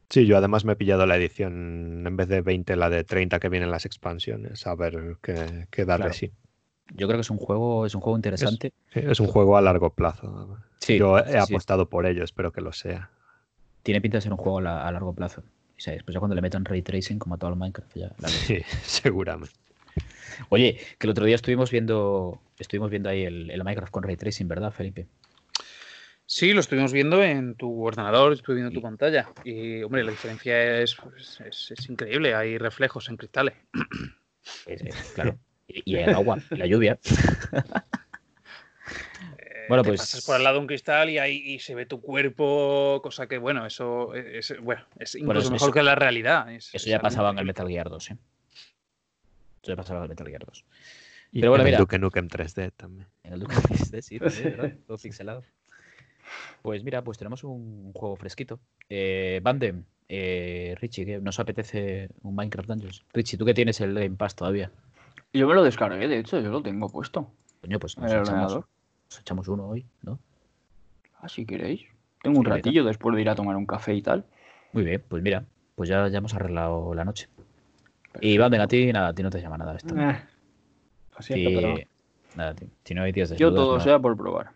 Sí, 0.09 0.25
yo 0.25 0.37
además 0.37 0.65
me 0.65 0.73
he 0.73 0.75
pillado 0.75 1.05
la 1.05 1.17
edición, 1.17 2.03
en 2.07 2.17
vez 2.17 2.27
de 2.27 2.41
20, 2.41 2.75
la 2.75 2.89
de 2.89 3.03
30 3.03 3.39
que 3.39 3.49
vienen 3.49 3.69
las 3.69 3.85
expansiones, 3.85 4.65
a 4.65 4.73
ver 4.75 5.17
qué, 5.21 5.67
qué 5.69 5.85
darle 5.85 6.05
Claro. 6.05 6.13
sí. 6.17 6.31
Yo 6.95 7.05
creo 7.07 7.17
que 7.19 7.21
es 7.21 7.29
un 7.29 7.37
juego, 7.37 7.85
es 7.85 7.93
un 7.93 8.01
juego 8.01 8.17
interesante. 8.17 8.73
Sí, 8.91 8.99
Es 9.03 9.19
un 9.19 9.27
juego 9.27 9.55
a 9.57 9.61
largo 9.61 9.91
plazo. 9.91 10.57
Sí, 10.79 10.97
Yo 10.97 11.19
he 11.19 11.33
sí. 11.33 11.37
apostado 11.37 11.87
por 11.87 12.07
ello, 12.07 12.23
espero 12.23 12.51
que 12.51 12.61
lo 12.61 12.71
sea. 12.73 13.11
Tiene 13.83 14.01
pinta 14.01 14.17
de 14.17 14.21
ser 14.21 14.31
un 14.31 14.39
juego 14.39 14.57
a, 14.57 14.61
la- 14.63 14.87
a 14.87 14.91
largo 14.91 15.13
plazo. 15.13 15.41
O 15.41 15.79
sea, 15.81 15.93
después 15.93 16.13
ya 16.15 16.19
cuando 16.19 16.33
le 16.33 16.41
metan 16.41 16.65
ray 16.65 16.81
tracing 16.81 17.19
como 17.19 17.35
a 17.35 17.37
todo 17.37 17.51
el 17.51 17.55
Minecraft, 17.57 17.95
ya 17.95 18.11
la. 18.17 18.27
Sí, 18.29 18.57
seguramente. 18.81 19.53
Oye, 20.49 20.79
que 20.97 21.05
el 21.05 21.11
otro 21.11 21.25
día 21.25 21.35
estuvimos 21.35 21.69
viendo, 21.69 22.41
estuvimos 22.57 22.89
viendo 22.89 23.09
ahí 23.09 23.23
el, 23.25 23.51
el 23.51 23.63
Minecraft 23.63 23.91
con 23.91 24.01
ray 24.03 24.17
tracing, 24.17 24.47
¿verdad, 24.47 24.71
Felipe? 24.71 25.05
Sí, 26.31 26.53
lo 26.53 26.59
estuvimos 26.59 26.93
viendo 26.93 27.23
en 27.23 27.55
tu 27.55 27.83
ordenador, 27.83 28.33
estuve 28.33 28.57
viendo 28.57 28.71
tu 28.71 28.83
pantalla. 28.83 29.27
Y, 29.43 29.81
hombre, 29.81 30.03
la 30.03 30.11
diferencia 30.11 30.79
es, 30.79 30.93
pues, 30.95 31.39
es, 31.41 31.71
es 31.71 31.89
increíble. 31.89 32.35
Hay 32.35 32.59
reflejos 32.59 33.09
en 33.09 33.17
cristales. 33.17 33.55
Eh, 34.67 34.77
eh, 34.79 34.89
claro. 35.15 35.39
Y, 35.67 35.81
y 35.93 35.95
el 35.97 36.13
agua, 36.13 36.37
y 36.51 36.55
la 36.55 36.67
lluvia. 36.67 36.99
Eh, 39.37 39.65
Bueno, 39.69 39.83
te 39.83 39.89
pues- 39.89 40.01
pasas 40.01 40.23
por 40.25 40.35
al 40.35 40.43
lado 40.43 40.55
de 40.55 40.61
un 40.61 40.67
cristal 40.67 41.09
y 41.09 41.17
ahí 41.19 41.37
y 41.45 41.59
se 41.59 41.73
ve 41.75 41.85
tu 41.87 41.99
cuerpo, 42.01 42.99
cosa 43.03 43.27
que, 43.27 43.37
bueno, 43.39 43.65
eso 43.65 44.13
es, 44.15 44.53
bueno, 44.61 44.83
es 44.99 45.15
incluso 45.15 45.39
eso- 45.39 45.51
mejor 45.51 45.67
eso- 45.69 45.73
que 45.73 45.83
la 45.83 45.95
realidad. 45.95 46.51
Es- 46.51 46.67
Eso 46.69 46.77
es 46.77 46.85
ya 46.85 46.95
algo 46.97 47.03
pasaba 47.03 47.29
en 47.31 47.39
el. 47.39 47.45
Metal 47.45 47.67
Gear 47.67 47.89
2, 47.89 48.11
¿eh? 48.11 48.17
Eso 49.63 49.71
ya 49.71 49.75
pasaba 49.75 49.99
en 49.99 50.03
el 50.03 50.09
Metal 50.09 50.27
Gear 50.27 50.45
2. 50.45 50.65
Y 51.31 51.39
Pero 51.41 51.51
bueno, 51.51 51.63
en 51.63 51.67
el 51.67 51.71
mira. 51.73 51.79
Duke 51.79 51.99
Nukem 51.99 52.27
3D 52.27 52.71
también. 52.75 53.07
En 53.23 53.33
el 53.33 53.39
Duke 53.41 53.55
SD, 53.75 54.01
sí, 54.03 54.19
también, 54.19 54.43
¿verdad? 54.57 54.73
Todo 54.87 54.97
pixelado. 54.97 55.43
Pues 56.61 56.83
mira, 56.83 57.03
pues 57.03 57.17
tenemos 57.17 57.43
un 57.43 57.91
juego 57.93 58.15
fresquito. 58.15 58.59
Eh, 58.89 59.39
Bandem, 59.43 59.83
eh, 60.07 60.75
Richie, 60.79 61.05
¿qué? 61.05 61.19
¿nos 61.19 61.39
apetece 61.39 62.09
un 62.23 62.35
Minecraft 62.35 62.67
Dungeons? 62.69 63.03
Richie, 63.13 63.37
tú 63.37 63.45
que 63.45 63.53
tienes 63.53 63.79
el 63.81 63.93
Game 63.93 64.15
Pass 64.15 64.35
todavía. 64.35 64.71
Yo 65.33 65.47
me 65.47 65.53
lo 65.53 65.63
descargué, 65.63 66.07
de 66.07 66.19
hecho, 66.19 66.39
yo 66.39 66.49
lo 66.49 66.61
tengo 66.61 66.89
puesto. 66.89 67.31
Coño, 67.61 67.79
pues 67.79 67.97
nos 67.97 68.11
el 68.11 68.21
echamos, 68.21 68.53
nos 68.55 69.19
echamos 69.19 69.47
uno 69.47 69.67
hoy, 69.67 69.85
¿no? 70.01 70.19
Ah, 71.21 71.29
si 71.29 71.45
queréis. 71.45 71.85
Tengo 72.21 72.39
un 72.39 72.45
Sí, 72.45 72.51
ratillo 72.51 72.83
después 72.83 73.15
de 73.15 73.21
ir 73.21 73.29
a 73.29 73.35
tomar 73.35 73.55
un 73.55 73.65
café 73.65 73.93
y 73.93 74.01
tal. 74.01 74.25
Muy 74.73 74.83
bien, 74.83 75.03
pues 75.07 75.21
mira, 75.21 75.45
pues 75.75 75.89
ya, 75.89 76.07
ya 76.07 76.17
hemos 76.17 76.33
arreglado 76.33 76.93
la 76.93 77.05
noche. 77.05 77.27
Y 78.21 78.37
Bandem, 78.37 78.61
a 78.61 78.67
ti 78.67 78.91
nada, 78.91 79.09
a 79.09 79.13
ti 79.13 79.23
no 79.23 79.29
te 79.29 79.41
llama 79.41 79.57
nada 79.57 79.75
esto. 79.75 79.95
Eh, 79.95 80.21
lo 81.15 81.21
siento, 81.21 81.49
Sí, 81.49 81.55
pero 81.55 81.75
Nada, 82.35 82.53
tío. 82.53 82.67
Si 82.83 82.93
no 82.93 83.03
hay 83.03 83.11
días 83.11 83.29
de 83.29 83.37
Yo 83.37 83.53
todo 83.53 83.79
sea 83.79 83.99
por 83.99 84.15
probar. 84.15 84.51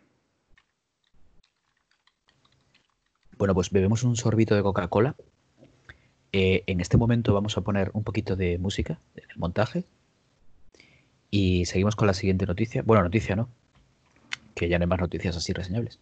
Bueno, 3.38 3.54
pues 3.54 3.72
bebemos 3.72 4.04
un 4.04 4.16
sorbito 4.16 4.56
de 4.56 4.64
Coca-Cola. 4.64 5.16
Eh, 6.32 6.64
en 6.68 6.82
este 6.82 6.98
momento 6.98 7.34
vamos 7.34 7.58
a 7.58 7.62
poner 7.62 7.92
un 7.94 8.04
poquito 8.04 8.36
de 8.36 8.58
música 8.58 9.00
en 9.16 9.30
el 9.30 9.38
montaje. 9.38 9.86
Y 11.30 11.66
seguimos 11.66 11.96
con 11.96 12.08
la 12.08 12.14
siguiente 12.14 12.46
noticia. 12.46 12.84
Bueno, 12.84 13.04
noticia 13.04 13.36
no. 13.36 13.50
Que 14.56 14.70
ya 14.70 14.78
no 14.78 14.84
hay 14.84 14.90
más 14.90 15.00
noticias 15.00 15.36
así 15.36 15.54
reseñables. 15.54 16.00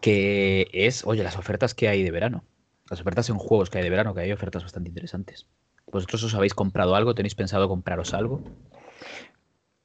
Que 0.00 0.68
es, 0.72 1.06
oye, 1.06 1.22
las 1.22 1.36
ofertas 1.36 1.74
que 1.74 1.88
hay 1.88 2.02
de 2.02 2.10
verano. 2.10 2.44
Las 2.90 3.00
ofertas 3.00 3.28
en 3.30 3.38
juegos 3.38 3.70
que 3.70 3.78
hay 3.78 3.84
de 3.84 3.90
verano, 3.90 4.14
que 4.14 4.20
hay 4.20 4.32
ofertas 4.32 4.62
bastante 4.62 4.88
interesantes. 4.88 5.46
¿Vosotros 5.90 6.22
os 6.24 6.34
habéis 6.34 6.54
comprado 6.54 6.94
algo? 6.94 7.14
¿Tenéis 7.14 7.34
pensado 7.34 7.68
compraros 7.68 8.12
algo? 8.12 8.42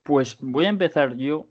Pues 0.04 0.38
voy 0.40 0.66
a 0.66 0.70
empezar 0.70 1.16
yo, 1.16 1.48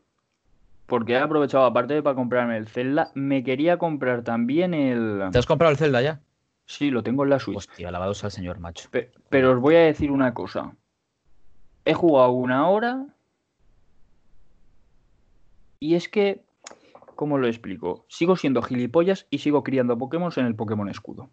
porque 0.91 1.12
he 1.14 1.18
aprovechado, 1.18 1.64
aparte 1.64 1.95
de 1.95 2.03
para 2.03 2.16
comprarme 2.16 2.57
el 2.57 2.66
Zelda, 2.66 3.12
me 3.14 3.43
quería 3.45 3.78
comprar 3.78 4.22
también 4.24 4.74
el... 4.74 5.22
¿Te 5.30 5.38
has 5.38 5.47
comprado 5.47 5.70
el 5.70 5.78
Zelda 5.78 6.03
ya? 6.03 6.20
Sí, 6.66 6.91
lo 6.91 7.03
tengo 7.05 7.22
en 7.24 7.30
la 7.30 7.38
Switch. 7.38 7.57
Hostia, 7.59 7.88
alabados 7.88 8.22
al 8.24 8.32
señor, 8.32 8.59
macho. 8.59 8.88
Pe- 8.91 9.12
pero 9.28 9.53
os 9.53 9.61
voy 9.61 9.76
a 9.76 9.80
decir 9.80 10.11
una 10.11 10.34
cosa. 10.34 10.74
He 11.84 11.95
jugado 11.95 12.32
una 12.32 12.68
hora 12.68 13.07
y 15.78 15.95
es 15.95 16.09
que, 16.09 16.45
¿cómo 17.16 17.38
lo 17.38 17.47
explico? 17.47 18.05
Sigo 18.09 18.36
siendo 18.36 18.61
gilipollas 18.61 19.26
y 19.30 19.38
sigo 19.38 19.62
criando 19.62 19.97
Pokémon 19.97 20.32
en 20.36 20.47
el 20.47 20.55
Pokémon 20.57 20.88
Escudo. 20.88 21.30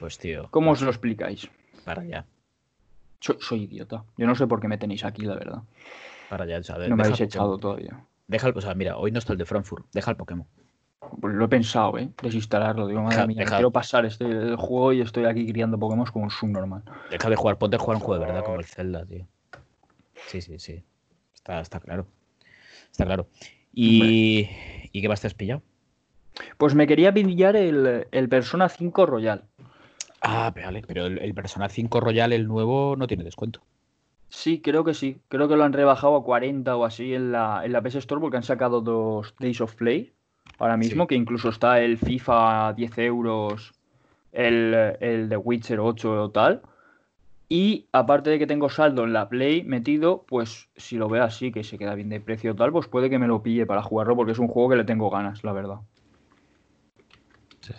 Pues 0.00 0.18
tío, 0.18 0.48
¿Cómo 0.50 0.72
os 0.72 0.80
lo 0.82 0.90
explicáis? 0.90 1.48
para 1.84 2.02
allá. 2.02 2.26
Soy, 3.20 3.36
soy 3.40 3.62
idiota. 3.64 4.04
Yo 4.16 4.26
no 4.26 4.34
sé 4.34 4.46
por 4.46 4.60
qué 4.60 4.68
me 4.68 4.78
tenéis 4.78 5.04
aquí, 5.04 5.22
la 5.22 5.34
verdad. 5.34 5.62
Para 6.30 6.44
allá. 6.44 6.58
o 6.58 6.62
sea, 6.62 6.76
No 6.88 6.96
me 6.96 7.02
habéis 7.04 7.20
echado 7.20 7.58
todavía. 7.58 8.04
Deja 8.28 8.46
el, 8.48 8.56
o 8.56 8.60
sea, 8.60 8.74
mira, 8.74 8.96
hoy 8.98 9.10
no 9.10 9.18
está 9.18 9.32
el 9.32 9.38
de 9.38 9.44
Frankfurt. 9.46 9.86
Deja 9.92 10.10
el 10.12 10.16
Pokémon. 10.16 10.46
Pues 11.20 11.34
lo 11.34 11.44
he 11.44 11.48
pensado, 11.48 11.96
¿eh? 11.98 12.10
Desinstalarlo. 12.22 12.86
Digo, 12.86 13.00
madre 13.02 13.16
Deja- 13.16 13.26
mía, 13.26 13.38
deja- 13.38 13.56
quiero 13.56 13.70
pasar 13.70 14.04
este 14.04 14.24
el 14.26 14.56
juego 14.56 14.92
y 14.92 15.00
estoy 15.00 15.24
aquí 15.24 15.46
criando 15.50 15.78
Pokémon 15.78 16.06
como 16.06 16.24
un 16.26 16.30
subnormal. 16.30 16.82
Deja 17.10 17.30
de 17.30 17.36
jugar, 17.36 17.58
ponte 17.58 17.76
a 17.76 17.78
jugar 17.78 17.96
un 17.96 18.02
juego 18.02 18.20
de 18.20 18.26
verdad 18.30 18.44
como 18.44 18.58
el 18.60 18.66
Zelda, 18.66 19.04
tío. 19.06 19.26
Sí, 20.26 20.42
sí, 20.42 20.58
sí. 20.58 20.84
Está, 21.34 21.60
está 21.60 21.80
claro. 21.80 22.06
Está 22.90 23.04
claro. 23.06 23.26
¿Y, 23.72 24.48
¿y 24.92 25.00
qué 25.00 25.08
más 25.08 25.20
te 25.20 25.26
has 25.28 25.34
pillado? 25.34 25.62
Pues 26.58 26.74
me 26.74 26.86
quería 26.86 27.12
pillar 27.14 27.56
el, 27.56 28.06
el 28.10 28.28
Persona 28.28 28.68
5 28.68 29.06
Royal. 29.06 29.44
Ah, 30.20 30.52
vale, 30.54 30.82
pero 30.86 31.06
el, 31.06 31.18
el 31.18 31.32
Persona 31.34 31.68
5 31.68 32.00
Royal, 32.00 32.32
el 32.32 32.46
nuevo, 32.48 32.96
no 32.96 33.06
tiene 33.06 33.24
descuento. 33.24 33.62
Sí, 34.28 34.60
creo 34.60 34.84
que 34.84 34.94
sí. 34.94 35.20
Creo 35.28 35.48
que 35.48 35.56
lo 35.56 35.64
han 35.64 35.72
rebajado 35.72 36.16
a 36.16 36.22
40 36.24 36.76
o 36.76 36.84
así 36.84 37.14
en 37.14 37.32
la, 37.32 37.62
en 37.64 37.72
la 37.72 37.80
PS 37.82 37.96
Store 37.98 38.20
porque 38.20 38.36
han 38.36 38.42
sacado 38.42 38.80
dos 38.80 39.34
Days 39.38 39.60
of 39.60 39.74
Play 39.74 40.12
ahora 40.58 40.76
mismo, 40.76 41.04
Sí. 41.04 41.08
que 41.08 41.14
incluso 41.14 41.48
está 41.48 41.80
el 41.80 41.96
FIFA 41.98 42.68
a 42.68 42.72
10 42.74 42.98
euros, 42.98 43.72
el, 44.32 44.74
el 45.00 45.28
de 45.28 45.36
Witcher 45.36 45.80
8 45.80 46.22
o 46.24 46.30
tal. 46.30 46.62
Y 47.50 47.86
aparte 47.92 48.28
de 48.28 48.38
que 48.38 48.46
tengo 48.46 48.68
saldo 48.68 49.04
en 49.04 49.14
la 49.14 49.30
Play 49.30 49.62
metido, 49.64 50.24
pues 50.28 50.68
si 50.76 50.96
lo 50.98 51.08
veo 51.08 51.24
así, 51.24 51.50
que 51.50 51.64
se 51.64 51.78
queda 51.78 51.94
bien 51.94 52.10
de 52.10 52.20
precio 52.20 52.52
o 52.52 52.54
tal, 52.54 52.70
pues 52.72 52.86
puede 52.88 53.08
que 53.08 53.18
me 53.18 53.26
lo 53.26 53.42
pille 53.42 53.64
para 53.64 53.82
jugarlo 53.82 54.14
porque 54.16 54.32
es 54.32 54.38
un 54.38 54.48
juego 54.48 54.68
que 54.68 54.76
le 54.76 54.84
tengo 54.84 55.08
ganas, 55.08 55.42
la 55.44 55.52
verdad. 55.52 55.78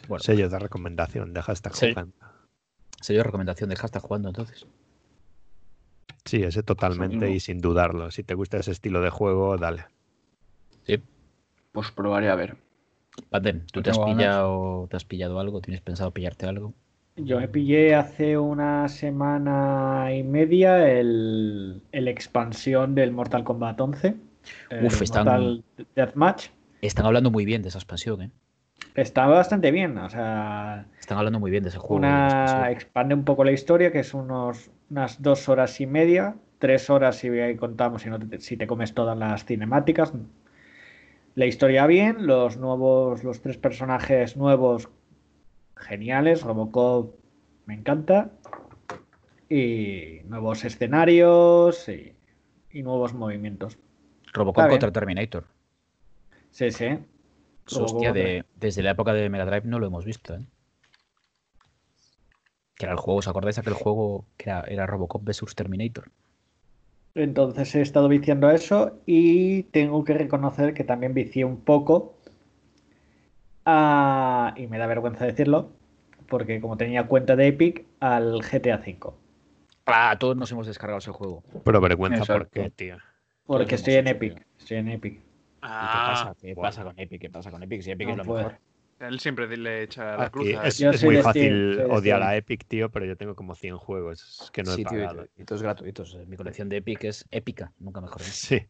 Bueno. 0.08 0.20
Sello 0.24 0.50
de 0.50 0.60
recomendación, 0.60 1.34
deja 1.34 1.52
estar 1.52 1.74
Sí. 1.76 1.90
jugando. 1.90 2.14
Sería 3.02 3.24
recomendación, 3.24 3.70
deja 3.70 3.86
estar 3.86 4.02
jugando 4.02 4.30
entonces. 4.30 4.66
Sí, 6.26 6.44
ese 6.44 6.64
totalmente 6.64 7.30
y 7.32 7.40
sin 7.40 7.60
dudarlo. 7.62 8.12
Si 8.12 8.24
te 8.24 8.34
gusta 8.36 8.58
ese 8.58 8.72
estilo 8.72 9.02
de 9.02 9.10
juego, 9.10 9.58
dale. 9.58 9.86
Sí. 10.84 11.02
Pues 11.72 11.92
probaré 11.92 12.30
a 12.30 12.36
ver. 12.36 12.58
Paten, 13.30 13.66
¿tú 13.72 13.80
No 13.80 13.84
te 13.84 13.90
has 13.92 14.00
pillado, 14.00 14.88
te 14.90 14.98
has 14.98 15.06
pillado 15.06 15.40
algo? 15.40 15.62
¿Tienes 15.62 15.82
pensado 15.82 16.12
pillarte 16.12 16.46
algo? 16.46 16.74
Yo 17.16 17.40
me 17.40 17.48
pillé 17.50 17.96
hace 17.96 18.38
una 18.38 18.88
semana 18.88 20.14
y 20.16 20.24
media 20.24 20.90
el, 20.90 21.82
el 21.92 22.08
expansión 22.08 22.96
del 22.96 23.12
Mortal 23.12 23.44
Kombat 23.44 23.80
11. 23.82 24.16
el 24.70 24.86
Uf, 24.86 25.02
están- 25.02 25.26
Mortal 25.26 25.64
Deathmatch. 25.96 26.48
Están 26.82 27.06
hablando 27.08 27.30
muy 27.30 27.44
bien 27.44 27.62
de 27.62 27.68
esa 27.70 27.78
expansión, 27.80 28.22
¿eh? 28.22 28.32
Está 28.96 29.28
bastante 29.28 29.72
bien, 29.72 29.98
o 29.98 30.10
sea, 30.10 30.88
Están 31.00 31.18
hablando 31.18 31.40
muy 31.42 31.52
bien 31.52 31.64
de 31.64 31.70
ese 31.70 31.78
juego. 31.78 31.96
una 31.96 32.70
expande 32.72 33.14
un 33.16 33.26
poco 33.26 33.44
la 33.44 33.52
historia, 33.52 33.92
que 33.92 34.00
es 34.00 34.14
unos, 34.14 34.72
unas 34.90 35.22
dos 35.22 35.48
horas 35.50 35.80
y 35.82 35.88
media, 35.88 36.36
tres 36.58 36.90
horas 36.90 37.18
si 37.18 37.30
contamos 37.58 38.02
si, 38.02 38.10
no 38.10 38.20
te, 38.20 38.40
si 38.40 38.58
te 38.58 38.68
comes 38.68 38.94
todas 38.94 39.18
las 39.18 39.46
cinemáticas. 39.46 40.14
La 41.36 41.46
historia 41.46 41.86
bien, 41.88 42.26
los 42.28 42.58
nuevos, 42.58 43.24
los 43.24 43.42
tres 43.42 43.58
personajes 43.58 44.36
nuevos 44.36 44.90
geniales, 45.76 46.42
Robocop 46.42 47.16
me 47.66 47.76
encanta, 47.76 48.32
y 49.48 50.22
nuevos 50.26 50.66
escenarios 50.66 51.88
y, 51.90 52.14
y 52.72 52.84
nuevos 52.84 53.14
movimientos. 53.14 53.78
Robocop 54.34 54.58
Está 54.64 54.68
bien. 54.68 54.80
contra 54.82 54.92
Terminator. 54.92 55.46
Sí, 56.52 56.72
sí. 56.72 57.00
Hostia, 57.76 58.12
de- 58.14 58.44
desde 58.56 58.82
la 58.84 58.92
época 58.92 59.14
de 59.14 59.30
Mega 59.30 59.46
Drive 59.46 59.66
no 59.68 59.80
lo 59.80 59.88
hemos 59.88 60.06
visto, 60.06 60.34
¿eh? 60.36 60.46
Que 62.80 62.86
era 62.88 62.94
el 62.94 63.00
juego, 63.04 63.20
¿os 63.20 63.28
acordáis 63.28 63.58
de 63.58 63.62
aquel 63.62 63.76
juego 63.76 64.26
que 64.38 64.50
era, 64.50 64.62
era 64.76 64.88
Robocop 64.88 65.24
vs 65.24 65.54
Terminator? 65.60 66.06
Entonces 67.14 67.76
he 67.76 67.82
estado 67.82 68.08
viciando 68.08 68.48
a 68.48 68.56
eso 68.56 69.00
y 69.06 69.62
tengo 69.64 70.04
que 70.04 70.16
reconocer 70.16 70.74
que 70.74 70.84
también 70.84 71.14
vicié 71.14 71.46
un 71.46 71.58
poco. 71.62 72.16
a- 73.66 74.54
y 74.58 74.68
me 74.68 74.78
da 74.78 74.88
vergüenza 74.88 75.26
decirlo, 75.26 75.72
porque 76.28 76.60
como 76.62 76.78
tenía 76.78 77.08
cuenta 77.08 77.36
de 77.36 77.48
Epic, 77.48 77.86
al 78.00 78.42
GTA 78.44 78.78
V. 78.80 79.14
Ah, 79.86 80.16
todos 80.20 80.38
nos 80.38 80.52
hemos 80.52 80.68
descargado 80.68 81.00
ese 81.00 81.12
juego. 81.12 81.44
Pero 81.64 81.82
vergüenza, 81.82 82.24
Exacto. 82.24 82.34
¿por 82.34 82.50
qué, 82.50 82.70
tío? 82.70 82.98
Porque 83.46 83.76
estoy 83.76 83.96
en 83.96 84.08
hecho, 84.08 84.16
Epic. 84.16 84.34
tío. 84.34 84.46
Estoy 84.58 84.78
en 84.78 84.88
Epic. 84.90 85.22
¿Y 85.80 85.90
qué 85.90 86.02
Ah, 86.02 86.02
pasa? 86.02 86.36
¿Qué 86.40 86.56
bueno. 86.56 86.68
pasa 86.68 86.84
con 86.84 87.00
Epic? 87.00 87.22
¿Qué 87.22 87.30
pasa 87.30 87.52
con 87.52 87.64
Epic? 87.64 87.82
Si 87.82 87.92
Epic 87.92 88.08
No 88.08 88.12
es 88.12 88.18
lo 88.18 88.26
puedo. 88.26 88.40
mejor. 88.40 88.60
Él 89.00 89.20
siempre 89.20 89.56
le 89.58 89.84
echa 89.84 90.18
la 90.18 90.30
cruz. 90.30 90.48
Aquí 90.56 90.84
a 90.84 90.92
es, 90.92 91.04
muy 91.04 91.16
Steam, 91.16 91.24
fácil 91.24 91.82
odiar 91.90 92.22
a 92.22 92.36
Epic, 92.36 92.66
tío, 92.66 92.90
pero 92.90 93.06
yo 93.06 93.16
tengo 93.16 93.36
como 93.36 93.56
100 93.56 93.78
juegos 93.78 94.50
que 94.54 94.64
no 94.64 94.72
he 94.72 94.76
Sí, 94.76 94.86
tío, 94.86 94.98
y 95.00 95.02
pagado. 95.08 95.26
to- 95.26 95.32
y 95.42 95.46
todos 95.46 95.64
gratuitos. 95.64 96.18
Mi 96.28 96.38
colección 96.38 96.70
de 96.70 96.78
Epic 96.78 97.04
es 97.06 97.26
épica, 97.32 97.72
nunca 97.80 98.02
mejor. 98.02 98.22
Sí, 98.22 98.62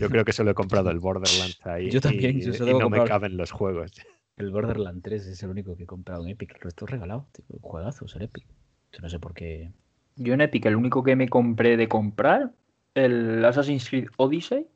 yo 0.00 0.08
creo 0.10 0.24
que 0.24 0.32
solo 0.32 0.50
he 0.50 0.54
comprado 0.54 0.90
el 0.90 0.98
Borderlands 0.98 1.64
ahí. 1.66 1.90
Yo 1.90 2.00
también, 2.00 2.38
y, 2.38 2.42
yo 2.42 2.52
solo 2.54 2.72
y 2.72 2.74
he 2.74 2.78
no 2.78 2.90
me 2.90 3.04
caben 3.04 3.36
los 3.36 3.50
juegos. 3.50 3.92
El 4.36 4.50
Borderland 4.52 5.02
3 5.02 5.26
es 5.26 5.42
el 5.42 5.50
único 5.50 5.76
que 5.76 5.82
he 5.82 5.86
comprado 5.86 6.22
en 6.22 6.30
Epic. 6.30 6.54
El 6.54 6.60
resto 6.60 6.84
es 6.84 6.92
regalado. 6.92 7.26
Tío. 7.32 7.58
Juegazos 7.60 8.14
en 8.14 8.22
Epic. 8.22 8.44
Yo 8.92 9.00
no 9.00 9.08
sé 9.08 9.18
por 9.18 9.34
qué. 9.34 9.72
Yo 10.14 10.32
en 10.32 10.40
Epic, 10.40 10.64
el 10.66 10.76
único 10.76 11.02
que 11.02 11.16
me 11.16 11.28
compré 11.28 11.76
de 11.76 11.88
comprar, 11.88 12.52
el 12.94 13.44
Assassin's 13.44 13.88
Creed 13.90 14.06
Odyssey. 14.16 14.68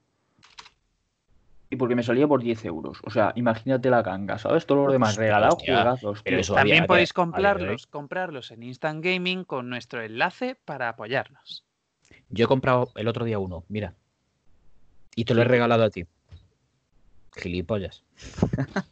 Y 1.73 1.77
porque 1.77 1.95
me 1.97 2.03
salía 2.03 2.29
por 2.29 2.43
10 2.43 2.63
euros. 2.67 2.99
O 3.03 3.09
sea, 3.09 3.33
imagínate 3.35 3.89
la 3.89 4.03
ganga, 4.03 4.37
¿sabes? 4.37 4.67
Todos 4.67 4.85
los 4.85 4.93
demás 4.93 5.17
hostia. 5.17 5.33
juegazos, 5.73 6.23
También 6.23 6.81
había- 6.81 6.87
podéis 6.87 7.15
comprarlos, 7.15 7.87
comprarlos 7.87 8.51
en 8.51 8.63
Instant 8.63 9.03
Gaming 9.03 9.45
con 9.45 9.71
nuestro 9.71 10.03
enlace 10.03 10.55
para 10.67 10.91
apoyarnos. 10.91 11.65
Yo 12.29 12.45
he 12.45 12.49
comprado 12.49 12.91
el 12.95 13.09
otro 13.09 13.25
día 13.25 13.39
uno, 13.39 13.65
mira. 13.71 13.95
Y 15.17 15.25
te 15.25 15.33
lo 15.35 15.41
he 15.41 15.45
regalado 15.47 15.83
a 15.85 15.89
ti. 15.89 16.05
Gilipollas. 17.39 18.05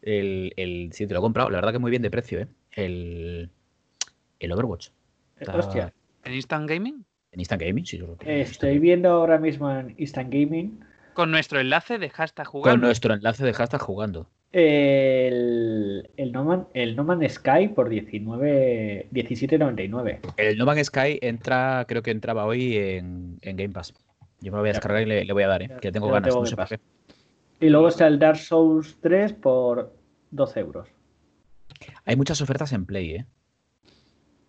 el, 0.00 0.54
el, 0.56 0.90
sí, 0.94 1.06
te 1.06 1.12
lo 1.12 1.20
he 1.20 1.22
comprado. 1.22 1.50
La 1.50 1.58
verdad 1.58 1.72
que 1.72 1.78
muy 1.78 1.90
bien 1.90 2.00
de 2.02 2.10
precio, 2.10 2.40
¿eh? 2.40 2.48
El, 2.70 3.50
el 4.40 4.52
Overwatch. 4.52 4.88
Está 5.38 5.58
Hostia, 5.58 5.92
¿En 6.24 6.32
Instant 6.32 6.66
Gaming? 6.70 7.04
En 7.32 7.40
Instant 7.40 7.60
Gaming, 7.60 7.84
sí, 7.84 7.98
yo 7.98 8.06
lo 8.06 8.12
Instant 8.12 8.30
estoy 8.30 8.68
Gaming. 8.70 8.82
viendo 8.82 9.10
ahora 9.10 9.36
mismo 9.36 9.70
en 9.70 9.94
Instant 9.98 10.32
Gaming 10.32 10.80
Con 11.14 11.30
nuestro 11.30 11.60
enlace 11.60 11.98
de 11.98 12.08
hashtag 12.10 12.46
Con 12.46 12.62
jugando. 12.62 12.86
nuestro 12.86 13.14
enlace 13.14 13.44
de 13.44 13.52
hashtag 13.52 13.80
jugando. 13.80 14.28
el, 14.52 16.10
el, 16.16 16.32
no 16.32 16.44
Man, 16.44 16.68
el 16.74 16.96
No 16.96 17.04
Man's 17.04 17.34
Sky 17.34 17.68
por 17.68 17.88
19 17.88 19.08
17.99. 19.12 20.20
El 20.36 20.58
No 20.58 20.66
Man's 20.66 20.86
Sky 20.86 21.18
entra, 21.22 21.84
creo 21.88 22.02
que 22.02 22.10
entraba 22.10 22.44
hoy 22.46 22.76
en, 22.76 23.38
en 23.42 23.56
Game 23.56 23.70
Pass. 23.74 23.92
Yo 24.40 24.50
me 24.50 24.56
lo 24.56 24.62
voy 24.62 24.70
a 24.70 24.72
descargar 24.72 25.02
y 25.02 25.06
le, 25.06 25.24
le 25.24 25.32
voy 25.32 25.42
a 25.44 25.48
dar, 25.48 25.62
¿eh? 25.62 25.68
Ya, 25.68 25.76
Que 25.78 25.92
tengo 25.92 26.08
ganas, 26.08 26.28
tengo 26.30 26.40
no 26.40 26.46
sé 26.46 26.56
qué. 26.68 26.80
Y 27.66 27.68
luego 27.68 27.88
está 27.88 28.06
el 28.08 28.18
Dark 28.18 28.38
Souls 28.38 28.98
3 29.00 29.34
por 29.34 29.94
12 30.32 30.60
euros. 30.60 30.88
Hay 32.04 32.16
muchas 32.16 32.40
ofertas 32.40 32.72
en 32.72 32.84
Play, 32.86 33.10
¿eh? 33.16 33.26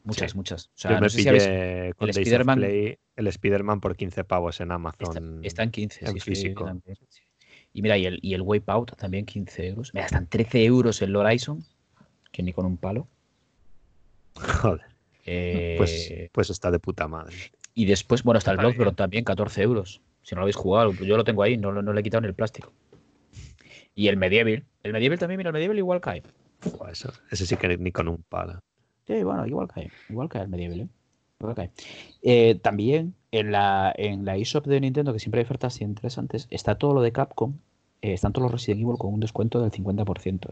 Muchas, 0.04 0.32
Sí. 0.32 0.38
muchas. 0.38 0.66
O 0.68 0.72
sea, 0.76 0.92
yo 0.92 0.96
no 0.98 1.02
me 1.02 1.10
sé 1.10 1.22
si 1.22 1.30
habéis- 1.30 1.44
pillé 1.46 1.94
con 1.96 2.10
el 2.10 2.18
Spider-Man- 2.18 2.98
Spider-Man 3.18 3.80
por 3.80 3.96
15 3.96 4.24
pavos 4.24 4.60
en 4.60 4.66
Está, 4.66 4.76
Amazon. 4.76 5.40
está 5.44 5.64
en 5.64 5.72
15, 5.72 6.06
en 6.06 6.12
sí, 6.14 6.20
sí, 6.20 6.20
físico. 6.20 6.70
sí. 7.10 7.22
Y 7.74 7.82
mira, 7.82 7.98
y 7.98 8.06
el, 8.06 8.20
y 8.22 8.34
el 8.34 8.42
Wipeout 8.42 8.96
también 8.98 9.26
15 9.26 9.68
euros. 9.68 9.92
Mira, 9.94 10.06
están 10.06 10.28
13 10.28 10.64
euros 10.66 11.02
el 11.02 11.16
Horizon, 11.16 11.64
que 12.32 12.44
ni 12.44 12.54
con 12.54 12.66
un 12.66 12.78
palo. 12.78 13.08
Joder, 14.36 14.82
Eh, 15.26 15.76
pues, 15.78 16.14
pues 16.32 16.50
está 16.50 16.70
de 16.70 16.80
puta 16.80 17.08
madre. 17.08 17.36
Y 17.74 17.86
después, 17.86 18.24
bueno, 18.24 18.38
está 18.38 18.52
el 18.52 18.58
Está. 18.60 18.68
Bloodborne 18.68 18.96
también, 18.96 19.24
14 19.24 19.62
euros. 19.64 20.02
Si 20.22 20.36
no 20.36 20.40
lo 20.40 20.44
habéis 20.44 20.56
jugado, 20.58 20.92
yo 20.94 21.18
lo 21.18 21.24
tengo 21.24 21.44
ahí, 21.44 21.58
no, 21.58 21.72
no 21.72 21.94
le 21.94 22.00
he 22.00 22.04
quitado 22.04 22.20
en 22.20 22.26
el 22.26 22.34
plástico. 22.36 22.72
Y 23.96 24.08
el 24.10 24.18
Medieval. 24.18 24.64
El 24.84 24.92
Medieval 24.94 25.18
también, 25.20 25.38
mira, 25.38 25.50
el 25.50 25.54
Medieval 25.54 25.78
igual 25.78 26.02
cae. 26.02 26.24
Eso, 26.92 27.12
ese 27.32 27.46
sí 27.46 27.56
que 27.58 27.78
ni 27.78 27.92
con 27.92 28.08
un 28.08 28.24
palo. 28.30 28.60
Sí, 29.08 29.24
bueno, 29.24 29.46
igual 29.46 29.68
cae. 29.68 29.92
Igual 30.10 30.30
cae 30.30 30.44
el 30.44 30.50
Medieval, 30.50 30.82
¿eh? 30.82 30.88
Igual 31.40 31.56
cae. 31.56 31.72
Eh, 32.22 32.56
también 32.62 33.14
en 33.32 33.52
la, 33.52 33.94
en 33.98 34.24
la 34.26 34.38
eShop 34.38 34.66
de 34.66 34.80
Nintendo, 34.80 35.12
que 35.14 35.20
siempre 35.20 35.40
hay 35.42 35.46
ofertas 35.46 35.82
interesantes, 35.82 36.48
está 36.50 36.76
todo 36.76 36.94
lo 36.94 37.02
de 37.02 37.12
Capcom. 37.12 37.54
eh, 38.02 38.14
están 38.14 38.32
todos 38.34 38.44
los 38.44 38.52
Resident 38.54 38.82
Evil 38.82 38.98
con 38.98 39.14
un 39.14 39.20
descuento 39.20 39.62
del 39.62 39.72
50%. 39.72 40.52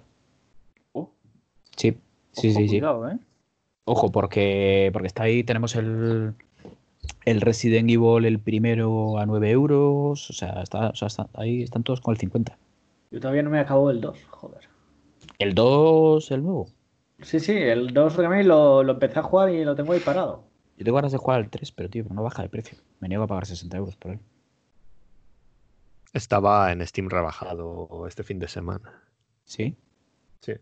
Oh. 0.94 1.10
Sí, 1.78 1.98
sí, 2.34 2.50
Ojo, 2.50 2.60
sí, 2.60 2.68
sí. 2.68 2.80
cuidado, 2.80 3.10
¿eh? 3.10 3.18
Ojo, 3.86 4.12
porque, 4.12 4.90
porque 4.94 5.08
está 5.08 5.24
ahí, 5.24 5.44
tenemos 5.44 5.76
el, 5.76 6.34
el 7.26 7.42
Resident 7.42 7.90
Evil, 7.90 8.26
el 8.26 8.40
primero 8.40 9.18
a 9.18 9.26
9 9.26 9.50
euros. 9.52 10.30
O 10.30 10.34
sea, 10.34 10.62
está, 10.62 10.90
o 10.90 10.96
sea, 10.96 11.08
está- 11.08 11.30
ahí 11.34 11.64
están 11.64 11.84
todos 11.84 12.02
con 12.02 12.14
el 12.14 12.20
50. 12.20 12.58
Yo 13.12 13.20
todavía 13.20 13.44
no 13.44 13.50
me 13.50 13.60
acabo 13.60 13.90
el 13.92 14.00
2, 14.02 14.18
joder. 14.30 14.62
El 15.40 15.54
2, 15.56 16.32
el 16.32 16.44
nuevo. 16.44 16.68
Sí, 17.22 17.40
sí, 17.40 17.54
el 17.54 17.94
2 17.94 18.16
Remake 18.16 18.44
lo, 18.44 18.84
lo 18.84 18.94
empecé 18.94 19.20
a 19.20 19.24
jugar 19.24 19.50
y 19.50 19.64
lo 19.64 19.76
tengo 19.76 19.94
ahí 19.94 20.00
parado. 20.00 20.44
Yo 20.78 20.86
tengo 20.86 20.96
ganas 20.96 21.12
de 21.12 21.18
jugar 21.18 21.40
al 21.40 21.50
3, 21.50 21.72
pero 21.72 21.90
tío, 21.90 22.06
no 22.10 22.24
baja 22.24 22.42
de 22.42 22.50
precio. 22.50 22.78
Me 23.00 23.08
niego 23.08 23.24
a 23.24 23.28
pagar 23.28 23.46
60 23.46 23.78
euros 23.78 23.96
por 23.96 24.14
él. 24.14 24.20
Estaba 26.14 26.72
en 26.72 26.86
Steam 26.86 27.10
rebajado 27.10 28.06
este 28.08 28.24
fin 28.24 28.40
de 28.40 28.48
semana. 28.48 29.02
¿Sí? 29.46 29.76
Sí. 30.42 30.54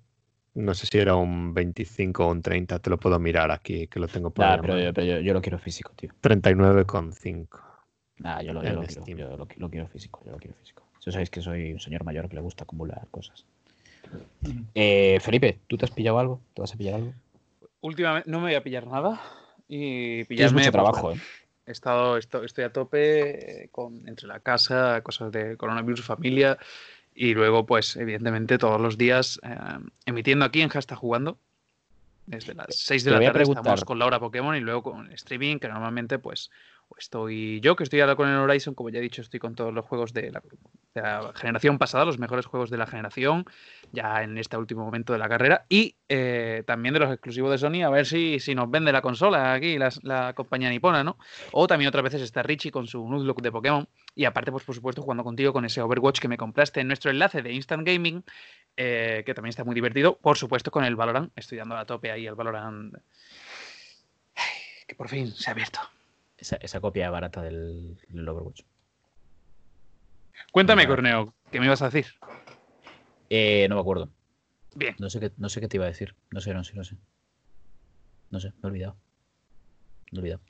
No 0.55 0.73
sé 0.73 0.87
si 0.87 0.97
era 0.97 1.15
un 1.15 1.53
25 1.53 2.25
o 2.25 2.31
un 2.31 2.41
30, 2.41 2.79
te 2.79 2.89
lo 2.89 2.99
puedo 2.99 3.17
mirar 3.19 3.51
aquí, 3.51 3.87
que 3.87 3.99
lo 3.99 4.07
tengo 4.07 4.29
por 4.29 4.45
Nah, 4.45 4.57
pero, 4.59 4.77
yo, 4.77 4.93
pero 4.93 5.07
yo, 5.07 5.19
yo 5.19 5.33
lo 5.33 5.41
quiero 5.41 5.57
físico, 5.57 5.93
tío. 5.95 6.11
39,5. 6.21 7.47
Nah, 8.17 8.41
yo 8.41 8.53
lo, 8.53 8.61
yo 8.61 8.69
En 8.69 8.75
lo 8.75 8.81
quiero, 8.81 9.01
Steam. 9.03 9.17
yo 9.17 9.37
lo, 9.37 9.47
lo 9.55 9.69
quiero 9.69 9.87
físico, 9.87 10.21
yo 10.25 10.31
lo 10.31 10.37
quiero 10.37 10.55
físico. 10.57 10.83
Si 10.99 11.11
sabéis 11.11 11.29
que 11.29 11.41
soy 11.41 11.71
un 11.71 11.79
señor 11.79 12.03
mayor 12.03 12.27
que 12.27 12.35
le 12.35 12.41
gusta 12.41 12.63
acumular 12.63 13.07
cosas. 13.09 13.45
Eh, 14.75 15.19
Felipe, 15.21 15.59
¿tú 15.67 15.77
te 15.77 15.85
has 15.85 15.91
pillado 15.91 16.19
algo? 16.19 16.41
¿Te 16.53 16.61
vas 16.61 16.73
a 16.73 16.77
pillar 16.77 16.95
algo? 16.95 17.13
Últimamente 17.81 18.29
no 18.29 18.39
me 18.39 18.45
voy 18.45 18.55
a 18.55 18.63
pillar 18.63 18.87
nada. 18.87 19.21
Y 19.67 20.23
pillarme. 20.25 20.53
mucho 20.53 20.71
pues, 20.71 20.71
trabajo, 20.71 21.11
¿eh? 21.11 21.19
He 21.65 21.71
estado, 21.71 22.17
esto- 22.17 22.43
estoy 22.43 22.63
a 22.63 22.73
tope 22.73 23.63
eh, 23.63 23.69
con, 23.71 24.07
entre 24.07 24.27
la 24.27 24.39
casa, 24.39 25.01
cosas 25.03 25.31
de 25.31 25.55
coronavirus, 25.55 26.01
familia 26.01 26.57
y 27.13 27.33
luego, 27.33 27.65
pues, 27.65 27.95
evidentemente, 27.95 28.57
todos 28.57 28.81
los 28.81 28.97
días 28.97 29.39
eh, 29.43 29.55
emitiendo 30.05 30.45
aquí 30.45 30.61
en 30.61 30.69
Hashtag 30.69 30.97
Jugando. 30.97 31.37
Desde 32.25 32.53
las 32.53 32.67
6 32.69 33.03
de 33.03 33.11
te 33.11 33.19
la 33.19 33.25
tarde 33.25 33.43
estamos 33.43 33.83
con 33.83 33.99
Laura 33.99 34.19
Pokémon 34.19 34.55
y 34.55 34.59
luego 34.59 34.83
con 34.83 35.11
streaming, 35.11 35.57
que 35.59 35.67
normalmente, 35.67 36.19
pues, 36.19 36.49
estoy 36.97 37.59
yo, 37.61 37.75
que 37.75 37.83
estoy 37.83 38.01
ahora 38.01 38.15
con 38.15 38.27
el 38.29 38.37
Horizon, 38.37 38.73
como 38.73 38.89
ya 38.89 38.99
he 38.99 39.01
dicho, 39.01 39.21
estoy 39.21 39.39
con 39.39 39.55
todos 39.55 39.73
los 39.73 39.85
juegos 39.85 40.13
de 40.13 40.31
la, 40.31 40.41
la 40.95 41.31
generación 41.35 41.77
pasada, 41.77 42.05
los 42.05 42.19
mejores 42.19 42.45
juegos 42.45 42.69
de 42.69 42.77
la 42.77 42.87
generación, 42.87 43.45
ya 43.91 44.23
en 44.23 44.37
este 44.37 44.57
último 44.57 44.83
momento 44.83 45.13
de 45.13 45.19
la 45.19 45.29
carrera, 45.29 45.65
y 45.69 45.95
eh, 46.09 46.63
también 46.65 46.93
de 46.93 46.99
los 46.99 47.11
exclusivos 47.11 47.51
de 47.51 47.57
Sony, 47.57 47.83
a 47.85 47.89
ver 47.89 48.05
si, 48.05 48.39
si 48.39 48.55
nos 48.55 48.69
vende 48.69 48.91
la 48.91 49.01
consola 49.01 49.53
aquí, 49.53 49.77
las- 49.77 50.03
la, 50.03 50.33
compañía 50.33 50.69
nipona, 50.69 51.03
¿no? 51.03 51.17
O 51.51 51.67
también 51.67 51.89
otras 51.89 52.03
veces 52.03 52.21
está 52.21 52.43
Richie 52.43 52.71
con 52.71 52.87
su 52.87 53.07
Nuzlocke 53.07 53.41
de 53.41 53.51
Pokémon, 53.51 53.87
y 54.15 54.25
aparte, 54.25 54.51
pues 54.51 54.63
por 54.63 54.75
supuesto, 54.75 55.01
jugando 55.01 55.23
contigo 55.23 55.53
con 55.53 55.65
ese 55.65 55.81
Overwatch 55.81 56.19
que 56.19 56.27
me 56.27 56.37
compraste 56.37 56.81
en 56.81 56.87
nuestro 56.87 57.11
enlace 57.11 57.41
de 57.41 57.53
Instant 57.53 57.87
Gaming, 57.87 58.23
eh, 58.77 59.23
que 59.25 59.33
también 59.33 59.49
está 59.49 59.63
muy 59.63 59.75
divertido, 59.75 60.17
por 60.17 60.37
supuesto 60.37 60.71
con 60.71 60.83
el 60.83 60.95
Valorant, 60.95 61.31
estoy 61.35 61.57
dando 61.57 61.77
a 61.77 61.85
tope 61.85 62.11
ahí 62.11 62.27
al 62.27 62.35
Valorant, 62.35 62.95
que 64.87 64.95
por 64.95 65.07
fin 65.07 65.27
se 65.31 65.49
ha 65.49 65.53
abierto. 65.53 65.79
Esa, 66.39 66.55
esa 66.57 66.79
copia 66.79 67.09
barata 67.09 67.41
del, 67.41 67.97
del 68.07 68.27
Overwatch. 68.29 68.61
Cuéntame. 70.51 70.87
Corneo, 70.87 71.33
¿qué 71.51 71.59
me 71.59 71.65
ibas 71.65 71.81
a 71.81 71.89
decir? 71.89 72.07
Eh, 73.29 73.67
no 73.69 73.75
me 73.75 73.81
acuerdo. 73.81 74.09
Bien. 74.75 74.95
No 74.99 75.09
sé, 75.09 75.19
qué, 75.19 75.31
no 75.37 75.49
sé 75.49 75.59
qué 75.59 75.67
te 75.67 75.77
iba 75.77 75.85
a 75.85 75.89
decir. 75.89 76.15
No 76.31 76.41
sé, 76.41 76.53
no 76.53 76.63
sé, 76.63 76.75
no 76.75 76.83
sé. 76.83 76.97
No 78.31 78.39
sé, 78.39 78.49
me 78.49 78.55
he 78.63 78.67
olvidado. 78.67 78.97
Me 80.11 80.17
he 80.17 80.21
olvidado. 80.21 80.41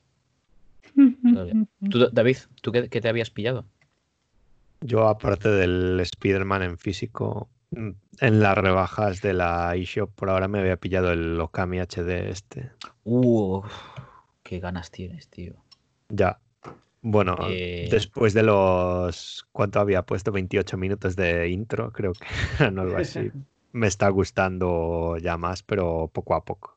Me 0.93 1.31
he 1.31 1.41
olvidado. 1.41 1.67
Tú, 1.89 2.09
David, 2.11 2.37
¿tú 2.61 2.71
qué, 2.71 2.89
qué 2.89 3.01
te 3.01 3.09
habías 3.09 3.29
pillado? 3.29 3.65
Yo, 4.81 5.07
aparte 5.07 5.49
del 5.49 5.99
Spider-Man 5.99 6.63
en 6.63 6.77
físico, 6.77 7.49
en 7.71 8.39
las 8.39 8.57
rebajas 8.57 9.21
de 9.21 9.33
la 9.33 9.75
eShop, 9.75 10.11
por 10.15 10.29
ahora 10.29 10.47
me 10.47 10.59
había 10.59 10.77
pillado 10.77 11.11
el 11.11 11.39
Okami 11.39 11.79
HD 11.79 12.29
este. 12.29 12.71
Uh, 13.03 13.61
qué 14.43 14.59
ganas 14.59 14.89
tienes, 14.89 15.27
tío. 15.29 15.55
Ya. 16.09 16.39
Bueno, 17.01 17.37
Eh, 17.49 17.87
después 17.89 18.33
de 18.33 18.43
los... 18.43 19.47
¿Cuánto 19.51 19.79
había 19.79 20.03
puesto? 20.03 20.31
28 20.31 20.77
minutos 20.77 21.15
de 21.15 21.49
intro, 21.49 21.91
creo 21.91 22.13
que 22.13 22.25
eran 22.59 22.79
algo 22.79 22.97
así. 22.97 23.31
Me 23.71 23.87
está 23.87 24.09
gustando 24.09 25.17
ya 25.17 25.37
más, 25.37 25.63
pero 25.63 26.09
poco 26.11 26.33
a 26.35 26.43
poco. 26.43 26.75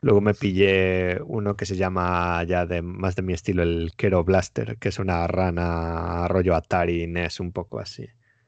Luego 0.00 0.20
me 0.20 0.34
pillé 0.34 1.20
uno 1.24 1.56
que 1.56 1.66
se 1.66 1.76
llama 1.76 2.42
ya 2.44 2.66
de 2.66 2.82
más 2.82 3.16
de 3.16 3.22
mi 3.22 3.32
estilo, 3.32 3.62
el 3.62 3.92
Kero 3.96 4.22
Blaster, 4.24 4.78
que 4.78 4.90
es 4.90 4.98
una 4.98 5.26
rana 5.26 6.28
rollo 6.28 6.54
Atari 6.54 7.06
NES, 7.06 7.40
un 7.40 7.52
poco 7.52 7.80
así. 7.80 8.06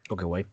Oh, 0.08 0.16
qué 0.16 0.24
guay. 0.24 0.46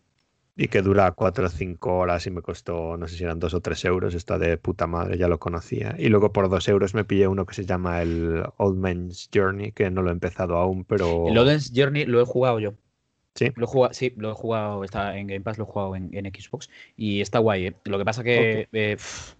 Y 0.58 0.70
que 0.70 0.82
dura 0.82 1.12
4 1.12 1.46
o 1.46 1.50
5 1.50 1.98
horas 1.98 2.26
y 2.26 2.32
me 2.32 2.42
costó, 2.42 2.98
no 2.98 3.08
sé 3.08 3.16
si 3.16 3.24
eran 3.24 3.40
2 3.40 3.54
o 3.54 3.62
3 3.62 3.86
euros, 3.86 4.16
está 4.16 4.40
de 4.40 4.58
puta 4.58 4.88
madre, 4.88 5.18
ya 5.18 5.28
lo 5.28 5.40
conocía. 5.40 5.96
Y 6.00 6.10
luego 6.10 6.34
por 6.34 6.50
2 6.50 6.68
euros 6.70 6.96
me 6.96 7.06
pillé 7.06 7.28
uno 7.28 7.46
que 7.46 7.54
se 7.54 7.66
llama 7.66 8.02
el 8.02 8.44
Old 8.58 8.78
Man's 8.78 9.30
Journey, 9.34 9.72
que 9.72 9.92
no 9.92 10.02
lo 10.02 10.10
he 10.10 10.14
empezado 10.14 10.58
aún, 10.58 10.84
pero... 10.84 11.28
El 11.28 11.38
Oden's 11.38 11.72
Journey 11.76 12.06
lo 12.06 12.20
he 12.20 12.26
jugado 12.26 12.60
yo. 12.60 12.74
Sí. 13.36 13.52
Lo 13.56 13.66
he 13.66 13.68
jugado, 13.68 13.94
sí, 13.94 14.14
lo 14.18 14.32
he 14.32 14.34
jugado, 14.34 14.84
está 14.84 15.16
en 15.16 15.28
Game 15.28 15.42
Pass, 15.42 15.60
lo 15.60 15.66
he 15.66 15.68
jugado 15.68 15.96
en, 15.96 16.10
en 16.12 16.26
Xbox 16.26 16.72
y 16.96 17.22
está 17.22 17.38
guay. 17.38 17.68
¿eh? 17.68 17.76
Lo 17.86 18.00
que 18.00 18.06
pasa 18.06 18.24
que 18.24 18.68
eh, 18.74 18.96
pff, 18.98 19.36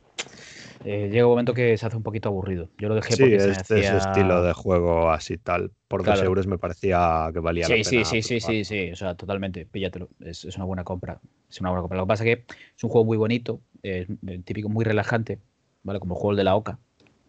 eh, 0.84 1.10
llega 1.12 1.26
un 1.26 1.32
momento 1.32 1.54
que 1.54 1.78
se 1.78 1.86
hace 1.86 1.98
un 1.98 2.04
poquito 2.04 2.30
aburrido. 2.30 2.70
Yo 2.78 2.88
lo 2.90 2.96
dejé 2.96 3.16
Sí, 3.16 3.24
porque 3.24 3.40
se 3.40 3.48
me 3.48 3.52
este 3.54 3.80
es 3.80 3.86
hacía... 3.92 3.98
estilo 3.98 4.42
de 4.44 4.54
juego 4.54 5.10
así 5.12 5.38
tal. 5.38 5.72
Por 5.88 6.02
2 6.04 6.14
Claro. 6.16 6.24
euros 6.28 6.48
me 6.48 6.58
parecía 6.58 7.30
que 7.34 7.40
valía 7.40 7.68
la 7.68 7.76
Sí, 7.84 7.84
pena. 7.90 8.04
sí, 8.06 8.22
sí, 8.22 8.40
sí, 8.40 8.40
sí, 8.40 8.64
sí, 8.66 8.92
o 8.92 8.96
sea, 8.96 9.16
totalmente, 9.16 9.66
píllatelo. 9.66 10.10
Es, 10.20 10.46
es 10.46 10.56
una 10.56 10.66
buena 10.66 10.84
compra. 10.84 11.20
Es 11.50 11.60
una 11.62 11.70
buena 11.70 11.82
compra. 11.82 11.98
Lo 11.98 12.06
que 12.06 12.08
pasa 12.10 12.24
es 12.26 12.36
que 12.36 12.46
es 12.76 12.84
un 12.84 12.90
juego 12.90 13.06
muy 13.06 13.18
bonito, 13.18 13.62
eh, 13.84 14.08
típico, 14.46 14.70
muy 14.70 14.86
relajante, 14.86 15.40
¿vale? 15.84 16.00
Como 16.00 16.16
el 16.16 16.20
juego 16.22 16.36
de 16.36 16.44
la 16.44 16.56
oca, 16.56 16.80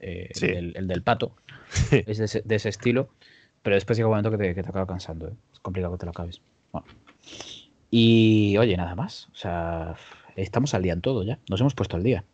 eh, 0.00 0.28
Sí. 0.34 0.46
el, 0.46 0.54
del, 0.54 0.76
el 0.76 0.88
del 0.88 1.02
pato, 1.02 1.32
es 2.06 2.18
de 2.18 2.24
ese, 2.24 2.42
de 2.44 2.54
ese 2.54 2.68
estilo, 2.68 3.08
pero 3.62 3.74
después 3.76 3.96
llega 3.96 4.08
un 4.08 4.12
momento 4.12 4.30
que 4.30 4.38
te, 4.38 4.54
que 4.54 4.62
te 4.62 4.68
acaba 4.68 4.86
cansando, 4.86 5.28
¿eh? 5.28 5.32
Es 5.52 5.60
complicado 5.60 5.92
que 5.94 5.98
te 6.00 6.06
lo 6.06 6.10
acabes. 6.10 6.40
Bueno. 6.72 6.86
Y 7.90 8.56
oye, 8.58 8.76
nada 8.76 8.94
más. 8.94 9.28
O 9.32 9.34
sea, 9.36 9.94
estamos 10.36 10.74
al 10.74 10.82
día 10.82 10.92
en 10.92 11.00
todo 11.00 11.22
ya. 11.22 11.38
Nos 11.48 11.60
hemos 11.60 11.74
puesto 11.74 11.96
al 11.96 12.02
día. 12.02 12.24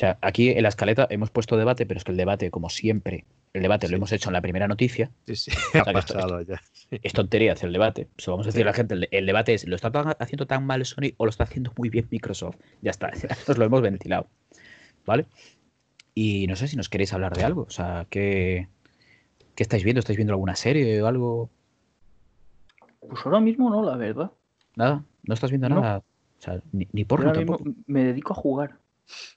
O 0.00 0.02
sea, 0.02 0.16
aquí 0.22 0.48
en 0.48 0.62
la 0.62 0.70
escaleta 0.70 1.06
hemos 1.10 1.30
puesto 1.30 1.58
debate, 1.58 1.84
pero 1.84 1.98
es 1.98 2.04
que 2.04 2.10
el 2.12 2.16
debate, 2.16 2.50
como 2.50 2.70
siempre, 2.70 3.26
el 3.52 3.60
debate 3.60 3.86
Sí. 3.86 3.90
lo 3.90 3.98
hemos 3.98 4.10
hecho 4.12 4.30
en 4.30 4.32
la 4.32 4.40
primera 4.40 4.66
noticia. 4.66 5.10
Sí, 5.26 5.36
sí, 5.36 5.50
sea, 5.50 5.82
ha 5.86 5.90
esto- 5.90 6.14
pasado 6.14 6.40
ya. 6.40 6.62
Es 6.90 7.12
tontería 7.12 7.52
hacer 7.52 7.66
el 7.66 7.74
debate. 7.74 8.08
Se 8.16 8.30
lo 8.30 8.32
vamos 8.38 8.46
a 8.46 8.48
decir 8.48 8.62
a 8.62 8.70
la 8.70 8.72
gente. 8.72 8.94
El, 8.94 9.08
el 9.10 9.26
debate 9.26 9.52
es, 9.52 9.66
¿lo 9.68 9.76
está 9.76 9.90
tan- 9.90 10.16
haciendo 10.18 10.46
tan 10.46 10.64
mal 10.64 10.82
Sony 10.86 11.12
o 11.18 11.26
lo 11.26 11.28
está 11.30 11.44
haciendo 11.44 11.70
muy 11.76 11.90
bien 11.90 12.08
Microsoft? 12.10 12.56
Ya 12.80 12.92
está, 12.92 13.10
ya 13.12 13.28
nos 13.46 13.58
lo 13.58 13.64
hemos 13.66 13.82
ventilado. 13.82 14.26
¿Vale? 15.04 15.26
Y 16.14 16.46
no 16.46 16.56
sé 16.56 16.66
si 16.66 16.78
nos 16.78 16.88
queréis 16.88 17.12
hablar 17.12 17.36
de 17.36 17.44
algo. 17.44 17.64
O 17.64 17.70
sea, 17.70 18.06
¿qué, 18.08 18.68
qué 19.54 19.62
estáis 19.62 19.84
viendo? 19.84 19.98
¿Estáis 20.00 20.16
viendo 20.16 20.32
alguna 20.32 20.56
serie 20.56 21.02
o 21.02 21.06
algo? 21.08 21.50
Pues 23.00 23.20
ahora 23.26 23.40
mismo 23.40 23.68
no, 23.68 23.82
la 23.84 23.98
verdad. 23.98 24.30
¿Nada? 24.76 25.04
¿No 25.24 25.34
estás 25.34 25.50
viendo 25.50 25.68
No. 25.68 25.82
nada? 25.82 25.98
O 25.98 26.04
sea, 26.42 26.58
ni, 26.72 26.88
ni 26.92 27.02
Yo 27.02 27.08
porno 27.08 27.26
ahora 27.28 27.40
mismo 27.40 27.58
tampoco. 27.58 27.78
me 27.86 28.04
dedico 28.04 28.32
a 28.32 28.36
jugar. 28.36 28.78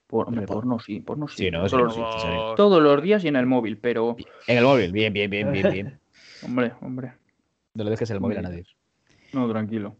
Por, 0.08 0.28
hombre, 0.28 0.46
por- 0.46 0.58
porno 0.58 0.80
sí, 0.80 1.00
porno 1.00 1.28
sí. 1.28 1.46
Sí, 1.46 1.52
no, 1.52 1.68
sí, 1.68 1.72
todos, 1.76 1.96
no, 1.98 2.02
los, 2.04 2.14
sí, 2.14 2.20
sí, 2.20 2.28
sí. 2.28 2.28
Por- 2.48 2.56
todos 2.56 2.82
los 2.82 3.02
días 3.02 3.24
y 3.24 3.28
en 3.28 3.36
el 3.36 3.46
móvil, 3.46 3.78
pero. 3.78 4.16
En 4.48 4.58
el 4.58 4.64
móvil. 4.64 4.92
Bien, 4.92 5.12
bien, 5.14 5.30
bien, 5.30 5.52
bien, 5.52 5.72
bien. 5.72 6.00
Hombre, 6.42 6.74
hombre. 6.82 7.14
No 7.74 7.84
le 7.84 7.90
dejes 7.92 8.10
el 8.12 8.20
móvil 8.20 8.38
a 8.38 8.42
nadie. 8.42 8.66
No, 9.32 9.50
tranquilo. 9.50 9.96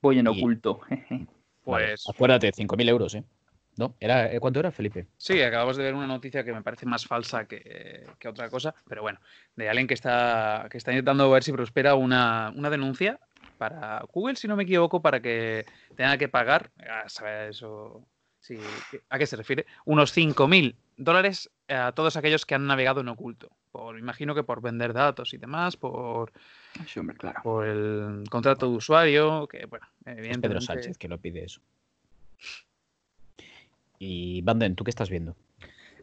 Voy 0.00 0.18
en 0.18 0.26
Y- 0.26 0.30
oculto. 0.30 0.80
Vale, 0.90 1.26
Pues 1.64 2.08
Acuérdate, 2.08 2.50
5.000 2.52 2.88
euros, 2.88 3.14
¿eh? 3.14 3.22
¿No? 3.76 3.94
¿Era, 4.00 4.30
eh, 4.32 4.40
¿Cuánto 4.40 4.58
era, 4.60 4.70
Felipe? 4.72 5.06
sí, 5.16 5.40
acabamos 5.40 5.76
de 5.76 5.84
ver 5.84 5.94
una 5.94 6.06
noticia 6.06 6.44
que 6.44 6.52
me 6.52 6.60
parece 6.62 6.84
más 6.84 7.06
falsa 7.06 7.46
que, 7.46 8.04
que 8.18 8.28
otra 8.28 8.50
cosa, 8.50 8.74
pero 8.88 9.00
bueno, 9.02 9.18
de 9.56 9.68
alguien 9.68 9.86
que 9.86 9.94
está, 9.94 10.66
que 10.70 10.76
está 10.76 10.90
intentando 10.92 11.30
ver 11.30 11.42
si 11.42 11.52
prospera 11.52 11.94
una, 11.94 12.52
una 12.54 12.68
denuncia 12.68 13.18
para 13.56 14.02
Google, 14.12 14.36
si 14.36 14.46
no 14.48 14.56
me 14.56 14.64
equivoco, 14.64 15.00
para 15.00 15.20
que 15.20 15.64
tenga 15.96 16.18
que 16.18 16.28
pagar, 16.28 16.70
a 16.86 17.08
saber 17.08 17.50
eso, 17.50 18.04
sí, 18.42 18.58
¿a 19.08 19.18
qué 19.18 19.26
se 19.26 19.36
refiere? 19.36 19.64
Unos 19.84 20.14
5.000 20.16 20.74
dólares 20.96 21.50
a 21.68 21.92
todos 21.92 22.16
aquellos 22.16 22.44
que 22.44 22.54
han 22.54 22.66
navegado 22.66 23.00
en 23.00 23.08
oculto. 23.08 23.50
Por, 23.70 23.98
imagino 23.98 24.34
que 24.34 24.42
por 24.42 24.60
vender 24.60 24.92
datos 24.92 25.32
y 25.32 25.38
demás, 25.38 25.78
por, 25.78 26.30
Sí, 26.86 27.00
hombre, 27.00 27.16
claro. 27.16 27.40
por 27.42 27.66
el 27.66 28.24
contrato 28.30 28.68
de 28.68 28.76
usuario, 28.76 29.46
que 29.46 29.64
bueno, 29.66 29.86
Es 30.00 30.04
Pedro 30.04 30.18
evidentemente... 30.18 30.66
Sánchez 30.66 30.98
que 30.98 31.08
lo 31.08 31.18
pide 31.18 31.44
eso. 31.44 31.60
Y 33.98 34.42
Banden, 34.42 34.74
¿tú 34.74 34.84
qué 34.84 34.90
estás 34.90 35.08
viendo? 35.08 35.34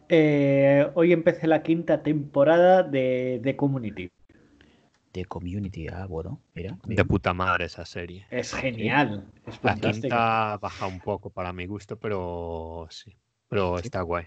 Eh, 0.08 0.90
hoy 0.96 1.14
empecé 1.14 1.46
la 1.46 1.62
quinta 1.62 2.02
temporada 2.02 2.82
de, 2.82 3.40
de 3.44 3.56
Community. 3.56 4.10
The 5.12 5.26
Community, 5.26 5.88
ah, 5.88 6.06
bueno, 6.06 6.40
mira. 6.54 6.78
De 6.86 7.04
puta 7.04 7.34
madre 7.34 7.66
esa 7.66 7.86
serie. 7.86 8.26
Es 8.30 8.54
genial. 8.54 9.26
Es 9.46 9.60
La 9.64 9.76
quinta 9.76 10.58
baja 10.58 10.86
un 10.88 11.00
poco 11.00 11.30
para 11.32 11.52
mi 11.52 11.66
gusto, 11.66 11.98
pero 11.98 12.88
sí. 12.90 13.16
Pero 13.48 13.78
Sí. 13.80 13.86
está 13.86 14.02
guay. 14.02 14.26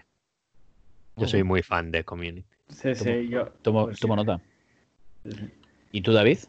Yo 1.15 1.27
soy 1.27 1.43
muy 1.43 1.61
fan 1.63 1.91
de 1.91 2.03
Community. 2.03 2.45
Sí, 2.67 2.95
sí, 2.95 3.29
yo. 3.29 3.45
Tomo, 3.61 3.85
pues 3.85 3.97
sí. 3.97 4.01
tomo 4.01 4.15
nota. 4.15 4.41
¿Y 5.91 6.01
tú, 6.01 6.11
David? 6.11 6.39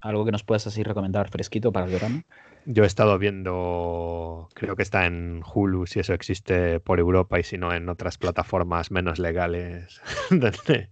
¿Algo 0.00 0.24
que 0.24 0.32
nos 0.32 0.44
puedas 0.44 0.66
así 0.66 0.82
recomendar 0.82 1.30
fresquito 1.30 1.72
para 1.72 1.86
el 1.86 1.92
verano? 1.92 2.22
Yo 2.66 2.84
he 2.84 2.86
estado 2.86 3.18
viendo, 3.18 4.48
creo 4.54 4.76
que 4.76 4.82
está 4.82 5.06
en 5.06 5.42
Hulu, 5.44 5.86
si 5.86 6.00
eso 6.00 6.14
existe 6.14 6.80
por 6.80 6.98
Europa 6.98 7.38
y 7.38 7.42
si 7.42 7.58
no 7.58 7.72
en 7.72 7.88
otras 7.88 8.16
plataformas 8.18 8.90
menos 8.90 9.18
legales 9.18 10.00
donde, 10.30 10.90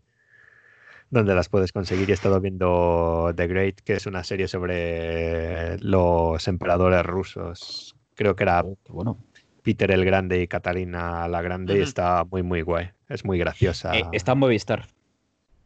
donde 1.12 1.34
las 1.34 1.48
puedes 1.48 1.72
conseguir. 1.72 2.09
Y 2.09 2.12
he 2.12 2.14
estado 2.14 2.40
viendo 2.40 3.32
The 3.36 3.47
Great, 3.47 3.80
que 3.82 3.93
es 3.94 4.06
una 4.06 4.24
serie 4.24 4.48
sobre 4.48 5.78
los 5.80 6.48
emperadores 6.48 7.05
rusos. 7.05 7.94
Creo 8.14 8.34
que 8.34 8.43
era 8.44 8.62
Oh, 8.62 8.76
bueno. 8.89 9.18
Peter 9.62 9.90
el 9.93 10.05
Grande 10.05 10.43
y 10.43 10.48
Catalina 10.48 11.28
la 11.28 11.40
Grande 11.43 11.78
y 11.78 11.82
está 11.82 12.24
muy, 12.24 12.43
muy 12.43 12.62
guay. 12.62 12.90
Es 13.09 13.24
muy 13.24 13.39
graciosa. 13.39 13.97
Eh, 13.97 14.05
está 14.12 14.32
en 14.32 14.39
Movistar. 14.39 14.86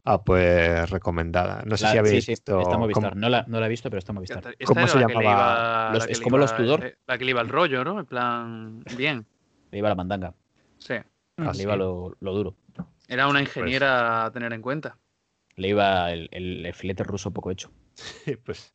Ah, 0.05 0.23
pues 0.23 0.91
recomendada. 0.91 1.63
No 1.65 1.77
sé 1.77 1.85
La- 1.85 1.93
si 1.93 1.99
habéis 1.99 2.15
sí, 2.17 2.21
sí, 2.23 2.33
visto 2.33 2.59
está 2.61 2.73
cómo- 2.73 2.81
Movistar. 2.85 3.17
No 3.17 3.29
la, 3.29 3.45
no 3.49 3.59
la 3.59 3.67
he 3.67 3.69
visto, 3.69 3.89
pero 3.89 3.99
está 3.99 4.13
en 4.13 4.17
Movistar. 4.17 4.39
Esta- 4.39 4.51
esta 4.51 4.65
¿Cómo 4.67 4.87
se 4.87 4.99
llamaba? 4.99 5.23
iba- 5.23 5.91
Los- 5.95 6.07
es 6.09 6.21
como 6.21 6.39
los 6.39 6.55
Tudor. 6.57 6.85
eh, 6.85 6.97
La 7.07 7.17
que 7.19 7.25
le 7.25 7.31
iba 7.31 7.41
el 7.41 7.49
rollo, 7.49 7.85
¿no? 7.85 7.99
En 7.99 8.07
plan, 8.07 8.83
bien. 8.97 9.25
Le 9.71 9.79
iba 9.79 9.89
la 9.89 9.95
mandanga. 9.95 10.35
Sí. 10.79 10.95
Ah, 11.39 11.45
Le 11.47 11.55
sí. 11.55 11.63
iba 11.63 11.77
lo, 11.77 12.17
lo 12.21 12.33
duro. 12.35 12.55
Era 13.09 13.29
una 13.29 13.41
ingeniera 13.41 14.27
a 14.27 14.31
tener 14.33 14.53
en 14.53 14.61
cuenta. 14.63 14.97
Le 15.57 15.69
iba 15.69 16.13
el, 16.13 16.29
el- 16.33 16.67
el 16.67 16.75
filete 16.75 17.03
ruso 17.05 17.31
poco 17.33 17.51
hecho. 17.51 17.71
pues, 18.45 18.75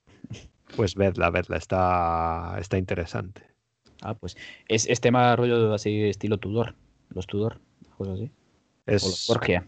pues 0.75 0.95
vedla, 0.95 1.29
vedla. 1.29 1.57
Está, 1.57 2.57
está 2.59 2.77
interesante. 2.77 3.43
Ah, 4.01 4.15
pues. 4.15 4.35
Es, 4.67 4.87
es 4.87 4.99
tema 4.99 5.35
rollo 5.35 5.73
así 5.73 6.03
estilo 6.03 6.37
Tudor. 6.39 6.75
Los 7.09 7.27
Tudor. 7.27 7.59
Cosas 7.97 8.15
así. 8.15 8.31
O 8.87 8.91
los 8.91 9.03
Es, 9.03 9.25
Borgia. 9.27 9.67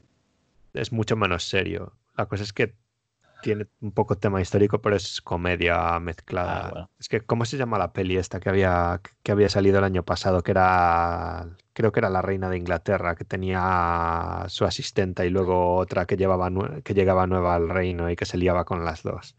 es 0.73 0.91
mucho 0.91 1.15
menos 1.15 1.43
serio. 1.43 1.93
La 2.17 2.25
cosa 2.25 2.43
es 2.43 2.51
que 2.53 2.75
tiene 3.43 3.67
un 3.81 3.91
poco 3.91 4.17
tema 4.17 4.41
histórico, 4.41 4.81
pero 4.81 4.95
es 4.95 5.21
comedia 5.21 5.99
mezclada. 5.99 6.65
Ah, 6.65 6.69
bueno. 6.71 6.89
Es 6.97 7.09
que, 7.09 7.21
¿cómo 7.21 7.45
se 7.45 7.57
llama 7.57 7.77
la 7.77 7.93
peli 7.93 8.17
esta 8.17 8.39
que 8.39 8.49
había, 8.49 9.01
que 9.21 9.31
había 9.31 9.49
salido 9.49 9.77
el 9.77 9.83
año 9.83 10.03
pasado? 10.03 10.41
Que 10.41 10.51
era, 10.51 11.49
creo 11.73 11.91
que 11.91 11.99
era 11.99 12.09
la 12.09 12.21
reina 12.23 12.49
de 12.49 12.57
Inglaterra, 12.57 13.15
que 13.15 13.25
tenía 13.25 14.45
su 14.47 14.65
asistenta 14.65 15.25
y 15.25 15.29
luego 15.29 15.75
otra 15.75 16.05
que, 16.05 16.17
llevaba 16.17 16.49
que 16.83 16.93
llegaba 16.93 17.27
nueva 17.27 17.55
al 17.55 17.69
reino 17.69 18.09
y 18.09 18.15
que 18.15 18.25
se 18.25 18.37
liaba 18.37 18.65
con 18.65 18.83
las 18.85 19.03
dos. 19.03 19.35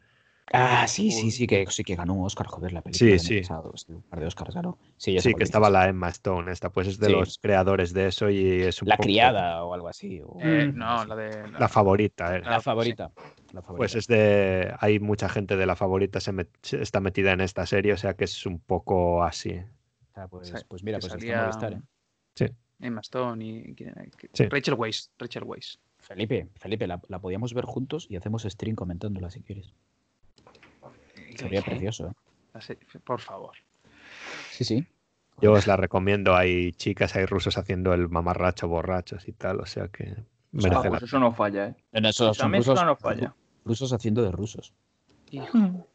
Ah, 0.53 0.87
sí, 0.87 1.11
sí, 1.11 1.31
sí, 1.31 1.47
que 1.47 1.65
sí 1.71 1.83
que 1.85 1.97
ganó 1.97 2.13
un 2.15 2.27
Oscar, 2.27 2.47
joder, 2.47 2.73
la 2.73 2.83
película. 2.83 2.99
Sí, 2.99 3.07
del 3.11 3.21
sí. 3.21 3.41
pasado, 3.41 3.73
sí, 3.77 3.93
un 3.93 4.03
par 4.03 4.21
de 4.21 4.27
Oscars 4.27 4.55
ganó. 4.55 4.79
Sí, 4.99 5.15
ya 5.15 5.21
Sí, 5.21 5.31
que 5.31 5.37
dices. 5.37 5.49
estaba 5.49 5.71
la 5.71 5.89
Emma 5.89 6.09
Stone, 6.11 6.53
esta, 6.53 6.71
pues 6.71 6.87
es 6.87 6.99
de 6.99 7.07
Sí. 7.07 7.13
los 7.13 7.39
creadores 7.39 7.95
de 7.95 8.09
eso 8.09 8.29
y 8.29 8.61
es 8.63 8.83
un 8.83 8.89
La 8.89 8.97
poco 8.97 9.05
criada 9.07 9.65
o 9.65 9.73
algo 9.73 9.89
así. 9.89 10.21
o- 10.23 10.37
Eh, 10.41 10.67
Mm. 10.69 10.77
no, 10.77 11.05
la 11.07 11.17
de. 11.17 11.51
la 11.51 11.69
favorita. 11.69 12.37
era. 12.37 12.51
La 12.51 12.61
favorita. 12.61 13.11
La 13.53 13.63
favorita. 13.63 13.77
Pues 13.77 13.95
es 13.95 14.07
de. 14.07 14.75
Hay 14.81 15.01
mucha 15.01 15.29
gente 15.31 15.57
de 15.57 15.65
la 15.67 15.77
favorita 15.77 16.21
se 16.21 16.33
met- 16.33 16.79
está 16.79 17.01
metida 17.01 17.33
en 17.33 17.41
esta 17.41 17.65
serie, 17.65 17.95
o 17.95 17.97
sea 17.97 18.15
que 18.15 18.25
es 18.25 18.45
un 18.45 18.59
poco 18.61 19.25
así. 19.25 19.53
O 19.53 20.15
sea, 20.15 20.29
pues, 20.29 20.49
Sí, 20.49 20.55
pues 20.69 20.85
mira, 20.85 20.99
que 20.99 21.09
pues 21.09 21.15
está 21.15 21.27
en 21.27 21.53
salía- 21.53 21.79
¿eh? 22.41 22.55
Emma 22.81 23.01
Stone 23.01 23.43
y. 23.45 23.75
Rachel 24.51 24.75
Weisz. 24.75 25.09
Rachel 25.19 25.45
Weisz. 25.45 25.79
Felipe, 25.99 26.49
Felipe, 26.57 26.87
la, 26.87 27.01
la 27.09 27.19
podíamos 27.19 27.55
ver 27.55 27.65
juntos 27.65 28.07
y 28.11 28.17
hacemos 28.17 28.43
stream 28.43 28.77
comentándola 28.77 29.31
si 29.31 29.41
quieres. 29.43 29.73
Sería 31.37 31.63
precioso, 31.63 32.09
¿eh? 32.09 32.61
Serie- 32.61 32.87
Por 33.05 33.21
favor. 33.21 33.53
Sí, 34.51 34.65
sí. 34.65 34.87
Yo 35.41 35.53
os 35.53 35.67
la 35.67 35.77
recomiendo. 35.77 36.37
Hay 36.37 36.73
chicas, 36.73 37.17
hay 37.17 37.27
rusos 37.27 37.59
haciendo 37.59 37.93
el 37.93 38.09
mamarracho 38.09 38.69
borrachos 38.69 39.27
y 39.29 39.33
tal, 39.33 39.61
o 39.61 39.67
sea 39.67 39.89
que 39.89 40.05
Ah, 40.17 40.23
merece 40.53 40.85
la 40.85 40.89
pues 40.91 41.03
eso 41.03 41.19
no 41.19 41.33
falla, 41.33 41.69
¿eh? 41.69 41.77
En 41.93 42.05
eso 42.07 42.33
son 42.33 42.53
rusos, 42.53 42.85
no 42.85 42.95
falla. 42.97 43.35
rusos 43.65 43.93
haciendo 43.93 44.23
de 44.23 44.31
rusos. 44.31 44.73
Hijo. 45.31 45.89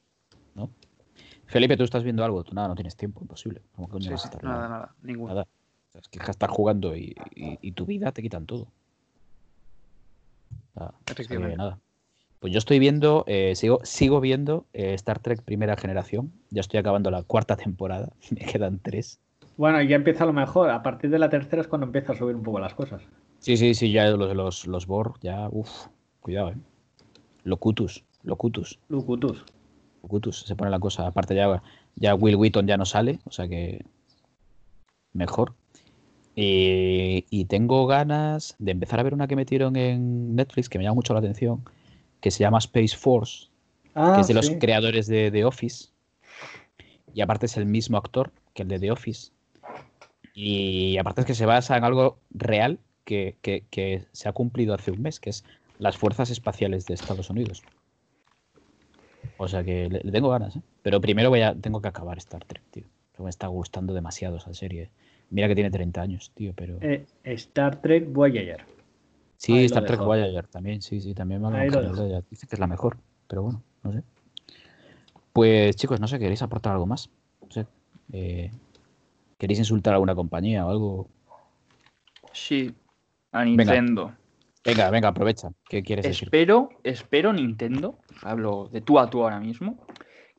Felipe, 1.46 1.78
tú 1.78 1.84
estás 1.84 2.04
viendo 2.04 2.24
algo, 2.24 2.44
tú 2.44 2.54
nada, 2.54 2.68
no 2.68 2.76
tienes 2.76 2.96
tiempo, 2.96 3.22
imposible. 3.22 3.64
¿Cómo 3.72 3.88
coño 3.88 4.04
Sí, 4.04 4.10
vas 4.12 4.20
a 4.20 4.28
sí, 4.28 4.28
estar 4.36 4.44
nada, 4.44 4.68
nada. 4.68 4.96
Ninguno. 5.02 5.30
Nada. 5.34 5.42
O 5.44 5.92
sea, 5.92 6.02
Es 6.02 6.08
que 6.10 6.20
estar 6.30 6.50
jugando 6.50 6.96
y, 6.96 7.16
y- 7.34 7.58
y 7.62 7.72
tu 7.72 7.86
vida 7.88 8.12
te 8.12 8.22
quitan 8.22 8.46
todo. 8.46 8.68
Efectivamente. 11.08 11.58
nada. 11.58 11.80
Pues 12.40 12.54
yo 12.54 12.60
estoy 12.60 12.80
viendo, 12.80 13.26
eh, 13.28 13.54
sigo, 13.56 13.82
sigo 13.84 14.22
viendo 14.22 14.66
eh, 14.72 14.94
Star 14.94 15.20
Trek 15.20 15.42
Primera 15.44 15.76
Generación. 15.76 16.32
Ya 16.50 16.62
estoy 16.62 16.80
acabando 16.80 17.12
la 17.12 17.24
cuarta 17.24 17.58
temporada. 17.58 18.14
Me 18.32 18.46
quedan 18.46 18.80
tres. 18.80 19.20
Bueno, 19.58 19.82
ya 19.82 19.98
empieza 19.98 20.26
lo 20.26 20.32
mejor. 20.32 20.70
A 20.70 20.82
partir 20.82 21.10
de 21.10 21.20
la 21.20 21.30
tercera 21.30 21.62
es 21.62 21.68
cuando 21.68 21.86
empieza 21.86 22.14
a 22.14 22.16
subir 22.16 22.36
un 22.36 22.44
poco 22.44 22.60
las 22.60 22.74
cosas. 22.74 23.02
Sí, 23.40 23.58
sí, 23.58 23.74
sí, 23.74 23.92
ya 23.92 24.10
los, 24.12 24.36
los, 24.36 24.68
los 24.68 24.88
Borg, 24.88 25.20
ya, 25.22 25.50
uff, 25.52 25.88
cuidado, 26.22 26.52
eh. 26.52 26.56
Locutus, 27.44 28.06
Locutus, 28.24 28.80
Lucutus. 28.90 29.46
Locutus, 30.04 30.42
se 30.42 30.56
pone 30.56 30.72
la 30.72 30.80
cosa. 30.80 31.08
Aparte 31.08 31.36
ya, 31.36 31.62
ya 31.96 32.16
Will 32.16 32.36
Wheaton 32.36 32.68
ya 32.68 32.78
no 32.78 32.86
sale, 32.86 33.20
o 33.26 33.32
sea 33.32 33.48
que 33.48 33.84
mejor. 35.14 35.54
Y, 36.36 37.26
y 37.30 37.46
tengo 37.46 37.86
ganas 37.86 38.56
de 38.60 38.72
empezar 38.72 39.00
a 39.00 39.04
ver 39.04 39.14
una 39.14 39.28
que 39.28 39.36
metieron 39.36 39.76
en 39.76 40.36
Netflix 40.36 40.70
que 40.70 40.78
me 40.78 40.86
llama 40.86 40.96
mucho 40.96 41.14
la 41.14 41.20
atención, 41.20 41.64
que 42.22 42.32
se 42.32 42.40
llama 42.40 42.58
Space 42.60 42.96
Force, 42.96 43.48
Ah, 43.96 44.14
que 44.16 44.22
es 44.22 44.28
de 44.28 44.34
los 44.34 44.50
creadores 44.60 45.08
de 45.08 45.32
The 45.32 45.46
Office. 45.46 45.90
Y 47.14 47.22
aparte 47.22 47.48
es 47.48 47.58
el 47.58 47.66
mismo 47.66 47.98
actor 47.98 48.32
que 48.54 48.62
el 48.64 48.68
de 48.68 48.80
The 48.80 48.92
Office. 48.92 49.32
Y 50.34 50.98
aparte 50.98 51.22
es 51.22 51.28
que 51.28 51.34
se 51.34 51.46
basa 51.46 51.76
en 51.78 51.84
algo 51.84 52.20
real 52.30 52.80
que, 53.04 53.36
que- 53.42 53.64
que 53.70 54.06
se 54.12 54.30
ha 54.30 54.34
cumplido 54.34 54.74
hace 54.74 54.92
un 54.92 55.02
mes, 55.02 55.20
que 55.20 55.32
es 55.32 55.44
las 55.80 55.98
fuerzas 55.98 56.30
espaciales 56.30 56.86
de 56.86 56.94
Estados 56.94 57.30
Unidos. 57.30 57.64
O 59.38 59.48
sea 59.48 59.64
que 59.64 59.90
le, 59.90 60.02
le 60.04 60.12
tengo 60.12 60.30
ganas, 60.30 60.56
¿eh? 60.58 60.62
Pero 60.82 61.02
primero 61.02 61.30
voy 61.30 61.42
a, 61.42 61.56
tengo 61.56 61.82
que 61.82 61.88
acabar 61.88 62.18
Star 62.18 62.44
Trek, 62.46 62.64
tío. 62.72 62.84
Me 63.18 63.30
está 63.30 63.48
gustando 63.48 63.94
demasiado 63.94 64.38
esa 64.38 64.54
serie. 64.54 64.90
Mira 65.30 65.48
que 65.50 65.56
tiene 65.56 65.70
30 65.72 66.02
años, 66.02 66.32
tío, 66.36 66.54
pero... 66.56 66.78
Eh, 66.82 67.06
Star 67.24 67.82
Trek 67.82 68.06
Voyager. 68.12 68.62
Sí, 69.40 69.54
Ahí 69.54 69.66
Star 69.66 69.86
Trek. 69.86 70.02
Voyager 70.02 70.48
también, 70.48 70.82
sí, 70.82 71.00
sí, 71.00 71.14
también 71.14 71.42
lo 71.42 71.50
dejo. 71.50 71.80
Dice 72.30 72.46
que 72.46 72.56
es 72.56 72.60
la 72.60 72.68
mejor, 72.68 72.98
pero 73.26 73.44
bueno, 73.44 73.64
no 73.84 73.94
sé. 73.94 74.04
Pues 75.32 75.78
chicos, 75.78 76.02
no 76.02 76.10
sé, 76.10 76.20
¿queréis 76.20 76.42
aportar 76.42 76.74
algo 76.74 76.86
más? 76.86 77.10
No 77.42 77.50
sé. 77.50 77.66
eh, 78.12 78.52
¿Queréis 79.38 79.60
insultar 79.60 79.94
a 79.94 79.96
alguna 79.96 80.14
compañía 80.14 80.66
o 80.66 80.70
algo? 80.70 81.10
Sí, 82.34 82.76
a. 83.32 83.46
Nintendo. 83.46 84.14
Venga, 84.66 84.90
venga, 84.90 85.08
aprovecha. 85.08 85.52
¿Qué 85.70 85.84
quieres 85.84 86.04
decir? 86.04 86.26
Espero, 86.26 86.68
espero 86.84 87.32
Nintendo, 87.32 87.98
hablo 88.22 88.68
de 88.74 88.82
tú 88.82 89.00
a 89.00 89.10
tú 89.10 89.24
ahora 89.24 89.40
mismo, 89.40 89.80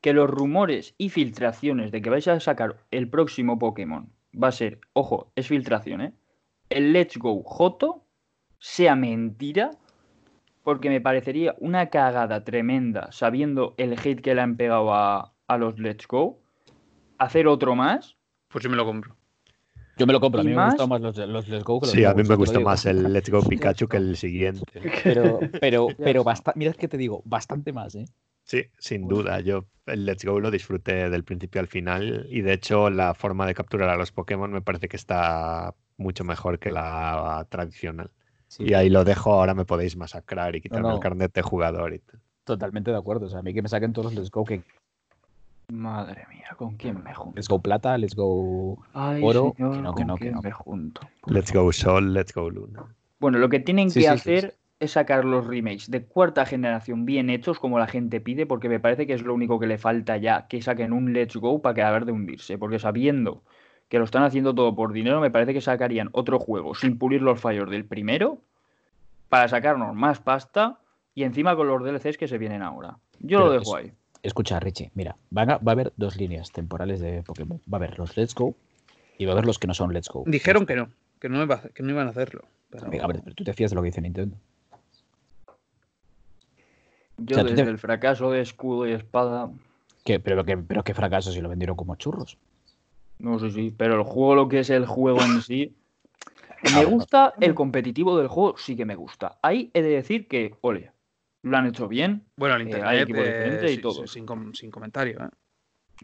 que 0.02 0.12
los 0.12 0.28
rumores 0.28 0.94
y 0.98 1.08
filtraciones 1.08 1.90
de 1.90 2.02
que 2.02 2.10
vais 2.10 2.28
a 2.28 2.38
sacar 2.38 2.76
el 2.90 3.08
próximo 3.08 3.58
Pokémon 3.58 4.12
va 4.34 4.48
a 4.48 4.52
ser, 4.52 4.80
ojo, 4.92 5.32
es 5.36 5.48
filtración, 5.48 6.02
¿eh? 6.02 6.12
El 6.68 6.92
Let's 6.92 7.16
Go 7.16 7.42
Joto 7.42 8.04
sea 8.60 8.96
mentira, 8.96 9.72
porque 10.62 10.90
me 10.90 11.00
parecería 11.00 11.54
una 11.58 11.90
cagada 11.90 12.44
tremenda, 12.44 13.10
sabiendo 13.12 13.74
el 13.78 13.94
hate 13.94 14.20
que 14.20 14.34
le 14.34 14.42
han 14.42 14.56
pegado 14.56 14.94
a, 14.94 15.34
a 15.48 15.58
los 15.58 15.78
Let's 15.78 16.06
Go, 16.06 16.38
hacer 17.18 17.48
otro 17.48 17.74
más. 17.74 18.16
Pues 18.48 18.64
yo 18.64 18.70
me 18.70 18.76
lo 18.76 18.84
compro. 18.84 19.16
Yo 19.96 20.06
me 20.06 20.12
lo 20.12 20.20
compro, 20.20 20.40
a 20.40 20.44
¿Y 20.44 20.46
mí 20.46 20.54
me 20.54 20.62
gustan 20.62 20.88
más 20.88 21.00
los, 21.00 21.16
los 21.16 21.48
Let's 21.48 21.64
Go 21.64 21.80
que 21.80 21.86
los 21.86 21.94
Sí, 21.94 22.04
a 22.04 22.14
mí 22.14 22.22
me 22.24 22.34
gusta 22.36 22.60
más 22.60 22.86
el 22.86 23.12
Let's 23.12 23.30
Go 23.30 23.40
Pikachu 23.48 23.88
que 23.88 23.96
el 23.98 24.16
siguiente. 24.16 24.80
Pero, 25.04 25.48
pero, 25.58 25.88
pero 26.02 26.20
está. 26.20 26.30
bastante, 26.30 26.58
mira 26.58 26.72
que 26.74 26.88
te 26.88 26.96
digo, 26.96 27.22
bastante 27.24 27.72
más, 27.72 27.94
¿eh? 27.94 28.04
Sí, 28.44 28.64
sin 28.78 29.06
duda. 29.08 29.40
Yo 29.40 29.66
el 29.86 30.04
Let's 30.06 30.24
Go 30.24 30.40
lo 30.40 30.50
disfruté 30.50 31.08
del 31.10 31.24
principio 31.24 31.60
al 31.60 31.68
final 31.68 32.26
y 32.30 32.40
de 32.42 32.52
hecho 32.54 32.90
la 32.90 33.14
forma 33.14 33.46
de 33.46 33.54
capturar 33.54 33.88
a 33.90 33.96
los 33.96 34.12
Pokémon 34.12 34.50
me 34.52 34.62
parece 34.62 34.88
que 34.88 34.96
está 34.96 35.74
mucho 35.96 36.24
mejor 36.24 36.58
que 36.58 36.70
la 36.72 37.46
tradicional. 37.50 38.10
Sí, 38.50 38.64
Y 38.66 38.74
ahí 38.74 38.90
lo 38.90 39.04
dejo, 39.04 39.32
ahora 39.32 39.54
me 39.54 39.64
podéis 39.64 39.96
masacrar 39.96 40.56
y 40.56 40.60
quitarme 40.60 40.88
no. 40.88 40.94
el 40.96 41.00
carnet 41.00 41.32
de 41.32 41.42
jugador 41.42 41.94
y 41.94 42.00
tal. 42.00 42.20
totalmente 42.44 42.90
de 42.90 42.96
acuerdo. 42.96 43.26
O 43.26 43.28
sea, 43.28 43.38
a 43.38 43.42
mí 43.42 43.54
que 43.54 43.62
me 43.62 43.68
saquen 43.68 43.92
todos 43.92 44.06
los 44.06 44.14
Let's 44.14 44.30
Go, 44.30 44.44
que 44.44 44.64
Madre 45.68 46.26
mía, 46.28 46.48
¿con 46.56 46.76
quién 46.76 47.00
me 47.04 47.14
junto? 47.14 47.36
Let's 47.36 47.48
Go 47.48 47.60
Plata, 47.60 47.96
Let's 47.96 48.16
Go... 48.16 48.84
Ay, 48.92 49.22
Oro, 49.22 49.54
señor, 49.56 49.76
que 49.76 49.82
no, 49.82 49.94
que 49.94 50.04
¿con 50.04 50.06
no, 50.08 50.16
que 50.16 50.30
no. 50.32 50.40
me 50.42 50.50
junto? 50.50 51.00
Let's 51.26 51.52
favor. 51.52 51.66
Go 51.66 51.72
Sol, 51.72 52.12
Let's 52.12 52.34
Go 52.34 52.50
Luna. 52.50 52.84
Bueno, 53.20 53.38
lo 53.38 53.48
que 53.48 53.60
tienen 53.60 53.90
Sí, 53.90 54.00
que 54.00 54.00
sí, 54.00 54.18
sí, 54.18 54.40
hacer 54.40 54.56
es 54.80 54.92
sacar 54.92 55.24
los 55.24 55.46
remakes 55.46 55.90
de 55.90 56.02
cuarta 56.04 56.44
generación 56.44 57.04
bien 57.04 57.30
hechos 57.30 57.60
como 57.60 57.78
la 57.78 57.86
gente 57.86 58.20
pide, 58.20 58.46
porque 58.46 58.68
me 58.68 58.80
parece 58.80 59.06
que 59.06 59.12
es 59.12 59.22
lo 59.22 59.32
único 59.34 59.60
que 59.60 59.66
le 59.68 59.78
falta 59.78 60.16
ya, 60.16 60.48
que 60.48 60.60
saquen 60.60 60.92
un 60.92 61.12
Let's 61.12 61.36
Go 61.36 61.62
para 61.62 61.74
que 61.74 61.82
acabar 61.82 62.04
de 62.04 62.12
hundirse, 62.12 62.58
porque 62.58 62.78
sabiendo 62.80 63.44
que 63.90 63.98
lo 63.98 64.04
están 64.04 64.22
haciendo 64.22 64.54
todo 64.54 64.74
por 64.74 64.92
dinero, 64.92 65.20
me 65.20 65.30
parece 65.30 65.52
que 65.52 65.60
sacarían 65.60 66.08
otro 66.12 66.38
juego 66.38 66.74
sin 66.74 66.96
pulir 66.96 67.20
los 67.20 67.38
fallos 67.40 67.68
del 67.68 67.84
primero 67.84 68.38
para 69.28 69.46
sacarnos 69.48 69.94
más 69.94 70.18
pasta 70.20 70.78
Y 71.14 71.24
encima 71.24 71.56
con 71.56 71.66
los 71.66 71.82
DLCs 71.82 72.16
que 72.16 72.28
se 72.28 72.38
vienen 72.38 72.62
ahora. 72.62 72.96
Yo 73.18 73.38
Pero 73.38 73.44
lo 73.46 73.50
dejo 73.52 73.78
es- 73.78 73.84
ahí. 73.84 73.92
Escucha, 74.22 74.60
Richie, 74.60 74.90
mira, 74.94 75.16
van 75.30 75.50
a- 75.50 75.56
va 75.58 75.72
a 75.72 75.74
haber 75.74 75.92
dos 75.96 76.16
líneas 76.16 76.52
temporales 76.52 77.00
de 77.00 77.22
Pokémon. 77.24 77.58
Va 77.70 77.76
a 77.76 77.80
haber 77.80 77.98
los 77.98 78.16
Let's 78.16 78.34
Go 78.34 78.54
y 79.18 79.24
va 79.24 79.32
a 79.32 79.34
haber 79.34 79.44
los 79.46 79.58
que 79.58 79.66
no 79.66 79.74
son 79.74 79.92
Let's 79.92 80.08
Go. 80.08 80.22
Dijeron 80.26 80.66
que 80.66 80.76
no, 80.76 80.88
que 81.20 81.28
no, 81.28 81.42
iba 81.42 81.60
que 81.74 81.82
no 81.82 81.90
iban 81.90 82.06
a 82.06 82.10
hacerlo. 82.10 82.44
pero- 82.70 82.86
A 83.02 83.06
ver, 83.08 83.20
pero 83.24 83.34
tú 83.34 83.42
te 83.42 83.52
fías 83.52 83.70
de 83.70 83.74
lo 83.74 83.82
que 83.82 83.86
dice 83.86 84.00
Nintendo. 84.00 84.36
Yo 87.18 87.34
o 87.34 87.34
sea, 87.34 87.42
tú 87.44 87.50
desde 87.50 87.64
te- 87.64 87.70
el 87.70 87.78
fracaso 87.78 88.30
de 88.30 88.40
escudo 88.40 88.86
y 88.86 88.92
espada. 88.92 89.50
¿Qué? 90.04 90.20
Pero, 90.20 90.44
que, 90.44 90.56
pero 90.56 90.84
qué 90.84 90.94
fracaso 90.94 91.32
si 91.32 91.40
lo 91.40 91.48
vendieron 91.48 91.76
como 91.76 91.96
churros. 91.96 92.38
No 93.20 93.38
sé 93.38 93.50
si, 93.50 93.70
pero 93.70 93.94
el 93.96 94.02
juego, 94.02 94.34
lo 94.34 94.48
que 94.48 94.60
es 94.60 94.70
el 94.70 94.86
juego 94.86 95.24
en 95.24 95.40
sí. 95.40 95.76
Me 96.62 96.84
gusta 96.84 97.34
el 97.40 97.54
competitivo 97.54 98.18
del 98.18 98.28
juego, 98.28 98.56
sí 98.56 98.76
que 98.76 98.84
me 98.84 98.94
gusta. 98.94 99.38
Ahí 99.42 99.70
he 99.74 99.82
de 99.82 99.90
decir 99.90 100.26
que, 100.28 100.56
ole, 100.60 100.92
lo 101.42 101.56
han 101.56 101.66
hecho 101.66 101.88
bien. 101.88 102.24
Bueno, 102.36 102.56
el 102.56 102.62
Eh, 102.62 102.64
hay 102.64 102.98
internet 102.98 103.02
equipos 103.02 103.24
eh, 103.24 103.28
diferentes 103.32 103.70
y 103.70 103.74
sin- 103.74 103.82
todo. 103.82 104.06
sin, 104.06 104.26
com- 104.26 104.52
sin 104.54 104.70
comentario. 104.70 105.20
¿eh? 105.24 105.28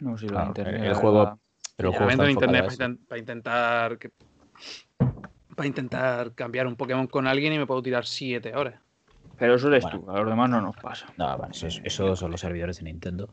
No 0.01 0.13
la 0.13 0.27
Claro, 0.29 0.47
internet. 0.49 0.83
el 0.85 0.95
juego-. 0.95 1.39
Pero 1.77 1.89
el 1.91 1.95
juego 1.95 2.11
está 2.11 2.25
en 2.25 2.31
internet 2.31 2.97
para, 3.09 3.19
intentar 3.19 3.99
que- 3.99 4.11
para 5.55 5.67
intentar 5.67 6.35
cambiar 6.35 6.67
un 6.67 6.77
Pokémon 6.77 7.07
con 7.07 7.27
alguien 7.27 7.53
y 7.53 7.59
me 7.59 7.67
puedo 7.67 7.83
tirar 7.83 8.07
siete 8.07 8.55
horas. 8.55 8.81
Pero 9.39 9.57
eso 9.57 9.69
eres 9.69 9.85
Bueno. 9.85 10.01
tú, 10.01 10.11
a 10.11 10.19
los 10.21 10.29
demás 10.31 10.49
no 10.49 10.61
nos 10.63 10.77
pasa. 10.77 11.13
No, 11.19 11.37
bueno, 11.37 11.53
eso, 11.53 11.67
es- 11.67 11.81
eso 11.85 12.17
son 12.17 12.31
los 12.31 12.41
servidores 12.41 12.79
de 12.79 12.85
Nintendo. 12.85 13.29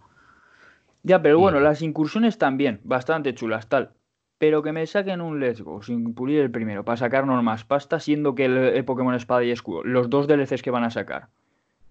Ya, 1.03 1.21
pero 1.21 1.37
bueno, 1.37 1.59
las 1.59 1.81
incursiones 1.81 2.37
también, 2.37 2.79
bastante 2.83 3.35
chulas, 3.35 3.67
tal. 3.67 3.91
Pero 4.37 4.63
que 4.63 4.71
me 4.71 4.85
saquen 4.87 5.21
un 5.21 5.39
Let's 5.39 5.61
Go 5.61 5.81
sin 5.83 6.13
pulir 6.13 6.39
el 6.39 6.51
primero, 6.51 6.83
para 6.83 6.97
sacarnos 6.97 7.43
más 7.43 7.65
pasta, 7.65 7.99
siendo 7.99 8.35
que 8.35 8.45
el, 8.45 8.57
el 8.57 8.85
Pokémon 8.85 9.13
Espada 9.13 9.43
y 9.43 9.51
Escudo, 9.51 9.83
los 9.83 10.09
dos 10.09 10.27
DLCs 10.27 10.61
que 10.61 10.71
van 10.71 10.83
a 10.83 10.89
sacar, 10.89 11.27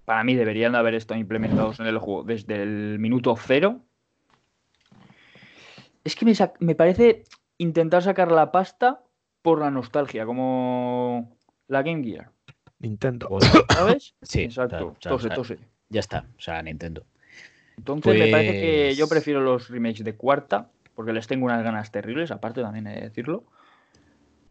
para 0.05 0.25
mí 0.25 0.35
deberían 0.35 0.73
de 0.73 0.79
haber 0.79 0.95
estado 0.95 1.21
implementados 1.21 1.81
en 1.81 1.87
el 1.87 1.99
juego 1.99 2.25
desde 2.25 2.63
el 2.63 2.99
minuto 2.99 3.37
cero. 3.37 3.81
Es 6.05 6.17
que 6.17 6.27
me, 6.59 6.75
parece 6.75 7.25
intentar 7.59 8.03
sacar 8.03 8.33
la 8.33 8.51
pasta 8.51 9.03
por 9.41 9.61
la 9.61 9.71
nostalgia, 9.71 10.27
como 10.27 11.37
la 11.69 11.83
Game 11.83 12.03
Gear, 12.03 12.31
Nintendo. 12.81 13.29
¿sabes? 13.69 14.15
Sí, 14.23 14.43
Exacto, 14.43 14.89
o 14.89 14.97
sea, 15.01 15.13
tose, 15.13 15.31
tose. 15.31 15.59
Ya 15.89 16.01
está, 16.01 16.27
o 16.37 16.41
sea, 16.41 16.61
Nintendo. 16.63 17.05
Entonces 17.79 18.19
me 18.19 18.29
parece 18.29 18.53
que 18.61 18.95
yo 18.95 19.07
Pues- 19.07 19.19
prefiero 19.19 19.41
los 19.41 19.69
remakes 19.69 20.05
de 20.05 20.15
cuarta, 20.15 20.71
porque 20.95 21.13
les 21.13 21.27
tengo 21.27 21.47
unas 21.47 21.63
ganas 21.63 21.91
terribles, 21.91 22.31
aparte 22.31 22.63
también 22.63 22.87
he 22.87 22.95
de 22.95 23.01
decirlo, 23.03 23.45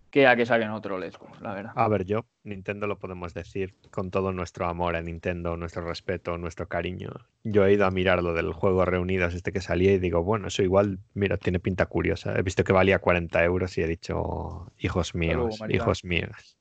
que 0.09 0.27
a 0.27 0.35
que 0.35 0.45
saquen 0.45 0.71
otro 0.71 0.99
Let's 0.99 1.17
Go, 1.17 1.29
la 1.39 1.53
verdad. 1.53 1.71
A 1.75 1.87
ver, 1.87 2.03
yo, 2.03 2.25
Nintendo 2.43 2.85
lo 2.85 2.99
podemos 2.99 3.33
decir 3.33 3.75
con 3.91 4.11
todo 4.11 4.33
nuestro 4.33 4.67
amor 4.67 4.97
a 4.97 5.01
Nintendo, 5.01 5.55
nuestro 5.55 5.87
respeto, 5.87 6.37
nuestro 6.37 6.67
cariño. 6.67 7.11
Yo 7.45 7.65
he 7.65 7.73
ido 7.73 7.85
a 7.85 7.91
mirar 7.91 8.21
lo 8.21 8.33
del 8.33 8.51
juego 8.51 8.83
Reunidos 8.83 9.33
este 9.33 9.53
que 9.53 9.61
salía 9.61 9.93
y 9.93 9.99
digo, 9.99 10.21
bueno, 10.21 10.49
eso 10.49 10.63
igual, 10.63 10.99
mira, 11.13 11.37
tiene 11.37 11.59
pinta 11.61 11.85
curiosa. 11.85 12.37
He 12.37 12.41
visto 12.41 12.65
que 12.65 12.73
valía 12.73 12.99
40 12.99 13.41
euros 13.45 13.77
y 13.77 13.83
he 13.83 13.87
dicho, 13.87 14.69
hijos 14.79 15.15
míos, 15.15 15.61
hijos 15.69 16.03
míos. 16.03 16.57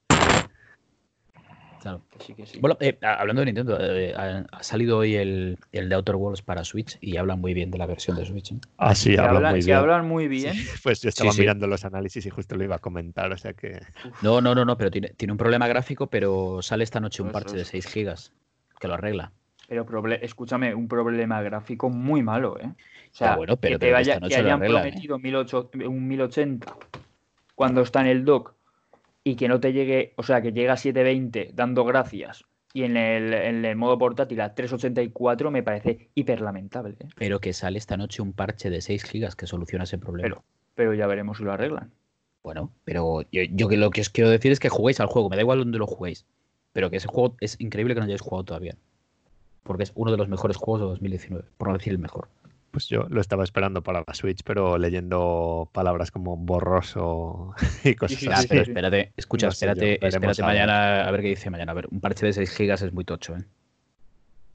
Claro. 1.80 2.02
Que 2.10 2.24
sí, 2.24 2.34
que 2.34 2.46
sí. 2.46 2.58
Bueno, 2.60 2.76
eh, 2.80 2.98
hablando 3.02 3.40
de 3.40 3.46
Nintendo, 3.46 3.78
eh, 3.80 4.12
ha, 4.14 4.44
ha 4.52 4.62
salido 4.62 4.98
hoy 4.98 5.16
el, 5.16 5.58
el 5.72 5.88
de 5.88 5.94
Outer 5.94 6.16
Worlds 6.16 6.42
para 6.42 6.64
Switch 6.64 6.98
y 7.00 7.16
hablan 7.16 7.40
muy 7.40 7.54
bien 7.54 7.70
de 7.70 7.78
la 7.78 7.86
versión 7.86 8.16
de 8.16 8.26
Switch. 8.26 8.52
¿eh? 8.52 8.56
Ah, 8.76 8.94
sí, 8.94 9.10
que, 9.14 9.18
hablan 9.20 9.36
hablan, 9.36 9.52
muy 9.52 9.62
bien. 9.64 9.76
hablan 9.76 10.06
muy 10.08 10.28
bien. 10.28 10.54
Sí, 10.54 10.68
Pues 10.82 11.00
yo 11.00 11.08
estaba 11.08 11.32
sí. 11.32 11.40
mirando 11.40 11.66
los 11.66 11.84
análisis 11.84 12.24
y 12.26 12.30
justo 12.30 12.56
lo 12.56 12.64
iba 12.64 12.76
a 12.76 12.80
comentar, 12.80 13.32
o 13.32 13.38
sea 13.38 13.52
que... 13.54 13.80
No, 14.22 14.40
no, 14.40 14.54
no, 14.54 14.64
no, 14.64 14.76
pero 14.76 14.90
tiene, 14.90 15.08
tiene 15.16 15.32
un 15.32 15.38
problema 15.38 15.66
gráfico, 15.68 16.08
pero 16.08 16.60
sale 16.62 16.84
esta 16.84 17.00
noche 17.00 17.22
un 17.22 17.28
Eso, 17.28 17.32
parche 17.32 17.56
de 17.56 17.62
eso. 17.62 17.70
6 17.72 17.86
gigas 17.86 18.32
que 18.78 18.88
lo 18.88 18.94
arregla. 18.94 19.32
Pero 19.68 19.86
proble- 19.86 20.18
escúchame, 20.22 20.74
un 20.74 20.88
problema 20.88 21.40
gráfico 21.42 21.88
muy 21.90 22.22
malo, 22.22 22.58
¿eh? 22.58 22.66
O 22.66 23.14
sea, 23.14 23.30
Ya, 23.30 23.36
bueno, 23.36 23.56
pero 23.56 23.78
que, 23.78 23.86
te 23.86 23.92
vaya, 23.92 24.18
que 24.20 24.26
hayan 24.34 24.46
arreglan, 24.58 24.62
¿eh? 24.86 24.90
prometido 24.90 25.18
1008 25.18 25.70
un 25.86 26.08
1080 26.08 26.74
cuando 27.54 27.82
está 27.82 28.00
en 28.00 28.06
el 28.08 28.24
dock 28.24 28.54
y 29.24 29.36
que 29.36 29.48
no 29.48 29.60
te 29.60 29.72
llegue, 29.72 30.14
o 30.16 30.22
sea, 30.22 30.42
que 30.42 30.52
llega 30.52 30.74
a 30.74 30.76
720 30.76 31.50
dando 31.54 31.84
gracias 31.84 32.44
y 32.72 32.84
en 32.84 32.96
el, 32.96 33.34
en 33.34 33.64
el 33.64 33.76
modo 33.76 33.98
portátil 33.98 34.40
a 34.40 34.54
384 34.54 35.50
me 35.50 35.62
parece 35.62 36.10
hiper 36.14 36.40
lamentable. 36.40 36.96
¿eh? 37.00 37.08
Pero 37.16 37.40
que 37.40 37.52
sale 37.52 37.78
esta 37.78 37.96
noche 37.96 38.22
un 38.22 38.32
parche 38.32 38.70
de 38.70 38.80
6 38.80 39.04
gigas 39.04 39.36
que 39.36 39.46
soluciona 39.46 39.84
ese 39.84 39.98
problema. 39.98 40.28
Pero, 40.28 40.44
pero 40.74 40.94
ya 40.94 41.06
veremos 41.06 41.38
si 41.38 41.44
lo 41.44 41.52
arreglan. 41.52 41.90
Bueno, 42.42 42.72
pero 42.84 43.22
yo, 43.32 43.42
yo 43.50 43.68
lo 43.70 43.90
que 43.90 44.00
os 44.00 44.08
quiero 44.08 44.30
decir 44.30 44.52
es 44.52 44.60
que 44.60 44.68
juguéis 44.68 45.00
al 45.00 45.08
juego, 45.08 45.28
me 45.28 45.36
da 45.36 45.42
igual 45.42 45.58
dónde 45.58 45.78
lo 45.78 45.86
juguéis, 45.86 46.26
pero 46.72 46.90
que 46.90 46.96
ese 46.96 47.08
juego 47.08 47.36
es 47.40 47.60
increíble 47.60 47.94
que 47.94 48.00
no 48.00 48.06
hayáis 48.06 48.22
jugado 48.22 48.44
todavía. 48.44 48.76
Porque 49.62 49.82
es 49.82 49.92
uno 49.94 50.10
de 50.10 50.16
los 50.16 50.28
mejores 50.28 50.56
juegos 50.56 50.80
de 50.80 50.86
2019, 50.86 51.44
por 51.58 51.68
no 51.68 51.74
decir 51.74 51.92
el 51.92 51.98
mejor. 51.98 52.28
Pues 52.70 52.86
yo 52.88 53.06
lo 53.08 53.20
estaba 53.20 53.42
esperando 53.42 53.82
para 53.82 54.04
la 54.06 54.14
Switch, 54.14 54.42
pero 54.44 54.78
leyendo 54.78 55.68
palabras 55.72 56.10
como 56.12 56.36
borroso 56.36 57.54
y 57.84 57.94
cosas 57.96 58.18
sí, 58.18 58.28
así. 58.28 58.46
pero 58.48 58.62
espérate, 58.62 59.12
escucha, 59.16 59.46
No 59.46 59.50
yo, 59.50 59.52
espérate, 59.54 59.94
espérate 60.06 60.42
a 60.42 60.46
ver. 60.46 60.54
mañana 60.54 61.04
a 61.04 61.10
ver 61.10 61.22
qué 61.22 61.28
dice 61.28 61.50
mañana. 61.50 61.72
A 61.72 61.74
ver, 61.74 61.88
un 61.90 62.00
parche 62.00 62.26
de 62.26 62.32
6 62.32 62.50
gigas 62.50 62.82
es 62.82 62.92
muy 62.92 63.04
tocho, 63.04 63.36
¿eh? 63.36 63.44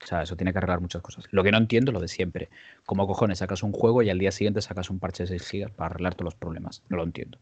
O 0.02 0.08
sea, 0.08 0.22
eso 0.22 0.36
tiene 0.36 0.52
que 0.52 0.60
arreglar 0.60 0.82
muchas 0.82 1.02
cosas. 1.02 1.26
Lo 1.32 1.44
que 1.44 1.52
no 1.52 1.58
entiendo, 1.58 1.92
lo 1.92 2.00
de 2.00 2.08
siempre. 2.08 2.50
Como 2.86 3.08
cojones 3.08 3.40
sacas 3.40 3.64
un 3.64 3.72
juego 3.72 4.02
y 4.04 4.10
al 4.10 4.20
día 4.20 4.32
siguiente 4.32 4.62
sacas 4.62 4.90
un 4.90 5.00
parche 5.00 5.24
de 5.24 5.28
6 5.28 5.48
gigas 5.50 5.72
para 5.72 5.88
arreglar 5.88 6.14
todos 6.14 6.26
los 6.26 6.36
problemas. 6.36 6.84
No 6.90 6.98
lo 6.98 7.04
entiendo. 7.04 7.40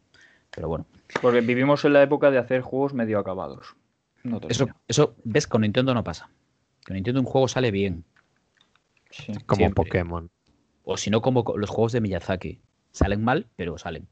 Pero 0.56 0.70
bueno, 0.70 0.86
Porque 1.22 1.42
vivimos 1.42 1.84
en 1.84 1.94
la 1.94 2.04
época 2.04 2.32
de 2.32 2.38
hacer 2.38 2.62
juegos 2.62 2.94
medio 2.94 3.20
acabados. 3.20 3.76
No 4.24 4.40
eso, 4.48 4.68
eso, 4.88 5.16
ves, 5.24 5.48
con 5.48 5.62
Nintendo 5.62 5.94
no 5.94 6.04
pasa. 6.04 6.30
Con 6.86 6.96
Nintendo 6.96 7.20
un 7.20 7.26
juego 7.26 7.48
sale 7.48 7.72
bien. 7.72 8.06
Sí. 9.10 9.34
Como 9.46 9.58
siempre. 9.58 9.84
Pokémon. 9.84 10.30
O 10.84 10.98
si 10.98 11.10
no, 11.10 11.22
como 11.22 11.44
co- 11.44 11.58
los 11.58 11.70
juegos 11.70 11.92
de 11.94 12.02
Miyazaki. 12.02 12.60
Salen 12.92 13.24
mal, 13.24 13.48
pero 13.56 13.78
salen. 13.78 14.08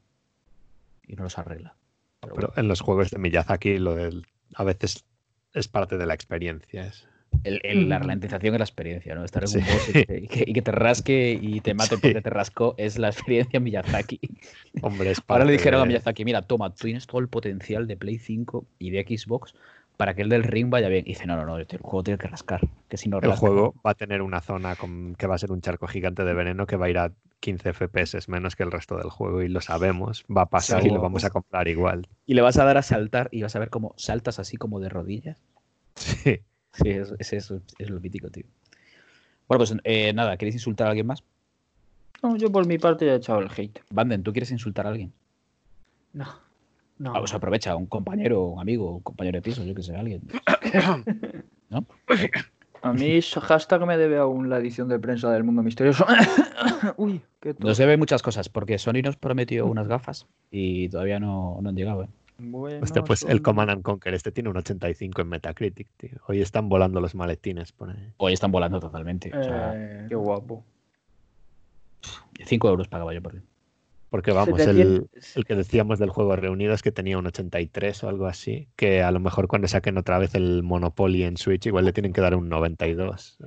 Y 1.07 1.15
no 1.15 1.23
los 1.23 1.38
arregla. 1.38 1.76
Pero 2.22 2.34
Pero 2.35 2.53
en 2.56 2.68
los 2.68 2.81
juegos 2.81 3.10
de 3.11 3.18
Miyazaki 3.19 3.77
lo 3.77 3.95
del, 3.95 4.26
a 4.56 4.64
veces 4.64 5.03
es 5.53 5.68
parte 5.68 5.98
de 5.98 6.06
la 6.06 6.14
experiencia. 6.14 6.85
es- 6.88 7.07
El- 7.45 7.61
el- 7.64 7.88
la 7.89 7.98
Mm. 7.98 8.02
ralentización 8.02 8.56
es 8.56 8.60
la 8.60 8.65
experiencia, 8.65 9.15
¿no? 9.15 9.23
Estar 9.23 9.43
en 9.43 9.48
Sí. 9.48 9.57
un 9.60 9.64
boss 9.65 9.89
y, 9.89 10.06
te- 10.06 10.18
y 10.19 10.27
que, 10.27 10.43
y 10.48 10.53
que 10.53 10.61
te 10.61 10.72
rasque 10.72 11.39
y 11.41 11.61
te 11.61 11.73
mate 11.73 11.95
Sí. 11.95 12.02
porque 12.02 12.22
te 12.22 12.30
rascó 12.30 12.76
es 12.77 12.98
la 12.99 13.07
experiencia 13.10 13.60
Miyazaki. 13.61 14.19
Hombre, 14.81 15.11
es 15.11 15.22
Ahora 15.27 15.45
le 15.45 15.53
dijeron 15.53 15.81
a 15.81 15.85
Miyazaki, 15.85 16.26
mira, 16.26 16.41
toma, 16.41 16.69
tú 16.72 16.84
tienes 16.85 17.07
todo 17.07 17.19
el 17.22 17.30
potencial 17.30 17.88
de 17.88 17.95
Play 17.98 18.18
5 18.19 18.65
y 18.80 18.89
de 18.91 19.03
Xbox 19.03 19.56
para 20.02 20.15
que 20.15 20.23
el 20.23 20.30
del 20.30 20.41
ring 20.41 20.72
vaya 20.72 20.90
bien. 20.90 21.06
Y 21.06 21.10
dice, 21.10 21.28
no, 21.28 21.36
no, 21.36 21.45
no, 21.45 21.60
el 21.60 21.68
juego 21.68 22.02
tiene 22.02 22.18
que 22.18 22.28
rascar. 22.28 22.68
Que 22.90 22.98
si 22.98 23.07
no 23.07 23.18
El 23.18 23.30
rasca, 23.30 23.38
juego 23.38 23.76
va 23.86 23.91
a 23.91 23.94
tener 23.94 24.23
una 24.23 24.41
zona 24.41 24.76
con, 24.76 25.14
que 25.14 25.28
va 25.28 25.36
a 25.36 25.38
ser 25.38 25.52
un 25.52 25.61
charco 25.61 25.86
gigante 25.86 26.23
de 26.23 26.34
veneno 26.34 26.65
que 26.65 26.76
va 26.76 26.88
a 26.88 26.90
ir 26.90 26.98
a 26.98 27.11
15 27.40 27.72
FPS 27.72 28.28
menos 28.28 28.56
que 28.56 28.64
el 28.64 28.72
resto 28.72 28.98
del 28.98 29.11
juego 29.11 29.44
y 29.44 29.48
lo 29.48 29.61
sabemos. 29.61 30.26
Va 30.36 30.41
a 30.41 30.45
pasar 30.48 30.84
y 30.88 30.90
lo 30.90 30.99
vamos 30.99 31.23
a 31.23 31.30
comprar 31.30 31.68
igual. 31.68 32.07
Y 32.26 32.34
le 32.34 32.41
vas 32.41 32.57
a 32.57 32.65
dar 32.65 32.78
a 32.78 32.82
saltar 32.82 33.30
y 33.32 33.44
vas 33.44 33.56
a 33.56 33.60
ver 33.60 33.69
cómo 33.69 33.94
saltas 33.95 34.40
así 34.40 34.57
como 34.57 34.80
de 34.80 34.90
rodillas. 34.90 35.40
Sí. 35.94 36.40
Sí, 36.73 36.90
es, 36.90 37.14
es 37.22 37.52
lo 37.91 37.99
mítico, 37.99 38.32
tío. 38.32 38.45
Bueno, 39.48 39.60
pues 39.60 39.76
eh, 39.84 40.14
nada, 40.14 40.36
¿queréis 40.36 40.56
insultar 40.56 40.88
a 40.88 40.90
alguien 40.90 41.06
más? 41.06 41.23
No, 42.23 42.38
yo 42.38 42.52
por 42.52 42.65
mi 42.65 42.80
parte 42.80 43.06
ya 43.06 43.14
he 43.14 43.18
echado 43.18 43.38
el 43.38 43.52
hate. 43.56 43.82
Banden, 43.91 44.23
¿tú 44.23 44.32
quieres 44.32 44.49
insultar 44.49 44.88
a 44.88 44.90
alguien? 44.90 45.14
No. 46.14 46.26
No. 47.02 47.15
Ah, 47.15 47.19
pues 47.19 47.34
aprovecha, 47.34 47.76
un 47.76 47.88
compañero, 47.88 48.45
un 48.45 48.60
amigo, 48.61 48.91
un 48.98 49.02
compañero 49.02 49.38
de 49.38 49.41
piso, 49.41 49.64
yo 49.64 49.73
que 49.73 49.82
sé, 49.82 49.95
alguien. 49.95 50.22
¿No? 51.69 51.84
A 52.84 52.94
mí 52.94 53.19
hashtag 53.22 53.88
me 53.88 53.98
debe 53.98 54.19
aún 54.19 54.49
la 54.49 54.60
edición 54.60 54.88
de 54.88 54.99
prensa 54.99 55.32
del 55.32 55.44
mundo 55.44 55.64
misterioso. 55.64 56.06
Uy, 56.98 57.22
qué. 57.40 57.56
Nos 57.57 57.80
debe 57.80 57.98
muchas 57.98 58.22
cosas, 58.22 58.49
porque 58.49 58.78
Sony 58.78 59.02
nos 59.03 59.18
prometió 59.18 59.65
unas 59.65 59.88
gafas 59.88 60.28
y 60.52 60.90
todavía 60.90 61.19
no, 61.19 61.57
no 61.60 61.69
han 61.69 61.76
llegado. 61.76 62.03
¿eh? 62.03 62.07
Bueno, 62.38 62.86
Este, 62.86 63.02
pues 63.02 63.23
el 63.23 63.41
Command 63.41 63.72
and 63.72 63.82
Conquer, 63.82 64.14
este 64.14 64.32
tiene 64.32 64.49
un 64.49 64.57
85 64.57 65.22
en 65.23 65.30
Metacritic, 65.30 65.88
tío. 65.98 66.19
Hoy 66.28 66.40
están 66.41 66.69
volando 66.69 67.02
los 67.02 67.15
maletines. 67.15 67.72
Pone. 67.72 68.14
Hoy 68.18 68.34
están 68.34 68.52
volando 68.52 68.80
totalmente. 68.80 69.36
O 69.36 69.44
sea, 69.44 69.73
Eh, 69.76 70.06
Qué 70.07 70.15
guapo. 70.15 70.64
5 72.45 72.69
euros 72.69 72.88
pagaba 72.88 73.11
yo 73.14 73.22
por 73.23 73.34
él. 73.36 73.44
Porque 74.12 74.34
vamos, 74.34 74.60
el, 74.60 75.10
el 75.36 75.46
que 75.46 75.56
decíamos 75.56 75.98
del 75.98 76.10
juego 76.10 76.36
Reunidos 76.36 76.82
que 76.82 76.92
tenía 76.92 77.18
un 77.18 77.28
83 77.28 78.04
o 78.04 78.10
algo 78.10 78.28
así, 78.28 78.68
que 78.76 79.02
a 79.02 79.10
lo 79.10 79.22
mejor 79.22 79.48
cuando 79.48 79.70
saquen 79.70 79.98
otra 79.98 80.20
vez 80.20 80.36
el 80.36 80.64
Monopoly 80.64 81.24
en 81.24 81.38
Switch 81.38 81.66
igual 81.66 81.86
le 81.86 81.94
tienen 81.94 82.12
que 82.12 82.20
dar 82.20 82.36
un 82.36 82.50
92. 82.50 83.38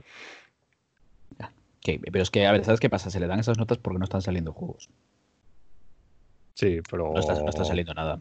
Que- 1.82 2.01
pero 2.11 2.23
es 2.23 2.31
que, 2.31 2.47
a 2.47 2.53
ver, 2.53 2.65
¿sabes 2.65 2.81
qué 2.81 2.89
pasa? 2.89 3.11
Se 3.11 3.20
le 3.20 3.27
dan 3.27 3.41
esas 3.41 3.59
notas 3.59 3.77
porque 3.77 3.99
no 3.99 4.05
están 4.05 4.23
saliendo 4.23 4.55
juegos. 4.55 4.89
Sí, 6.55 6.81
pero... 6.91 7.12
No 7.12 7.20
está, 7.20 7.35
no 7.35 7.51
está 7.51 7.65
saliendo 7.66 7.93
nada. 7.93 8.19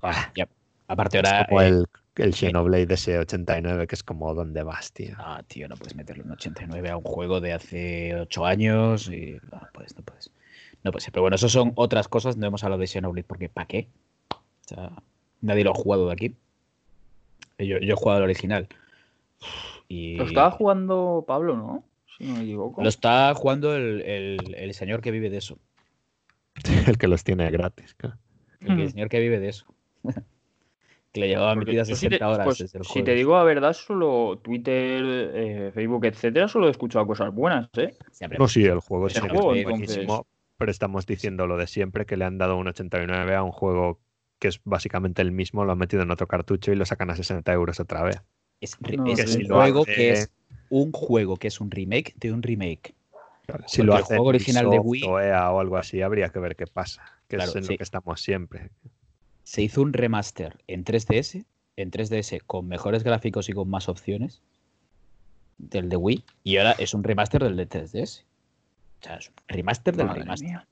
Ah, 0.00 0.32
Ya. 0.34 0.48
Aparte 0.88 1.18
es 1.18 1.24
ahora... 1.26 1.46
como 1.48 1.60
eh, 1.60 1.66
el, 1.68 1.86
el 2.16 2.32
Xenoblade 2.34 2.94
ese 2.94 3.18
89, 3.18 3.86
que 3.86 3.94
es 3.94 4.02
como 4.02 4.32
¿dónde 4.32 4.62
vas, 4.62 4.90
tío? 4.90 5.16
Ah, 5.18 5.42
tío, 5.46 5.68
no 5.68 5.76
puedes 5.76 5.96
meterlo 5.96 6.24
en 6.24 6.30
89 6.30 6.88
a 6.88 6.96
un 6.96 7.02
juego 7.04 7.42
de 7.42 7.52
hace 7.52 8.14
8 8.18 8.46
años 8.46 9.08
y 9.10 9.38
no 9.52 9.60
puedes, 9.74 9.94
no 9.98 10.02
puedes. 10.02 10.30
No 10.86 10.92
puede 10.92 11.02
ser. 11.02 11.12
Pero 11.12 11.22
bueno, 11.22 11.34
eso 11.34 11.48
son 11.48 11.72
otras 11.74 12.06
cosas. 12.06 12.36
No 12.36 12.46
hemos 12.46 12.62
hablado 12.62 12.78
de 12.80 12.86
Xenoblade 12.86 13.24
porque 13.26 13.48
¿para 13.48 13.66
qué? 13.66 13.88
O 14.30 14.36
sea, 14.68 14.92
nadie 15.40 15.64
lo 15.64 15.72
ha 15.72 15.74
jugado 15.74 16.06
de 16.06 16.12
aquí. 16.12 16.36
Yo, 17.58 17.78
yo 17.78 17.94
he 17.94 17.96
jugado 17.96 18.18
al 18.18 18.22
original. 18.22 18.68
Y 19.88 20.14
Lo 20.16 20.24
estaba 20.26 20.52
jugando 20.52 21.24
Pablo, 21.26 21.56
¿no? 21.56 21.82
Si 22.16 22.22
no 22.24 22.36
me 22.36 22.44
equivoco. 22.44 22.80
lo 22.82 22.88
está 22.88 23.34
jugando 23.34 23.74
el, 23.74 24.00
el- 24.02 24.54
el 24.54 24.74
señor 24.74 25.00
que 25.00 25.10
vive 25.10 25.28
de 25.28 25.38
eso. 25.38 25.58
El 26.86 26.98
que 26.98 27.08
los 27.08 27.24
tiene 27.24 27.50
gratis. 27.50 27.94
claro. 27.94 28.16
El, 28.60 28.66
que- 28.68 28.72
el 28.74 28.80
Ujú. 28.82 28.90
señor 28.90 29.08
que 29.08 29.18
vive 29.18 29.40
de 29.40 29.48
eso. 29.48 29.66
que 31.12 31.20
le 31.20 31.28
llevaba 31.28 31.56
metidas 31.56 31.88
yo 31.88 31.96
si 31.96 32.06
te- 32.08 32.18
60 32.18 32.28
horas 32.28 32.44
pues, 32.44 32.58
desde 32.58 32.78
el 32.78 32.84
si 32.84 33.02
te 33.02 33.12
digo 33.14 33.36
la 33.36 33.42
verdad, 33.42 33.72
solo 33.72 34.38
Twitter, 34.40 35.02
eh, 35.34 35.70
Facebook, 35.74 36.04
etcétera, 36.04 36.46
solo 36.46 36.68
he 36.68 36.70
escuchado 36.70 37.04
cosas 37.08 37.34
buenas, 37.34 37.68
¿eh? 37.76 37.92
Siempre. 38.12 38.38
No, 38.38 38.46
sí, 38.46 38.64
el 38.64 38.78
juego 38.78 39.08
es 39.08 39.18
juego, 39.18 39.46
buenísimo, 39.46 40.26
pero 40.58 40.70
estamos 40.70 41.06
diciendo 41.06 41.46
lo 41.46 41.56
de 41.56 41.66
siempre, 41.66 42.06
que 42.06 42.16
le 42.16 42.24
han 42.24 42.38
dado 42.38 42.56
un 42.56 42.68
89 42.68 43.34
a 43.34 43.42
un 43.42 43.52
juego 43.52 44.00
que 44.38 44.48
es 44.48 44.60
básicamente 44.64 45.22
el 45.22 45.32
mismo, 45.32 45.64
lo 45.64 45.72
han 45.72 45.78
metido 45.78 46.02
en 46.02 46.10
otro 46.10 46.26
cartucho 46.28 46.72
y 46.72 46.76
lo 46.76 46.84
sacan 46.84 47.10
a 47.10 47.16
60 47.16 47.52
euros 47.52 47.80
otra 47.80 48.02
vez. 48.02 48.20
Es, 48.60 48.76
re- 48.80 48.96
No, 48.96 49.06
es 49.06 49.16
que 49.20 49.26
un 49.26 49.32
si 49.32 49.42
lo 49.44 49.54
juego 49.56 49.82
hace- 49.82 49.94
que 49.94 50.10
es 50.10 50.30
un 50.68 50.92
juego 50.92 51.36
que 51.36 51.48
es 51.48 51.60
un 51.60 51.70
remake 51.70 52.14
de 52.16 52.32
un 52.32 52.42
remake. 52.42 52.94
Si 53.66 53.78
Porque 53.78 53.82
lo 53.84 53.92
el 53.94 53.98
hace 54.02 54.14
juego 54.16 54.28
original 54.30 54.70
de 54.70 54.78
Wii- 54.80 55.06
o 55.08 55.20
EA 55.20 55.50
o 55.52 55.60
algo 55.60 55.76
así, 55.76 56.02
habría 56.02 56.30
que 56.30 56.38
ver 56.40 56.56
qué 56.56 56.66
pasa, 56.66 57.02
que 57.28 57.36
Claro, 57.36 57.50
es 57.50 57.56
en 57.56 57.64
sí. 57.64 57.72
lo 57.72 57.76
que 57.78 57.82
estamos 57.84 58.20
siempre. 58.20 58.70
Se 59.44 59.62
hizo 59.62 59.80
un 59.82 59.92
remaster 59.92 60.58
en 60.66 60.84
3DS, 60.84 61.44
en 61.76 61.90
3DS 61.90 62.40
con 62.44 62.66
mejores 62.66 63.04
gráficos 63.04 63.48
y 63.48 63.52
con 63.52 63.68
más 63.70 63.88
opciones 63.88 64.42
del 65.58 65.88
de 65.88 65.96
Wii, 65.96 66.24
y 66.44 66.56
ahora 66.58 66.72
es 66.72 66.92
un 66.92 67.04
remaster 67.04 67.42
del 67.44 67.56
de 67.56 67.66
3DS. 67.68 68.24
O 69.06 69.08
sea, 69.08 69.16
es 69.18 69.28
un 69.28 69.34
remaster 69.48 69.94
del 69.96 70.06
Madre 70.06 70.20
remaster. 70.22 70.48
mía. 70.48 70.66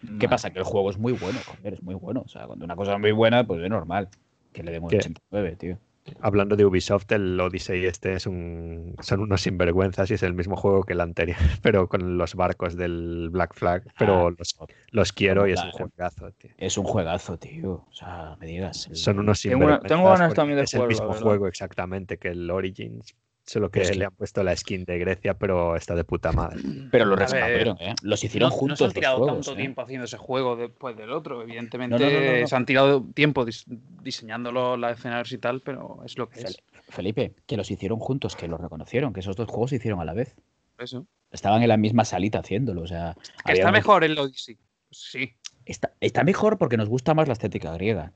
¿Qué 0.00 0.08
Madre 0.10 0.28
pasa? 0.28 0.50
Que 0.50 0.58
el 0.58 0.64
juego 0.64 0.90
es 0.90 0.98
muy 0.98 1.12
bueno, 1.12 1.38
joder, 1.46 1.74
es 1.74 1.82
muy 1.82 1.94
bueno. 1.94 2.22
O 2.24 2.28
sea, 2.28 2.46
cuando 2.46 2.64
una 2.64 2.74
cosa 2.76 2.94
es 2.94 2.98
muy 3.00 3.12
buena, 3.12 3.46
pues 3.46 3.62
es 3.62 3.70
normal 3.70 4.08
que 4.52 4.62
le 4.62 4.72
demos 4.72 4.90
¿Qué? 4.90 4.98
89, 4.98 5.56
tío. 5.56 5.78
Hablando 6.22 6.56
de 6.56 6.64
Ubisoft, 6.64 7.12
el 7.12 7.38
Odyssey 7.38 7.84
este 7.84 8.14
es 8.14 8.26
un, 8.26 8.94
son 9.00 9.20
unos 9.20 9.42
sinvergüenzas 9.42 10.10
y 10.10 10.14
es 10.14 10.22
el 10.22 10.32
mismo 10.32 10.56
juego 10.56 10.82
que 10.84 10.94
el 10.94 11.02
anterior, 11.02 11.36
pero 11.62 11.86
con 11.88 12.16
los 12.16 12.34
barcos 12.34 12.76
del 12.76 13.28
Black 13.30 13.54
Flag. 13.54 13.82
Pero 13.98 14.28
Ah, 14.28 14.34
los, 14.38 14.56
los 14.90 15.12
quiero 15.12 15.46
y 15.46 15.52
es 15.52 15.62
un 15.62 15.70
juegazo, 15.72 16.30
tío. 16.32 16.50
Es 16.56 16.78
un 16.78 16.84
juegazo, 16.84 17.38
tío. 17.38 17.70
O 17.72 17.92
sea, 17.92 18.36
me 18.40 18.46
digas. 18.46 18.86
el- 18.86 18.96
Son 18.96 19.18
unos 19.18 19.42
Tengo 19.42 19.56
una- 19.56 19.64
sinvergüenzas. 19.80 19.88
tengo 19.88 20.08
ganas 20.10 20.34
también 20.34 20.56
de 20.56 20.64
es 20.64 20.74
el 20.74 20.86
mismo 20.86 21.12
juego 21.12 21.46
exactamente 21.46 22.16
que 22.16 22.28
el 22.28 22.50
Origins, 22.50 23.14
solo 23.48 23.70
que 23.70 23.80
es 23.82 23.90
que- 23.90 23.98
le 23.98 24.04
han 24.04 24.12
puesto 24.14 24.42
la 24.42 24.54
skin 24.56 24.84
de 24.84 24.98
Grecia, 24.98 25.34
pero 25.34 25.74
está 25.74 25.94
de 25.94 26.04
puta 26.04 26.30
madre. 26.32 26.60
Pero 26.92 27.04
lo 27.06 27.16
rescataron, 27.16 27.76
¿eh? 27.80 27.94
Los 28.02 28.22
hicieron 28.22 28.50
no, 28.50 28.54
no 28.54 28.58
juntos 28.60 28.78
se 28.78 28.84
han 28.84 28.92
tirado 28.92 29.16
juegos, 29.18 29.46
tanto 29.46 29.52
¿eh? 29.58 29.62
tiempo 29.62 29.82
haciendo 29.82 30.04
ese 30.04 30.16
juego 30.18 30.56
después 30.56 30.96
del 30.96 31.10
otro. 31.12 31.42
Evidentemente 31.42 31.98
No, 31.98 32.04
no, 32.04 32.20
no, 32.20 32.32
no, 32.34 32.40
no. 32.40 32.46
se 32.46 32.56
han 32.56 32.66
tirado 32.66 33.04
tiempo 33.14 33.44
dis- 33.46 33.64
diseñándolo, 34.02 34.76
los 34.76 34.92
escenarios 34.92 35.32
y 35.32 35.38
tal, 35.38 35.60
pero 35.60 36.00
es 36.04 36.16
lo 36.18 36.28
que 36.28 36.40
es. 36.40 36.44
Fel- 36.58 36.62
Felipe, 36.90 37.32
que 37.46 37.56
los 37.56 37.70
hicieron 37.70 37.98
juntos, 37.98 38.36
que 38.36 38.48
los 38.48 38.60
reconocieron, 38.60 39.12
que 39.12 39.20
esos 39.20 39.34
dos 39.36 39.48
juegos 39.48 39.70
se 39.70 39.76
hicieron 39.76 40.00
a 40.00 40.04
la 40.04 40.14
vez. 40.14 40.36
Eso. 40.78 41.06
Estaban 41.32 41.62
en 41.62 41.68
la 41.68 41.76
misma 41.76 42.04
salita 42.04 42.38
haciéndolo, 42.38 42.82
o 42.82 42.86
sea... 42.86 43.14
Que 43.44 43.52
está 43.54 43.66
un- 43.66 43.72
mejor 43.72 44.04
el 44.04 44.18
Odyssey. 44.18 44.56
Sí. 44.90 45.32
Está, 45.66 45.92
está 46.00 46.24
mejor 46.24 46.56
porque 46.56 46.76
nos 46.78 46.88
gusta 46.88 47.12
más 47.14 47.26
la 47.28 47.32
estética 47.34 47.72
griega. 47.74 48.12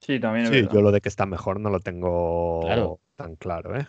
Sí, 0.00 0.18
también 0.18 0.44
es 0.46 0.50
Sí, 0.50 0.56
verdad. 0.62 0.72
yo 0.72 0.80
lo 0.80 0.92
de 0.92 1.00
que 1.02 1.08
está 1.10 1.26
mejor 1.26 1.60
no 1.60 1.68
lo 1.68 1.80
tengo 1.80 2.60
Claro. 2.62 3.00
tan 3.16 3.36
claro, 3.36 3.76
¿eh? 3.78 3.86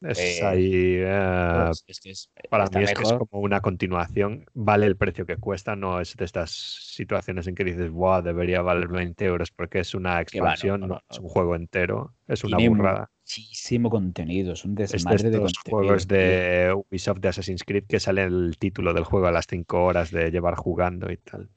Es 0.00 0.40
Eh, 0.40 0.44
ahí. 0.46 0.72
eh, 0.98 1.62
Pues 1.66 1.84
es 1.88 2.00
que 2.00 2.10
es- 2.10 2.30
para 2.50 2.68
mí 2.70 2.84
es 2.84 2.94
que 2.94 3.02
es 3.02 3.12
como 3.12 3.42
una 3.42 3.60
continuación. 3.60 4.46
Vale 4.54 4.86
el 4.86 4.96
precio 4.96 5.26
que 5.26 5.36
cuesta, 5.38 5.74
no 5.74 6.00
es 6.00 6.16
de 6.16 6.24
estas 6.24 6.50
situaciones 6.52 7.46
en 7.48 7.54
que 7.56 7.64
dices, 7.64 7.90
Buah, 7.90 8.22
debería 8.22 8.62
valer 8.62 8.88
20 8.88 9.24
euros 9.24 9.50
porque 9.50 9.80
es 9.80 9.94
una 9.94 10.24
Que 10.24 10.40
va, 10.40 10.50
no, 10.50 10.52
expansión, 10.52 10.88
no, 10.88 11.00
es 11.10 11.18
un 11.18 11.28
juego 11.28 11.56
entero, 11.56 12.14
es 12.28 12.44
una 12.44 12.58
Tiene 12.58 12.76
burrada. 12.76 13.10
muchísimo 13.24 13.90
contenido, 13.90 14.52
es 14.52 14.64
un 14.64 14.72
Es 14.72 14.76
de 14.76 14.92
desmadre 14.94 15.30
de 15.30 15.36
estos 15.38 15.52
contenido. 15.54 15.78
juegos 15.78 16.06
de 16.08 16.74
Ubisoft 16.90 17.18
de 17.18 17.28
Assassin's 17.28 17.64
Creed 17.64 17.84
que 17.88 17.98
sale 17.98 18.22
el 18.22 18.56
título 18.58 18.94
del 18.94 19.04
juego 19.04 19.26
a 19.26 19.32
las 19.32 19.46
5 19.48 19.84
horas 19.84 20.12
de 20.12 20.30
llevar 20.30 20.54
jugando 20.54 21.10
y 21.10 21.16
tal. 21.16 21.50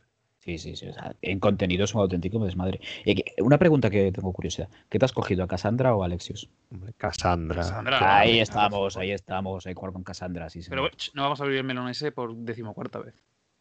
Sí, 0.44 0.58
sí, 0.58 0.76
sí. 0.76 0.88
o 0.88 0.94
sea, 0.94 1.16
en 1.22 1.40
contenido 1.40 1.84
es 1.86 1.94
un 1.94 2.02
auténtico 2.02 2.44
desmadre. 2.44 2.82
Y 3.06 3.14
que- 3.16 3.34
una 3.44 3.60
pregunta 3.60 3.92
que 3.92 4.12
tengo 4.12 4.34
curiosidad. 4.34 4.70
¿Qué 4.90 4.98
te 4.98 5.06
has 5.06 5.14
cogido, 5.14 5.44
a 5.44 5.48
Cassandra 5.48 5.94
o 5.96 6.02
a 6.02 6.08
Alexios? 6.08 6.50
Hombre, 6.72 6.94
Cassandra. 6.98 7.58
Cassandra. 7.58 8.18
ahí 8.20 8.38
no, 8.38 8.44
estamos, 8.44 8.98
ahí 8.98 9.12
estamos. 9.12 9.68
Hay 9.68 9.74
que 9.76 9.80
jugar 9.80 9.94
con 9.94 10.04
Cassandra, 10.04 10.50
sí, 10.50 10.62
Pero 10.68 10.90
ch, 10.90 11.12
no 11.14 11.22
vamos 11.22 11.40
a 11.40 11.44
abrir 11.44 11.60
el 11.60 11.64
melón 11.64 11.90
ese 11.90 12.12
por 12.12 12.36
decimocuarta 12.36 12.98
vez. 13.00 13.14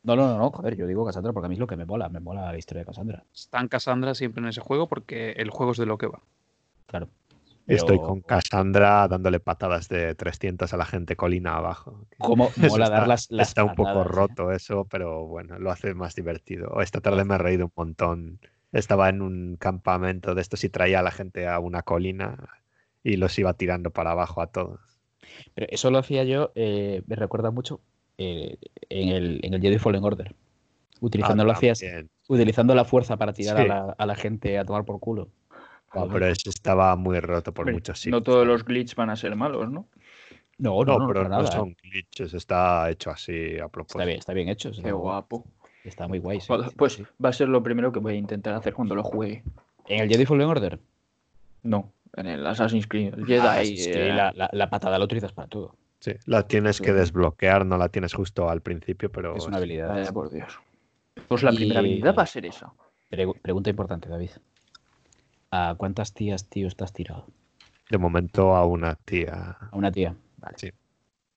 No, 0.03 0.17
no, 0.17 0.27
no, 0.29 0.39
no, 0.39 0.51
joder, 0.51 0.75
yo 0.77 0.87
digo 0.87 1.05
Cassandra 1.05 1.35
porque 1.35 1.45
a 1.47 1.49
mí 1.51 1.57
es 1.57 1.59
lo 1.61 1.67
que 1.67 1.77
me 1.77 1.85
mola, 1.85 2.09
me 2.09 2.21
mola 2.21 2.51
la 2.51 2.57
historia 2.57 2.81
de 2.81 2.87
Cassandra. 2.87 3.25
Está 3.35 3.61
en 3.61 3.69
Cassandra 3.69 4.15
siempre 4.15 4.43
en 4.43 4.49
ese 4.49 4.63
juego 4.63 4.89
porque 4.89 5.33
el 5.33 5.51
juego 5.51 5.73
es 5.73 5.79
de 5.79 5.85
lo 5.85 5.99
que 5.99 6.07
va. 6.07 6.21
Claro. 6.87 7.09
Estoy 7.67 7.99
con 7.99 8.21
Cassandra 8.21 9.07
dándole 9.07 9.39
patadas 9.39 9.89
de 9.89 10.15
300 10.17 10.73
a 10.73 10.77
la 10.77 10.85
gente 10.87 11.15
colina 11.15 11.57
abajo. 11.57 12.07
Cómo 12.19 12.51
mola 12.57 12.89
dar 12.91 12.99
está- 13.03 13.07
las, 13.07 13.31
las 13.31 13.49
Está 13.49 13.65
un 13.65 13.75
poco 13.75 14.01
¿eh? 14.01 14.05
roto 14.05 14.51
eso, 14.53 14.87
pero 14.91 15.27
bueno, 15.27 15.59
lo 15.59 15.71
hace 15.71 15.95
más 15.95 16.15
divertido. 16.17 16.81
Esta 16.81 17.01
tarde 17.01 17.25
me 17.25 17.37
he 17.37 17.39
reído 17.39 17.67
un 17.67 17.73
montón. 17.77 18.41
Estaba 18.73 19.09
en 19.09 19.23
un 19.23 19.57
campamento 19.57 20.35
de 20.35 20.43
estos 20.43 20.65
y 20.65 20.69
traía 20.69 20.99
a 21.01 21.03
la 21.03 21.11
gente 21.13 21.47
a 21.49 21.59
una 21.61 21.83
colina 21.83 22.49
y 23.05 23.17
los 23.17 23.39
iba 23.39 23.53
tirando 23.55 23.91
para 23.91 24.11
abajo 24.13 24.43
a 24.43 24.49
todos. 24.49 24.81
Pero 25.55 25.67
eso 25.71 25.91
lo 25.91 25.99
hacía 25.99 26.25
yo, 26.25 26.51
eh, 26.57 27.03
me 27.07 27.15
recuerda 27.17 27.51
mucho 27.53 27.81
eh, 28.19 28.57
en, 28.89 29.09
el, 29.11 29.41
en 29.45 29.55
el 29.55 29.61
Jedi 29.61 29.79
Fallen 29.79 30.03
Order. 30.05 30.35
Utilizando, 31.01 31.45
Ah, 31.51 31.59
utilizando 32.29 32.75
la 32.75 32.85
fuerza 32.85 33.17
para 33.17 33.33
tirar 33.33 33.57
Sí. 33.57 33.63
a, 33.63 33.67
la, 33.67 33.95
a 33.97 34.07
la 34.07 34.15
gente 34.17 34.59
a 34.59 34.65
tomar 34.65 34.85
por 34.85 35.01
culo. 35.01 35.29
No, 35.95 36.09
pero 36.09 36.27
eso 36.27 36.51
estaba 36.51 36.95
muy 36.97 37.19
roto 37.21 37.53
por 37.53 37.63
Hombre, 37.65 37.75
muchos 37.75 38.07
no 38.07 38.23
todos 38.23 38.47
los 38.47 38.65
glitches 38.65 38.95
van 38.95 39.11
a 39.11 39.17
ser 39.17 39.35
malos, 39.37 39.71
¿no? 39.71 39.89
No, 40.59 40.85
No, 40.85 40.85
no, 40.85 40.99
no, 41.01 41.07
pero 41.09 41.23
no 41.25 41.29
nada, 41.31 41.49
¿eh? 41.49 41.53
son 41.53 41.75
glitches, 41.83 42.35
está 42.35 42.89
hecho 42.91 43.11
así 43.11 43.59
a 43.59 43.69
propósito. 43.69 43.99
Está 43.99 44.05
bien, 44.07 44.19
está 44.19 44.33
bien 44.35 44.49
hecho. 44.49 44.71
Qué 44.71 44.93
guapo. 44.93 45.47
Está 45.85 46.07
muy 46.07 46.19
guay. 46.19 46.41
sí, 46.41 46.47
Pues, 46.49 46.67
sí, 46.69 46.75
pues 46.77 46.93
sí. 46.95 47.07
va 47.25 47.31
a 47.31 47.33
ser 47.33 47.49
lo 47.49 47.63
primero 47.63 47.91
que 47.91 47.99
voy 47.99 48.13
a 48.15 48.17
intentar 48.17 48.55
hacer 48.55 48.75
cuando 48.75 48.95
lo 48.95 49.03
juegue. 49.03 49.43
En 49.89 50.01
el 50.01 50.09
Jedi 50.09 50.27
Fallen 50.27 50.47
Order. 50.47 50.79
No, 51.63 51.93
en 52.15 52.27
el 52.27 52.47
Assassin's 52.47 52.87
Creed. 52.87 53.15
El 53.15 53.27
Jedi. 53.27 53.41
Ah, 53.41 53.63
eh, 53.63 54.13
la, 54.15 54.33
la- 54.35 54.51
la 54.53 54.71
patada 54.71 54.99
la 54.99 55.05
utilizas 55.07 55.33
para 55.33 55.49
todo. 55.49 55.75
Sí, 56.01 56.13
la 56.27 56.47
tienes 56.47 56.81
que 56.81 56.93
desbloquear, 56.93 57.67
no 57.67 57.77
la 57.77 57.89
tienes 57.89 58.15
justo 58.15 58.49
al 58.49 58.61
principio, 58.63 59.11
pero 59.11 59.37
Es 59.37 59.47
una 59.47 59.57
habilidad. 59.59 59.89
Vaya 59.89 60.13
por 60.13 60.31
Dios. 60.31 60.59
Pues 61.29 61.43
la 61.43 61.53
primera 61.53 61.81
habilidad 61.81 62.15
va 62.17 62.23
a 62.23 62.27
ser 62.27 62.47
esa. 62.47 62.73
Pregu- 63.11 63.39
pregunta 63.41 63.69
importante, 63.71 64.09
David. 64.09 64.31
¿A 65.53 65.75
cuántas 65.77 66.15
tías, 66.15 66.49
tíos 66.49 66.77
te 66.77 66.85
has 66.85 66.93
tirado? 66.93 67.27
de 67.91 67.99
momento 67.99 68.55
a 68.55 68.65
una 68.67 68.95
tía. 68.95 69.57
A 69.73 69.77
una 69.77 69.91
tía. 69.91 70.15
Vale. 70.37 70.57
Sí. 70.59 70.71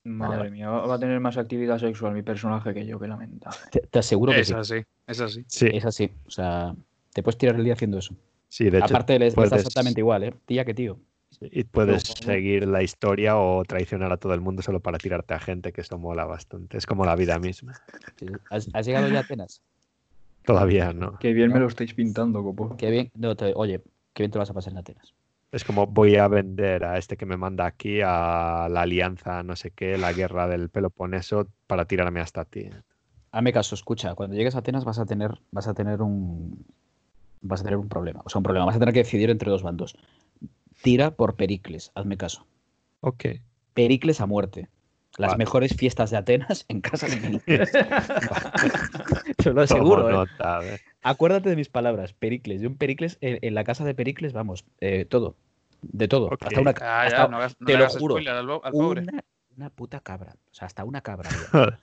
Madre 0.03 0.37
vale. 0.37 0.51
mía, 0.51 0.69
va 0.69 0.93
a 0.93 0.99
tener 0.99 1.19
más 1.19 1.35
actividad 1.37 1.79
sexual 1.79 2.13
mi 2.13 2.21
personaje 2.21 2.75
que 2.75 2.85
yo, 2.85 2.99
que 2.99 3.07
lamentable. 3.07 3.57
Te, 3.71 3.79
te 3.79 3.99
aseguro 3.99 4.33
que 4.33 4.41
Es 4.41 4.49
sí. 4.49 4.53
así, 4.53 4.75
es 5.07 5.19
así. 5.19 5.43
Sí, 5.47 5.67
Es 5.73 5.83
así. 5.85 6.11
O 6.27 6.29
sea, 6.29 6.75
te 7.11 7.23
puedes 7.23 7.39
tirar 7.39 7.55
el 7.55 7.63
día 7.63 7.73
haciendo 7.73 7.97
eso. 7.97 8.15
sí, 8.49 8.65
de 8.69 8.77
hecho. 8.77 8.85
Aparte, 8.85 9.17
puedes- 9.33 9.53
exactamente 9.53 10.01
igual, 10.01 10.23
¿eh? 10.25 10.33
Tía 10.45 10.63
que 10.63 10.75
tío. 10.75 10.99
Y 11.41 11.63
puedes 11.63 12.03
seguir 12.03 12.67
la 12.67 12.83
historia 12.83 13.35
o 13.37 13.63
traicionar 13.65 14.11
a 14.11 14.17
todo 14.17 14.35
el 14.35 14.41
mundo 14.41 14.61
solo 14.61 14.79
para 14.79 14.99
tirarte 14.99 15.33
a 15.33 15.39
gente, 15.39 15.73
que 15.73 15.81
eso 15.81 15.97
mola 15.97 16.25
bastante. 16.25 16.77
Es 16.77 16.85
como 16.85 17.03
la 17.05 17.15
vida 17.15 17.39
misma. 17.39 17.73
¿Has, 18.51 18.69
has 18.73 18.85
llegado 18.85 19.07
ya 19.09 19.17
a 19.17 19.21
Atenas? 19.21 19.63
Todavía 20.43 20.93
no. 20.93 21.17
Qué 21.17 21.33
bien 21.33 21.51
me 21.51 21.59
lo 21.59 21.67
estáis 21.67 21.95
pintando, 21.95 22.43
copo. 22.43 22.77
Qué 22.77 22.91
bien. 22.91 23.09
No, 23.15 23.35
te- 23.35 23.53
oye, 23.55 23.81
qué 24.13 24.23
bien 24.23 24.31
te 24.31 24.39
vas 24.39 24.49
a 24.49 24.53
pasar 24.53 24.73
en 24.73 24.79
Atenas. 24.79 25.13
Es 25.51 25.63
como 25.63 25.85
voy 25.85 26.15
a 26.15 26.27
vender 26.27 26.83
a 26.83 26.97
este 26.97 27.15
que 27.15 27.27
me 27.27 27.37
manda 27.37 27.65
aquí 27.65 28.01
a 28.03 28.67
la 28.71 28.81
alianza, 28.81 29.43
no 29.43 29.55
sé 29.55 29.69
qué, 29.69 29.97
la 29.97 30.11
guerra 30.11 30.47
del 30.47 30.69
Peloponeso, 30.69 31.47
para 31.67 31.85
tirarme 31.85 32.21
hasta 32.21 32.43
ti. 32.43 32.69
Hazme 33.31 33.53
caso, 33.53 33.75
escucha, 33.75 34.15
cuando 34.15 34.35
llegues 34.35 34.55
a 34.55 34.59
Atenas 34.59 34.83
vas 34.83 34.97
a 34.97 35.05
tener, 35.05 35.39
vas 35.51 35.67
a 35.67 35.73
tener 35.73 36.01
un 36.01 36.65
vas 37.41 37.61
a 37.61 37.63
tener 37.65 37.77
un 37.77 37.89
problema. 37.89 38.21
O 38.25 38.29
sea, 38.29 38.39
un 38.39 38.43
problema. 38.43 38.65
Vas 38.65 38.77
a 38.77 38.79
tener 38.79 38.93
que 38.93 39.03
decidir 39.03 39.29
entre 39.29 39.51
dos 39.51 39.61
bandos. 39.61 39.95
Tira 40.81 41.11
por 41.11 41.35
Pericles, 41.35 41.91
hazme 41.93 42.17
caso. 42.17 42.47
Ok. 43.01 43.25
Pericles 43.73 44.21
a 44.21 44.25
muerte. 44.25 44.69
Las 45.17 45.31
Vale. 45.31 45.37
mejores 45.39 45.75
fiestas 45.75 46.09
de 46.09 46.17
Atenas 46.17 46.65
en 46.67 46.81
casa 46.81 47.07
de 47.07 47.17
Pericles. 47.45 47.71
Te 49.37 49.53
lo 49.53 49.61
aseguro, 49.61 50.09
¿eh? 50.09 50.13
nota, 50.13 50.57
a 50.57 50.59
ver. 50.59 50.81
Acuérdate 51.03 51.49
de 51.49 51.55
mis 51.55 51.69
palabras, 51.69 52.13
Pericles. 52.13 52.61
De 52.61 52.67
un 52.67 52.75
Pericles, 52.77 53.17
en, 53.21 53.39
en 53.41 53.53
la 53.53 53.63
casa 53.63 53.83
de 53.85 53.93
Pericles, 53.93 54.33
vamos, 54.33 54.65
eh, 54.79 55.05
todo. 55.05 55.35
De 55.81 56.07
todo. 56.07 56.29
Hasta 56.39 56.61
una, 56.61 56.71
Ah, 56.71 56.73
ya, 56.81 57.03
hasta 57.07 57.27
no 57.27 57.37
hagas, 57.37 57.55
no 57.59 57.67
te 57.67 57.77
lo 57.77 57.89
juro, 57.89 58.15
spoiler 58.15 58.33
al, 58.35 58.49
al 58.49 58.71
pobre. 58.71 59.01
una, 59.01 59.23
una 59.57 59.69
puta 59.69 59.99
cabra. 59.99 60.35
O 60.51 60.53
sea, 60.53 60.65
hasta 60.67 60.85
una 60.85 61.01
cabra. 61.01 61.29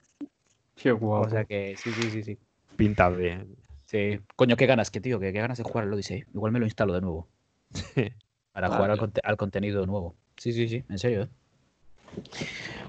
Qué 0.75 0.91
guapo. 0.91 1.27
o 1.27 1.29
sea 1.29 1.45
que 1.45 1.75
sí, 1.77 1.91
sí, 1.93 2.09
sí, 2.09 2.23
sí. 2.23 2.37
Pinta 2.75 3.09
bien. 3.09 3.55
Sí. 3.85 4.19
Coño, 4.35 4.55
qué 4.55 4.65
ganas, 4.65 4.89
que 4.89 5.01
tío, 5.01 5.19
qué 5.19 5.31
ganas 5.31 5.57
de 5.59 5.63
jugar 5.63 5.83
al 5.83 5.93
Odyssey. 5.93 6.23
Igual 6.33 6.51
me 6.51 6.59
lo 6.59 6.65
instalo 6.65 6.93
de 6.93 7.01
nuevo. 7.01 7.27
Para 8.53 8.67
Vale. 8.69 8.75
jugar 8.77 8.91
al, 8.91 8.97
conte- 8.97 9.21
al 9.23 9.37
contenido 9.37 9.85
nuevo. 9.85 10.15
Sí, 10.37 10.51
sí, 10.53 10.67
sí, 10.67 10.83
en 10.89 10.97
serio. 10.97 11.23
¿eh? 11.23 11.27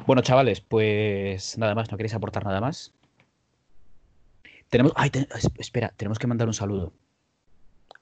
Bueno, 0.07 0.23
chavales, 0.23 0.61
pues 0.61 1.59
nada 1.59 1.75
más, 1.75 1.91
¿no 1.91 1.97
queréis 1.99 2.15
aportar 2.15 2.45
nada 2.45 2.61
más? 2.61 2.93
Tenemos. 4.73 4.93
Ay, 4.97 5.11
te- 5.11 5.29
espera, 5.59 5.93
tenemos 5.99 6.19
que 6.19 6.27
mandar 6.27 6.49
un 6.49 6.55
saludo 6.55 6.95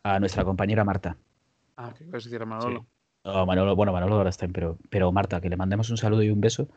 a 0.04 0.20
nuestra 0.20 0.44
compañera 0.44 0.84
Marta. 0.84 1.16
Ah, 1.76 1.92
que 1.98 2.04
ibas 2.04 2.24
a 2.24 2.28
decir 2.28 2.40
a 2.40 2.46
Manolo. 2.46 2.86
No, 3.24 3.44
Manolo, 3.44 3.74
bueno, 3.74 3.92
Manolo 3.92 4.14
ahora 4.14 4.30
está, 4.30 4.46
pero, 4.46 4.78
pero 4.88 5.10
Marta, 5.10 5.40
que 5.40 5.48
le 5.50 5.56
mandemos 5.56 5.90
un 5.90 5.96
saludo 5.96 6.22
y 6.22 6.30
un 6.30 6.40
beso, 6.40 6.68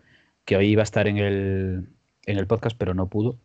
que 0.46 0.58
hoy 0.58 0.70
iba 0.70 0.82
a 0.82 0.84
estar 0.84 1.08
en 1.08 1.18
el, 1.20 1.88
en 2.26 2.38
el 2.40 2.48
podcast, 2.48 2.76
pero 2.76 2.96
no 2.96 3.06
pudo. 3.06 3.38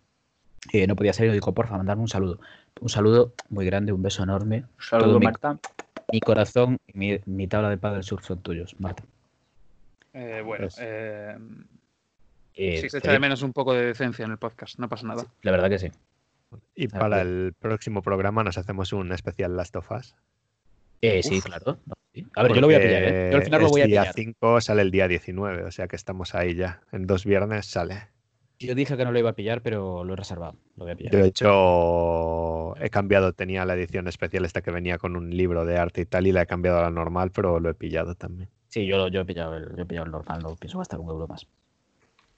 Eh, 0.73 0.87
no 0.87 0.97
podía 0.97 1.13
salir, 1.13 1.33
dijo, 1.33 1.53
porfa, 1.53 1.77
mandarme 1.77 2.01
un 2.03 2.09
saludo. 2.09 2.41
Un 2.81 2.89
saludo 2.89 3.35
muy 3.51 3.67
grande, 3.67 3.93
un 3.93 4.03
beso 4.03 4.23
enorme. 4.23 4.61
Un 4.79 4.83
saludo, 4.83 5.09
Todo 5.11 5.21
Marta. 5.21 5.59
Mi 6.11 6.21
corazón 6.21 6.79
y 6.87 6.97
mi, 6.99 7.21
mi 7.27 7.47
tabla 7.47 7.69
de 7.69 7.77
paddle 7.77 8.03
surf 8.03 8.25
son 8.25 8.41
tuyos, 8.41 8.75
Marta. 8.81 9.03
Eh, 10.15 10.41
bueno, 10.43 10.65
Pues- 10.65 10.79
eh, 10.81 11.37
Eh, 12.55 12.81
sí 12.81 12.89
se 12.89 12.99
echa 12.99 13.13
de 13.13 13.21
menos 13.21 13.43
un 13.43 13.53
poco 13.53 13.75
de 13.75 13.85
decencia 13.85 14.25
en 14.25 14.31
el 14.33 14.39
podcast, 14.39 14.79
no 14.79 14.89
pasa 14.89 15.07
nada. 15.07 15.27
La 15.43 15.51
verdad 15.53 15.69
que 15.69 15.79
sí. 15.79 15.91
Y 16.75 16.87
Ah, 16.87 16.99
para 16.99 17.23
bien. 17.23 17.29
el 17.47 17.53
próximo 17.59 18.03
programa 18.03 18.45
nos 18.45 18.59
hacemos 18.59 18.93
un 18.93 19.13
especial 19.13 19.57
Last 19.57 19.77
of 19.77 19.91
Us. 19.91 20.15
Eh, 21.03 21.23
sí, 21.23 21.39
Uf. 21.39 21.45
claro. 21.45 21.79
Sí. 22.13 22.27
A 22.35 22.43
ver, 22.43 22.55
yo 22.55 22.61
lo 22.61 22.67
voy 22.67 22.75
a 22.77 22.81
pillar, 22.81 23.03
¿eh? 23.05 23.29
Yo 23.31 23.37
al 23.39 23.45
final 23.45 23.63
lo 23.63 23.69
voy 23.69 23.81
a 23.83 23.87
día 23.87 24.01
pillar. 24.03 24.15
5 24.15 24.61
sale 24.61 24.83
el 24.83 24.91
día 24.91 25.07
19, 25.09 25.65
o 25.65 25.71
sea 25.71 25.87
que 25.89 25.97
estamos 25.97 26.35
ahí 26.35 26.55
ya. 26.55 26.83
En 26.93 27.07
dos 27.07 27.25
viernes 27.25 27.67
sale. 27.67 28.09
Yo 28.59 28.75
dije 28.75 28.97
que 28.97 29.05
no 29.05 29.13
lo 29.13 29.19
iba 29.21 29.31
a 29.31 29.35
pillar, 29.35 29.63
pero 29.63 30.03
lo 30.03 30.15
he 30.15 30.17
reservado. 30.17 30.57
Lo 30.77 30.85
voy 30.85 30.93
a 30.93 30.97
pillar. 30.97 31.13
Yo, 31.13 31.19
de 31.21 31.29
hecho, 31.29 32.77
he 32.85 32.91
cambiado, 32.91 33.33
tenía 33.33 33.65
la 33.65 33.75
edición 33.75 34.09
especial 34.09 34.45
esta 34.45 34.63
que 34.63 34.73
venía 34.73 34.99
con 34.99 35.15
un 35.15 35.31
libro 35.37 35.65
de 35.65 35.79
arte 35.79 36.01
y 36.01 36.07
tal, 36.07 36.27
y 36.27 36.33
la 36.33 36.43
he 36.43 36.47
cambiado 36.47 36.79
a 36.79 36.83
la 36.83 36.91
normal, 36.91 37.31
pero 37.31 37.61
lo 37.61 37.71
he 37.71 37.75
pillado 37.75 38.17
también. 38.17 38.49
Sí, 38.69 38.85
yo, 38.87 39.07
yo 39.09 39.21
he, 39.21 39.25
pillado 39.25 39.57
el, 39.57 39.77
yo 39.77 39.83
he 39.83 39.87
pillado 39.87 40.07
el 40.07 40.13
normal, 40.13 40.43
no 40.43 40.57
pienso 40.57 40.79
gastar 40.79 40.99
un 40.99 41.09
euro 41.09 41.29
más. 41.29 41.47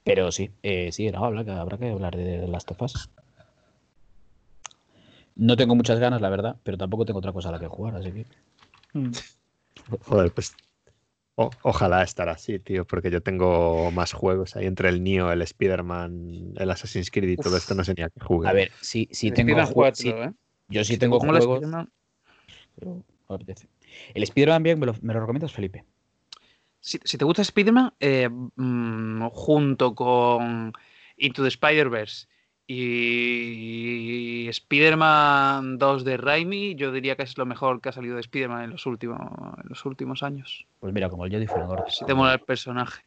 Pero 0.05 0.31
sí, 0.31 0.51
eh, 0.63 0.93
sí, 0.93 1.11
no, 1.11 1.25
habrá, 1.25 1.45
que, 1.45 1.51
habrá 1.53 1.79
que 1.79 1.91
hablar 1.91 2.17
de 2.17 2.47
Last 2.49 2.71
of 2.71 2.83
Us. 2.83 3.11
No 5.41 5.57
tengo 5.57 5.75
muchas 5.75 5.99
ganas, 5.99 6.21
la 6.21 6.29
verdad, 6.29 6.57
pero 6.63 6.77
tampoco 6.77 7.07
tengo 7.07 7.19
otra 7.19 7.33
cosa 7.33 7.49
a 7.49 7.53
la 7.53 7.59
que 7.59 7.67
jugar, 7.67 7.97
así 7.97 8.13
que. 8.13 8.27
Mm. 8.93 9.11
Joder, 10.07 10.31
pues 10.33 10.55
o- 11.37 11.51
ojalá 11.63 12.03
estar 12.03 12.29
así, 12.29 12.59
tío, 12.59 12.87
porque 12.87 13.11
yo 13.11 13.23
tengo 13.23 13.91
más 13.91 14.13
juegos 14.13 14.55
ahí 14.57 14.67
entre 14.67 14.91
el 14.91 15.03
Nio, 15.03 15.33
el 15.33 15.41
Spider-Man, 15.41 16.53
el 16.57 16.71
Assassin's 16.71 17.11
Creed 17.11 17.31
y 17.31 17.37
todo 17.39 17.57
esto, 17.57 17.75
no 17.75 17.83
sé 17.85 17.95
ni 17.97 18.03
a 18.03 18.11
qué 18.11 18.21
jugar. 18.21 18.51
A 18.51 18.55
ver, 18.55 18.71
sí, 18.83 19.09
sí 19.13 19.29
El 19.29 19.35
tengo 19.35 19.53
Spider-Man 19.53 19.73
juegos. 19.75 19.99
4, 20.03 20.25
¿eh? 20.25 20.35
Yo 20.69 20.85
sí 20.85 20.93
Si 20.93 20.99
te 20.99 21.01
tengo 21.07 21.19
juegos. 21.19 21.45
Spider-Man- 21.45 21.91
pero 22.77 22.91
no 22.97 23.05
me 23.31 23.35
apetece. 23.37 23.69
El 24.13 24.23
Spider-Man 24.23 24.63
bien, 24.63 24.79
¿me 24.79 24.87
lo, 24.87 24.95
me 25.01 25.15
lo 25.15 25.21
recomiendas, 25.21 25.53
Felipe? 25.53 25.85
Si, 26.81 26.99
si 27.05 27.17
te 27.19 27.25
gusta 27.25 27.43
Spider-Man, 27.43 27.95
eh, 27.99 28.29
mm, 28.29 29.29
junto 29.33 29.95
con 29.95 30.73
Into 31.17 31.43
the 31.43 31.49
Spider-Verse 31.49 32.27
y 32.73 34.47
Spider-Man 34.49 35.77
2 35.77 36.05
de 36.05 36.17
Raimi, 36.17 36.77
yo 36.77 36.93
diría 36.93 37.17
que 37.17 37.25
es 37.25 37.37
lo 37.37 37.45
mejor 37.45 37.81
que 37.81 37.89
ha 37.89 37.93
salido 37.93 38.15
de 38.15 38.21
Spider-Man 38.21 38.63
en 38.63 38.71
los 38.71 38.87
últimos, 38.87 39.19
en 39.21 39.69
los 39.69 39.85
últimos 39.85 40.23
años. 40.23 40.69
Pues 40.79 40.93
mira, 40.93 41.09
como 41.09 41.25
el 41.25 41.33
Jedi 41.33 41.49
Order. 41.49 41.91
Si 41.91 42.05
te 42.05 42.15
mola 42.15 42.35
el 42.35 42.41
personaje. 42.41 43.03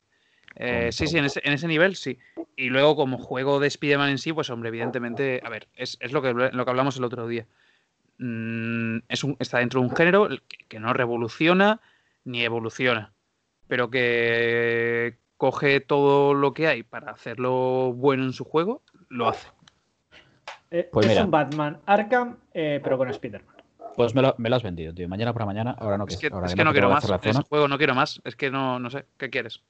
Eh, 0.55 0.89
sí, 0.91 1.07
sí, 1.07 1.17
en 1.17 1.23
ese, 1.23 1.39
en 1.45 1.53
ese 1.53 1.69
nivel 1.69 1.95
sí. 1.95 2.19
Y 2.57 2.71
luego 2.71 2.97
como 2.97 3.17
juego 3.17 3.61
de 3.61 3.67
Spider-Man 3.67 4.09
en 4.09 4.17
sí, 4.17 4.33
pues 4.33 4.49
hombre, 4.49 4.67
evidentemente, 4.67 5.39
a 5.45 5.49
ver, 5.49 5.69
es, 5.75 5.97
es 6.01 6.11
lo, 6.11 6.21
que, 6.21 6.33
lo 6.33 6.65
que 6.65 6.69
hablamos 6.69 6.97
el 6.97 7.05
otro 7.05 7.25
día. 7.25 7.47
Mm, 8.17 8.97
es 9.07 9.23
un, 9.23 9.37
está 9.39 9.59
dentro 9.59 9.79
de 9.79 9.87
un 9.87 9.95
género 9.95 10.27
que, 10.27 10.57
que 10.67 10.79
no 10.81 10.91
revoluciona 10.91 11.79
ni 12.25 12.43
evoluciona, 12.43 13.13
pero 13.69 13.89
que 13.89 15.15
coge 15.37 15.79
todo 15.79 16.33
lo 16.33 16.53
que 16.53 16.67
hay 16.67 16.83
para 16.83 17.11
hacerlo 17.11 17.93
bueno 17.93 18.23
en 18.23 18.33
su 18.33 18.43
juego, 18.43 18.81
lo 19.13 19.29
hace. 19.29 19.47
Eh, 20.71 20.89
Pues 20.91 21.05
es 21.05 21.11
mira. 21.11 21.23
un 21.25 21.31
Batman 21.31 21.79
Arkham, 21.85 22.37
eh, 22.53 22.79
pero 22.83 22.97
con 22.97 23.09
Spider-Man. 23.09 23.55
Pues 23.95 24.15
me 24.15 24.21
lo, 24.23 24.33
me 24.39 24.49
lo 24.49 24.55
has 24.55 24.63
vendido, 24.63 24.93
tío. 24.93 25.07
Mañana 25.07 25.33
por 25.33 25.43
la 25.43 25.45
mañana, 25.45 25.75
ahora 25.77 25.97
no 25.99 26.05
Es 26.07 26.17
que, 26.17 26.27
ahora 26.31 26.47
es 26.47 26.53
que 26.53 26.57
que 26.57 26.63
no 26.63 26.71
quiero 26.71 26.89
más. 26.89 27.03
ese 27.23 27.41
juego 27.43 27.67
no 27.67 27.77
quiero 27.77 27.93
más. 27.93 28.21
Es 28.25 28.35
que 28.35 28.49
no, 28.49 28.79
no 28.79 28.89
sé. 28.89 29.05
¿Qué 29.17 29.29
quieres? 29.29 29.61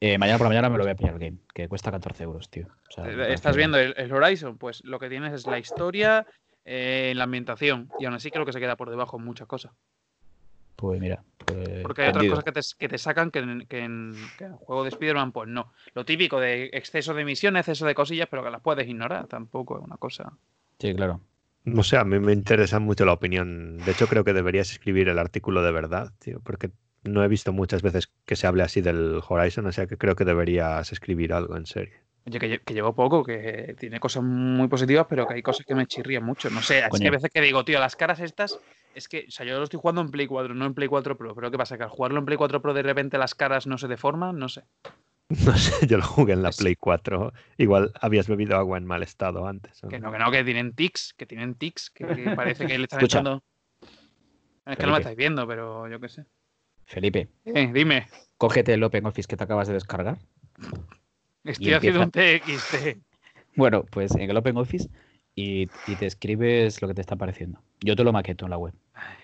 Eh, 0.00 0.16
mañana 0.18 0.38
por 0.38 0.46
la 0.46 0.50
mañana 0.50 0.70
me 0.70 0.78
lo 0.78 0.84
voy 0.84 0.92
a 0.92 0.96
pillar 0.96 1.14
el 1.14 1.18
game, 1.20 1.38
que 1.54 1.68
cuesta 1.68 1.90
14 1.90 2.24
euros, 2.24 2.48
tío. 2.50 2.66
O 2.68 2.92
sea, 2.92 3.28
Estás 3.28 3.56
viendo 3.56 3.78
el, 3.78 3.94
el 3.96 4.12
Horizon, 4.12 4.56
pues 4.58 4.82
lo 4.84 4.98
que 4.98 5.08
tienes 5.08 5.32
es 5.32 5.46
la 5.46 5.58
historia, 5.58 6.26
eh, 6.64 7.12
la 7.16 7.24
ambientación, 7.24 7.88
y 7.98 8.04
aún 8.04 8.14
así 8.14 8.30
creo 8.30 8.44
que 8.44 8.52
se 8.52 8.60
queda 8.60 8.76
por 8.76 8.90
debajo 8.90 9.18
en 9.18 9.24
muchas 9.24 9.46
cosas. 9.46 9.72
Pues 10.76 11.00
mira, 11.00 11.22
pues. 11.38 11.82
Porque 11.82 12.02
hay 12.02 12.08
otras 12.10 12.26
cosas 12.26 12.44
que 12.44 12.52
te, 12.52 12.60
que 12.78 12.88
te 12.88 12.98
sacan 12.98 13.30
que 13.30 13.38
en, 13.40 13.66
que 13.66 13.78
en- 13.80 14.30
que 14.36 14.44
en 14.44 14.52
el 14.52 14.56
juego 14.58 14.82
de 14.82 14.90
Spider-Man, 14.90 15.32
pues 15.32 15.48
no. 15.48 15.72
Lo 15.94 16.04
típico 16.04 16.38
de 16.40 16.70
exceso 16.72 17.14
de 17.14 17.24
misiones, 17.24 17.60
exceso 17.60 17.86
de 17.86 17.94
cosillas, 17.94 18.28
pero 18.30 18.44
que 18.44 18.50
las 18.50 18.60
puedes 18.60 18.86
ignorar, 18.88 19.26
tampoco 19.26 19.78
es 19.78 19.84
una 19.84 19.96
cosa. 19.96 20.32
Sí, 20.78 20.94
claro. 20.94 21.20
No 21.64 21.82
sé, 21.82 21.96
a 21.96 22.04
mí 22.04 22.18
me 22.20 22.32
interesa 22.32 22.78
mucho 22.78 23.04
la 23.04 23.12
opinión. 23.12 23.82
De 23.84 23.92
hecho, 23.92 24.06
creo 24.06 24.22
que 24.22 24.32
deberías 24.32 24.70
escribir 24.70 25.08
el 25.08 25.18
artículo 25.18 25.62
de 25.62 25.72
verdad, 25.72 26.12
tío, 26.20 26.40
porque 26.40 26.70
no 27.02 27.24
he 27.24 27.28
visto 27.28 27.52
muchas 27.52 27.82
veces 27.82 28.12
que 28.24 28.36
se 28.36 28.46
hable 28.46 28.62
así 28.62 28.80
del 28.82 29.20
Horizon, 29.26 29.66
o 29.66 29.72
sea 29.72 29.86
que 29.86 29.96
creo 29.96 30.14
que 30.14 30.24
deberías 30.24 30.92
escribir 30.92 31.32
algo 31.32 31.56
en 31.56 31.66
serio. 31.66 31.94
Oye, 32.26 32.38
que, 32.40 32.48
lle- 32.50 32.60
que 32.64 32.74
llevo 32.74 32.92
poco, 32.94 33.22
que 33.22 33.76
tiene 33.78 34.00
cosas 34.00 34.22
muy 34.24 34.66
positivas, 34.68 35.06
pero 35.08 35.26
que 35.26 35.34
hay 35.34 35.42
cosas 35.42 35.64
que 35.64 35.74
me 35.76 35.86
chirrían 35.86 36.24
mucho. 36.24 36.50
No 36.50 36.60
sé, 36.60 36.80
es 36.80 36.98
que 36.98 37.04
hay 37.04 37.10
veces 37.10 37.30
que 37.32 37.40
digo, 37.40 37.64
tío, 37.64 37.78
las 37.78 37.94
caras 37.94 38.18
estas, 38.20 38.58
es 38.94 39.06
que, 39.08 39.26
o 39.28 39.30
sea, 39.30 39.46
yo 39.46 39.56
lo 39.58 39.62
estoy 39.64 39.78
jugando 39.78 40.00
en 40.00 40.10
Play 40.10 40.26
4, 40.26 40.52
no 40.54 40.66
en 40.66 40.74
Play 40.74 40.88
4 40.88 41.16
Pro, 41.16 41.34
pero 41.36 41.50
¿qué 41.52 41.56
pasa? 41.58 41.76
Que 41.76 41.84
al 41.84 41.88
jugarlo 41.90 42.18
en 42.18 42.24
Play 42.26 42.36
4 42.36 42.60
Pro 42.60 42.74
de 42.74 42.82
repente 42.82 43.16
las 43.16 43.34
caras 43.36 43.66
no 43.68 43.78
se 43.78 43.86
deforman, 43.88 44.38
no 44.38 44.48
sé. 44.48 44.64
No 45.46 45.56
sé, 45.56 45.86
yo 45.88 45.96
lo 45.98 46.04
jugué 46.04 46.32
en 46.34 46.42
la 46.42 46.50
Play 46.50 46.76
4. 46.76 47.32
Igual 47.58 47.92
habías 48.00 48.28
bebido 48.28 48.56
agua 48.56 48.78
en 48.78 48.86
mal 48.86 49.02
estado 49.02 49.46
antes. 49.46 49.82
¿o 49.84 49.88
Que 49.88 49.98
no? 49.98 50.10
que 50.12 50.18
no, 50.18 50.30
que 50.30 50.44
tienen 50.44 50.72
tics, 50.72 51.14
que 51.16 51.26
tienen 51.26 51.54
tics, 51.56 51.90
que, 51.90 52.06
que 52.06 52.30
parece 52.36 52.66
que 52.66 52.78
le 52.78 52.84
están 52.84 53.00
Escucha. 53.00 53.18
echando. 53.18 53.42
Es 54.66 54.76
que 54.76 54.86
no 54.86 54.92
me 54.92 54.98
estáis 54.98 55.16
viendo, 55.16 55.46
pero 55.46 55.88
yo 55.88 55.98
qué 56.00 56.08
sé. 56.08 56.24
Felipe, 56.84 57.28
Eh, 57.44 57.70
dime, 57.72 58.06
cógete 58.36 58.74
el 58.74 58.82
Open 58.84 59.06
Office 59.06 59.26
que 59.28 59.36
te 59.36 59.42
acabas 59.44 59.66
de 59.68 59.74
descargar. 59.74 60.18
Estoy 61.50 61.72
haciendo 61.74 62.02
un 62.02 62.10
TXT. 62.10 62.98
Bueno, 63.56 63.84
pues 63.84 64.14
en 64.14 64.28
el 64.30 64.36
Open 64.36 64.56
Office 64.56 64.88
y, 65.34 65.62
y 65.86 65.96
te 65.96 66.06
escribes 66.06 66.80
lo 66.82 66.88
que 66.88 66.94
te 66.94 67.00
está 67.00 67.16
pareciendo. 67.16 67.60
Yo 67.80 67.96
te 67.96 68.04
lo 68.04 68.12
maqueto 68.12 68.44
en 68.46 68.50
la 68.50 68.58
web. 68.58 68.74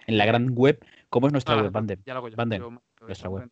En 0.06 0.18
la 0.18 0.26
gran 0.26 0.50
web, 0.54 0.78
¿cómo 1.10 1.26
es 1.26 1.32
nuestra 1.32 1.54
No, 1.56 1.62
web, 1.62 1.70
no, 1.70 1.74
Bandem? 1.74 2.00
ya 2.06 2.14
lo 2.14 2.18
hago 2.18 2.28
yo. 2.28 2.36
Bandem, 2.36 2.60
yo- 2.60 2.70
yo- 2.70 3.06
nuestra 3.06 3.28
web. 3.30 3.50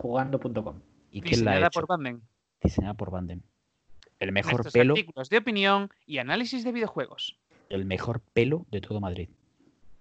hjugando.com. 0.00 0.80
¿Y 1.10 1.20
quién 1.20 1.44
la 1.44 1.52
ha 1.52 1.54
Diseñada 1.54 1.66
hecho? 1.68 1.80
por 1.80 1.86
Banden. 1.88 2.22
Diseñada 2.62 2.94
por 2.94 3.10
Bandem. 3.10 3.40
El 4.18 4.32
mejor 4.32 4.52
Nuestros 4.54 4.72
pelo, 4.72 4.94
artículos 4.94 5.28
de 5.28 5.38
opinión 5.38 5.90
y 6.06 6.18
análisis 6.18 6.64
de 6.64 6.72
videojuegos. 6.72 7.38
el 7.70 7.84
mejor 7.84 8.20
pelo 8.20 8.66
de 8.70 8.80
todo 8.80 9.00
Madrid. 9.00 9.28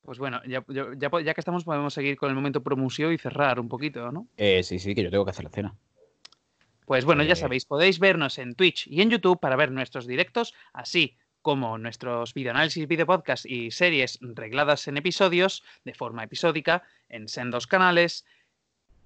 Pues 0.04 0.20
bueno, 0.20 0.42
ya, 0.46 0.64
ya- 0.68 0.88
ya 0.98 1.34
que 1.34 1.42
estamos 1.42 1.64
podemos 1.64 1.94
seguir 1.94 2.18
con 2.18 2.30
el 2.30 2.36
momento 2.36 2.62
promoción 2.62 3.14
y 3.14 3.18
cerrar 3.18 3.60
un 3.60 3.70
poquito, 3.70 4.12
¿no? 4.12 4.28
Eh, 4.38 4.62
sí, 4.64 4.78
sí, 4.80 4.94
que 4.94 5.04
yo 5.04 5.10
tengo 5.10 5.24
que 5.26 5.32
hacer 5.32 5.46
la 5.46 5.50
cena. 5.50 5.76
Pues 6.86 7.06
bueno, 7.06 7.24
ya 7.24 7.36
sabéis, 7.36 7.66
podéis 7.66 8.00
vernos 8.00 8.38
en 8.38 8.56
Twitch 8.56 8.88
y 8.88 9.02
en 9.02 9.10
YouTube 9.10 9.40
para 9.40 9.56
ver 9.56 9.72
nuestros 9.72 10.06
directos, 10.06 10.54
así 10.74 11.18
como 11.42 11.78
nuestros 11.78 12.34
videoanálisis, 12.34 12.88
videopodcasts 12.88 13.46
y 13.46 13.72
series 13.72 14.18
regladas 14.22 14.88
en 14.88 14.98
episodios 14.98 15.64
de 15.84 15.94
forma 15.94 16.24
episódica 16.24 16.84
en 17.10 17.28
sendos 17.28 17.68
canales, 17.68 18.26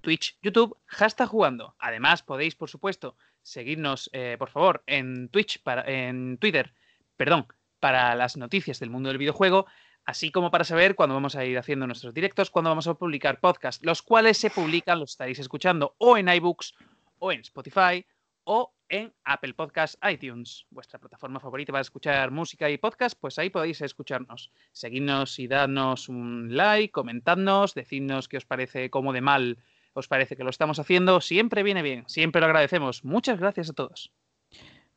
Twitch, 0.00 0.38
YouTube, 0.42 0.76
hashtag 0.86 1.28
jugando. 1.28 1.74
Además, 1.78 2.22
podéis, 2.22 2.54
por 2.54 2.70
supuesto, 2.70 3.16
seguirnos, 3.42 4.08
eh, 4.12 4.36
por 4.38 4.50
favor, 4.50 4.82
en 4.86 5.28
Twitch, 5.28 5.60
para, 5.62 5.82
en 5.82 6.38
Twitter, 6.38 6.72
perdón, 7.16 7.46
para 7.80 8.14
las 8.14 8.36
noticias 8.36 8.78
del 8.78 8.90
mundo 8.90 9.08
del 9.08 9.18
videojuego, 9.18 9.66
así 10.04 10.30
como 10.30 10.50
para 10.50 10.64
saber 10.64 10.94
cuándo 10.94 11.14
vamos 11.14 11.34
a 11.34 11.44
ir 11.44 11.58
haciendo 11.58 11.86
nuestros 11.86 12.14
directos, 12.14 12.50
cuándo 12.50 12.70
vamos 12.70 12.86
a 12.86 12.94
publicar 12.94 13.40
podcasts, 13.40 13.84
los 13.84 14.02
cuales 14.02 14.38
se 14.38 14.50
publican, 14.50 15.00
los 15.00 15.10
estaréis 15.10 15.38
escuchando 15.38 15.94
o 15.98 16.16
en 16.16 16.28
iBooks, 16.28 16.74
o 17.18 17.32
en 17.32 17.40
Spotify, 17.40 18.04
o 18.44 18.72
en 18.88 19.12
Apple 19.24 19.54
Podcasts, 19.54 19.98
iTunes, 20.10 20.66
vuestra 20.70 20.98
plataforma 20.98 21.40
favorita 21.40 21.72
para 21.72 21.82
escuchar 21.82 22.30
música 22.30 22.70
y 22.70 22.78
podcast, 22.78 23.18
pues 23.20 23.38
ahí 23.38 23.50
podéis 23.50 23.82
escucharnos. 23.82 24.50
Seguidnos 24.72 25.38
y 25.38 25.46
dadnos 25.46 26.08
un 26.08 26.56
like, 26.56 26.90
comentadnos, 26.90 27.74
decidnos 27.74 28.28
qué 28.28 28.38
os 28.38 28.46
parece, 28.46 28.88
cómo 28.88 29.12
de 29.12 29.20
mal 29.20 29.58
os 29.92 30.08
parece 30.08 30.36
que 30.36 30.44
lo 30.44 30.50
estamos 30.50 30.78
haciendo. 30.78 31.20
Siempre 31.20 31.62
viene 31.62 31.82
bien, 31.82 32.04
siempre 32.06 32.40
lo 32.40 32.46
agradecemos. 32.46 33.04
Muchas 33.04 33.38
gracias 33.38 33.70
a 33.70 33.74
todos. 33.74 34.12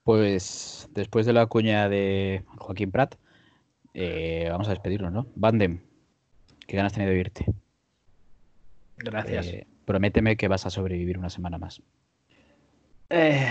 Pues 0.04 0.90
después 0.92 1.26
de 1.26 1.34
la 1.34 1.46
cuña 1.46 1.90
de 1.90 2.44
Joaquín 2.58 2.92
Prat, 2.92 3.16
eh, 3.94 4.48
vamos 4.50 4.68
a 4.68 4.72
despedirnos, 4.72 5.12
¿no? 5.12 5.28
Bandem, 5.36 5.82
qué 6.68 6.78
ganas 6.78 6.94
tenido 6.94 7.12
de 7.12 7.20
irte. 7.20 7.46
Gracias. 8.98 9.48
Eh, 9.48 9.68
prométeme 9.86 10.38
que 10.38 10.48
vas 10.48 10.66
a 10.66 10.70
sobrevivir 10.70 11.18
una 11.18 11.30
semana 11.30 11.58
más. 11.58 11.82
Eh, 13.12 13.46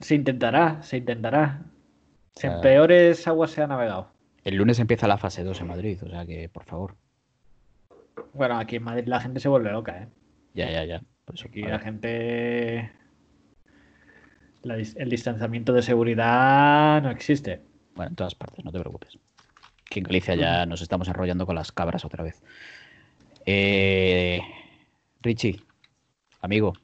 se 0.00 0.14
intentará, 0.14 0.82
se 0.82 0.96
intentará. 0.98 1.62
sea- 2.34 2.56
En 2.56 2.60
peores 2.60 3.26
aguas 3.28 3.50
se 3.50 3.62
ha 3.62 3.66
navegado. 3.66 4.10
El 4.44 4.56
lunes 4.56 4.78
empieza 4.78 5.08
la 5.08 5.18
fase 5.18 5.42
2 5.44 5.60
en 5.60 5.66
Madrid, 5.68 5.98
o 6.02 6.08
sea 6.08 6.24
que, 6.26 6.48
por 6.48 6.64
favor. 6.64 6.96
Bueno, 8.34 8.58
aquí 8.58 8.76
en 8.76 8.82
Madrid 8.84 9.04
la 9.06 9.20
gente 9.20 9.40
se 9.40 9.48
vuelve 9.48 9.72
loca, 9.72 10.02
¿eh? 10.02 10.08
Ya, 10.54 10.70
ya, 10.70 10.84
ya. 10.84 11.02
Por 11.24 11.34
eso, 11.34 11.48
Aquí 11.48 11.62
la 11.62 11.78
gente. 11.78 12.92
la 14.62 14.76
el 14.76 15.10
distanciamiento 15.10 15.72
de 15.72 15.82
seguridad 15.82 17.00
no 17.02 17.10
existe. 17.10 17.62
Bueno, 17.94 18.10
en 18.10 18.16
todas 18.16 18.34
partes, 18.34 18.64
no 18.64 18.70
te 18.72 18.80
preocupes. 18.80 19.18
Que 19.88 20.00
en 20.00 20.04
Galicia 20.04 20.34
ya 20.34 20.66
nos 20.66 20.82
estamos 20.82 21.08
enrollando 21.08 21.46
con 21.46 21.54
las 21.56 21.72
cabras 21.72 22.04
otra 22.04 22.22
vez. 22.24 22.42
Eh, 23.46 24.40
Richie, 25.22 25.60
amigo, 26.40 26.74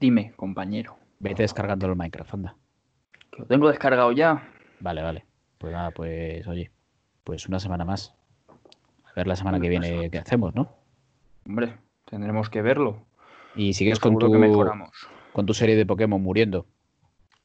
Dime, 0.00 0.32
compañero. 0.36 0.96
vete 1.20 1.42
descargando 1.42 1.86
el 1.86 1.96
Minecraft, 1.96 2.34
anda. 2.34 2.56
Que 3.30 3.40
lo 3.40 3.46
tengo 3.46 3.68
descargado 3.68 4.12
ya. 4.12 4.48
Vale, 4.80 5.02
vale. 5.02 5.24
Pues 5.58 5.72
nada, 5.72 5.90
pues 5.92 6.46
oye, 6.48 6.70
pues 7.24 7.48
una 7.48 7.60
semana 7.60 7.84
más. 7.84 8.14
A 9.04 9.12
ver 9.14 9.26
la 9.26 9.36
semana 9.36 9.60
que 9.60 9.68
viene 9.68 10.10
qué 10.10 10.18
hacemos, 10.18 10.54
¿no? 10.54 10.74
Hombre, 11.46 11.76
tendremos 12.04 12.50
que 12.50 12.62
verlo. 12.62 13.06
Y 13.54 13.74
sigues 13.74 14.00
con 14.00 14.18
tu, 14.18 14.30
que 14.32 14.38
mejoramos. 14.38 14.90
con 15.32 15.46
tu 15.46 15.54
serie 15.54 15.76
de 15.76 15.86
Pokémon 15.86 16.20
muriendo. 16.20 16.66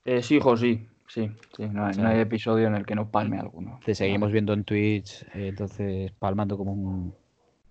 Eh, 0.05 0.21
sí, 0.21 0.37
hijo, 0.37 0.55
sí. 0.57 0.87
Sí, 1.07 1.31
sí. 1.55 1.63
Hay, 1.63 1.69
no 1.71 2.07
hay 2.07 2.19
episodio 2.19 2.67
en 2.67 2.75
el 2.75 2.85
que 2.85 2.95
no 2.95 3.09
palme 3.09 3.39
alguno. 3.39 3.79
Te 3.85 3.95
seguimos 3.95 4.31
viendo 4.31 4.53
en 4.53 4.63
Twitch, 4.65 5.23
eh, 5.33 5.47
entonces 5.49 6.11
palmando 6.19 6.57
como 6.57 6.73
un... 6.73 7.13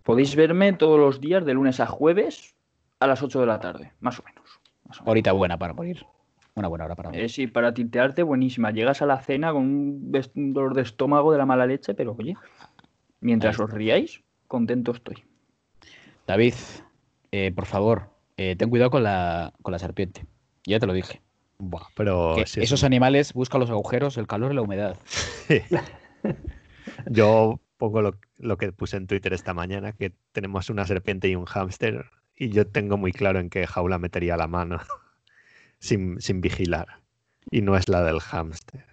Podéis 0.03 0.37
verme 0.37 0.73
todos 0.73 0.99
los 0.99 1.21
días 1.21 1.45
de 1.45 1.55
lunes 1.55 1.81
a 1.81 1.87
jueves 1.87 2.56
a 3.01 3.07
las 3.07 3.23
8 3.23 3.41
de 3.41 3.47
la 3.47 3.61
tarde, 3.61 3.93
más 4.01 4.19
o 4.19 4.23
menos. 4.23 4.61
más 4.85 4.99
o 4.99 5.03
menos. 5.03 5.11
Horita 5.11 5.33
buena 5.33 5.59
para 5.59 5.75
morir. 5.75 6.07
Una 6.55 6.69
buena 6.69 6.87
hora 6.87 6.95
para 6.95 7.11
morir. 7.11 7.25
Eh, 7.25 7.29
sí, 7.29 7.47
para 7.47 7.75
tintearte, 7.75 8.23
buenísima. 8.23 8.71
Llegas 8.71 9.03
a 9.03 9.07
la 9.07 9.21
cena 9.21 9.53
con 9.53 9.63
un, 9.63 10.13
dolor 10.55 10.75
de 10.75 10.83
estómago 10.83 11.31
de 11.33 11.39
la 11.39 11.47
mala 11.47 11.67
leche, 11.67 11.95
pero 11.95 12.17
oye, 12.19 12.35
mientras 13.21 13.61
os 13.61 13.71
riáis, 13.71 14.23
contento 14.47 14.93
estoy. 14.93 15.23
David, 16.27 16.55
eh, 17.31 17.53
por 17.55 17.67
favor, 17.67 18.09
eh, 18.39 18.57
ten 18.57 18.71
cuidado 18.71 18.91
con 18.91 19.03
la, 19.03 19.53
con 19.61 19.73
la 19.73 19.79
serpiente. 19.79 20.25
Ya 20.65 20.81
te 20.81 20.87
lo 20.87 20.95
dije. 20.95 21.21
Buah, 21.59 21.87
pero 21.95 22.35
Que 22.37 22.47
sí, 22.47 22.61
esos 22.61 22.85
animales 22.85 23.33
buscan 23.33 23.61
los 23.61 23.71
agujeros, 23.71 24.17
el 24.17 24.27
calor 24.27 24.53
y 24.53 24.55
la 24.55 24.63
humedad. 24.63 24.99
Yo 27.07 27.61
pongo 27.77 28.01
lo, 28.03 28.17
lo 28.39 28.57
que 28.57 28.73
puse 28.73 28.97
en 28.97 29.07
Twitter 29.07 29.33
esta 29.35 29.53
mañana, 29.53 29.93
que 29.93 30.13
tenemos 30.33 30.71
una 30.71 30.87
serpiente 30.87 31.29
y 31.29 31.37
un 31.37 31.45
hámster, 31.45 32.07
y 32.37 32.51
yo 32.51 32.67
tengo 32.67 32.97
muy 32.97 33.13
claro 33.13 33.41
en 33.41 33.51
qué 33.51 33.67
jaula 33.67 33.99
metería 33.99 34.37
la 34.37 34.47
mano 34.47 34.79
sin, 35.79 36.21
sin 36.21 36.41
vigilar. 36.41 37.01
Y 37.51 37.63
no 37.63 37.77
es 37.77 37.89
la 37.89 38.03
del 38.03 38.21
hámster. 38.21 38.85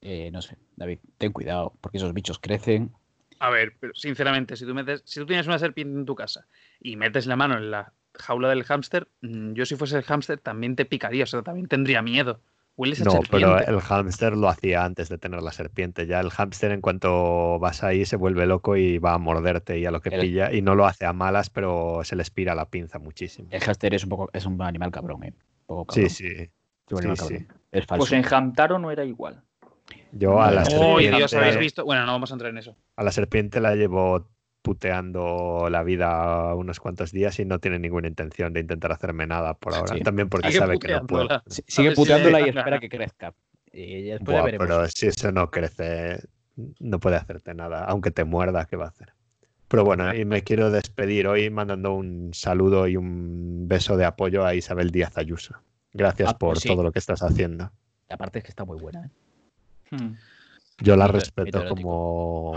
Eh, 0.00 0.30
no 0.32 0.42
sé, 0.42 0.58
David, 0.76 0.98
ten 1.18 1.32
cuidado, 1.32 1.74
porque 1.80 1.98
esos 1.98 2.12
bichos 2.12 2.38
crecen. 2.38 2.92
A 3.38 3.50
ver, 3.50 3.76
pero 3.78 3.94
sinceramente, 3.94 4.56
si 4.56 4.66
tú, 4.66 4.74
metes, 4.74 5.02
si 5.04 5.20
tú 5.20 5.26
tienes 5.26 5.46
una 5.46 5.58
serpiente 5.58 5.98
en 5.98 6.04
tu 6.04 6.14
casa 6.14 6.46
y 6.80 6.96
metes 6.96 7.26
la 7.26 7.36
mano 7.36 7.56
en 7.56 7.70
la 7.70 7.92
jaula 8.14 8.48
del 8.48 8.64
hámster, 8.64 9.08
mm, 9.20 9.52
yo 9.52 9.64
si 9.64 9.76
fuese 9.76 9.96
el 9.96 10.02
hámster 10.02 10.38
también 10.38 10.76
te 10.76 10.84
picaría, 10.84 11.24
o 11.24 11.26
sea, 11.26 11.42
también 11.42 11.68
tendría 11.68 12.02
miedo. 12.02 12.40
Hueles 12.76 13.00
a 13.02 13.04
No, 13.04 13.20
pero 13.30 13.58
el 13.58 13.80
hámster 13.80 14.36
lo 14.36 14.48
hacía 14.48 14.84
antes 14.84 15.08
de 15.08 15.18
tener 15.18 15.42
la 15.42 15.52
serpiente. 15.52 16.06
Ya 16.06 16.20
el 16.20 16.30
hámster 16.30 16.72
en 16.72 16.80
cuanto 16.80 17.58
vas 17.58 17.82
ahí 17.84 18.04
se 18.06 18.16
vuelve 18.16 18.46
loco 18.46 18.76
y 18.76 18.98
va 18.98 19.12
a 19.14 19.18
morderte 19.18 19.78
y 19.78 19.84
a 19.86 19.90
lo 19.90 20.00
que 20.00 20.08
El- 20.08 20.20
pilla. 20.22 20.52
Y 20.52 20.62
no 20.62 20.74
lo 20.74 20.86
hace 20.86 21.04
a 21.04 21.12
malas, 21.12 21.50
pero 21.50 22.00
se 22.04 22.16
le 22.16 22.22
espira 22.22 22.54
la 22.54 22.66
pinza 22.70 22.98
muchísimo. 22.98 23.48
El 23.50 23.60
hámster 23.60 23.94
es 23.94 24.04
un 24.04 24.08
poco, 24.10 24.30
es 24.32 24.46
un 24.46 24.60
animal 24.62 24.90
cabrón, 24.90 25.24
eh. 25.24 25.34
Un 25.66 25.66
poco 25.66 25.92
Sí, 25.94 26.00
cabrón. 26.00 26.10
sí. 26.16 26.26
Sí, 26.88 26.94
cabrón. 27.20 27.48
Es 27.72 27.86
falso. 27.86 28.00
Pues 28.00 28.12
en 28.12 28.24
Hamtaro 28.34 28.78
no 28.78 28.90
era 28.90 29.04
igual. 29.04 29.42
Yo 30.12 30.40
a 30.42 30.50
la, 30.50 30.62
Oh, 30.62 30.64
¡Uy, 30.96 31.04
serpiente, 31.04 31.16
Dios, 31.16 31.34
habéis 31.34 31.58
visto! 31.58 31.84
Bueno, 31.84 32.04
no 32.06 32.12
vamos 32.12 32.30
a 32.30 32.34
entrar 32.34 32.50
en 32.50 32.58
eso. 32.58 32.76
a 32.96 33.02
la 33.02 33.12
serpiente 33.12 33.60
la 33.60 33.74
llevo 33.74 34.28
puteando 34.62 35.68
la 35.70 35.82
vida 35.82 36.54
unos 36.54 36.80
cuantos 36.80 37.12
días 37.12 37.38
y 37.40 37.44
no 37.44 37.58
tiene 37.58 37.78
ninguna 37.78 38.08
intención 38.08 38.52
de 38.52 38.60
intentar 38.60 38.92
hacerme 38.92 39.26
nada 39.26 39.54
por 39.54 39.74
ahora. 39.74 39.94
Sí. 39.94 40.00
También 40.00 40.28
porque 40.28 40.48
Sigue 40.48 40.58
sabe 40.60 40.78
que 40.78 40.92
no 40.92 41.06
puedo. 41.06 41.42
Sigue 41.46 41.92
puteándola 41.92 42.40
y 42.40 42.48
espera 42.50 42.78
que 42.78 42.88
crezca. 42.88 43.34
Y 43.72 44.02
después 44.04 44.28
ya 44.34 44.40
Buah, 44.40 44.44
veremos. 44.44 44.66
pero 44.66 44.88
si 44.88 45.06
eso 45.08 45.32
no 45.32 45.50
crece, 45.50 46.20
no 46.78 47.00
puede 47.00 47.16
hacerte 47.16 47.54
nada. 47.54 47.84
Aunque 47.84 48.10
te 48.10 48.24
muerda, 48.24 48.64
¿qué 48.66 48.76
va 48.76 48.84
a 48.86 48.88
hacer? 48.88 49.12
Pero 49.68 49.84
bueno, 49.84 50.14
y 50.14 50.24
me 50.26 50.42
quiero 50.42 50.70
despedir 50.70 51.26
hoy 51.26 51.48
mandando 51.48 51.94
un 51.94 52.30
saludo 52.34 52.86
y 52.86 52.96
un 52.98 53.66
beso 53.66 53.96
de 53.96 54.04
apoyo 54.04 54.44
a 54.44 54.54
Isabel 54.54 54.90
Díaz 54.90 55.16
Ayuso. 55.16 55.54
Gracias 55.94 56.28
Ah, 56.30 56.38
pues 56.38 56.50
por 56.50 56.58
sí. 56.60 56.68
todo 56.68 56.82
lo 56.82 56.92
que 56.92 56.98
estás 56.98 57.22
haciendo. 57.22 57.70
Aparte 58.10 58.38
es 58.40 58.44
que 58.44 58.50
está 58.50 58.64
muy 58.66 58.78
buena. 58.78 59.06
¿eh? 59.06 59.96
Hmm. 59.96 60.14
Yo 60.78 60.96
la 60.96 61.06
respeto 61.06 61.66
como, 61.68 62.54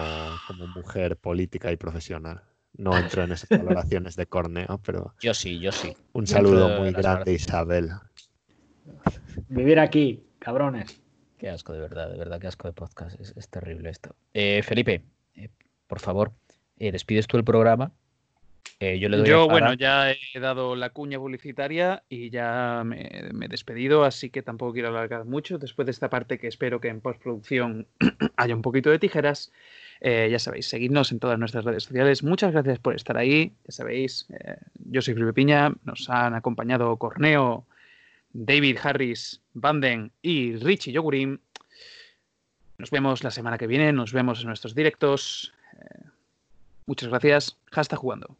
como 0.47 0.67
mujer 0.67 1.17
política 1.17 1.71
y 1.71 1.77
profesional. 1.77 2.41
No 2.77 2.97
entro 2.97 3.23
en 3.23 3.31
esas 3.31 3.49
valoraciones 3.63 4.15
de 4.15 4.25
corneo, 4.25 4.81
pero 4.83 5.13
Yo 5.21 5.33
sí, 5.33 5.59
yo 5.59 5.71
sí. 5.71 5.95
un 6.13 6.27
saludo 6.27 6.79
muy 6.79 6.91
grande. 6.91 7.33
Isabel. 7.33 7.91
Vivir 9.47 9.79
aquí, 9.79 10.23
cabrones. 10.39 11.01
Qué 11.37 11.49
asco, 11.49 11.73
de 11.73 11.79
verdad, 11.79 12.09
de 12.09 12.17
verdad, 12.17 12.39
qué 12.39 12.47
asco 12.47 12.67
de 12.67 12.73
podcast. 12.73 13.19
Es, 13.19 13.33
es 13.35 13.49
terrible 13.49 13.89
esto. 13.89 14.15
Eh, 14.33 14.61
Felipe, 14.63 15.03
eh, 15.35 15.49
por 15.87 15.99
favor, 15.99 16.33
eh, 16.77 16.91
despides 16.91 17.27
tú 17.27 17.37
el 17.37 17.43
programa. 17.43 17.93
Eh, 18.79 18.99
yo 18.99 19.07
le 19.07 19.17
doy 19.17 19.27
Yo, 19.27 19.47
bueno, 19.47 19.73
ya 19.73 20.11
he 20.11 20.39
dado 20.39 20.75
la 20.75 20.89
cuña 20.89 21.17
publicitaria 21.17 22.03
y 22.09 22.29
ya 22.29 22.83
me, 22.85 23.29
me 23.33 23.45
he 23.45 23.49
despedido, 23.49 24.03
así 24.03 24.29
que 24.29 24.41
tampoco 24.41 24.73
quiero 24.73 24.89
alargar 24.89 25.25
mucho. 25.25 25.57
Después 25.57 25.85
de 25.85 25.91
esta 25.91 26.09
parte 26.09 26.37
que 26.37 26.47
espero 26.47 26.81
que 26.81 26.89
en 26.89 26.99
postproducción 26.99 27.87
haya 28.35 28.55
un 28.55 28.61
poquito 28.61 28.89
de 28.89 28.99
tijeras, 28.99 29.51
eh, 30.01 30.27
ya 30.29 30.39
sabéis, 30.39 30.67
seguidnos 30.67 31.11
en 31.11 31.19
todas 31.19 31.39
nuestras 31.39 31.63
redes 31.63 31.83
sociales. 31.83 32.21
Muchas 32.23 32.51
gracias 32.51 32.79
por 32.79 32.95
estar 32.95 33.17
ahí. 33.17 33.53
Ya 33.65 33.71
sabéis, 33.71 34.27
eh, 34.31 34.57
yo 34.89 35.01
soy 35.01 35.13
Felipe 35.13 35.33
Piña, 35.33 35.73
nos 35.83 36.09
han 36.09 36.33
acompañado 36.33 36.97
Corneo, 36.97 37.65
David 38.33 38.77
Harris, 38.83 39.41
Banden 39.53 40.11
y 40.21 40.57
Richie 40.57 40.91
Yogurín. 40.91 41.39
Nos 42.77 42.91
vemos 42.91 43.23
la 43.23 43.31
semana 43.31 43.57
que 43.57 43.67
viene, 43.67 43.93
nos 43.93 44.11
vemos 44.11 44.41
en 44.41 44.47
nuestros 44.47 44.75
directos. 44.75 45.53
Muchas 46.85 47.09
gracias. 47.09 47.57
Hashtag 47.71 47.97
jugando. 47.97 48.35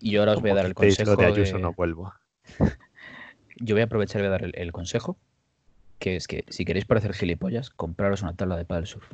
Y 0.00 0.10
yo 0.12 0.20
ahora 0.20 0.32
os 0.32 0.40
voy 0.40 0.50
a 0.50 0.54
dar 0.54 0.66
el 0.66 0.74
consejo. 0.74 1.10
lo 1.10 1.16
de 1.16 1.24
Ayuso 1.26 1.56
de- 1.56 1.62
no 1.62 1.72
vuelvo. 1.72 2.12
Yo 3.58 3.74
voy 3.74 3.80
a 3.80 3.84
aprovechar 3.86 4.20
y 4.20 4.24
voy 4.24 4.28
a 4.28 4.30
dar 4.32 4.44
el, 4.44 4.52
el 4.54 4.70
consejo, 4.70 5.16
que 5.98 6.16
es 6.16 6.28
que 6.28 6.44
si 6.48 6.66
queréis 6.66 6.84
parecer 6.84 7.14
gilipollas, 7.14 7.70
compraros 7.70 8.20
una 8.20 8.34
tabla 8.34 8.56
de 8.58 8.66
paddle 8.66 8.84
surf. 8.86 9.10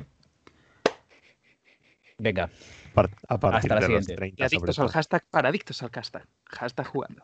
Venga, 2.19 2.49
Par- 2.93 3.09
A 3.29 3.39
partir 3.39 3.69
la 3.69 3.75
de 3.75 3.81
los 3.81 3.87
siguiente. 3.87 4.15
30 4.15 4.43
Y 4.43 4.45
adictos 4.45 4.79
al 4.79 4.89
hashtag, 4.89 5.23
para 5.31 5.49
adictos 5.49 5.81
al 5.81 5.89
hashtag. 5.91 6.27
Hashtag 6.45 6.85
jugando. 6.87 7.23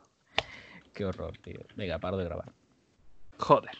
qué 0.93 1.05
horror, 1.05 1.37
tío. 1.39 1.59
Venga, 1.75 1.99
paro 1.99 2.17
de 2.17 2.23
grabar. 2.25 2.53
Joder. 3.37 3.77